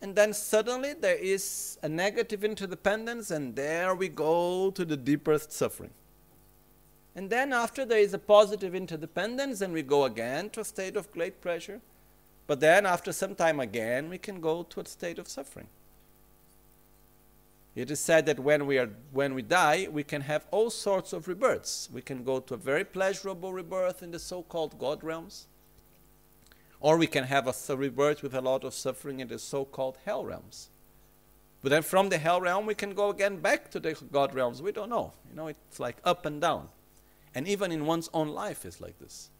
and 0.00 0.14
then 0.14 0.32
suddenly 0.32 0.94
there 0.94 1.16
is 1.16 1.76
a 1.82 1.88
negative 1.88 2.44
interdependence, 2.44 3.32
and 3.32 3.56
there 3.56 3.96
we 3.96 4.08
go 4.08 4.70
to 4.70 4.84
the 4.84 4.96
deepest 4.96 5.50
suffering. 5.52 5.90
And 7.16 7.28
then 7.28 7.52
after 7.52 7.84
there 7.84 7.98
is 7.98 8.14
a 8.14 8.18
positive 8.18 8.76
interdependence, 8.76 9.60
and 9.60 9.74
we 9.74 9.82
go 9.82 10.04
again 10.04 10.50
to 10.50 10.60
a 10.60 10.64
state 10.64 10.96
of 10.96 11.10
great 11.10 11.40
pleasure. 11.40 11.80
But 12.46 12.60
then 12.60 12.86
after 12.86 13.12
some 13.12 13.34
time 13.34 13.58
again, 13.58 14.08
we 14.08 14.18
can 14.18 14.40
go 14.40 14.62
to 14.62 14.80
a 14.80 14.86
state 14.86 15.18
of 15.18 15.26
suffering. 15.26 15.66
It 17.74 17.90
is 17.90 17.98
said 17.98 18.24
that 18.26 18.38
when 18.38 18.66
we, 18.66 18.78
are, 18.78 18.90
when 19.10 19.34
we 19.34 19.42
die, 19.42 19.88
we 19.90 20.04
can 20.04 20.22
have 20.22 20.46
all 20.52 20.70
sorts 20.70 21.12
of 21.12 21.26
rebirths. 21.26 21.88
We 21.92 22.02
can 22.02 22.22
go 22.22 22.38
to 22.38 22.54
a 22.54 22.56
very 22.56 22.84
pleasurable 22.84 23.52
rebirth 23.52 24.00
in 24.00 24.12
the 24.12 24.20
so 24.20 24.42
called 24.42 24.78
God 24.78 25.02
realms. 25.02 25.48
Or 26.80 26.96
we 26.96 27.06
can 27.06 27.24
have 27.24 27.46
a 27.48 27.76
rebirth 27.76 28.22
with 28.22 28.34
a 28.34 28.40
lot 28.40 28.64
of 28.64 28.74
suffering 28.74 29.20
in 29.20 29.28
the 29.28 29.38
so 29.38 29.64
called 29.64 29.98
hell 30.04 30.24
realms. 30.24 30.68
But 31.62 31.70
then 31.70 31.82
from 31.82 32.08
the 32.08 32.18
hell 32.18 32.40
realm, 32.40 32.66
we 32.66 32.74
can 32.74 32.94
go 32.94 33.10
again 33.10 33.38
back 33.38 33.70
to 33.72 33.80
the 33.80 33.96
God 34.12 34.32
realms. 34.32 34.62
We 34.62 34.70
don't 34.70 34.90
know. 34.90 35.12
You 35.28 35.36
know, 35.36 35.48
it's 35.48 35.80
like 35.80 35.96
up 36.04 36.24
and 36.24 36.40
down. 36.40 36.68
And 37.34 37.48
even 37.48 37.72
in 37.72 37.84
one's 37.84 38.08
own 38.14 38.28
life 38.28 38.64
it's 38.64 38.80
like 38.80 38.98
this. 38.98 39.30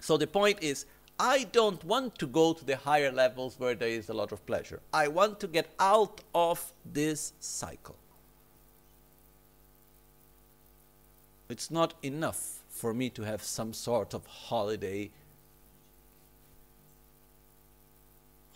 So 0.00 0.16
the 0.16 0.26
point 0.26 0.58
is, 0.62 0.86
I 1.18 1.44
don't 1.44 1.82
want 1.84 2.18
to 2.18 2.26
go 2.26 2.52
to 2.52 2.64
the 2.64 2.76
higher 2.76 3.12
levels 3.12 3.54
where 3.58 3.74
there 3.74 3.88
is 3.88 4.08
a 4.08 4.14
lot 4.14 4.32
of 4.32 4.44
pleasure. 4.46 4.80
I 4.92 5.08
want 5.08 5.40
to 5.40 5.46
get 5.46 5.68
out 5.78 6.20
of 6.34 6.72
this 6.84 7.32
cycle. 7.38 7.96
It's 11.48 11.70
not 11.70 11.94
enough 12.02 12.60
for 12.70 12.94
me 12.94 13.10
to 13.10 13.22
have 13.22 13.42
some 13.42 13.72
sort 13.72 14.14
of 14.14 14.26
holiday 14.26 15.10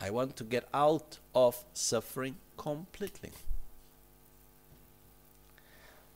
I 0.00 0.10
want 0.10 0.36
to 0.36 0.44
get 0.44 0.68
out 0.74 1.18
of 1.34 1.64
suffering 1.72 2.36
completely. 2.56 3.32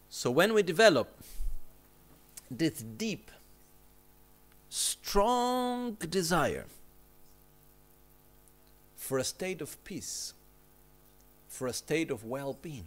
So 0.09 0.31
when 0.31 0.52
we 0.52 0.62
develop 0.62 1.09
this 2.51 2.82
deep, 2.82 3.31
strong 4.69 5.93
desire 5.94 6.66
for 8.97 9.19
a 9.19 9.24
state 9.24 9.61
of 9.61 9.82
peace, 9.85 10.35
for 11.48 11.66
a 11.66 11.73
state 11.73 12.11
of 12.11 12.24
well 12.24 12.57
being, 12.61 12.86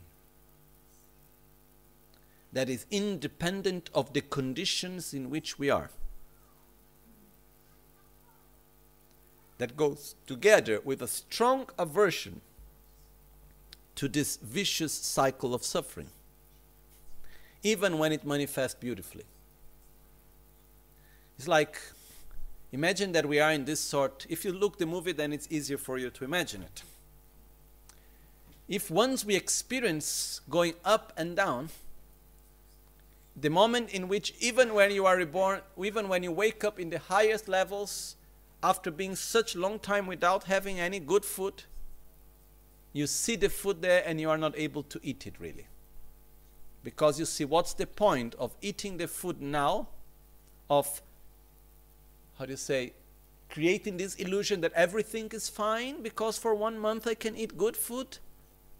that 2.51 2.69
is 2.69 2.85
independent 2.91 3.89
of 3.95 4.13
the 4.13 4.21
conditions 4.21 5.13
in 5.13 5.29
which 5.29 5.57
we 5.57 5.69
are. 5.69 5.89
That 9.63 9.77
goes 9.77 10.15
together 10.27 10.81
with 10.83 11.01
a 11.01 11.07
strong 11.07 11.69
aversion 11.79 12.41
to 13.95 14.09
this 14.09 14.35
vicious 14.35 14.91
cycle 14.91 15.55
of 15.55 15.63
suffering, 15.63 16.09
even 17.63 17.97
when 17.97 18.11
it 18.11 18.25
manifests 18.25 18.77
beautifully. 18.77 19.23
It's 21.37 21.47
like, 21.47 21.79
imagine 22.73 23.13
that 23.13 23.25
we 23.25 23.39
are 23.39 23.53
in 23.53 23.63
this 23.63 23.79
sort, 23.79 24.25
if 24.27 24.43
you 24.43 24.51
look 24.51 24.79
the 24.79 24.85
movie, 24.85 25.13
then 25.13 25.31
it's 25.31 25.47
easier 25.49 25.77
for 25.77 25.97
you 25.97 26.09
to 26.09 26.25
imagine 26.25 26.61
it. 26.63 26.83
If 28.67 28.91
once 28.91 29.23
we 29.23 29.33
experience 29.37 30.41
going 30.49 30.73
up 30.83 31.13
and 31.15 31.37
down, 31.37 31.69
the 33.33 33.49
moment 33.49 33.93
in 33.93 34.09
which 34.09 34.33
even 34.41 34.73
when 34.73 34.91
you 34.91 35.05
are 35.05 35.15
reborn, 35.15 35.61
even 35.81 36.09
when 36.09 36.21
you 36.21 36.33
wake 36.33 36.65
up 36.65 36.81
in 36.81 36.89
the 36.89 36.99
highest 36.99 37.47
levels, 37.47 38.17
after 38.63 38.89
being 38.89 39.15
such 39.15 39.55
long 39.55 39.77
time 39.77 40.07
without 40.07 40.45
having 40.45 40.79
any 40.79 40.99
good 40.99 41.25
food, 41.25 41.63
you 42.93 43.05
see 43.05 43.35
the 43.35 43.49
food 43.49 43.81
there 43.81 44.01
and 44.05 44.21
you 44.21 44.29
are 44.29 44.37
not 44.37 44.57
able 44.57 44.83
to 44.83 44.99
eat 45.03 45.27
it 45.27 45.35
really. 45.39 45.67
Because 46.83 47.19
you 47.19 47.25
see, 47.25 47.43
what's 47.43 47.73
the 47.73 47.85
point 47.85 48.35
of 48.35 48.55
eating 48.61 48.97
the 48.97 49.07
food 49.07 49.41
now, 49.41 49.89
of, 50.69 51.01
how 52.39 52.45
do 52.45 52.51
you 52.51 52.57
say, 52.57 52.93
creating 53.49 53.97
this 53.97 54.15
illusion 54.15 54.61
that 54.61 54.73
everything 54.73 55.29
is 55.33 55.49
fine 55.49 56.01
because 56.01 56.37
for 56.37 56.55
one 56.55 56.79
month 56.79 57.05
I 57.05 57.15
can 57.15 57.35
eat 57.35 57.57
good 57.57 57.75
food? 57.75 58.17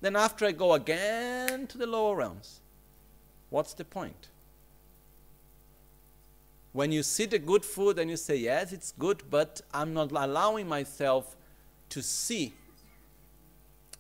Then 0.01 0.15
after 0.15 0.45
I 0.45 0.51
go 0.51 0.73
again 0.73 1.67
to 1.67 1.77
the 1.77 1.87
lower 1.87 2.15
realms, 2.15 2.61
what's 3.49 3.73
the 3.73 3.85
point? 3.85 4.29
When 6.73 6.91
you 6.91 7.03
see 7.03 7.25
the 7.25 7.39
good 7.39 7.63
food 7.63 7.97
and 7.99 8.09
you 8.09 8.17
say, 8.17 8.35
yes, 8.35 8.73
it's 8.73 8.93
good, 8.99 9.23
but 9.29 9.61
I'm 9.73 9.93
not 9.93 10.11
allowing 10.11 10.67
myself 10.67 11.35
to 11.89 12.01
see 12.01 12.53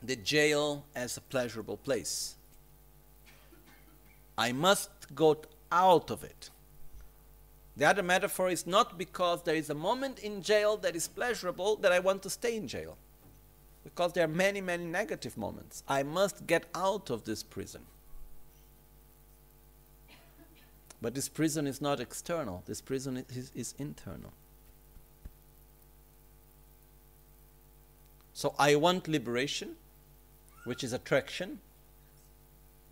the 0.01 0.15
jail 0.15 0.83
as 0.95 1.15
a 1.15 1.21
pleasurable 1.21 1.77
place. 1.77 2.35
I 4.37 4.51
must 4.51 4.89
go 5.15 5.37
out 5.71 6.11
of 6.11 6.23
it. 6.23 6.49
The 7.77 7.85
other 7.85 8.03
metaphor 8.03 8.49
is 8.49 8.67
not 8.67 8.97
because 8.97 9.43
there 9.43 9.55
is 9.55 9.69
a 9.69 9.75
moment 9.75 10.19
in 10.19 10.41
jail 10.41 10.75
that 10.77 10.95
is 10.95 11.07
pleasurable 11.07 11.75
that 11.77 11.91
I 11.91 11.99
want 11.99 12.21
to 12.23 12.29
stay 12.29 12.57
in 12.57 12.67
jail. 12.67 12.97
because 13.83 14.13
there 14.13 14.23
are 14.23 14.29
many, 14.29 14.61
many 14.61 14.85
negative 14.85 15.37
moments. 15.37 15.83
I 15.87 16.03
must 16.03 16.47
get 16.47 16.65
out 16.73 17.09
of 17.09 17.25
this 17.25 17.43
prison. 17.43 17.81
But 21.03 21.15
this 21.15 21.27
prison 21.27 21.67
is 21.67 21.81
not 21.81 21.99
external, 21.99 22.63
this 22.65 22.79
prison 22.79 23.25
is, 23.29 23.51
is 23.53 23.75
internal. 23.77 24.31
So 28.31 28.55
I 28.57 28.75
want 28.77 29.09
liberation, 29.09 29.75
which 30.63 30.81
is 30.81 30.93
attraction, 30.93 31.59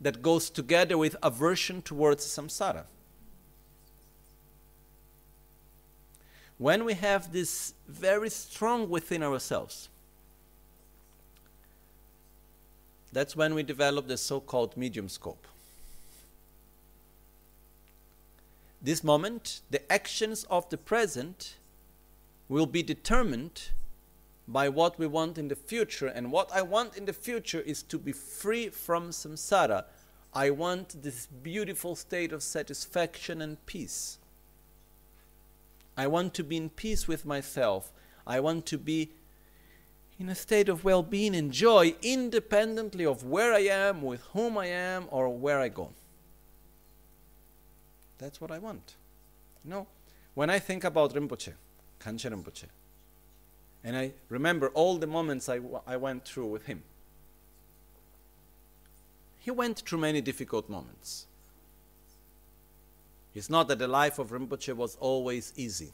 that 0.01 0.21
goes 0.21 0.49
together 0.49 0.97
with 0.97 1.15
aversion 1.23 1.81
towards 1.81 2.25
samsara. 2.25 2.83
When 6.57 6.83
we 6.83 6.95
have 6.95 7.31
this 7.31 7.75
very 7.87 8.29
strong 8.29 8.89
within 8.89 9.23
ourselves, 9.23 9.87
that's 13.13 13.37
when 13.37 13.55
we 13.55 13.63
develop 13.63 14.09
the 14.09 14.17
so 14.17 14.41
called 14.41 14.75
medium 14.75 15.07
scope. 15.07 15.47
This 18.81 19.03
moment, 19.03 19.61
the 19.69 19.91
actions 19.91 20.43
of 20.45 20.69
the 20.69 20.77
present 20.77 21.57
will 22.49 22.65
be 22.65 22.83
determined 22.83 23.69
by 24.47 24.67
what 24.67 24.97
we 24.97 25.07
want 25.07 25.37
in 25.37 25.47
the 25.47 25.55
future. 25.55 26.07
And 26.07 26.31
what 26.31 26.49
I 26.53 26.61
want 26.61 26.97
in 26.97 27.05
the 27.05 27.13
future 27.13 27.61
is 27.61 27.83
to 27.83 27.97
be 27.97 28.11
free 28.11 28.69
from 28.69 29.11
samsara. 29.11 29.85
I 30.33 30.49
want 30.49 31.03
this 31.03 31.27
beautiful 31.27 31.95
state 31.95 32.31
of 32.31 32.41
satisfaction 32.41 33.41
and 33.41 33.63
peace. 33.65 34.17
I 35.95 36.07
want 36.07 36.33
to 36.35 36.43
be 36.43 36.57
in 36.57 36.69
peace 36.69 37.07
with 37.07 37.25
myself. 37.25 37.91
I 38.25 38.39
want 38.39 38.65
to 38.67 38.77
be 38.77 39.11
in 40.19 40.29
a 40.29 40.35
state 40.35 40.69
of 40.69 40.83
well 40.83 41.03
being 41.03 41.35
and 41.35 41.51
joy 41.51 41.95
independently 42.01 43.05
of 43.05 43.23
where 43.23 43.53
I 43.53 43.61
am, 43.61 44.01
with 44.01 44.21
whom 44.33 44.57
I 44.57 44.67
am, 44.67 45.07
or 45.09 45.29
where 45.29 45.59
I 45.59 45.69
go. 45.69 45.91
That's 48.21 48.39
what 48.39 48.51
I 48.51 48.59
want. 48.59 48.93
No. 49.65 49.87
When 50.35 50.49
I 50.49 50.59
think 50.59 50.83
about 50.83 51.13
Rinpoche, 51.13 51.53
Gangchen 51.99 52.31
Rinpoche, 52.31 52.67
and 53.83 53.97
I 53.97 54.13
remember 54.29 54.69
all 54.69 54.97
the 54.97 55.07
moments 55.07 55.49
I, 55.49 55.59
I 55.87 55.97
went 55.97 56.23
through 56.23 56.45
with 56.45 56.67
him, 56.67 56.83
he 59.39 59.49
went 59.49 59.79
through 59.79 59.99
many 59.99 60.21
difficult 60.21 60.69
moments. 60.69 61.25
It's 63.33 63.49
not 63.49 63.67
that 63.69 63.79
the 63.79 63.87
life 63.87 64.19
of 64.19 64.29
Rinpoche 64.29 64.75
was 64.75 64.95
always 64.99 65.51
easy. 65.55 65.91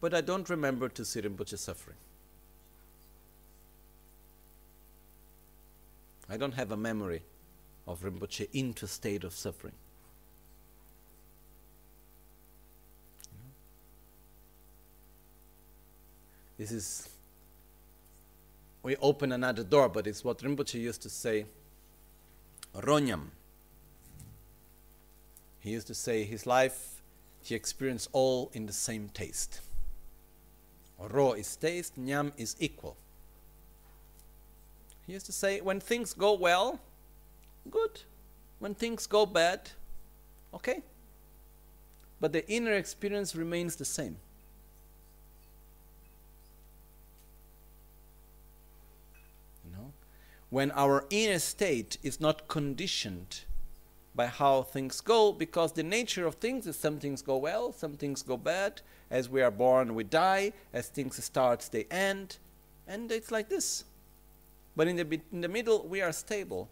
But 0.00 0.12
I 0.12 0.22
don't 0.22 0.50
remember 0.50 0.88
to 0.88 1.04
see 1.04 1.20
Rinpoche 1.20 1.56
suffering. 1.56 1.96
I 6.28 6.36
don't 6.36 6.54
have 6.54 6.72
a 6.72 6.76
memory 6.76 7.22
of 7.88 8.02
Rinpoche 8.02 8.46
into 8.52 8.84
a 8.84 8.88
state 8.88 9.24
of 9.24 9.32
suffering. 9.32 9.72
This 16.58 16.70
is, 16.70 17.08
we 18.82 18.96
open 18.96 19.32
another 19.32 19.64
door, 19.64 19.88
but 19.88 20.06
it's 20.06 20.22
what 20.22 20.38
Rinpoche 20.38 20.74
used 20.74 21.00
to 21.02 21.08
say, 21.08 21.46
Ronyam. 22.76 23.28
He 25.60 25.70
used 25.70 25.86
to 25.86 25.94
say 25.94 26.24
his 26.24 26.46
life, 26.46 27.00
he 27.42 27.54
experienced 27.54 28.10
all 28.12 28.50
in 28.52 28.66
the 28.66 28.72
same 28.72 29.08
taste. 29.14 29.60
Ro 31.00 31.32
is 31.32 31.56
taste, 31.56 31.96
nyam 31.96 32.32
is 32.36 32.54
equal. 32.58 32.96
He 35.06 35.14
used 35.14 35.26
to 35.26 35.32
say, 35.32 35.60
when 35.62 35.80
things 35.80 36.12
go 36.12 36.34
well, 36.34 36.80
good. 37.68 38.02
When 38.58 38.74
things 38.74 39.06
go 39.06 39.26
bad, 39.26 39.70
okay. 40.52 40.82
But 42.20 42.32
the 42.32 42.48
inner 42.50 42.72
experience 42.72 43.36
remains 43.36 43.76
the 43.76 43.84
same. 43.84 44.16
You 49.64 49.76
know? 49.76 49.92
When 50.50 50.72
our 50.72 51.04
inner 51.10 51.38
state 51.38 51.98
is 52.02 52.20
not 52.20 52.48
conditioned 52.48 53.42
by 54.14 54.26
how 54.26 54.62
things 54.62 55.00
go, 55.00 55.32
because 55.32 55.72
the 55.72 55.84
nature 55.84 56.26
of 56.26 56.36
things 56.36 56.66
is 56.66 56.76
some 56.76 56.98
things 56.98 57.22
go 57.22 57.36
well, 57.36 57.72
some 57.72 57.92
things 57.92 58.22
go 58.22 58.36
bad. 58.36 58.80
As 59.10 59.28
we 59.28 59.40
are 59.42 59.52
born, 59.52 59.94
we 59.94 60.02
die. 60.02 60.52
As 60.72 60.88
things 60.88 61.22
start, 61.22 61.68
they 61.70 61.84
end. 61.84 62.38
And 62.88 63.12
it's 63.12 63.30
like 63.30 63.48
this. 63.48 63.84
But 64.74 64.88
in 64.88 64.96
the, 64.96 65.20
in 65.32 65.40
the 65.40 65.48
middle, 65.48 65.86
we 65.86 66.00
are 66.02 66.12
stable 66.12 66.68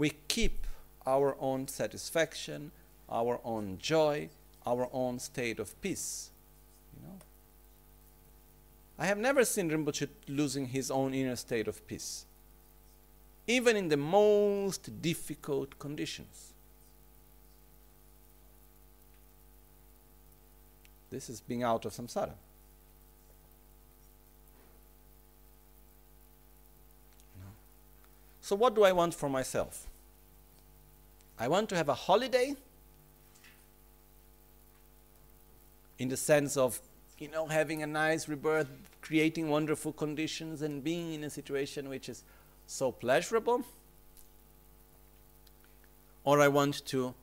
we 0.00 0.12
keep 0.28 0.66
our 1.06 1.36
own 1.38 1.68
satisfaction, 1.68 2.72
our 3.10 3.38
own 3.44 3.76
joy, 3.78 4.30
our 4.64 4.88
own 4.94 5.18
state 5.18 5.58
of 5.58 5.78
peace. 5.82 6.30
You 6.96 7.06
know? 7.06 7.18
I 8.98 9.04
have 9.04 9.18
never 9.18 9.44
seen 9.44 9.70
Rinpoche 9.70 10.08
losing 10.26 10.68
his 10.68 10.90
own 10.90 11.12
inner 11.12 11.36
state 11.36 11.68
of 11.68 11.86
peace, 11.86 12.24
even 13.46 13.76
in 13.76 13.88
the 13.88 13.98
most 13.98 15.02
difficult 15.02 15.78
conditions. 15.78 16.54
This 21.10 21.28
is 21.28 21.42
being 21.42 21.62
out 21.62 21.84
of 21.84 21.92
samsara. 21.92 22.32
So, 28.40 28.56
what 28.56 28.74
do 28.74 28.82
I 28.82 28.92
want 28.92 29.14
for 29.14 29.28
myself? 29.28 29.89
I 31.40 31.48
want 31.48 31.70
to 31.70 31.76
have 31.76 31.88
a 31.88 31.94
holiday 31.94 32.54
in 35.98 36.10
the 36.10 36.16
sense 36.16 36.58
of, 36.58 36.78
you 37.18 37.28
know, 37.28 37.46
having 37.46 37.82
a 37.82 37.86
nice 37.86 38.28
rebirth, 38.28 38.68
creating 39.00 39.48
wonderful 39.48 39.94
conditions, 39.94 40.60
and 40.60 40.84
being 40.84 41.14
in 41.14 41.24
a 41.24 41.30
situation 41.30 41.88
which 41.88 42.10
is 42.10 42.24
so 42.66 42.92
pleasurable. 42.92 43.64
Or 46.24 46.42
I 46.42 46.48
want 46.48 46.84
to 46.86 47.14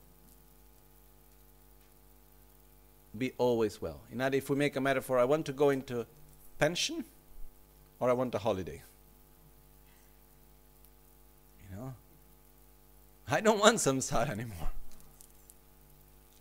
be 3.15 3.33
always 3.37 3.79
well. 3.79 3.99
In 4.11 4.19
other, 4.19 4.37
if 4.37 4.49
we 4.49 4.55
make 4.55 4.75
a 4.75 4.81
metaphor, 4.81 5.19
I 5.19 5.25
want 5.25 5.45
to 5.45 5.53
go 5.53 5.69
into 5.69 6.07
pension 6.57 7.05
or 7.99 8.09
I 8.09 8.13
want 8.13 8.33
a 8.33 8.39
holiday. 8.39 8.81
You 11.69 11.77
know? 11.77 11.93
I 13.29 13.41
don't 13.41 13.59
want 13.59 13.77
samsara 13.77 14.29
anymore. 14.29 14.69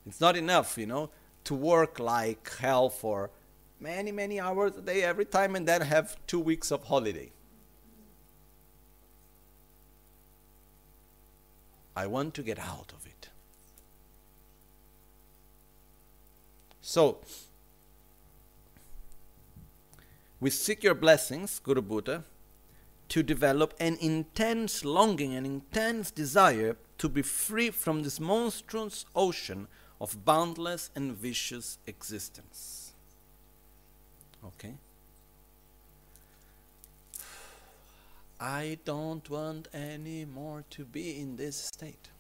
It's 0.07 0.21
not 0.21 0.37
enough, 0.37 0.79
you 0.79 0.87
know, 0.87 1.11
to 1.45 1.55
work 1.55 1.99
like 1.99 2.49
hell 2.59 2.89
for 2.89 3.31
many, 3.81 4.13
many 4.13 4.39
hours 4.39 4.77
a 4.77 4.81
day 4.83 5.03
every 5.03 5.25
time 5.25 5.57
and 5.57 5.67
then 5.67 5.81
have 5.81 6.17
two 6.27 6.39
weeks 6.39 6.71
of 6.71 6.85
holiday. 6.85 7.31
I 11.97 12.07
want 12.07 12.35
to 12.35 12.43
get 12.43 12.59
out 12.59 12.93
of 12.95 13.07
it. 13.07 13.31
So, 16.83 17.19
we 20.39 20.51
seek 20.51 20.85
your 20.85 20.95
blessings, 20.95 21.59
Guru 21.59 21.83
Buddha, 21.83 22.23
to 23.09 23.23
develop 23.23 23.75
an 23.79 23.97
intense 24.01 24.85
longing, 24.85 25.35
an 25.35 25.47
intense 25.47 26.11
desire 26.11 26.77
to 26.99 27.09
be 27.09 27.23
free 27.23 27.71
from 27.71 28.03
this 28.03 28.19
monstrous 28.19 29.05
ocean 29.15 29.69
of 30.01 30.25
boundless 30.25 30.91
and 30.95 31.13
vicious 31.13 31.79
existence. 31.87 32.93
Okay? 34.45 34.75
I 38.39 38.79
don't 38.85 39.29
want 39.31 39.69
any 39.73 40.25
more 40.27 40.65
to 40.71 40.85
be 40.85 41.19
in 41.19 41.37
this 41.37 41.57
state. 41.57 42.11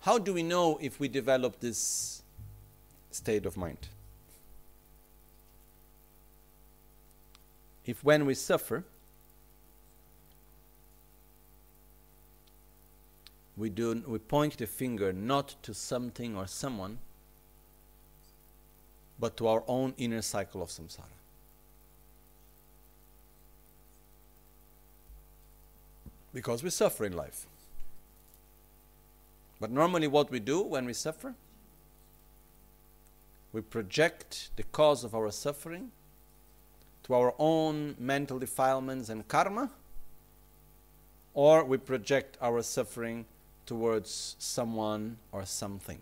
How 0.00 0.18
do 0.18 0.32
we 0.32 0.42
know 0.42 0.78
if 0.80 0.98
we 1.00 1.08
develop 1.08 1.60
this 1.60 2.22
state 3.10 3.44
of 3.44 3.56
mind? 3.56 3.88
If 7.86 8.02
when 8.02 8.26
we 8.26 8.34
suffer, 8.34 8.84
we, 13.56 13.70
do, 13.70 14.02
we 14.06 14.18
point 14.18 14.58
the 14.58 14.66
finger 14.66 15.12
not 15.12 15.54
to 15.62 15.72
something 15.72 16.36
or 16.36 16.46
someone, 16.48 16.98
but 19.18 19.36
to 19.36 19.46
our 19.46 19.62
own 19.68 19.94
inner 19.96 20.20
cycle 20.20 20.62
of 20.62 20.68
samsara. 20.68 21.04
Because 26.34 26.62
we 26.62 26.68
suffer 26.68 27.06
in 27.06 27.16
life. 27.16 27.46
But 29.58 29.70
normally, 29.70 30.06
what 30.06 30.30
we 30.30 30.38
do 30.38 30.60
when 30.60 30.84
we 30.84 30.92
suffer, 30.92 31.34
we 33.54 33.62
project 33.62 34.50
the 34.56 34.64
cause 34.64 35.02
of 35.02 35.14
our 35.14 35.30
suffering 35.30 35.92
to 37.06 37.14
our 37.14 37.32
own 37.38 37.94
mental 38.00 38.36
defilements 38.36 39.08
and 39.08 39.28
karma, 39.28 39.70
or 41.34 41.64
we 41.64 41.78
project 41.78 42.36
our 42.42 42.60
suffering 42.62 43.24
towards 43.64 44.34
someone 44.40 45.16
or 45.30 45.44
something. 45.44 46.00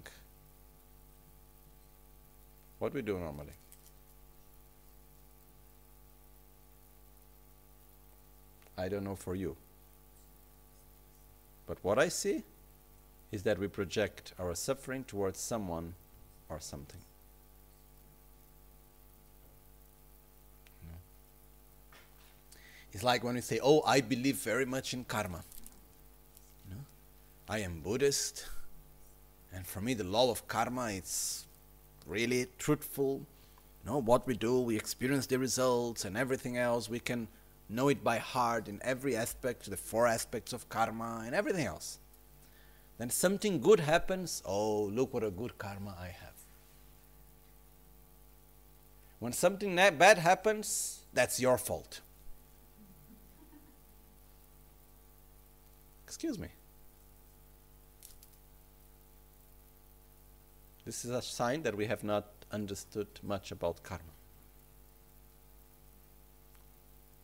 What 2.79 2.95
we 2.95 3.03
do 3.03 3.19
normally? 3.19 3.53
I 8.79 8.89
don't 8.89 9.05
know 9.05 9.15
for 9.15 9.35
you. 9.35 9.57
But 11.67 11.77
what 11.83 11.99
I 11.99 12.09
see 12.09 12.45
is 13.31 13.43
that 13.43 13.59
we 13.59 13.69
project 13.69 14.33
our 14.39 14.55
suffering 14.55 15.05
towards 15.05 15.39
someone 15.39 15.95
or 16.49 16.61
something. 16.61 17.01
It's 22.95 23.03
like 23.03 23.25
when 23.25 23.35
we 23.35 23.41
say, 23.41 23.59
Oh, 23.61 23.83
I 23.85 24.01
believe 24.01 24.37
very 24.37 24.65
much 24.65 24.95
in 24.95 25.05
karma. 25.05 25.43
You 26.69 26.77
know? 26.77 26.83
I 27.49 27.59
am 27.59 27.81
Buddhist, 27.81 28.47
and 29.53 29.67
for 29.67 29.81
me, 29.81 29.95
the 29.95 30.05
law 30.05 30.31
of 30.31 30.47
karma 30.47 30.87
is 30.87 31.45
really 32.07 32.47
truthful. 32.57 33.21
You 33.85 33.91
know, 33.91 33.99
what 33.99 34.29
we 34.29 34.37
do, 34.37 34.61
we 34.61 34.77
experience 34.77 35.27
the 35.27 35.41
results, 35.41 36.05
and 36.05 36.17
everything 36.17 36.57
else, 36.57 36.89
we 36.89 37.01
can 37.01 37.27
know 37.69 37.89
it 37.89 38.05
by 38.05 38.19
heart 38.19 38.69
in 38.69 38.79
every 38.83 39.17
aspect, 39.17 39.69
the 39.69 39.77
four 39.77 40.07
aspects 40.07 40.53
of 40.53 40.69
karma, 40.69 41.25
and 41.27 41.35
everything 41.35 41.67
else. 41.67 41.99
Then 42.99 43.11
something 43.11 43.61
good 43.61 43.81
happens, 43.81 44.41
oh, 44.47 44.85
look 44.85 45.13
what 45.13 45.25
a 45.25 45.31
good 45.31 45.59
karma 45.59 45.97
I 46.01 46.07
have. 46.07 46.39
When 49.19 49.33
something 49.33 49.75
bad 49.75 50.19
happens, 50.19 51.01
that's 51.13 51.41
your 51.41 51.59
fault. 51.59 52.01
Excuse 56.15 56.39
me. 56.39 56.47
This 60.85 61.05
is 61.05 61.11
a 61.11 61.21
sign 61.21 61.65
that 61.65 61.77
we 61.77 61.87
have 61.87 62.05
not 62.05 62.27
understood 62.53 63.09
much 63.21 63.51
about 63.51 63.83
karma. 63.83 64.15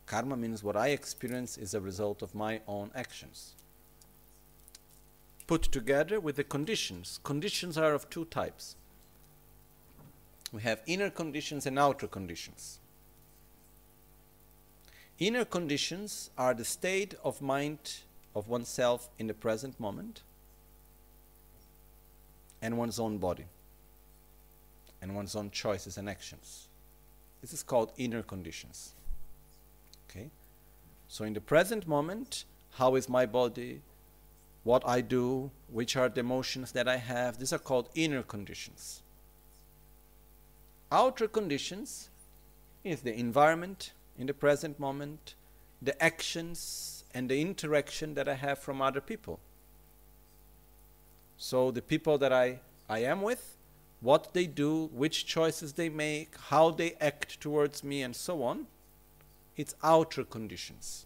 Karma 0.05 0.35
means 0.35 0.61
what 0.61 0.75
I 0.75 0.89
experience 0.89 1.57
is 1.57 1.73
a 1.73 1.79
result 1.79 2.21
of 2.21 2.35
my 2.35 2.59
own 2.67 2.91
actions. 2.93 3.53
Put 5.47 5.61
together 5.63 6.19
with 6.19 6.35
the 6.35 6.43
conditions. 6.43 7.21
Conditions 7.23 7.77
are 7.77 7.93
of 7.93 8.09
two 8.09 8.25
types. 8.25 8.75
We 10.51 10.63
have 10.63 10.81
inner 10.85 11.09
conditions 11.09 11.65
and 11.65 11.79
outer 11.79 12.07
conditions. 12.07 12.79
Inner 15.17 15.45
conditions 15.45 16.29
are 16.37 16.53
the 16.53 16.65
state 16.65 17.13
of 17.23 17.41
mind 17.41 18.01
of 18.35 18.47
oneself 18.47 19.09
in 19.19 19.27
the 19.27 19.33
present 19.33 19.79
moment 19.79 20.21
and 22.61 22.77
one's 22.77 22.99
own 22.99 23.17
body 23.17 23.45
and 25.01 25.15
one's 25.15 25.35
own 25.35 25.49
choices 25.51 25.97
and 25.97 26.09
actions. 26.09 26.67
This 27.41 27.53
is 27.53 27.63
called 27.63 27.91
inner 27.97 28.21
conditions. 28.21 28.93
Okay? 30.09 30.29
So 31.07 31.23
in 31.23 31.33
the 31.33 31.41
present 31.41 31.87
moment, 31.87 32.45
how 32.75 32.95
is 32.95 33.09
my 33.09 33.25
body? 33.25 33.81
What 34.63 34.83
I 34.87 35.01
do? 35.01 35.49
Which 35.69 35.95
are 35.97 36.07
the 36.07 36.19
emotions 36.19 36.71
that 36.73 36.87
I 36.87 36.97
have? 36.97 37.39
These 37.39 37.51
are 37.51 37.59
called 37.59 37.89
inner 37.95 38.21
conditions. 38.21 39.01
Outer 40.91 41.27
conditions 41.27 42.09
is 42.83 43.01
the 43.01 43.13
environment 43.17 43.93
in 44.19 44.27
the 44.27 44.33
present 44.33 44.79
moment, 44.79 45.35
the 45.81 46.01
actions 46.03 47.00
and 47.13 47.29
the 47.29 47.41
interaction 47.41 48.13
that 48.15 48.27
I 48.27 48.35
have 48.35 48.59
from 48.59 48.81
other 48.81 49.01
people. 49.01 49.39
So 51.37 51.71
the 51.71 51.81
people 51.81 52.17
that 52.19 52.31
I, 52.31 52.59
I 52.87 52.99
am 52.99 53.21
with, 53.21 53.57
what 53.99 54.33
they 54.33 54.45
do, 54.47 54.89
which 54.93 55.25
choices 55.25 55.73
they 55.73 55.89
make, 55.89 56.35
how 56.49 56.71
they 56.71 56.93
act 56.99 57.39
towards 57.39 57.83
me, 57.83 58.01
and 58.01 58.15
so 58.15 58.43
on, 58.43 58.67
it's 59.55 59.75
outer 59.83 60.23
conditions. 60.23 61.05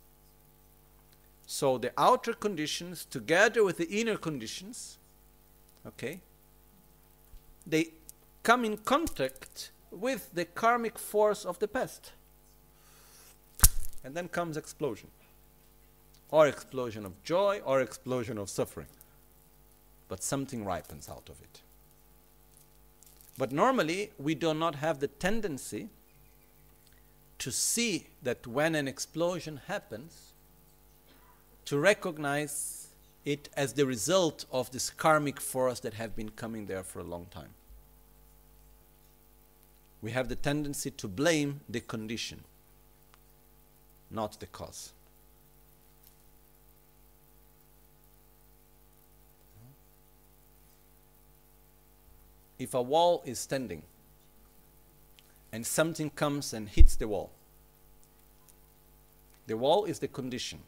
So 1.45 1.77
the 1.77 1.91
outer 1.97 2.33
conditions, 2.33 3.05
together 3.05 3.63
with 3.63 3.77
the 3.77 3.87
inner 3.87 4.17
conditions, 4.17 4.97
okay, 5.85 6.21
they 7.67 7.89
come 8.43 8.65
in 8.65 8.77
contact 8.77 9.71
with 9.91 10.33
the 10.33 10.45
karmic 10.45 10.97
force 10.97 11.45
of 11.45 11.59
the 11.59 11.67
past. 11.67 12.11
And 14.03 14.15
then 14.15 14.27
comes 14.27 14.57
explosion. 14.57 15.09
Or 16.31 16.47
explosion 16.47 17.05
of 17.05 17.23
joy, 17.23 17.61
or 17.63 17.81
explosion 17.81 18.37
of 18.37 18.49
suffering. 18.49 18.87
But 20.07 20.23
something 20.23 20.65
ripens 20.65 21.07
out 21.09 21.29
of 21.29 21.41
it. 21.41 21.61
But 23.37 23.51
normally, 23.51 24.11
we 24.17 24.35
do 24.35 24.53
not 24.53 24.75
have 24.75 24.99
the 24.99 25.07
tendency 25.07 25.89
to 27.39 27.51
see 27.51 28.07
that 28.23 28.47
when 28.47 28.75
an 28.75 28.87
explosion 28.87 29.61
happens, 29.67 30.31
to 31.65 31.77
recognize 31.77 32.87
it 33.25 33.49
as 33.57 33.73
the 33.73 33.85
result 33.85 34.45
of 34.51 34.71
this 34.71 34.89
karmic 34.89 35.41
force 35.41 35.79
that 35.81 35.95
have 35.95 36.15
been 36.15 36.29
coming 36.29 36.67
there 36.67 36.83
for 36.83 36.99
a 36.99 37.03
long 37.03 37.25
time. 37.25 37.49
We 40.01 40.11
have 40.11 40.29
the 40.29 40.35
tendency 40.35 40.91
to 40.91 41.07
blame 41.07 41.61
the 41.67 41.79
condition, 41.79 42.43
not 44.11 44.39
the 44.39 44.45
cause. 44.45 44.93
If 52.57 52.73
a 52.73 52.81
wall 52.81 53.21
is 53.25 53.39
standing 53.39 53.83
and 55.51 55.65
something 55.65 56.09
comes 56.09 56.53
and 56.53 56.69
hits 56.69 56.95
the 56.95 57.07
wall, 57.07 57.31
the 59.47 59.57
wall 59.57 59.85
is 59.85 59.99
the 59.99 60.07
condition. 60.07 60.59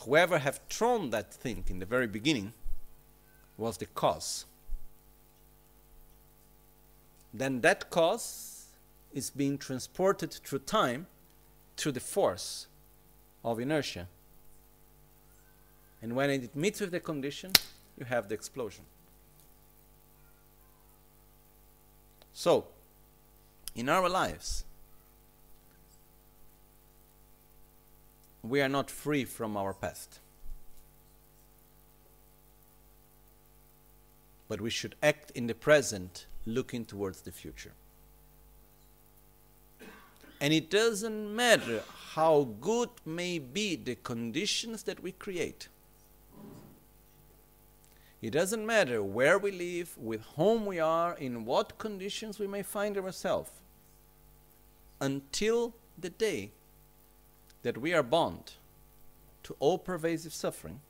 Whoever 0.00 0.38
have 0.38 0.60
thrown 0.68 1.10
that 1.10 1.32
thing 1.32 1.64
in 1.68 1.78
the 1.78 1.86
very 1.86 2.06
beginning 2.06 2.52
was 3.56 3.78
the 3.78 3.86
cause. 3.86 4.44
Then 7.32 7.60
that 7.62 7.90
cause 7.90 8.66
is 9.12 9.30
being 9.30 9.58
transported 9.58 10.32
through 10.32 10.60
time 10.60 11.06
through 11.76 11.92
the 11.92 12.00
force 12.00 12.66
of 13.44 13.60
inertia. 13.60 14.08
And 16.02 16.14
when 16.14 16.30
it 16.30 16.54
meets 16.54 16.80
with 16.80 16.90
the 16.90 17.00
condition, 17.00 17.52
you 17.98 18.04
have 18.06 18.28
the 18.28 18.34
explosion. 18.34 18.84
So, 22.38 22.66
in 23.74 23.88
our 23.88 24.10
lives, 24.10 24.64
we 28.42 28.60
are 28.60 28.68
not 28.68 28.90
free 28.90 29.24
from 29.24 29.56
our 29.56 29.72
past. 29.72 30.20
But 34.48 34.60
we 34.60 34.68
should 34.68 34.96
act 35.02 35.30
in 35.30 35.46
the 35.46 35.54
present, 35.54 36.26
looking 36.44 36.84
towards 36.84 37.22
the 37.22 37.32
future. 37.32 37.72
And 40.38 40.52
it 40.52 40.68
doesn't 40.68 41.34
matter 41.34 41.84
how 42.16 42.48
good 42.60 42.90
may 43.06 43.38
be 43.38 43.76
the 43.76 43.94
conditions 43.94 44.82
that 44.82 45.02
we 45.02 45.12
create. 45.12 45.68
It 48.26 48.32
doesn't 48.32 48.66
matter 48.66 49.04
where 49.04 49.38
we 49.38 49.52
live, 49.52 49.96
with 49.96 50.24
whom 50.34 50.66
we 50.66 50.80
are, 50.80 51.16
in 51.16 51.44
what 51.44 51.78
conditions 51.78 52.40
we 52.40 52.48
may 52.48 52.64
find 52.64 52.98
ourselves, 52.98 53.52
until 55.00 55.74
the 55.96 56.10
day 56.10 56.50
that 57.62 57.78
we 57.78 57.94
are 57.94 58.02
bound 58.02 58.54
to 59.44 59.54
all 59.60 59.78
pervasive 59.78 60.34
suffering, 60.34 60.80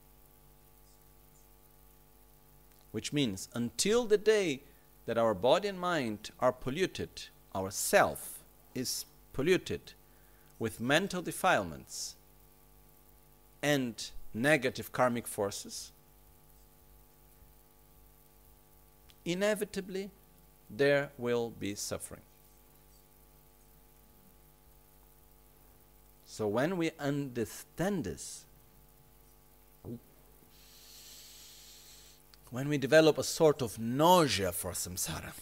which 2.91 3.13
means 3.13 3.51
until 3.53 4.07
the 4.07 4.17
day 4.17 4.63
that 5.05 5.19
our 5.19 5.35
body 5.35 5.69
and 5.69 5.79
mind 5.79 6.31
are 6.41 6.53
polluted, 6.53 7.25
our 7.55 7.71
self 7.71 8.39
is 8.75 9.05
polluted 9.35 9.93
with 10.59 10.81
mental 10.81 11.21
defilements 11.21 12.17
and 13.63 14.11
negative 14.33 14.91
karmic 14.91 15.29
forces, 15.29 15.93
inevitably 19.27 20.11
there 20.71 21.11
will 21.19 21.51
be 21.51 21.75
suffering. 21.75 22.23
So 26.25 26.47
when 26.47 26.77
we 26.77 26.93
understand 26.99 28.05
this, 28.05 28.45
when 32.51 32.69
we 32.69 32.79
develop 32.79 33.19
a 33.19 33.25
sort 33.25 33.63
of 33.63 33.79
nausea 33.79 34.53
for 34.53 34.73
samsara, 34.73 35.33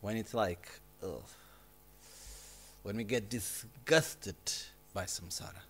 when 0.00 0.16
it's 0.16 0.34
like, 0.34 0.68
ugh, 1.02 1.22
when 2.82 2.96
we 2.96 3.04
get 3.04 3.28
disgusted 3.28 4.36
by 4.92 5.04
samsara. 5.04 5.62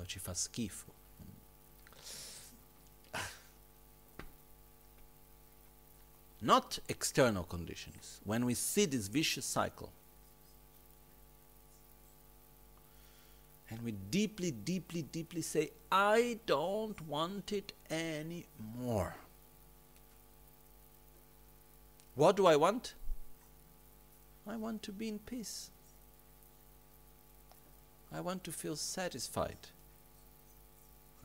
Quando 0.00 0.06
ci 0.06 0.18
fa 0.18 0.32
schifo. 0.32 0.86
Not 6.40 6.78
external 6.88 7.44
conditions. 7.44 8.20
When 8.24 8.46
we 8.46 8.54
see 8.54 8.86
this 8.86 9.08
vicious 9.08 9.44
cycle, 9.44 9.92
and 13.68 13.82
we 13.82 13.92
deeply, 14.10 14.50
deeply, 14.50 15.02
deeply 15.02 15.42
say, 15.42 15.70
I 15.92 16.38
don't 16.46 16.98
want 17.06 17.52
it 17.52 17.74
anymore. 17.90 19.16
What 22.14 22.36
do 22.36 22.46
I 22.46 22.56
want? 22.56 22.94
I 24.46 24.56
want 24.56 24.82
to 24.84 24.92
be 24.92 25.08
in 25.08 25.18
peace. 25.18 25.70
I 28.12 28.20
want 28.20 28.42
to 28.44 28.50
feel 28.50 28.76
satisfied. 28.76 29.68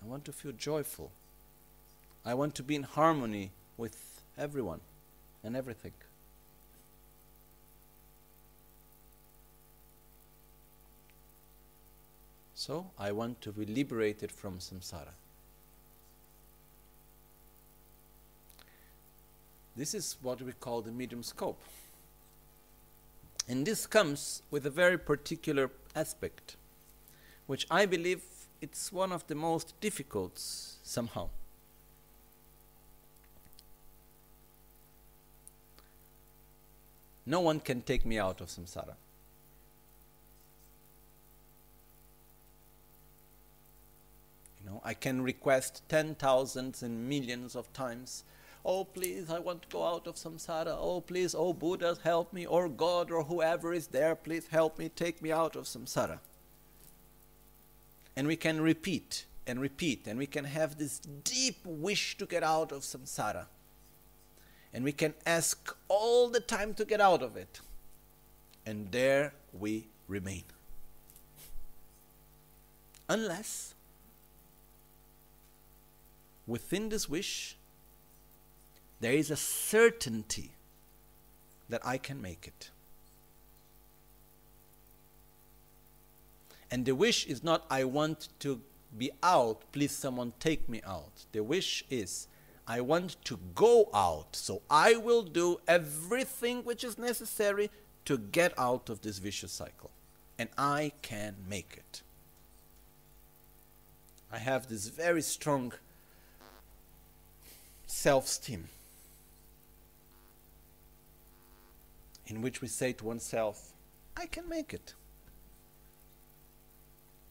I 0.06 0.12
want 0.12 0.26
to 0.26 0.32
feel 0.32 0.52
joyful. 0.52 1.12
I 2.24 2.36
want 2.36 2.54
to 2.56 2.64
be 2.64 2.76
in 2.76 2.84
harmony 2.84 3.52
with 3.76 4.22
everyone 4.38 4.82
and 5.44 5.56
everything. 5.56 5.94
So 12.54 12.88
I 13.00 13.12
want 13.12 13.42
to 13.42 13.52
be 13.52 13.66
liberated 13.66 14.32
from 14.32 14.60
samsara. 14.60 15.14
This 19.76 19.94
is 19.94 20.18
what 20.22 20.42
we 20.42 20.52
call 20.54 20.82
the 20.82 20.92
medium 20.92 21.24
scope. 21.24 21.62
And 23.48 23.66
this 23.66 23.86
comes 23.86 24.42
with 24.50 24.66
a 24.66 24.70
very 24.70 24.98
particular 24.98 25.70
aspect, 25.96 26.56
which 27.46 27.68
I 27.70 27.86
believe 27.86 28.22
it's 28.62 28.92
one 28.92 29.12
of 29.12 29.26
the 29.28 29.36
most 29.36 29.80
difficult 29.82 30.38
somehow. 30.38 31.30
No 37.26 37.40
one 37.40 37.60
can 37.60 37.82
take 37.82 38.06
me 38.06 38.20
out 38.20 38.42
of 38.42 38.48
samsara. 38.48 38.96
You 44.60 44.70
know, 44.70 44.82
I 44.84 44.94
can 44.94 45.22
request 45.22 45.82
ten 45.90 46.16
thousands 46.16 46.84
and 46.84 47.10
millions 47.10 47.56
of 47.56 47.72
times 47.74 48.24
oh 48.66 48.84
please 48.84 49.30
i 49.30 49.38
want 49.38 49.62
to 49.62 49.68
go 49.70 49.84
out 49.86 50.08
of 50.08 50.16
samsara 50.16 50.76
oh 50.80 51.00
please 51.00 51.36
oh 51.36 51.54
buddha 51.54 51.96
help 52.04 52.34
me 52.34 52.46
or 52.48 52.68
god 52.68 53.12
or 53.12 53.24
whoever 53.24 53.72
is 53.72 53.88
there 53.88 54.16
please 54.16 54.48
help 54.48 54.80
me 54.80 54.90
take 54.90 55.22
me 55.22 55.32
out 55.32 55.56
of 55.56 55.66
samsara 55.66 56.18
and 58.16 58.28
we 58.28 58.36
can 58.36 58.62
repeat 58.62 59.26
and 59.48 59.60
repeat 59.60 60.08
and 60.08 60.18
we 60.18 60.26
can 60.26 60.46
have 60.46 60.78
this 60.78 61.00
deep 61.00 61.58
wish 61.66 62.18
to 62.18 62.26
get 62.26 62.44
out 62.44 62.72
of 62.72 62.82
samsara. 62.82 63.46
And 64.74 64.84
we 64.84 64.92
can 64.92 65.14
ask 65.26 65.76
all 65.88 66.30
the 66.30 66.40
time 66.40 66.74
to 66.76 66.86
get 66.86 67.00
out 67.00 67.22
of 67.22 67.38
it. 67.38 67.62
And 68.66 68.92
there 68.92 69.34
we 69.54 69.88
remain. 70.08 70.44
Unless 73.08 73.74
within 76.48 76.90
this 76.90 77.08
wish 77.08 77.56
there 79.00 79.14
is 79.14 79.32
a 79.32 79.36
certainty 79.36 80.52
that 81.70 81.86
I 81.86 81.98
can 81.98 82.22
make 82.22 82.48
it. 82.48 82.72
And 86.72 86.86
the 86.86 86.96
wish 86.96 87.26
is 87.26 87.44
not, 87.44 87.66
I 87.70 87.84
want 87.84 88.30
to 88.40 88.62
be 88.98 89.12
out, 89.22 89.64
please 89.72 89.92
someone 89.92 90.34
take 90.40 90.68
me 90.68 90.82
out. 90.86 91.26
The 91.32 91.44
wish 91.44 91.84
is, 91.90 92.28
I 92.68 92.82
want 92.82 93.18
to 93.26 93.40
go 93.54 93.90
out, 93.94 94.36
so 94.36 94.62
I 94.70 94.96
will 94.96 95.22
do 95.22 95.60
everything 95.68 96.64
which 96.64 96.84
is 96.84 96.98
necessary 96.98 97.70
to 98.06 98.18
get 98.18 98.54
out 98.58 98.90
of 98.90 99.02
this 99.02 99.20
vicious 99.20 99.52
cycle. 99.52 99.92
And 100.40 100.50
I 100.58 100.92
can 101.02 101.36
make 101.48 101.76
it. 101.78 102.02
I 104.32 104.40
have 104.40 104.68
this 104.68 104.88
very 104.88 105.22
strong 105.22 105.74
self 107.86 108.26
esteem. 108.26 108.68
in 112.28 112.42
which 112.42 112.62
we 112.62 112.68
say 112.68 112.94
to 112.94 113.06
oneself, 113.06 113.74
I 114.18 114.26
can 114.26 114.48
make 114.50 114.74
it 114.74 114.94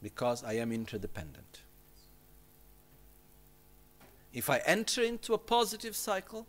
because 0.05 0.45
I 0.45 0.53
am 0.53 0.71
interdependent. 0.71 1.63
If 4.35 4.51
I 4.51 4.59
enter 4.67 5.03
into 5.03 5.33
a 5.33 5.39
positive 5.39 5.97
cycle, 5.97 6.47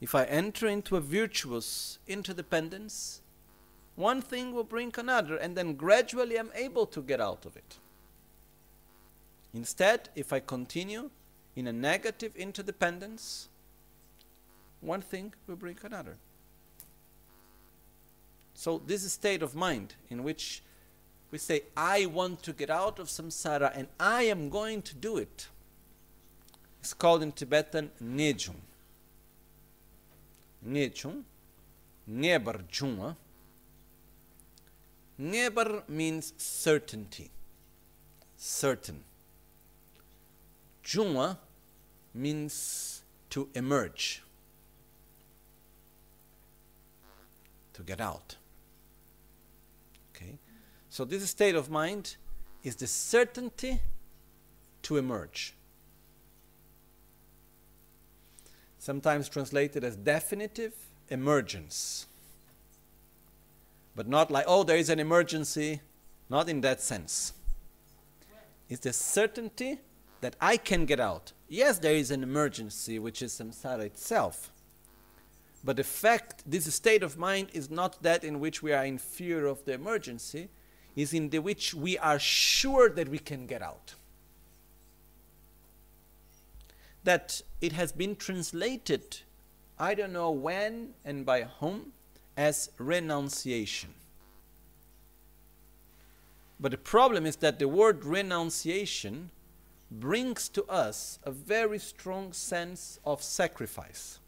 if 0.00 0.16
I 0.16 0.24
enter 0.24 0.66
into 0.66 0.96
a 0.96 1.00
virtuous 1.00 2.00
interdependence, 2.08 3.20
one 3.94 4.20
thing 4.20 4.52
will 4.52 4.64
bring 4.64 4.92
another, 4.98 5.36
and 5.36 5.56
then 5.56 5.74
gradually 5.74 6.36
I'm 6.36 6.50
able 6.56 6.86
to 6.86 7.02
get 7.02 7.20
out 7.20 7.46
of 7.46 7.56
it. 7.56 7.76
Instead, 9.54 10.08
if 10.16 10.32
I 10.32 10.40
continue 10.40 11.10
in 11.54 11.68
a 11.68 11.72
negative 11.72 12.34
interdependence, 12.34 13.48
one 14.80 15.02
thing 15.02 15.34
will 15.46 15.54
bring 15.54 15.78
another. 15.84 16.16
So, 18.54 18.82
this 18.84 19.10
state 19.12 19.40
of 19.40 19.54
mind 19.54 19.94
in 20.10 20.24
which 20.24 20.64
we 21.34 21.38
say, 21.38 21.62
I 21.76 22.06
want 22.06 22.44
to 22.44 22.52
get 22.52 22.70
out 22.70 23.00
of 23.00 23.08
samsara 23.08 23.76
and 23.76 23.88
I 23.98 24.22
am 24.22 24.48
going 24.48 24.82
to 24.82 24.94
do 24.94 25.16
it. 25.16 25.48
it, 26.80 26.86
is 26.86 26.94
called 26.94 27.24
in 27.24 27.32
Tibetan 27.32 27.90
Nejung. 28.00 28.60
Nejung, 30.64 31.24
Nebar 32.08 32.60
Juma. 32.70 33.16
Nebar 35.20 35.82
means 35.88 36.34
certainty, 36.36 37.32
certain. 38.36 39.02
Juma 40.84 41.36
means 42.14 43.02
to 43.30 43.48
emerge, 43.56 44.22
to 47.72 47.82
get 47.82 48.00
out. 48.00 48.36
So, 50.94 51.04
this 51.04 51.28
state 51.28 51.56
of 51.56 51.70
mind 51.70 52.14
is 52.62 52.76
the 52.76 52.86
certainty 52.86 53.80
to 54.82 54.96
emerge. 54.96 55.54
Sometimes 58.78 59.28
translated 59.28 59.82
as 59.82 59.96
definitive 59.96 60.72
emergence. 61.08 62.06
But 63.96 64.06
not 64.06 64.30
like, 64.30 64.44
oh, 64.46 64.62
there 64.62 64.76
is 64.76 64.88
an 64.88 65.00
emergency, 65.00 65.80
not 66.30 66.48
in 66.48 66.60
that 66.60 66.80
sense. 66.80 67.32
It's 68.68 68.82
the 68.82 68.92
certainty 68.92 69.80
that 70.20 70.36
I 70.40 70.56
can 70.56 70.86
get 70.86 71.00
out. 71.00 71.32
Yes, 71.48 71.80
there 71.80 71.96
is 71.96 72.12
an 72.12 72.22
emergency, 72.22 73.00
which 73.00 73.20
is 73.20 73.32
samsara 73.32 73.80
itself. 73.80 74.52
But 75.64 75.74
the 75.74 75.82
fact, 75.82 76.44
this 76.46 76.72
state 76.72 77.02
of 77.02 77.18
mind 77.18 77.48
is 77.52 77.68
not 77.68 78.00
that 78.04 78.22
in 78.22 78.38
which 78.38 78.62
we 78.62 78.72
are 78.72 78.84
in 78.84 78.98
fear 78.98 79.46
of 79.46 79.64
the 79.64 79.72
emergency, 79.72 80.50
is 80.96 81.12
in 81.12 81.30
the 81.30 81.38
which 81.38 81.74
we 81.74 81.98
are 81.98 82.18
sure 82.18 82.88
that 82.88 83.08
we 83.08 83.18
can 83.18 83.46
get 83.46 83.62
out. 83.62 83.94
That 87.02 87.42
it 87.60 87.72
has 87.72 87.92
been 87.92 88.16
translated, 88.16 89.20
I 89.78 89.94
don't 89.94 90.12
know 90.12 90.30
when 90.30 90.94
and 91.04 91.26
by 91.26 91.42
whom, 91.42 91.92
as 92.36 92.70
renunciation. 92.78 93.94
But 96.58 96.70
the 96.70 96.78
problem 96.78 97.26
is 97.26 97.36
that 97.36 97.58
the 97.58 97.68
word 97.68 98.04
renunciation 98.04 99.30
brings 99.90 100.48
to 100.50 100.64
us 100.64 101.18
a 101.24 101.30
very 101.30 101.78
strong 101.78 102.32
sense 102.32 102.98
of 103.04 103.22
sacrifice. 103.22 104.18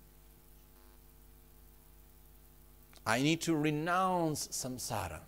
I 3.06 3.22
need 3.22 3.40
to 3.43 3.55
renounce 3.55 4.48
samsara 4.48 5.20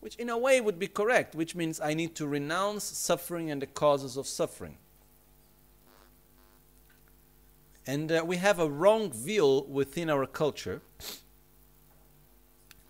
which 0.00 0.16
in 0.16 0.28
a 0.28 0.36
way 0.36 0.60
would 0.60 0.78
be 0.78 0.88
correct, 0.88 1.34
which 1.34 1.54
means 1.54 1.80
I 1.80 1.94
need 1.94 2.14
to 2.16 2.26
renounce 2.26 2.84
suffering 2.84 3.50
and 3.50 3.62
the 3.62 3.66
causes 3.66 4.16
of 4.16 4.26
suffering. 4.26 4.76
And 7.86 8.12
uh, 8.12 8.22
we 8.26 8.36
have 8.36 8.58
a 8.58 8.68
wrong 8.68 9.12
view 9.12 9.66
within 9.68 10.10
our 10.10 10.26
culture 10.26 10.82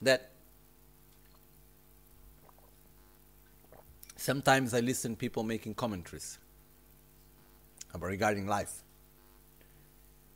that 0.03 0.31
sometimes 4.16 4.74
I 4.74 4.81
listen 4.81 5.16
people 5.16 5.43
making 5.43 5.74
commentaries. 5.74 6.39
about 7.95 8.07
regarding 8.07 8.47
life. 8.47 8.82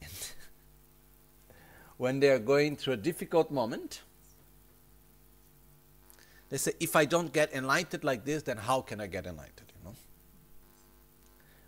when 1.97 2.21
they 2.21 2.31
are 2.31 2.39
going 2.39 2.77
through 2.77 2.95
a 2.95 2.97
difficult 2.97 3.51
moment, 3.51 4.03
they 6.51 6.57
say, 6.59 6.73
if 6.79 6.95
I 6.95 7.05
don't 7.05 7.33
get 7.33 7.53
enlightened 7.53 8.05
like 8.05 8.25
this, 8.25 8.43
then 8.43 8.59
how 8.59 8.81
can 8.81 9.01
I 9.01 9.07
get 9.07 9.27
enlightened? 9.27 9.73
You 9.79 9.89
know? 9.91 9.97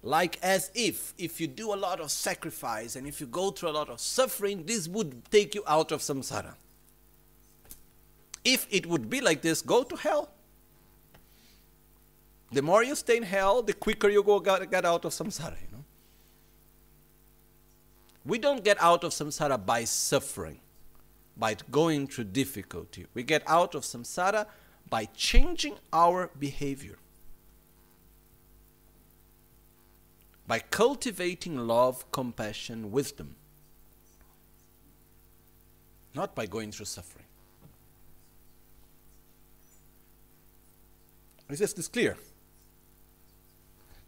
Like 0.02 0.38
as 0.42 0.70
if, 0.74 1.14
if 1.18 1.40
you 1.40 1.46
do 1.46 1.74
a 1.74 1.76
lot 1.76 2.00
of 2.00 2.10
sacrifice 2.10 2.96
and 2.96 3.06
if 3.06 3.20
you 3.20 3.26
go 3.26 3.50
through 3.50 3.70
a 3.70 3.76
lot 3.80 3.88
of 3.88 4.00
suffering, 4.00 4.64
this 4.64 4.86
would 4.86 5.24
take 5.30 5.54
you 5.54 5.62
out 5.66 5.92
of 5.92 6.00
samsara. 6.00 6.54
If 8.44 8.66
it 8.70 8.86
would 8.86 9.10
be 9.10 9.20
like 9.20 9.42
this, 9.42 9.60
go 9.60 9.82
to 9.82 9.96
hell. 9.96 10.30
The 12.52 12.62
more 12.62 12.84
you 12.84 12.94
stay 12.94 13.16
in 13.16 13.24
hell, 13.24 13.62
the 13.62 13.72
quicker 13.72 14.08
you 14.08 14.22
go 14.22 14.38
get, 14.38 14.70
get 14.70 14.84
out 14.84 15.04
of 15.04 15.12
samsara. 15.12 15.56
You 15.60 15.72
know? 15.72 15.84
We 18.24 18.38
don't 18.38 18.62
get 18.62 18.80
out 18.80 19.02
of 19.02 19.10
samsara 19.12 19.64
by 19.66 19.82
suffering, 19.84 20.60
by 21.36 21.56
going 21.72 22.06
through 22.06 22.24
difficulty. 22.24 23.06
We 23.14 23.24
get 23.24 23.42
out 23.48 23.74
of 23.74 23.82
samsara 23.82 24.46
by 24.88 25.06
changing 25.16 25.74
our 25.92 26.30
behavior, 26.38 26.98
by 30.46 30.58
cultivating 30.58 31.58
love, 31.66 32.10
compassion, 32.12 32.92
wisdom, 32.92 33.34
not 36.14 36.34
by 36.34 36.46
going 36.46 36.70
through 36.70 36.86
suffering. 36.86 37.24
Is 41.48 41.58
this 41.58 41.88
clear? 41.88 42.16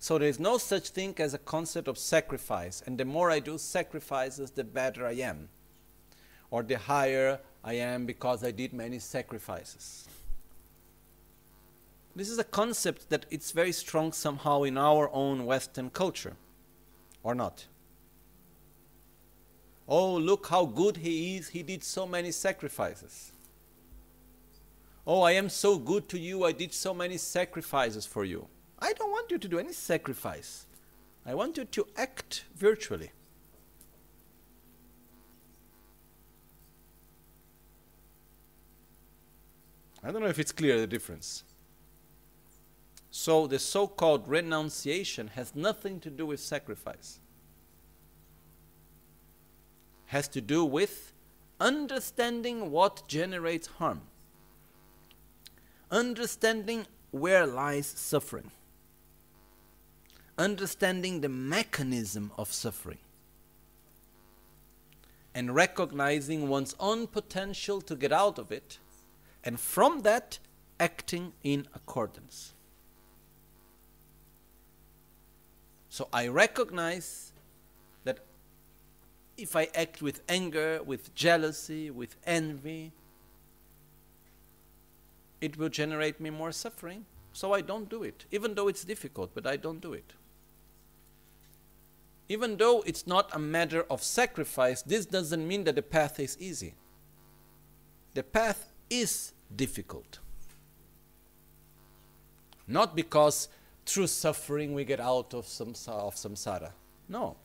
So 0.00 0.16
there 0.16 0.28
is 0.28 0.38
no 0.38 0.58
such 0.58 0.90
thing 0.90 1.14
as 1.18 1.34
a 1.34 1.38
concept 1.38 1.88
of 1.88 1.98
sacrifice, 1.98 2.82
and 2.86 2.98
the 2.98 3.04
more 3.04 3.30
I 3.30 3.40
do 3.40 3.58
sacrifices, 3.58 4.52
the 4.52 4.64
better 4.64 5.06
I 5.06 5.14
am, 5.14 5.48
or 6.50 6.62
the 6.62 6.78
higher 6.78 7.40
I 7.64 7.74
am 7.74 8.06
because 8.06 8.44
I 8.44 8.52
did 8.52 8.72
many 8.72 9.00
sacrifices. 9.00 10.08
This 12.18 12.30
is 12.30 12.40
a 12.40 12.44
concept 12.44 13.10
that 13.10 13.26
it's 13.30 13.52
very 13.52 13.70
strong 13.70 14.10
somehow 14.10 14.64
in 14.64 14.76
our 14.76 15.08
own 15.12 15.46
Western 15.46 15.88
culture, 15.88 16.34
or 17.22 17.32
not? 17.32 17.66
Oh, 19.86 20.16
look 20.16 20.48
how 20.48 20.64
good 20.64 20.96
he 20.96 21.36
is, 21.36 21.50
he 21.50 21.62
did 21.62 21.84
so 21.84 22.08
many 22.08 22.32
sacrifices. 22.32 23.30
Oh, 25.06 25.22
I 25.22 25.30
am 25.30 25.48
so 25.48 25.78
good 25.78 26.08
to 26.08 26.18
you, 26.18 26.44
I 26.44 26.50
did 26.50 26.74
so 26.74 26.92
many 26.92 27.18
sacrifices 27.18 28.04
for 28.04 28.24
you. 28.24 28.48
I 28.80 28.94
don't 28.94 29.12
want 29.12 29.30
you 29.30 29.38
to 29.38 29.46
do 29.46 29.60
any 29.60 29.72
sacrifice. 29.72 30.66
I 31.24 31.36
want 31.36 31.56
you 31.56 31.66
to 31.66 31.86
act 31.96 32.46
virtually. 32.56 33.12
I 40.02 40.10
don't 40.10 40.20
know 40.20 40.26
if 40.26 40.40
it's 40.40 40.50
clear 40.50 40.80
the 40.80 40.88
difference. 40.88 41.44
So 43.20 43.48
the 43.48 43.58
so 43.58 43.88
called 43.88 44.28
renunciation 44.28 45.26
has 45.34 45.52
nothing 45.56 45.98
to 46.00 46.08
do 46.08 46.24
with 46.24 46.38
sacrifice, 46.38 47.18
has 50.06 50.28
to 50.28 50.40
do 50.40 50.64
with 50.64 51.12
understanding 51.58 52.70
what 52.70 53.08
generates 53.08 53.66
harm, 53.66 54.02
understanding 55.90 56.86
where 57.10 57.44
lies 57.44 57.88
suffering, 57.88 58.52
understanding 60.38 61.20
the 61.20 61.28
mechanism 61.28 62.30
of 62.38 62.52
suffering, 62.52 62.98
and 65.34 65.56
recognizing 65.56 66.48
one's 66.48 66.76
own 66.78 67.08
potential 67.08 67.80
to 67.80 67.96
get 67.96 68.12
out 68.12 68.38
of 68.38 68.52
it, 68.52 68.78
and 69.42 69.58
from 69.58 70.02
that, 70.02 70.38
acting 70.78 71.32
in 71.42 71.66
accordance. 71.74 72.54
So 75.88 76.08
I 76.12 76.28
recognize 76.28 77.32
that 78.04 78.18
if 79.36 79.56
I 79.56 79.68
act 79.74 80.02
with 80.02 80.20
anger, 80.28 80.80
with 80.84 81.14
jealousy, 81.14 81.90
with 81.90 82.16
envy, 82.26 82.92
it 85.40 85.56
will 85.56 85.68
generate 85.68 86.20
me 86.20 86.30
more 86.30 86.52
suffering. 86.52 87.06
So 87.32 87.52
I 87.52 87.60
don't 87.60 87.88
do 87.88 88.02
it, 88.02 88.24
even 88.32 88.54
though 88.54 88.68
it's 88.68 88.84
difficult, 88.84 89.30
but 89.34 89.46
I 89.46 89.56
don't 89.56 89.80
do 89.80 89.92
it. 89.92 90.12
Even 92.28 92.56
though 92.56 92.82
it's 92.84 93.06
not 93.06 93.34
a 93.34 93.38
matter 93.38 93.86
of 93.88 94.02
sacrifice, 94.02 94.82
this 94.82 95.06
doesn't 95.06 95.46
mean 95.46 95.64
that 95.64 95.76
the 95.76 95.82
path 95.82 96.20
is 96.20 96.36
easy. 96.38 96.74
The 98.14 98.22
path 98.22 98.72
is 98.90 99.32
difficult. 99.54 100.18
Not 102.66 102.94
because 102.94 103.48
through 103.88 104.06
suffering 104.06 104.74
we 104.74 104.84
get 104.84 105.00
out 105.00 105.32
of, 105.34 105.46
samsara, 105.46 106.00
of 106.00 106.14
samsara. 106.14 106.72
No. 107.08 107.36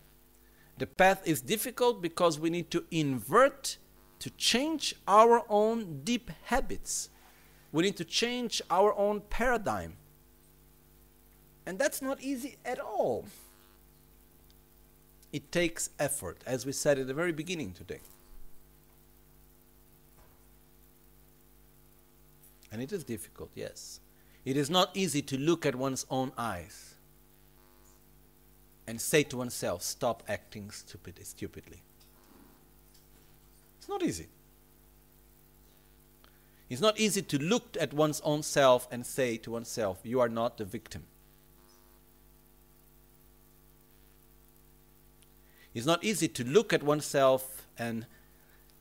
The 0.77 0.87
path 0.87 1.21
is 1.25 1.41
difficult 1.41 2.01
because 2.01 2.39
we 2.39 2.49
need 2.49 2.69
to 2.71 2.83
invert, 2.91 3.77
to 4.19 4.29
change 4.31 4.95
our 5.07 5.43
own 5.49 6.01
deep 6.03 6.31
habits. 6.45 7.09
We 7.71 7.83
need 7.83 7.97
to 7.97 8.05
change 8.05 8.61
our 8.69 8.93
own 8.97 9.21
paradigm. 9.29 9.95
And 11.65 11.79
that's 11.79 12.01
not 12.01 12.21
easy 12.21 12.57
at 12.65 12.79
all. 12.79 13.25
It 15.31 15.51
takes 15.51 15.89
effort, 15.97 16.43
as 16.45 16.65
we 16.65 16.73
said 16.73 16.99
at 16.99 17.07
the 17.07 17.13
very 17.13 17.31
beginning 17.31 17.71
today. 17.71 18.01
And 22.71 22.81
it 22.81 22.91
is 22.91 23.03
difficult, 23.03 23.51
yes. 23.55 23.99
It 24.45 24.57
is 24.57 24.69
not 24.69 24.91
easy 24.93 25.21
to 25.21 25.37
look 25.37 25.65
at 25.65 25.75
one's 25.75 26.05
own 26.09 26.31
eyes 26.37 26.95
and 28.85 28.99
say 28.99 29.23
to 29.23 29.37
oneself, 29.37 29.81
stop 29.81 30.23
acting 30.27 30.69
stupid, 30.71 31.19
stupidly. 31.25 31.81
It's 33.77 33.87
not 33.87 34.03
easy. 34.03 34.27
It's 36.69 36.81
not 36.81 36.99
easy 36.99 37.21
to 37.21 37.37
look 37.37 37.77
at 37.79 37.93
one's 37.93 38.19
own 38.21 38.43
self 38.43 38.87
and 38.91 39.05
say 39.05 39.37
to 39.37 39.51
oneself, 39.51 39.99
you 40.03 40.19
are 40.19 40.29
not 40.29 40.57
the 40.57 40.65
victim. 40.65 41.03
It's 45.73 45.85
not 45.85 46.03
easy 46.03 46.27
to 46.27 46.43
look 46.43 46.73
at 46.73 46.83
oneself 46.83 47.65
and 47.77 48.05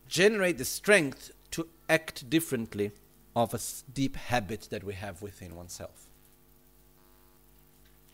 generate 0.09 0.59
the 0.59 0.65
strength 0.65 1.31
to 1.53 1.69
act 1.89 2.29
differently 2.29 2.93
of 3.35 3.55
a 3.55 3.61
deep 3.93 4.17
habit 4.17 4.69
that 4.71 4.85
we 4.85 4.95
have 4.95 5.23
within 5.23 5.57
oneself. 5.57 6.09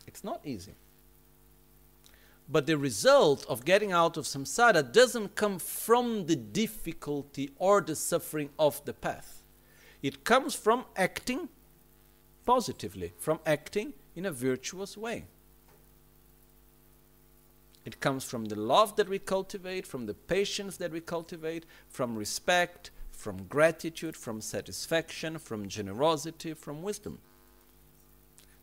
It's 0.07 0.24
not 0.24 0.40
easy. 0.45 0.74
But 2.49 2.66
the 2.66 2.78
result 2.78 3.45
of 3.47 3.65
getting 3.65 3.93
out 3.93 4.16
of 4.16 4.24
samsara 4.24 4.90
doesn't 4.93 5.35
come 5.35 5.59
from 5.59 6.27
the 6.27 6.36
difficulty 6.36 7.51
or 7.59 7.81
the 7.81 7.95
suffering 7.95 8.51
of 8.59 8.82
the 8.86 8.95
path. 8.95 9.43
It 10.03 10.24
comes 10.24 10.55
from 10.55 10.86
acting 10.97 11.49
positively, 12.47 13.12
from 13.19 13.40
acting 13.45 13.93
in 14.16 14.24
a 14.24 14.32
virtuous 14.32 14.97
way. 14.97 15.24
It 17.85 18.01
comes 18.01 18.24
from 18.24 18.47
the 18.47 18.59
love 18.59 18.97
that 18.97 19.09
we 19.09 19.19
cultivate, 19.19 19.86
from 19.86 20.07
the 20.07 20.15
patience 20.15 20.77
that 20.78 20.93
we 20.93 21.01
cultivate, 21.01 21.66
from 21.89 22.16
respect, 22.16 22.90
from 23.19 23.43
gratitude, 23.49 24.16
from 24.16 24.40
satisfaction, 24.40 25.39
from 25.39 25.69
generosity, 25.69 26.55
from 26.55 26.82
wisdom. 26.82 27.19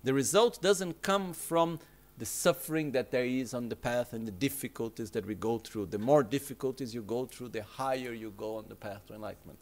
The 0.06 0.14
result 0.14 0.62
doesn't 0.62 1.02
come 1.02 1.34
from 1.34 1.80
the 2.18 2.26
suffering 2.26 2.94
that 2.94 3.12
there 3.12 3.26
is 3.26 3.54
on 3.54 3.68
the 3.68 3.76
path 3.76 4.14
and 4.14 4.26
the 4.26 4.32
difficulties 4.32 5.12
that 5.12 5.26
we 5.26 5.36
go 5.36 5.58
through. 5.58 5.88
The 5.88 6.00
more 6.00 6.24
difficulties 6.24 6.96
you 6.96 7.02
go 7.02 7.26
through, 7.26 7.50
the 7.50 7.64
higher 7.64 8.14
you 8.14 8.34
go 8.38 8.56
on 8.56 8.70
the 8.70 8.76
path 8.76 9.06
to 9.08 9.16
enlightenment. 9.16 9.60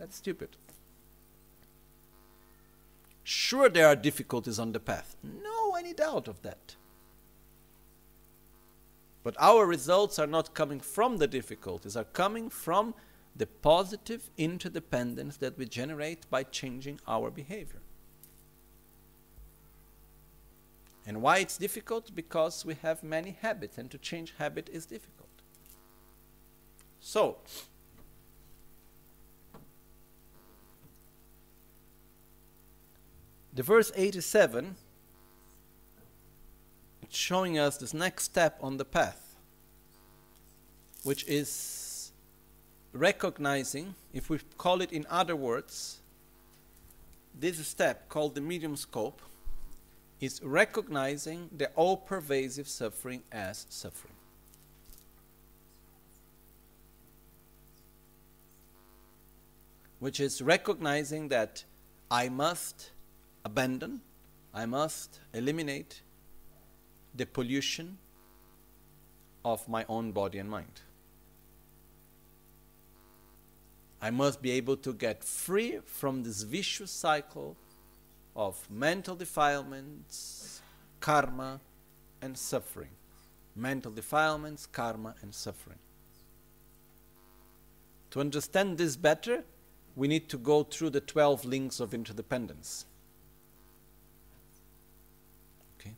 That's 0.00 0.16
stupid. 0.16 0.56
Sure, 3.22 3.68
there 3.68 3.86
are 3.86 3.94
difficulties 3.94 4.58
on 4.58 4.72
the 4.72 4.80
path. 4.80 5.14
No 5.22 5.76
any 5.76 5.92
doubt 5.92 6.26
of 6.26 6.42
that. 6.42 6.74
But 9.22 9.36
our 9.38 9.64
results 9.64 10.18
are 10.18 10.26
not 10.26 10.54
coming 10.54 10.80
from 10.80 11.18
the 11.18 11.28
difficulties, 11.28 11.96
are 11.96 12.04
coming 12.04 12.50
from 12.50 12.92
the 13.36 13.46
positive 13.46 14.30
interdependence 14.38 15.36
that 15.36 15.58
we 15.58 15.66
generate 15.66 16.28
by 16.30 16.42
changing 16.42 16.98
our 17.06 17.30
behavior. 17.30 17.80
And 21.06 21.22
why 21.22 21.38
it's 21.38 21.56
difficult? 21.56 22.14
Because 22.14 22.64
we 22.64 22.74
have 22.82 23.02
many 23.02 23.36
habits, 23.40 23.78
and 23.78 23.90
to 23.90 23.98
change 23.98 24.34
habit 24.38 24.68
is 24.72 24.86
difficult. 24.86 25.28
So, 26.98 27.38
the 33.54 33.62
verse 33.62 33.92
87 33.94 34.76
it's 37.02 37.16
showing 37.16 37.56
us 37.56 37.76
this 37.76 37.94
next 37.94 38.24
step 38.24 38.58
on 38.60 38.78
the 38.78 38.84
path, 38.84 39.36
which 41.04 41.24
is 41.28 41.85
recognizing, 42.96 43.94
if 44.12 44.30
we 44.30 44.38
call 44.58 44.80
it 44.80 44.92
in 44.92 45.06
other 45.08 45.36
words, 45.36 46.00
this 47.38 47.64
step 47.66 48.08
called 48.08 48.34
the 48.34 48.40
medium 48.40 48.76
scope 48.76 49.20
is 50.20 50.40
recognizing 50.42 51.50
the 51.54 51.68
all 51.74 51.96
pervasive 51.96 52.68
suffering 52.68 53.22
as 53.30 53.66
suffering. 53.68 54.14
Which 59.98 60.20
is 60.20 60.40
recognizing 60.40 61.28
that 61.28 61.64
I 62.10 62.28
must 62.28 62.90
abandon, 63.44 64.00
I 64.54 64.66
must 64.66 65.20
eliminate 65.34 66.02
the 67.14 67.26
pollution 67.26 67.98
of 69.44 69.68
my 69.68 69.84
own 69.88 70.12
body 70.12 70.38
and 70.38 70.50
mind. 70.50 70.80
I 74.06 74.10
must 74.10 74.40
be 74.40 74.52
able 74.52 74.76
to 74.76 74.92
get 74.92 75.24
free 75.24 75.80
from 75.84 76.22
this 76.22 76.42
vicious 76.44 76.92
cycle 76.92 77.56
of 78.36 78.64
mental 78.70 79.16
defilements, 79.16 80.62
karma, 81.00 81.60
and 82.22 82.38
suffering. 82.38 82.90
Mental 83.56 83.90
defilements, 83.90 84.64
karma, 84.64 85.16
and 85.22 85.34
suffering. 85.34 85.80
To 88.12 88.20
understand 88.20 88.78
this 88.78 88.94
better, 88.94 89.42
we 89.96 90.06
need 90.06 90.28
to 90.28 90.38
go 90.38 90.62
through 90.62 90.90
the 90.90 91.00
12 91.00 91.44
links 91.44 91.80
of 91.80 91.92
interdependence. 91.92 92.86
Okay? 95.80 95.96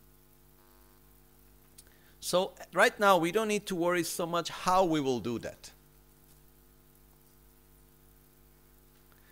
So, 2.20 2.52
right 2.72 2.98
now, 2.98 3.18
we 3.18 3.32
don't 3.32 3.48
need 3.48 3.66
to 3.66 3.74
worry 3.74 4.02
so 4.02 4.24
much 4.24 4.48
how 4.48 4.86
we 4.86 4.98
will 4.98 5.20
do 5.20 5.38
that. 5.40 5.72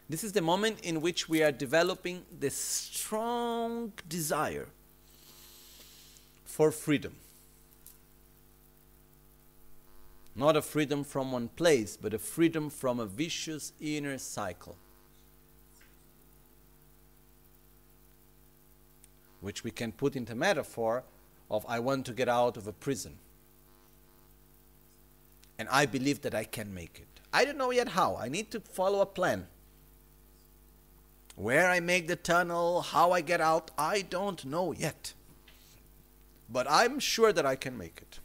This 0.09 0.23
is 0.23 0.33
the 0.33 0.41
moment 0.41 0.81
in 0.81 1.01
which 1.01 1.29
we 1.29 1.43
are 1.43 1.51
developing 1.51 2.25
the 2.39 2.51
strong 2.51 3.93
desire 4.09 4.69
for 6.45 6.71
freedom. 6.71 7.17
Not 10.37 10.57
a 10.57 10.63
freedom 10.63 11.03
from 11.03 11.33
one 11.33 11.49
place, 11.49 11.97
but 11.97 12.15
a 12.15 12.19
freedom 12.19 12.71
from 12.71 13.01
a 13.01 13.07
vicious 13.07 13.73
inner 13.81 14.19
cycle. 14.19 14.77
Which 19.41 19.65
we 19.65 19.71
can 19.71 19.93
put 19.93 20.15
into 20.15 20.35
metaphor 20.35 21.03
of 21.51 21.65
I 21.69 21.81
want 21.81 22.07
to 22.07 22.13
get 22.13 22.29
out 22.29 22.57
of 22.57 22.67
a 22.67 22.73
prison. 22.73 23.17
And 25.59 25.69
I 25.71 25.87
believe 25.87 26.21
that 26.23 26.35
I 26.35 26.45
can 26.45 26.73
make 26.73 26.99
it. 27.01 27.21
I 27.33 27.45
don't 27.45 27.59
know 27.59 27.71
yet 27.71 27.89
how. 27.89 28.17
I 28.17 28.29
need 28.29 28.51
to 28.53 28.61
follow 28.61 29.01
a 29.01 29.07
plan. 29.07 29.47
Where 31.37 31.71
I 31.71 31.81
make 31.81 32.09
the 32.09 32.17
tunnel, 32.17 32.81
how 32.81 33.13
I 33.13 33.21
get 33.21 33.43
out, 33.43 33.71
I 33.77 34.01
don't 34.01 34.43
know 34.47 34.73
yet. 34.73 35.13
But 36.51 36.67
I'm 36.69 36.99
sure 36.99 37.31
that 37.33 37.45
I 37.45 37.57
can 37.57 37.77
make 37.77 37.99
it. 37.99 38.19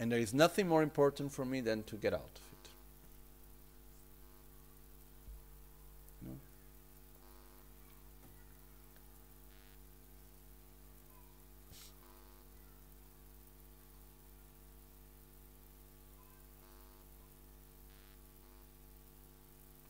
And 0.00 0.10
there 0.10 0.18
is 0.18 0.34
nothing 0.34 0.66
more 0.66 0.82
important 0.82 1.30
for 1.30 1.44
me 1.44 1.60
than 1.60 1.84
to 1.84 1.96
get 1.96 2.12
out 2.12 2.20
of 2.20 2.42
it. 2.52 2.70
No? 6.26 6.32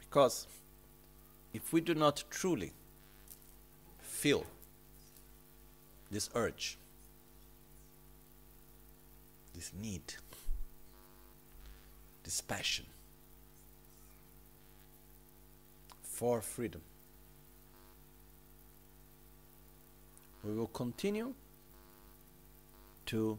Because 0.01 0.47
if 1.53 1.73
we 1.73 1.81
do 1.81 1.95
not 1.95 2.23
truly 2.31 2.73
feel 4.01 4.45
this 6.11 6.29
urge, 6.35 6.79
this 9.55 9.73
need, 9.81 10.15
this 12.25 12.41
passion 12.41 12.87
for 16.03 16.41
freedom, 16.41 16.83
we 20.45 20.55
will 20.55 20.69
continue 20.69 21.35
to 23.07 23.39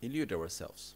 elude 0.00 0.32
ourselves. 0.32 0.94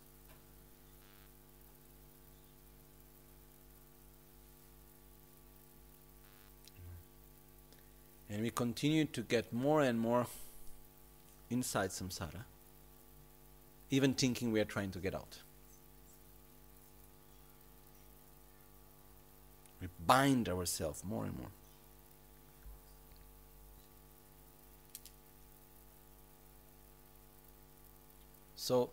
And 8.33 8.41
we 8.41 8.49
continue 8.49 9.05
to 9.05 9.21
get 9.21 9.53
more 9.53 9.83
and 9.83 10.01
more 10.01 10.27
inside 11.51 11.91
samsara, 11.91 12.45
even 13.91 14.15
thinking 14.15 14.53
we 14.53 14.59
are 14.59 14.65
trying 14.65 14.91
to 14.93 14.99
get 15.01 15.15
out. 15.15 15.37
We 19.83 19.89
bind 20.07 20.49
ourselves 20.49 21.05
more 21.05 21.27
and 21.27 21.37
more. 21.37 21.51
So, 28.57 28.89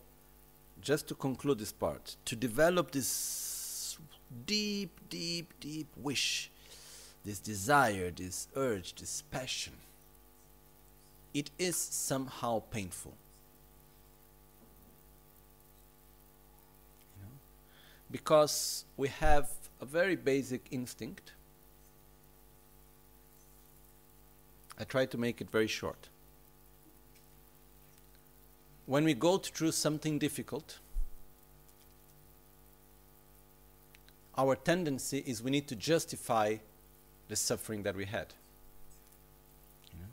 just 0.81 1.07
to 1.07 1.15
conclude 1.15 1.59
this 1.59 1.71
part, 1.71 2.17
to 2.25 2.35
develop 2.35 2.91
this 2.91 3.97
deep, 4.45 4.99
deep, 5.09 5.53
deep 5.61 5.87
wish 5.95 6.51
this 7.25 7.39
desire, 7.39 8.11
this 8.11 8.47
urge, 8.55 8.95
this 8.95 9.23
passion, 9.31 9.73
it 11.33 11.51
is 11.59 11.75
somehow 11.75 12.61
painful. 12.71 13.13
You 17.17 17.25
know? 17.25 17.33
Because 18.09 18.85
we 18.97 19.09
have 19.09 19.49
a 19.81 19.85
very 19.85 20.15
basic 20.15 20.65
instinct. 20.71 21.33
I 24.79 24.85
try 24.85 25.05
to 25.05 25.17
make 25.17 25.41
it 25.41 25.49
very 25.51 25.67
short. 25.67 26.09
When 28.85 29.03
we 29.03 29.13
go 29.13 29.37
through 29.37 29.73
something 29.73 30.17
difficult, 30.17 30.79
our 34.37 34.55
tendency 34.55 35.21
is 35.27 35.43
we 35.43 35.51
need 35.51 35.67
to 35.67 35.75
justify 35.75 36.57
the 37.29 37.35
suffering 37.35 37.83
that 37.83 37.95
we 37.95 38.05
had. 38.05 38.33
You 39.93 39.99
know? 39.99 40.07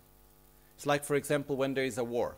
It's 0.76 0.86
like, 0.86 1.05
for 1.05 1.16
example, 1.16 1.56
when 1.56 1.74
there 1.74 1.84
is 1.84 1.98
a 1.98 2.05
war 2.05 2.36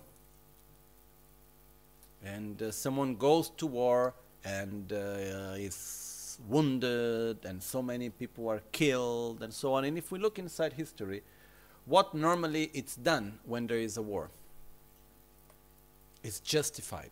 and 2.24 2.62
uh, 2.62 2.70
someone 2.70 3.16
goes 3.16 3.50
to 3.50 3.66
war 3.66 4.14
and 4.44 4.92
uh, 4.92 5.54
is 5.56 6.38
wounded 6.48 7.44
and 7.44 7.62
so 7.62 7.82
many 7.82 8.08
people 8.08 8.48
are 8.48 8.62
killed 8.72 9.42
and 9.42 9.52
so 9.52 9.74
on. 9.74 9.84
And 9.84 9.98
if 9.98 10.10
we 10.10 10.18
look 10.18 10.38
inside 10.38 10.72
history, 10.72 11.22
what 11.84 12.14
normally 12.14 12.70
it's 12.72 12.96
done 12.96 13.38
when 13.44 13.66
there 13.66 13.78
is 13.78 13.96
a 13.96 14.02
war? 14.02 14.30
It's 16.22 16.40
justified 16.40 17.10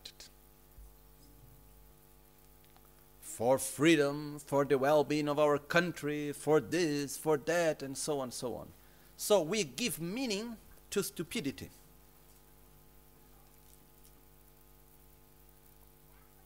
for 3.37 3.59
freedom, 3.59 4.39
for 4.43 4.65
the 4.65 4.79
well 4.79 5.03
being 5.03 5.29
of 5.29 5.37
our 5.37 5.59
country, 5.59 6.31
for 6.31 6.59
this, 6.59 7.15
for 7.15 7.37
that, 7.37 7.83
and 7.83 7.95
so 7.95 8.19
on, 8.19 8.31
so 8.31 8.55
on. 8.55 8.67
So 9.15 9.43
we 9.43 9.63
give 9.63 10.01
meaning 10.01 10.57
to 10.89 11.03
stupidity. 11.03 11.69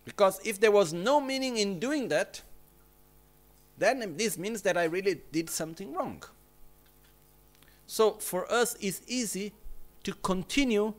Because 0.03 0.41
if 0.43 0.59
there 0.59 0.71
was 0.71 0.91
no 0.91 1.21
meaning 1.21 1.55
in 1.55 1.79
doing 1.79 2.09
that, 2.09 2.41
then 3.77 4.17
this 4.17 4.37
means 4.37 4.61
that 4.63 4.77
I 4.77 4.83
really 4.83 5.21
did 5.31 5.49
something 5.49 5.93
wrong. 5.93 6.21
So 7.87 8.15
for 8.15 8.51
us, 8.51 8.75
it's 8.81 9.01
easy 9.07 9.53
to 10.03 10.11
continue 10.11 10.93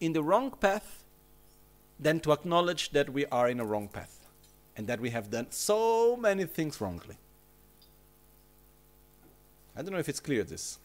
in 0.00 0.12
the 0.12 0.22
wrong 0.22 0.50
path 0.50 1.02
than 1.98 2.20
to 2.20 2.32
acknowledge 2.32 2.90
that 2.90 3.08
we 3.08 3.24
are 3.26 3.48
in 3.48 3.58
a 3.58 3.64
wrong 3.64 3.88
path 3.88 4.23
and 4.76 4.86
that 4.86 5.00
we 5.00 5.10
have 5.10 5.30
done 5.30 5.46
so 5.50 6.16
many 6.16 6.44
things 6.44 6.80
wrongly. 6.80 7.16
I 9.76 9.82
don't 9.82 9.92
know 9.92 9.98
if 9.98 10.08
it's 10.08 10.20
clear 10.20 10.44
this. 10.44 10.78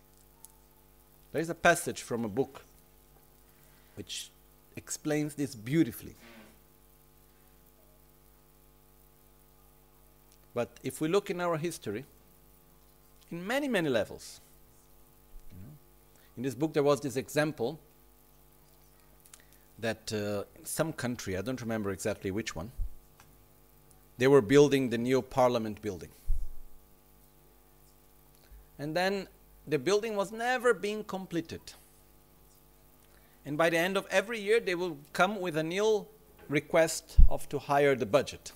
There 1.32 1.42
is 1.42 1.50
a 1.50 1.56
passage 1.56 2.02
from 2.02 2.26
a 2.26 2.30
book 2.30 2.62
which 3.96 4.30
explains 4.76 5.36
this 5.36 5.56
beautifully. 5.56 6.16
But 10.54 10.70
if 10.84 11.02
we 11.02 11.08
look 11.08 11.30
in 11.30 11.40
our 11.40 11.58
history, 11.58 12.06
in 13.32 13.46
many, 13.46 13.68
many 13.68 13.90
levels, 13.90 14.42
In 16.40 16.44
this 16.44 16.56
book, 16.56 16.72
there 16.72 16.84
was 16.84 17.02
this 17.02 17.18
example 17.18 17.78
that 19.78 20.14
uh, 20.14 20.46
some 20.64 20.94
country, 20.94 21.36
I 21.36 21.42
don't 21.42 21.60
remember 21.60 21.92
exactly 21.92 22.32
which 22.32 22.56
one, 22.56 22.72
they 24.20 24.28
were 24.28 24.42
building 24.42 24.90
the 24.90 24.98
new 24.98 25.22
parliament 25.22 25.82
building. 25.82 26.10
And 28.78 28.96
then 28.96 29.30
the 29.66 29.80
building 29.80 30.18
was 30.18 30.32
never 30.32 30.74
being 30.74 31.06
completed. 31.06 31.62
And 33.46 33.58
by 33.58 33.70
the 33.70 33.78
end 33.78 33.96
of 33.96 34.06
every 34.12 34.40
year, 34.40 34.60
they 34.60 34.76
will 34.76 34.98
come 35.14 35.40
with 35.40 35.56
a 35.56 35.64
new 35.64 36.06
request 36.50 37.16
of 37.30 37.48
to 37.48 37.60
hire 37.60 37.96
the 37.96 38.06
budget. 38.06 38.52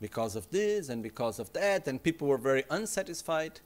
Because 0.00 0.34
of 0.34 0.50
this 0.50 0.88
and 0.88 1.02
because 1.02 1.38
of 1.38 1.52
that, 1.52 1.86
and 1.86 2.02
people 2.02 2.26
were 2.26 2.38
very 2.38 2.64
unsatisfied. 2.70 3.60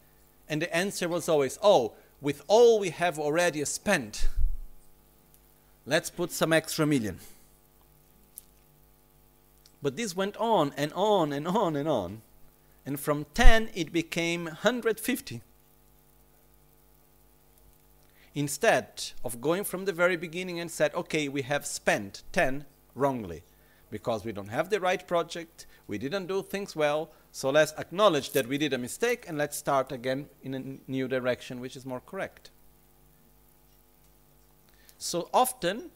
And 0.49 0.61
the 0.61 0.77
answer 0.77 1.09
was 1.09 1.29
always, 1.29 1.61
oh, 1.63 1.93
with 2.21 2.43
all 2.49 2.81
we 2.81 2.91
have 2.91 3.21
already 3.21 3.65
spent, 3.67 4.27
let's 5.87 6.11
put 6.11 6.33
some 6.33 6.53
extra 6.53 6.87
million. 6.87 7.21
But 9.83 9.97
this 9.97 10.15
went 10.15 10.37
on 10.37 10.73
and 10.77 10.93
on 10.95 11.33
and 11.33 11.49
on 11.49 11.77
and 11.77 11.89
on. 11.89 12.23
And 12.87 12.99
from 12.99 13.27
10, 13.35 13.71
it 13.75 13.93
became 13.93 14.45
150. 14.45 15.43
Instead 18.35 19.13
of 19.25 19.41
going 19.41 19.65
from 19.65 19.85
the 19.85 19.93
very 19.93 20.17
beginning 20.17 20.59
and 20.59 20.71
said, 20.71 20.95
okay, 20.95 21.29
we 21.29 21.43
have 21.43 21.67
spent 21.67 22.23
10 22.33 22.65
wrongly 22.95 23.43
because 23.91 24.25
we 24.25 24.33
don't 24.33 24.49
have 24.49 24.71
the 24.71 24.81
right 24.81 25.07
project, 25.07 25.67
we 25.87 25.99
didn't 25.99 26.27
do 26.27 26.43
things 26.43 26.75
well, 26.75 27.11
so 27.31 27.51
let's 27.51 27.75
acknowledge 27.77 28.31
that 28.31 28.47
we 28.47 28.57
did 28.57 28.73
a 28.73 28.79
mistake 28.79 29.27
and 29.29 29.37
let's 29.37 29.57
start 29.57 29.93
again 29.93 30.29
in 30.43 30.55
a 30.55 30.91
new 30.91 31.07
direction 31.07 31.61
which 31.61 31.77
is 31.77 31.85
more 31.85 32.01
correct. 32.01 32.51
So 34.97 35.29
often 35.35 35.91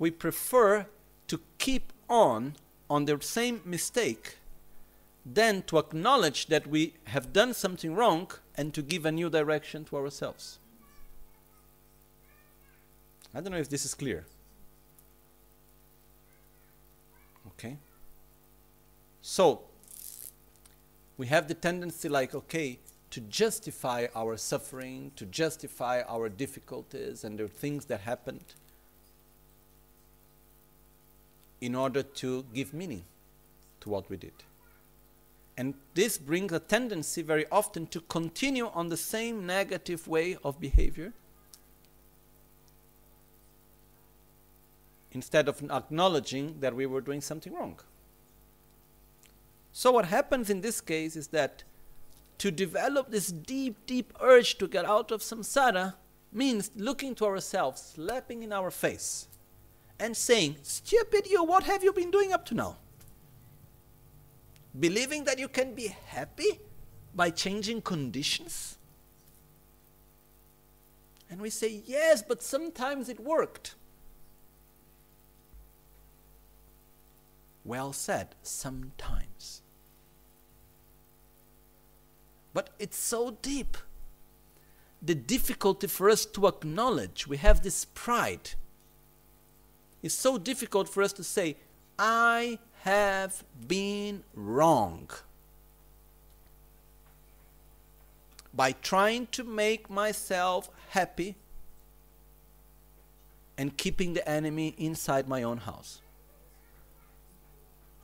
we 0.00 0.10
prefer 0.10 0.86
to 1.28 1.40
keep 1.58 1.92
on 2.08 2.56
on 2.88 3.04
the 3.04 3.18
same 3.20 3.60
mistake 3.64 4.36
than 5.24 5.62
to 5.62 5.78
acknowledge 5.78 6.46
that 6.46 6.66
we 6.66 6.94
have 7.04 7.32
done 7.32 7.52
something 7.52 7.94
wrong 7.94 8.30
and 8.56 8.72
to 8.74 8.82
give 8.82 9.04
a 9.04 9.12
new 9.12 9.28
direction 9.28 9.84
to 9.84 9.96
ourselves. 9.96 10.58
I 13.34 13.40
don't 13.40 13.52
know 13.52 13.58
if 13.58 13.68
this 13.68 13.84
is 13.84 13.94
clear. 13.94 14.24
Okay? 17.48 17.76
So, 19.20 19.62
we 21.18 21.26
have 21.26 21.48
the 21.48 21.54
tendency, 21.54 22.08
like, 22.08 22.34
okay, 22.34 22.78
to 23.10 23.20
justify 23.22 24.06
our 24.14 24.36
suffering, 24.36 25.10
to 25.16 25.26
justify 25.26 26.02
our 26.06 26.28
difficulties 26.28 27.24
and 27.24 27.38
the 27.38 27.48
things 27.48 27.86
that 27.86 28.00
happened 28.00 28.54
in 31.60 31.74
order 31.74 32.02
to 32.02 32.44
give 32.54 32.72
meaning 32.74 33.04
to 33.80 33.88
what 33.88 34.08
we 34.10 34.16
did. 34.16 34.32
And 35.56 35.74
this 35.94 36.18
brings 36.18 36.52
a 36.52 36.58
tendency 36.58 37.22
very 37.22 37.46
often 37.50 37.86
to 37.88 38.00
continue 38.00 38.68
on 38.68 38.88
the 38.88 38.96
same 38.96 39.46
negative 39.46 40.06
way 40.06 40.36
of 40.44 40.60
behavior 40.60 41.14
instead 45.12 45.48
of 45.48 45.62
acknowledging 45.70 46.60
that 46.60 46.76
we 46.76 46.84
were 46.84 47.00
doing 47.00 47.22
something 47.22 47.54
wrong. 47.54 47.80
So, 49.72 49.92
what 49.92 50.06
happens 50.06 50.50
in 50.50 50.60
this 50.60 50.80
case 50.80 51.16
is 51.16 51.28
that 51.28 51.64
to 52.38 52.50
develop 52.50 53.10
this 53.10 53.28
deep, 53.28 53.76
deep 53.86 54.12
urge 54.20 54.58
to 54.58 54.68
get 54.68 54.84
out 54.84 55.10
of 55.10 55.22
samsara 55.22 55.94
means 56.32 56.70
looking 56.76 57.14
to 57.14 57.24
ourselves, 57.24 57.94
slapping 57.94 58.42
in 58.42 58.52
our 58.52 58.70
face, 58.70 59.26
and 59.98 60.16
saying, 60.16 60.56
Stupid 60.62 61.26
you, 61.26 61.44
what 61.44 61.64
have 61.64 61.82
you 61.82 61.92
been 61.92 62.10
doing 62.10 62.32
up 62.32 62.44
to 62.46 62.54
now? 62.54 62.76
Believing 64.78 65.24
that 65.24 65.38
you 65.38 65.48
can 65.48 65.74
be 65.74 65.94
happy 66.06 66.60
by 67.14 67.30
changing 67.30 67.82
conditions? 67.82 68.78
And 71.30 71.40
we 71.40 71.50
say, 71.50 71.82
Yes, 71.84 72.22
but 72.22 72.42
sometimes 72.42 73.08
it 73.08 73.20
worked. 73.20 73.74
Well 77.64 77.92
said, 77.92 78.36
sometimes. 78.42 79.62
But 82.54 82.70
it's 82.78 82.96
so 82.96 83.36
deep. 83.42 83.76
The 85.02 85.14
difficulty 85.14 85.88
for 85.88 86.08
us 86.08 86.24
to 86.26 86.46
acknowledge, 86.46 87.26
we 87.26 87.36
have 87.38 87.62
this 87.62 87.84
pride. 87.84 88.52
It's 90.06 90.14
so 90.14 90.38
difficult 90.38 90.88
for 90.88 91.02
us 91.02 91.12
to 91.14 91.24
say, 91.24 91.56
I 91.98 92.60
have 92.82 93.42
been 93.66 94.22
wrong. 94.34 95.10
By 98.54 98.70
trying 98.70 99.26
to 99.32 99.42
make 99.42 99.90
myself 99.90 100.70
happy 100.90 101.34
and 103.58 103.76
keeping 103.76 104.14
the 104.14 104.26
enemy 104.28 104.76
inside 104.78 105.26
my 105.26 105.42
own 105.42 105.58
house 105.58 106.00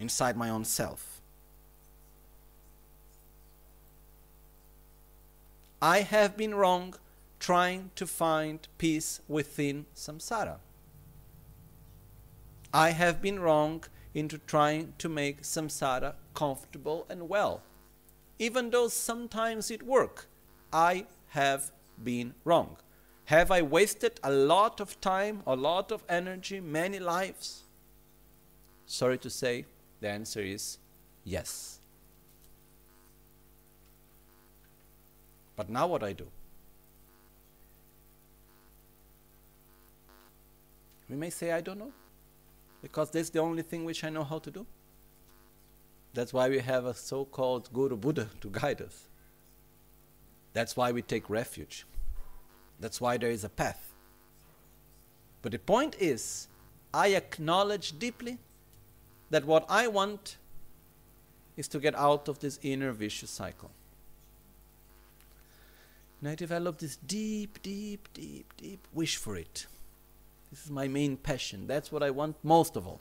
inside 0.01 0.37
my 0.37 0.51
own 0.51 0.65
self. 0.65 1.21
I 5.81 6.01
have 6.01 6.37
been 6.37 6.57
wrong 6.57 6.97
trying 7.39 7.93
to 7.95 8.09
find 8.09 8.67
peace 8.79 9.21
within 9.29 9.87
samsara. 9.95 10.59
I 12.75 12.91
have 12.91 13.21
been 13.21 13.39
wrong 13.39 13.85
into 14.15 14.39
trying 14.39 14.95
to 14.99 15.09
make 15.09 15.43
samsara 15.43 16.15
comfortable 16.35 17.07
and 17.09 17.29
well. 17.29 17.63
Even 18.39 18.71
though 18.71 18.89
sometimes 18.89 19.71
it 19.71 19.83
works, 19.83 20.27
I 20.73 21.07
have 21.29 21.71
been 22.03 22.35
wrong. 22.45 22.77
Have 23.27 23.51
I 23.51 23.63
wasted 23.63 24.19
a 24.23 24.31
lot 24.31 24.81
of 24.81 25.01
time, 25.01 25.43
a 25.47 25.55
lot 25.55 25.93
of 25.93 26.03
energy, 26.09 26.61
many 26.61 26.99
lives? 26.99 27.63
Sorry 28.87 29.19
to 29.19 29.31
say, 29.31 29.67
the 30.01 30.09
answer 30.09 30.41
is 30.41 30.79
yes. 31.25 31.79
But 35.57 35.69
now 35.69 35.87
what 35.87 36.03
I 36.03 36.13
do? 36.13 36.27
We 41.09 41.17
may 41.17 41.31
say, 41.31 41.53
I 41.53 41.61
don't 41.61 41.79
know, 41.79 41.93
because 42.83 43.11
that's 43.11 43.31
the 43.31 43.39
only 43.39 43.63
thing 43.63 43.85
which 43.85 44.05
I 44.05 44.11
know 44.11 44.25
how 44.25 44.39
to 44.41 44.51
do. 44.51 44.67
That's 46.15 46.33
why 46.33 46.49
we 46.49 46.59
have 46.59 46.85
a 46.85 46.95
so 46.95 47.25
called 47.25 47.73
Guru 47.73 47.97
Buddha 47.97 48.29
to 48.41 48.49
guide 48.51 48.83
us. 48.83 49.09
That's 50.53 50.77
why 50.77 50.93
we 50.93 51.01
take 51.01 51.31
refuge. 51.31 51.87
That's 52.79 53.01
why 53.01 53.17
there 53.17 53.31
is 53.31 53.45
a 53.45 53.49
path. 53.49 53.95
But 55.41 55.53
the 55.53 55.59
point 55.59 55.97
is, 55.99 56.49
I 56.93 57.09
acknowledge 57.09 57.99
deeply 57.99 58.39
that 59.31 59.47
what 59.47 59.65
I 59.69 59.89
want 59.89 60.37
is 61.57 61.69
to 61.69 61.79
get 61.79 61.95
out 61.95 62.29
of 62.29 62.41
this 62.41 62.59
inner 62.63 62.93
vicious 62.93 63.31
cycle. 63.31 63.71
And 66.21 66.31
I 66.31 66.35
develop 66.35 66.79
this 66.79 66.97
deep, 66.97 67.63
deep, 67.63 68.09
deep, 68.13 68.53
deep 68.57 68.87
wish 68.93 69.17
for 69.17 69.37
it. 69.37 69.67
This 70.53 70.65
is 70.65 70.71
my 70.71 70.87
main 70.87 71.17
passion. 71.17 71.67
That's 71.67 71.91
what 71.91 72.05
I 72.05 72.11
want 72.11 72.37
most 72.45 72.77
of 72.77 72.87
all. 72.87 73.01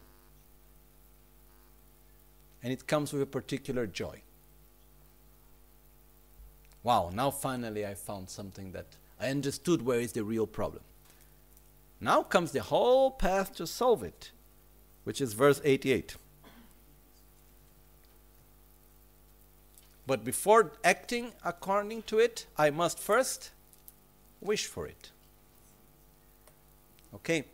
And 2.63 2.73
it 2.73 2.87
comes 2.87 3.13
with 3.13 3.21
a 3.21 3.27
particular 3.27 3.85
joy. 3.85 4.23
Wow, 6.81 7.11
now 7.13 7.29
finally 7.29 7.85
I 7.85 7.93
found 7.93 8.31
something 8.31 8.71
that 8.71 8.87
I 9.19 9.29
understood 9.29 9.83
where 9.83 9.99
is 9.99 10.13
the 10.13 10.23
real 10.23 10.47
problem. 10.47 10.81
Now 11.99 12.23
comes 12.23 12.51
the 12.51 12.63
whole 12.63 13.11
path 13.11 13.53
to 13.57 13.67
solve 13.67 14.01
it 14.01 14.31
which 15.03 15.21
is 15.21 15.33
verse 15.33 15.61
88. 15.63 16.15
But 20.05 20.23
before 20.23 20.73
acting 20.83 21.31
according 21.43 22.03
to 22.03 22.19
it, 22.19 22.45
I 22.57 22.69
must 22.69 22.99
first 22.99 23.51
wish 24.41 24.65
for 24.65 24.87
it. 24.87 25.11
Okay? 27.13 27.45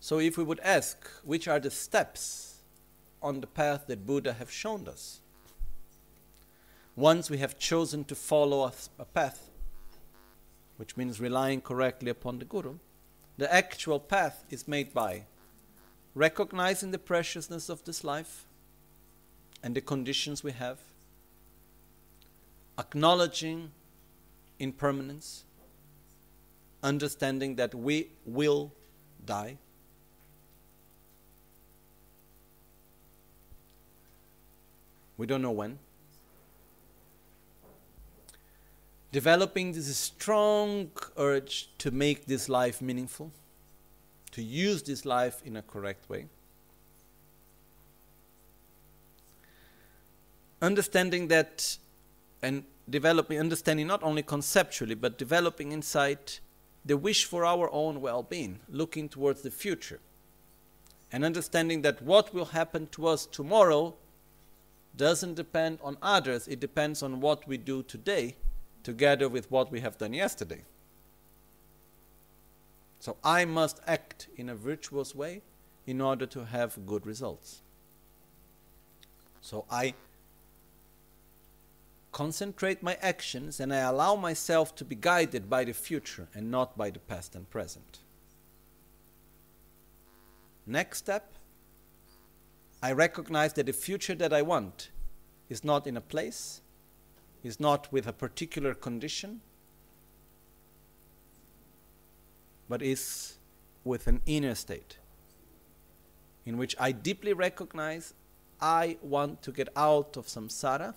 So 0.00 0.18
if 0.18 0.38
we 0.38 0.44
would 0.44 0.60
ask, 0.60 1.08
which 1.24 1.46
are 1.46 1.60
the 1.60 1.70
steps 1.70 2.62
on 3.22 3.40
the 3.40 3.46
path 3.46 3.86
that 3.86 4.06
Buddha 4.06 4.32
have 4.32 4.50
shown 4.50 4.88
us? 4.88 5.20
Once 6.96 7.30
we 7.30 7.38
have 7.38 7.58
chosen 7.58 8.04
to 8.04 8.14
follow 8.14 8.72
a, 8.98 9.04
path, 9.04 9.50
which 10.76 10.96
means 10.96 11.20
relying 11.20 11.60
correctly 11.60 12.10
upon 12.10 12.38
the 12.38 12.44
Guru, 12.44 12.76
the 13.36 13.52
actual 13.52 14.00
path 14.00 14.44
is 14.50 14.66
made 14.66 14.92
by 14.92 15.24
recognizing 16.14 16.90
the 16.90 16.98
preciousness 16.98 17.68
of 17.68 17.84
this 17.84 18.02
life 18.02 18.44
and 19.62 19.74
the 19.74 19.80
conditions 19.80 20.42
we 20.42 20.52
have, 20.52 20.78
acknowledging 22.78 23.70
impermanence, 24.58 25.44
understanding 26.82 27.56
that 27.56 27.74
we 27.74 28.08
will 28.24 28.72
die. 29.24 29.58
We 35.16 35.26
don't 35.26 35.42
know 35.42 35.50
when. 35.50 35.78
Developing 39.12 39.72
this 39.72 39.94
strong 39.96 40.90
urge 41.16 41.68
to 41.78 41.90
make 41.90 42.26
this 42.26 42.48
life 42.48 42.80
meaningful, 42.80 43.30
to 44.30 44.42
use 44.42 44.82
this 44.82 45.04
life 45.04 45.42
in 45.44 45.56
a 45.56 45.62
correct 45.62 46.08
way. 46.08 46.26
Understanding 50.62 51.28
that 51.28 51.76
and 52.42 52.64
developing 52.88 53.38
understanding 53.38 53.86
not 53.86 54.02
only 54.02 54.22
conceptually 54.22 54.94
but 54.94 55.18
developing 55.18 55.72
insight 55.72 56.40
the 56.84 56.96
wish 56.96 57.24
for 57.24 57.44
our 57.44 57.70
own 57.72 58.00
well-being 58.00 58.60
looking 58.68 59.08
towards 59.08 59.42
the 59.42 59.50
future 59.50 60.00
and 61.12 61.24
understanding 61.24 61.82
that 61.82 62.02
what 62.02 62.32
will 62.32 62.46
happen 62.46 62.86
to 62.92 63.06
us 63.06 63.26
tomorrow 63.26 63.94
doesn't 64.96 65.34
depend 65.34 65.78
on 65.82 65.96
others. 66.02 66.46
It 66.48 66.60
depends 66.60 67.02
on 67.02 67.20
what 67.20 67.46
we 67.48 67.56
do 67.56 67.82
today 67.82 68.36
together 68.82 69.28
with 69.28 69.50
what 69.50 69.70
we 69.70 69.80
have 69.80 69.98
done 69.98 70.12
yesterday. 70.12 70.62
So 72.98 73.16
i 73.24 73.44
must 73.44 73.80
act 73.86 74.28
in 74.36 74.48
a 74.48 74.54
virtuous 74.54 75.14
way 75.14 75.42
in 75.86 76.00
order 76.00 76.26
to 76.26 76.44
have 76.44 76.86
good 76.86 77.06
results. 77.06 77.62
So 79.40 79.64
i 79.70 79.94
concentrate 82.12 82.82
my 82.82 82.96
actions 83.00 83.60
and 83.60 83.72
I 83.72 83.78
allow 83.78 84.16
myself 84.16 84.74
to 84.76 84.84
be 84.84 84.94
guided 84.94 85.48
by 85.48 85.64
the 85.64 85.72
future 85.72 86.28
and 86.34 86.50
not 86.50 86.76
by 86.76 86.90
the 86.90 86.98
past 86.98 87.34
and 87.34 87.48
present. 87.48 88.00
Next 90.66 90.98
step, 90.98 91.32
I 92.82 92.92
recognize 92.92 93.52
that 93.54 93.66
the 93.66 93.72
future 93.72 94.14
that 94.14 94.32
I 94.32 94.42
want 94.42 94.90
is 95.48 95.64
not 95.64 95.86
in 95.86 95.96
a 95.96 96.00
place, 96.00 96.60
is 97.42 97.60
not 97.60 97.92
with 97.92 98.06
a 98.06 98.12
particular 98.12 98.74
condition, 98.74 99.40
but 102.68 102.82
is 102.82 103.36
with 103.84 104.06
an 104.06 104.20
inner 104.26 104.54
state 104.54 104.98
in 106.46 106.56
which 106.56 106.74
I 106.78 106.92
deeply 106.92 107.32
recognize 107.32 108.14
I 108.60 108.96
want 109.02 109.42
to 109.42 109.52
get 109.52 109.68
out 109.76 110.16
of 110.16 110.26
samsara 110.26 110.94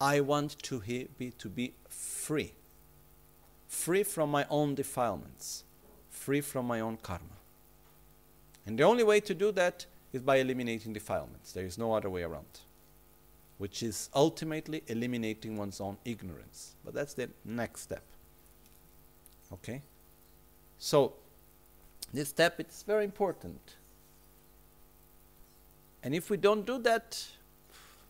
I 0.00 0.20
want 0.20 0.58
to 0.62 0.80
be, 0.80 1.30
to 1.38 1.48
be 1.48 1.74
free. 1.88 2.52
Free 3.68 4.02
from 4.02 4.30
my 4.30 4.46
own 4.50 4.74
defilements. 4.74 5.64
Free 6.10 6.40
from 6.40 6.66
my 6.66 6.80
own 6.80 6.96
karma. 6.96 7.24
And 8.66 8.78
the 8.78 8.84
only 8.84 9.04
way 9.04 9.20
to 9.20 9.34
do 9.34 9.52
that 9.52 9.86
is 10.12 10.22
by 10.22 10.36
eliminating 10.36 10.92
defilements. 10.92 11.52
There 11.52 11.66
is 11.66 11.76
no 11.76 11.92
other 11.92 12.08
way 12.08 12.22
around. 12.22 12.60
Which 13.58 13.82
is 13.82 14.08
ultimately 14.14 14.82
eliminating 14.86 15.56
one's 15.56 15.80
own 15.80 15.98
ignorance. 16.04 16.74
But 16.84 16.94
that's 16.94 17.14
the 17.14 17.30
next 17.44 17.82
step. 17.82 18.04
Okay? 19.52 19.82
So, 20.78 21.14
this 22.12 22.28
step 22.28 22.60
is 22.60 22.84
very 22.86 23.04
important. 23.04 23.74
And 26.02 26.14
if 26.14 26.30
we 26.30 26.36
don't 26.36 26.66
do 26.66 26.78
that, 26.78 27.26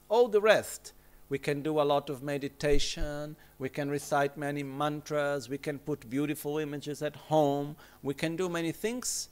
all 0.08 0.28
the 0.28 0.40
rest 0.40 0.92
we 1.34 1.38
can 1.38 1.62
do 1.62 1.80
a 1.80 1.86
lot 1.94 2.10
of 2.10 2.22
meditation. 2.22 3.34
We 3.58 3.68
can 3.68 3.90
recite 3.90 4.36
many 4.36 4.62
mantras. 4.62 5.48
We 5.48 5.58
can 5.58 5.80
put 5.80 6.08
beautiful 6.08 6.58
images 6.58 7.02
at 7.02 7.16
home. 7.16 7.74
We 8.04 8.14
can 8.14 8.36
do 8.36 8.48
many 8.48 8.70
things. 8.70 9.30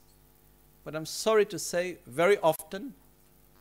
But 0.83 0.97
I'm 0.97 1.07
sorry 1.07 1.45
to 1.45 1.61
say, 1.61 1.99
very 2.09 2.39
often 2.39 2.95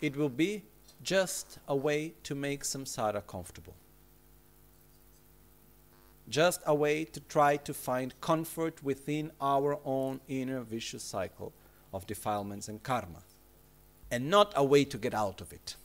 it 0.02 0.18
will 0.18 0.36
be 0.46 0.64
just 1.04 1.60
a 1.68 1.76
way 1.76 2.16
to 2.24 2.34
make 2.34 2.64
samsara 2.64 3.22
comfortable. 3.28 3.76
Just 6.28 6.62
a 6.66 6.74
way 6.74 7.06
to 7.06 7.20
try 7.20 7.58
to 7.58 7.76
find 7.76 8.20
comfort 8.22 8.84
within 8.84 9.30
our 9.40 9.78
own 9.86 10.20
inner 10.28 10.62
vicious 10.62 11.04
cycle 11.04 11.54
of 11.94 12.08
defilements 12.08 12.70
and 12.70 12.82
karma, 12.82 13.22
and 14.10 14.32
not 14.32 14.52
a 14.56 14.64
way 14.64 14.84
to 14.86 14.98
get 14.98 15.14
out 15.14 15.42
of 15.42 15.54
it 15.54 15.76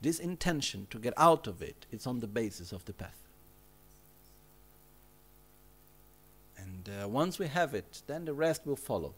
this 0.00 0.18
intention 0.18 0.86
to 0.90 0.98
get 0.98 1.14
out 1.16 1.46
of 1.46 1.62
it 1.62 1.86
is 1.90 2.06
on 2.06 2.20
the 2.20 2.26
basis 2.26 2.72
of 2.72 2.84
the 2.84 2.92
path. 2.92 3.16
And 6.58 6.90
uh, 7.02 7.08
once 7.08 7.38
we 7.38 7.46
have 7.46 7.74
it, 7.74 8.02
then 8.06 8.24
the 8.24 8.32
rest 8.32 8.66
will 8.66 8.76
follow. 8.76 9.14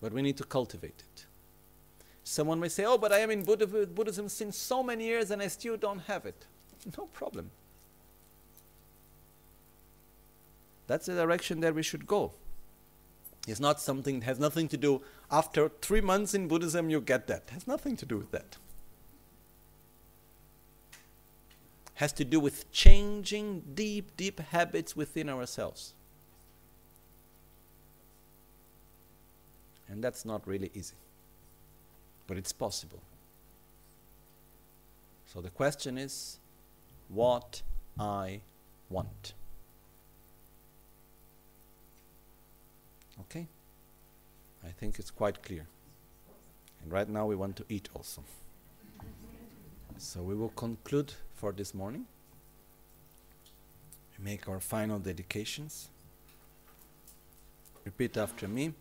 But 0.00 0.12
we 0.12 0.22
need 0.22 0.36
to 0.38 0.44
cultivate 0.44 1.02
it. 1.14 1.26
Someone 2.24 2.60
may 2.60 2.68
say, 2.68 2.84
Oh, 2.84 2.98
but 2.98 3.12
I 3.12 3.18
am 3.18 3.30
in 3.30 3.44
Buddha- 3.44 3.86
Buddhism 3.86 4.28
since 4.28 4.56
so 4.56 4.82
many 4.82 5.04
years 5.04 5.30
and 5.30 5.40
I 5.40 5.48
still 5.48 5.76
don't 5.76 6.00
have 6.00 6.26
it. 6.26 6.46
No 6.96 7.06
problem. 7.06 7.50
That's 10.86 11.06
the 11.06 11.14
direction 11.14 11.60
that 11.60 11.74
we 11.74 11.82
should 11.82 12.06
go. 12.06 12.32
It's 13.46 13.60
not 13.60 13.80
something, 13.80 14.22
has 14.22 14.38
nothing 14.38 14.68
to 14.68 14.76
do, 14.76 15.02
after 15.30 15.68
three 15.68 16.00
months 16.00 16.34
in 16.34 16.48
Buddhism, 16.48 16.90
you 16.90 17.00
get 17.00 17.26
that. 17.28 17.44
It 17.48 17.50
has 17.50 17.66
nothing 17.66 17.96
to 17.96 18.06
do 18.06 18.18
with 18.18 18.30
that. 18.32 18.56
Has 21.96 22.12
to 22.12 22.24
do 22.24 22.38
with 22.38 22.70
changing 22.72 23.62
deep, 23.74 24.16
deep 24.16 24.38
habits 24.38 24.94
within 24.94 25.28
ourselves. 25.30 25.94
And 29.88 30.04
that's 30.04 30.24
not 30.24 30.46
really 30.46 30.70
easy, 30.74 30.96
but 32.26 32.36
it's 32.36 32.52
possible. 32.52 33.00
So 35.32 35.40
the 35.40 35.48
question 35.48 35.96
is 35.96 36.38
what 37.08 37.62
I 37.98 38.40
want. 38.90 39.32
Okay? 43.22 43.46
I 44.62 44.68
think 44.68 44.98
it's 44.98 45.10
quite 45.10 45.42
clear. 45.42 45.66
And 46.82 46.92
right 46.92 47.08
now 47.08 47.24
we 47.24 47.36
want 47.36 47.56
to 47.56 47.64
eat 47.70 47.88
also. 47.94 48.22
So 49.96 50.20
we 50.20 50.34
will 50.34 50.50
conclude 50.50 51.14
for 51.36 51.52
this 51.52 51.74
morning. 51.74 52.06
We 54.18 54.24
make 54.24 54.48
our 54.48 54.58
final 54.58 54.98
dedications. 54.98 55.88
Repeat 57.84 58.16
after 58.16 58.48
me. 58.48 58.72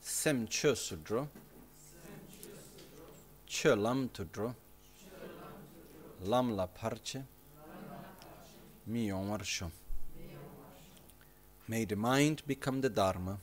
Sem 0.00 0.46
chö 0.48 0.74
sudro. 0.74 1.28
Chö 3.48 3.80
lam 3.80 4.08
tudro. 4.08 4.54
Lam 6.24 6.56
la 6.56 6.66
parche. 6.66 7.22
Mi 8.86 9.06
yong 9.06 9.40
May 11.68 11.84
the 11.84 11.96
mind 11.96 12.42
become 12.46 12.80
the 12.80 12.88
Dharma. 12.88 13.38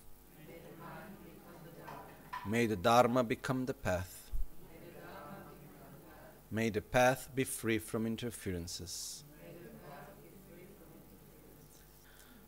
May 2.45 2.65
the 2.65 2.75
Dharma 2.75 3.23
become 3.23 3.65
the 3.65 3.73
path. 3.73 4.14
May 6.51 6.69
the 6.69 6.81
path 6.81 7.29
be 7.33 7.43
free 7.43 7.79
from 7.79 8.05
interferences. 8.05 9.23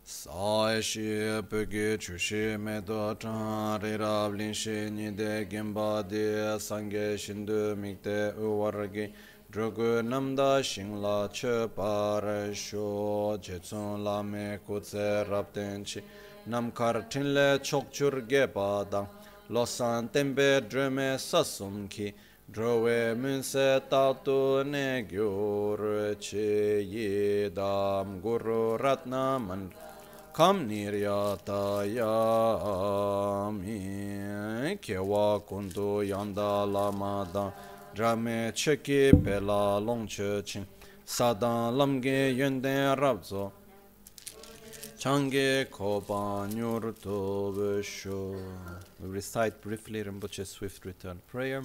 Sa 0.03 0.79
shi 0.79 1.41
pege 1.49 1.99
chu 1.99 2.17
shi 2.17 2.55
me 2.57 2.79
do 2.79 3.15
chan 3.19 3.81
re 3.81 3.97
rab 3.97 4.35
lin 4.35 4.53
shi 4.53 4.89
ni 4.89 5.11
de 5.11 5.45
gemba 5.45 6.07
de 6.07 6.57
sangye 6.59 7.17
shin 7.17 7.45
de 7.45 7.75
mikte 7.75 8.37
u 8.37 8.59
war 8.59 8.87
ge 8.87 9.11
drogu 9.51 10.01
namda 10.01 10.63
shing 10.63 11.01
la 11.01 11.27
che 11.27 11.67
par 11.67 12.53
sho 12.53 13.37
je 13.41 13.59
tsun 13.59 14.03
la 14.03 14.21
me 14.21 14.59
ku 14.65 14.79
tse 14.79 15.25
rab 15.29 15.51
ten 15.51 15.83
chi. 15.83 16.01
Nam 16.45 16.71
kar 16.71 17.01
tin 17.09 17.33
le 17.33 17.59
chok 17.59 17.91
pa 18.53 18.83
dang. 18.85 19.07
Lo 19.49 19.65
san 19.65 20.07
tembe 20.07 20.61
dreme 20.69 21.17
sasum 21.17 21.89
ki 21.89 22.13
Drove 22.49 23.13
munse 23.13 23.81
tatu 23.89 24.63
ne 24.63 25.03
gyur 25.03 26.15
che 26.17 26.79
ye 26.79 27.49
dam 27.49 28.21
guru 28.21 28.77
ratna 28.77 29.37
man 29.37 29.69
kam 30.33 30.65
niryata 30.65 31.83
ya 31.93 33.51
mi 33.51 34.77
kewa 34.79 35.41
kundu 35.45 36.01
yanda 36.07 36.65
lama 36.65 37.27
da 37.33 37.51
drame 37.93 38.53
cheki 38.53 39.11
pela 39.21 39.77
longche 39.81 40.41
ching 40.45 40.65
sadan 41.05 41.75
lamge 41.75 42.31
yönden 42.33 42.95
rabzo 42.95 43.51
change 44.97 45.67
koba 45.69 46.47
nyur 46.47 46.95
recite 49.01 49.61
briefly 49.61 50.01
Rinpoche's 50.01 50.47
swift 50.49 50.85
return 50.85 51.19
prayer. 51.27 51.61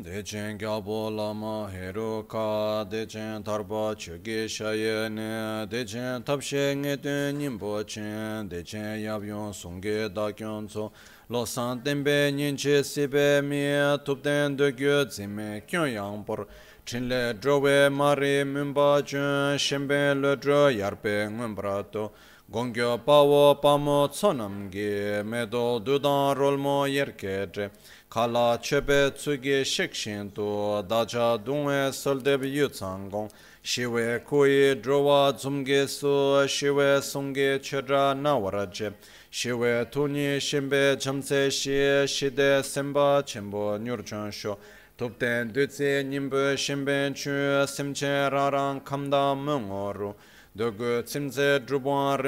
Dechen 0.00 0.58
gyabo 0.58 1.10
lama 1.14 1.68
heruka, 1.70 2.88
dechen 2.90 3.44
tarpa 3.44 3.94
chugi 3.94 4.48
shayane, 4.48 5.68
dechen 5.68 6.24
tabshe 6.24 6.74
ngeten 6.74 7.36
nimbochen, 7.36 8.48
dechen 8.48 9.02
yabyon 9.04 9.52
sungi 9.52 10.08
dakyon 10.08 10.66
tso, 10.66 10.92
losan 11.28 11.84
tenpe 11.84 12.32
nyinche 12.32 12.82
sibe 12.82 13.44
mi, 13.44 13.98
tupten 14.02 14.56
dokyo 14.56 15.10
zime 15.10 15.62
kyon 15.66 15.90
yangpor, 15.90 16.46
chinle 16.86 17.38
drowe 17.38 17.90
mari 17.92 18.44
mimba 18.44 19.04
chun, 19.04 19.58
shimbe 19.58 20.18
le 20.18 20.36
dro 20.36 20.70
yarpe 20.70 21.28
ngumbrato, 21.28 22.10
gongyo 22.50 22.98
pawo 23.04 23.54
pamo 23.60 24.08
tsonamgi, 24.08 25.22
medo 25.22 25.78
dudan 25.80 26.34
rolmo 26.34 26.86
yerkeche, 26.86 27.70
kala 28.12 28.58
chepe 28.60 29.10
tsuge 29.14 29.64
shekshin 29.64 30.30
tu 30.34 30.82
dacha 30.86 31.38
dungwe 31.42 31.90
soldeb 31.90 32.44
yu 32.44 32.68
tsangong 32.68 33.30
shiwe 33.62 34.20
kuyi 34.22 34.74
drowa 34.82 35.32
tsumge 35.32 35.88
su 35.88 36.46
shiwe 36.46 37.00
sungge 37.00 37.58
chedra 37.62 38.12
nawaraje 38.14 38.92
shiwe 39.30 39.90
tuni 39.90 40.38
shimbe 40.38 40.98
chamse 41.00 41.50
shi 41.50 42.06
shide 42.06 42.62
semba 42.62 43.22
chenpo 43.24 43.78
nyurchon 43.78 44.30
sho. 44.30 44.58
Tupten 44.98 45.50
dutsi 45.50 46.04
nimbu 46.04 46.54
shimbe 46.54 47.14
chu 47.14 47.66
simche 47.66 48.28
rarang 48.28 48.82
kamda 48.84 49.34
mungoru 49.34 50.14
dogu 50.54 51.02
tsimze 51.02 51.64
drubwan 51.64 52.20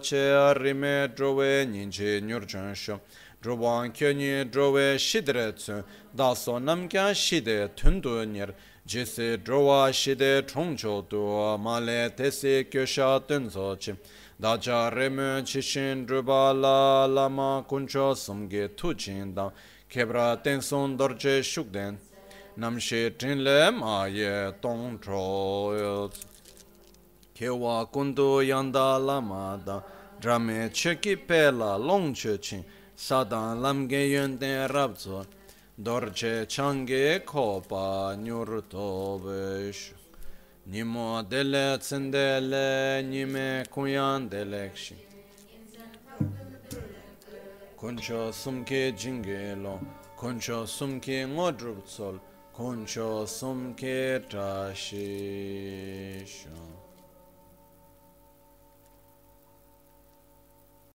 che, 0.00 0.54
rime 0.54 1.08
drowe 1.12 1.66
nyinche 1.66 2.20
nyurchon 2.20 2.72
sho. 2.76 3.00
Droban 3.42 3.92
kyönyi 3.92 4.52
drowe 4.52 4.98
shidre 4.98 5.52
tsön, 5.56 5.84
daso 6.14 6.58
namkya 6.60 7.12
shide 7.14 7.68
tundu 7.76 8.24
nir, 8.24 8.54
jisi 8.86 9.36
drowa 9.44 9.92
shide 9.92 10.46
chongcho 10.46 11.02
du, 11.10 11.58
male 11.58 12.10
tesi 12.16 12.64
kyosha 12.70 13.20
tunzo 13.26 13.76
chim. 13.80 13.96
Dacha 14.40 14.90
remu 14.94 15.42
chishin 15.44 16.06
droba 16.06 16.52
la 16.54 17.06
lama 17.06 17.64
kuncho 17.68 18.14
sumge 18.16 18.68
tuchin 18.76 19.34
dam, 19.34 19.50
kebra 19.90 20.40
tenson 20.40 20.96
dorje 20.96 21.42
shukden, 21.42 21.96
namshi 22.56 23.10
trinle 23.18 23.74
ma 23.76 24.04
ye 24.04 24.52
tongcho. 24.62 26.12
Kewa 27.34 27.90
kundu 27.90 28.40
yanda 28.46 29.04
lama 29.04 29.60
da, 29.66 29.82
drame 30.20 30.70
cheki 30.70 31.16
pela 31.26 31.76
long 31.76 32.14
chin, 32.14 32.64
sadan 32.96 33.60
lamge 33.62 34.08
yönde 34.08 34.68
rabzo 34.68 35.26
dorje 35.78 36.46
change 36.48 37.24
kopa 37.24 38.16
nyur 38.16 38.62
tobesh. 38.68 39.92
Nimo 40.66 41.22
dele 41.28 41.78
tsendele 41.78 43.02
nime 43.02 43.64
kuyan 43.70 44.28
delekshi. 44.30 44.94
Koncho 47.76 48.32
sumke 48.32 48.92
jingelo 48.92 49.80
koncho 50.16 50.66
sumke 50.66 51.26
ngodrup 51.26 51.84
tsol 51.84 52.20
koncho 52.54 53.26
sumke 53.26 54.20
tashisho. 54.30 55.12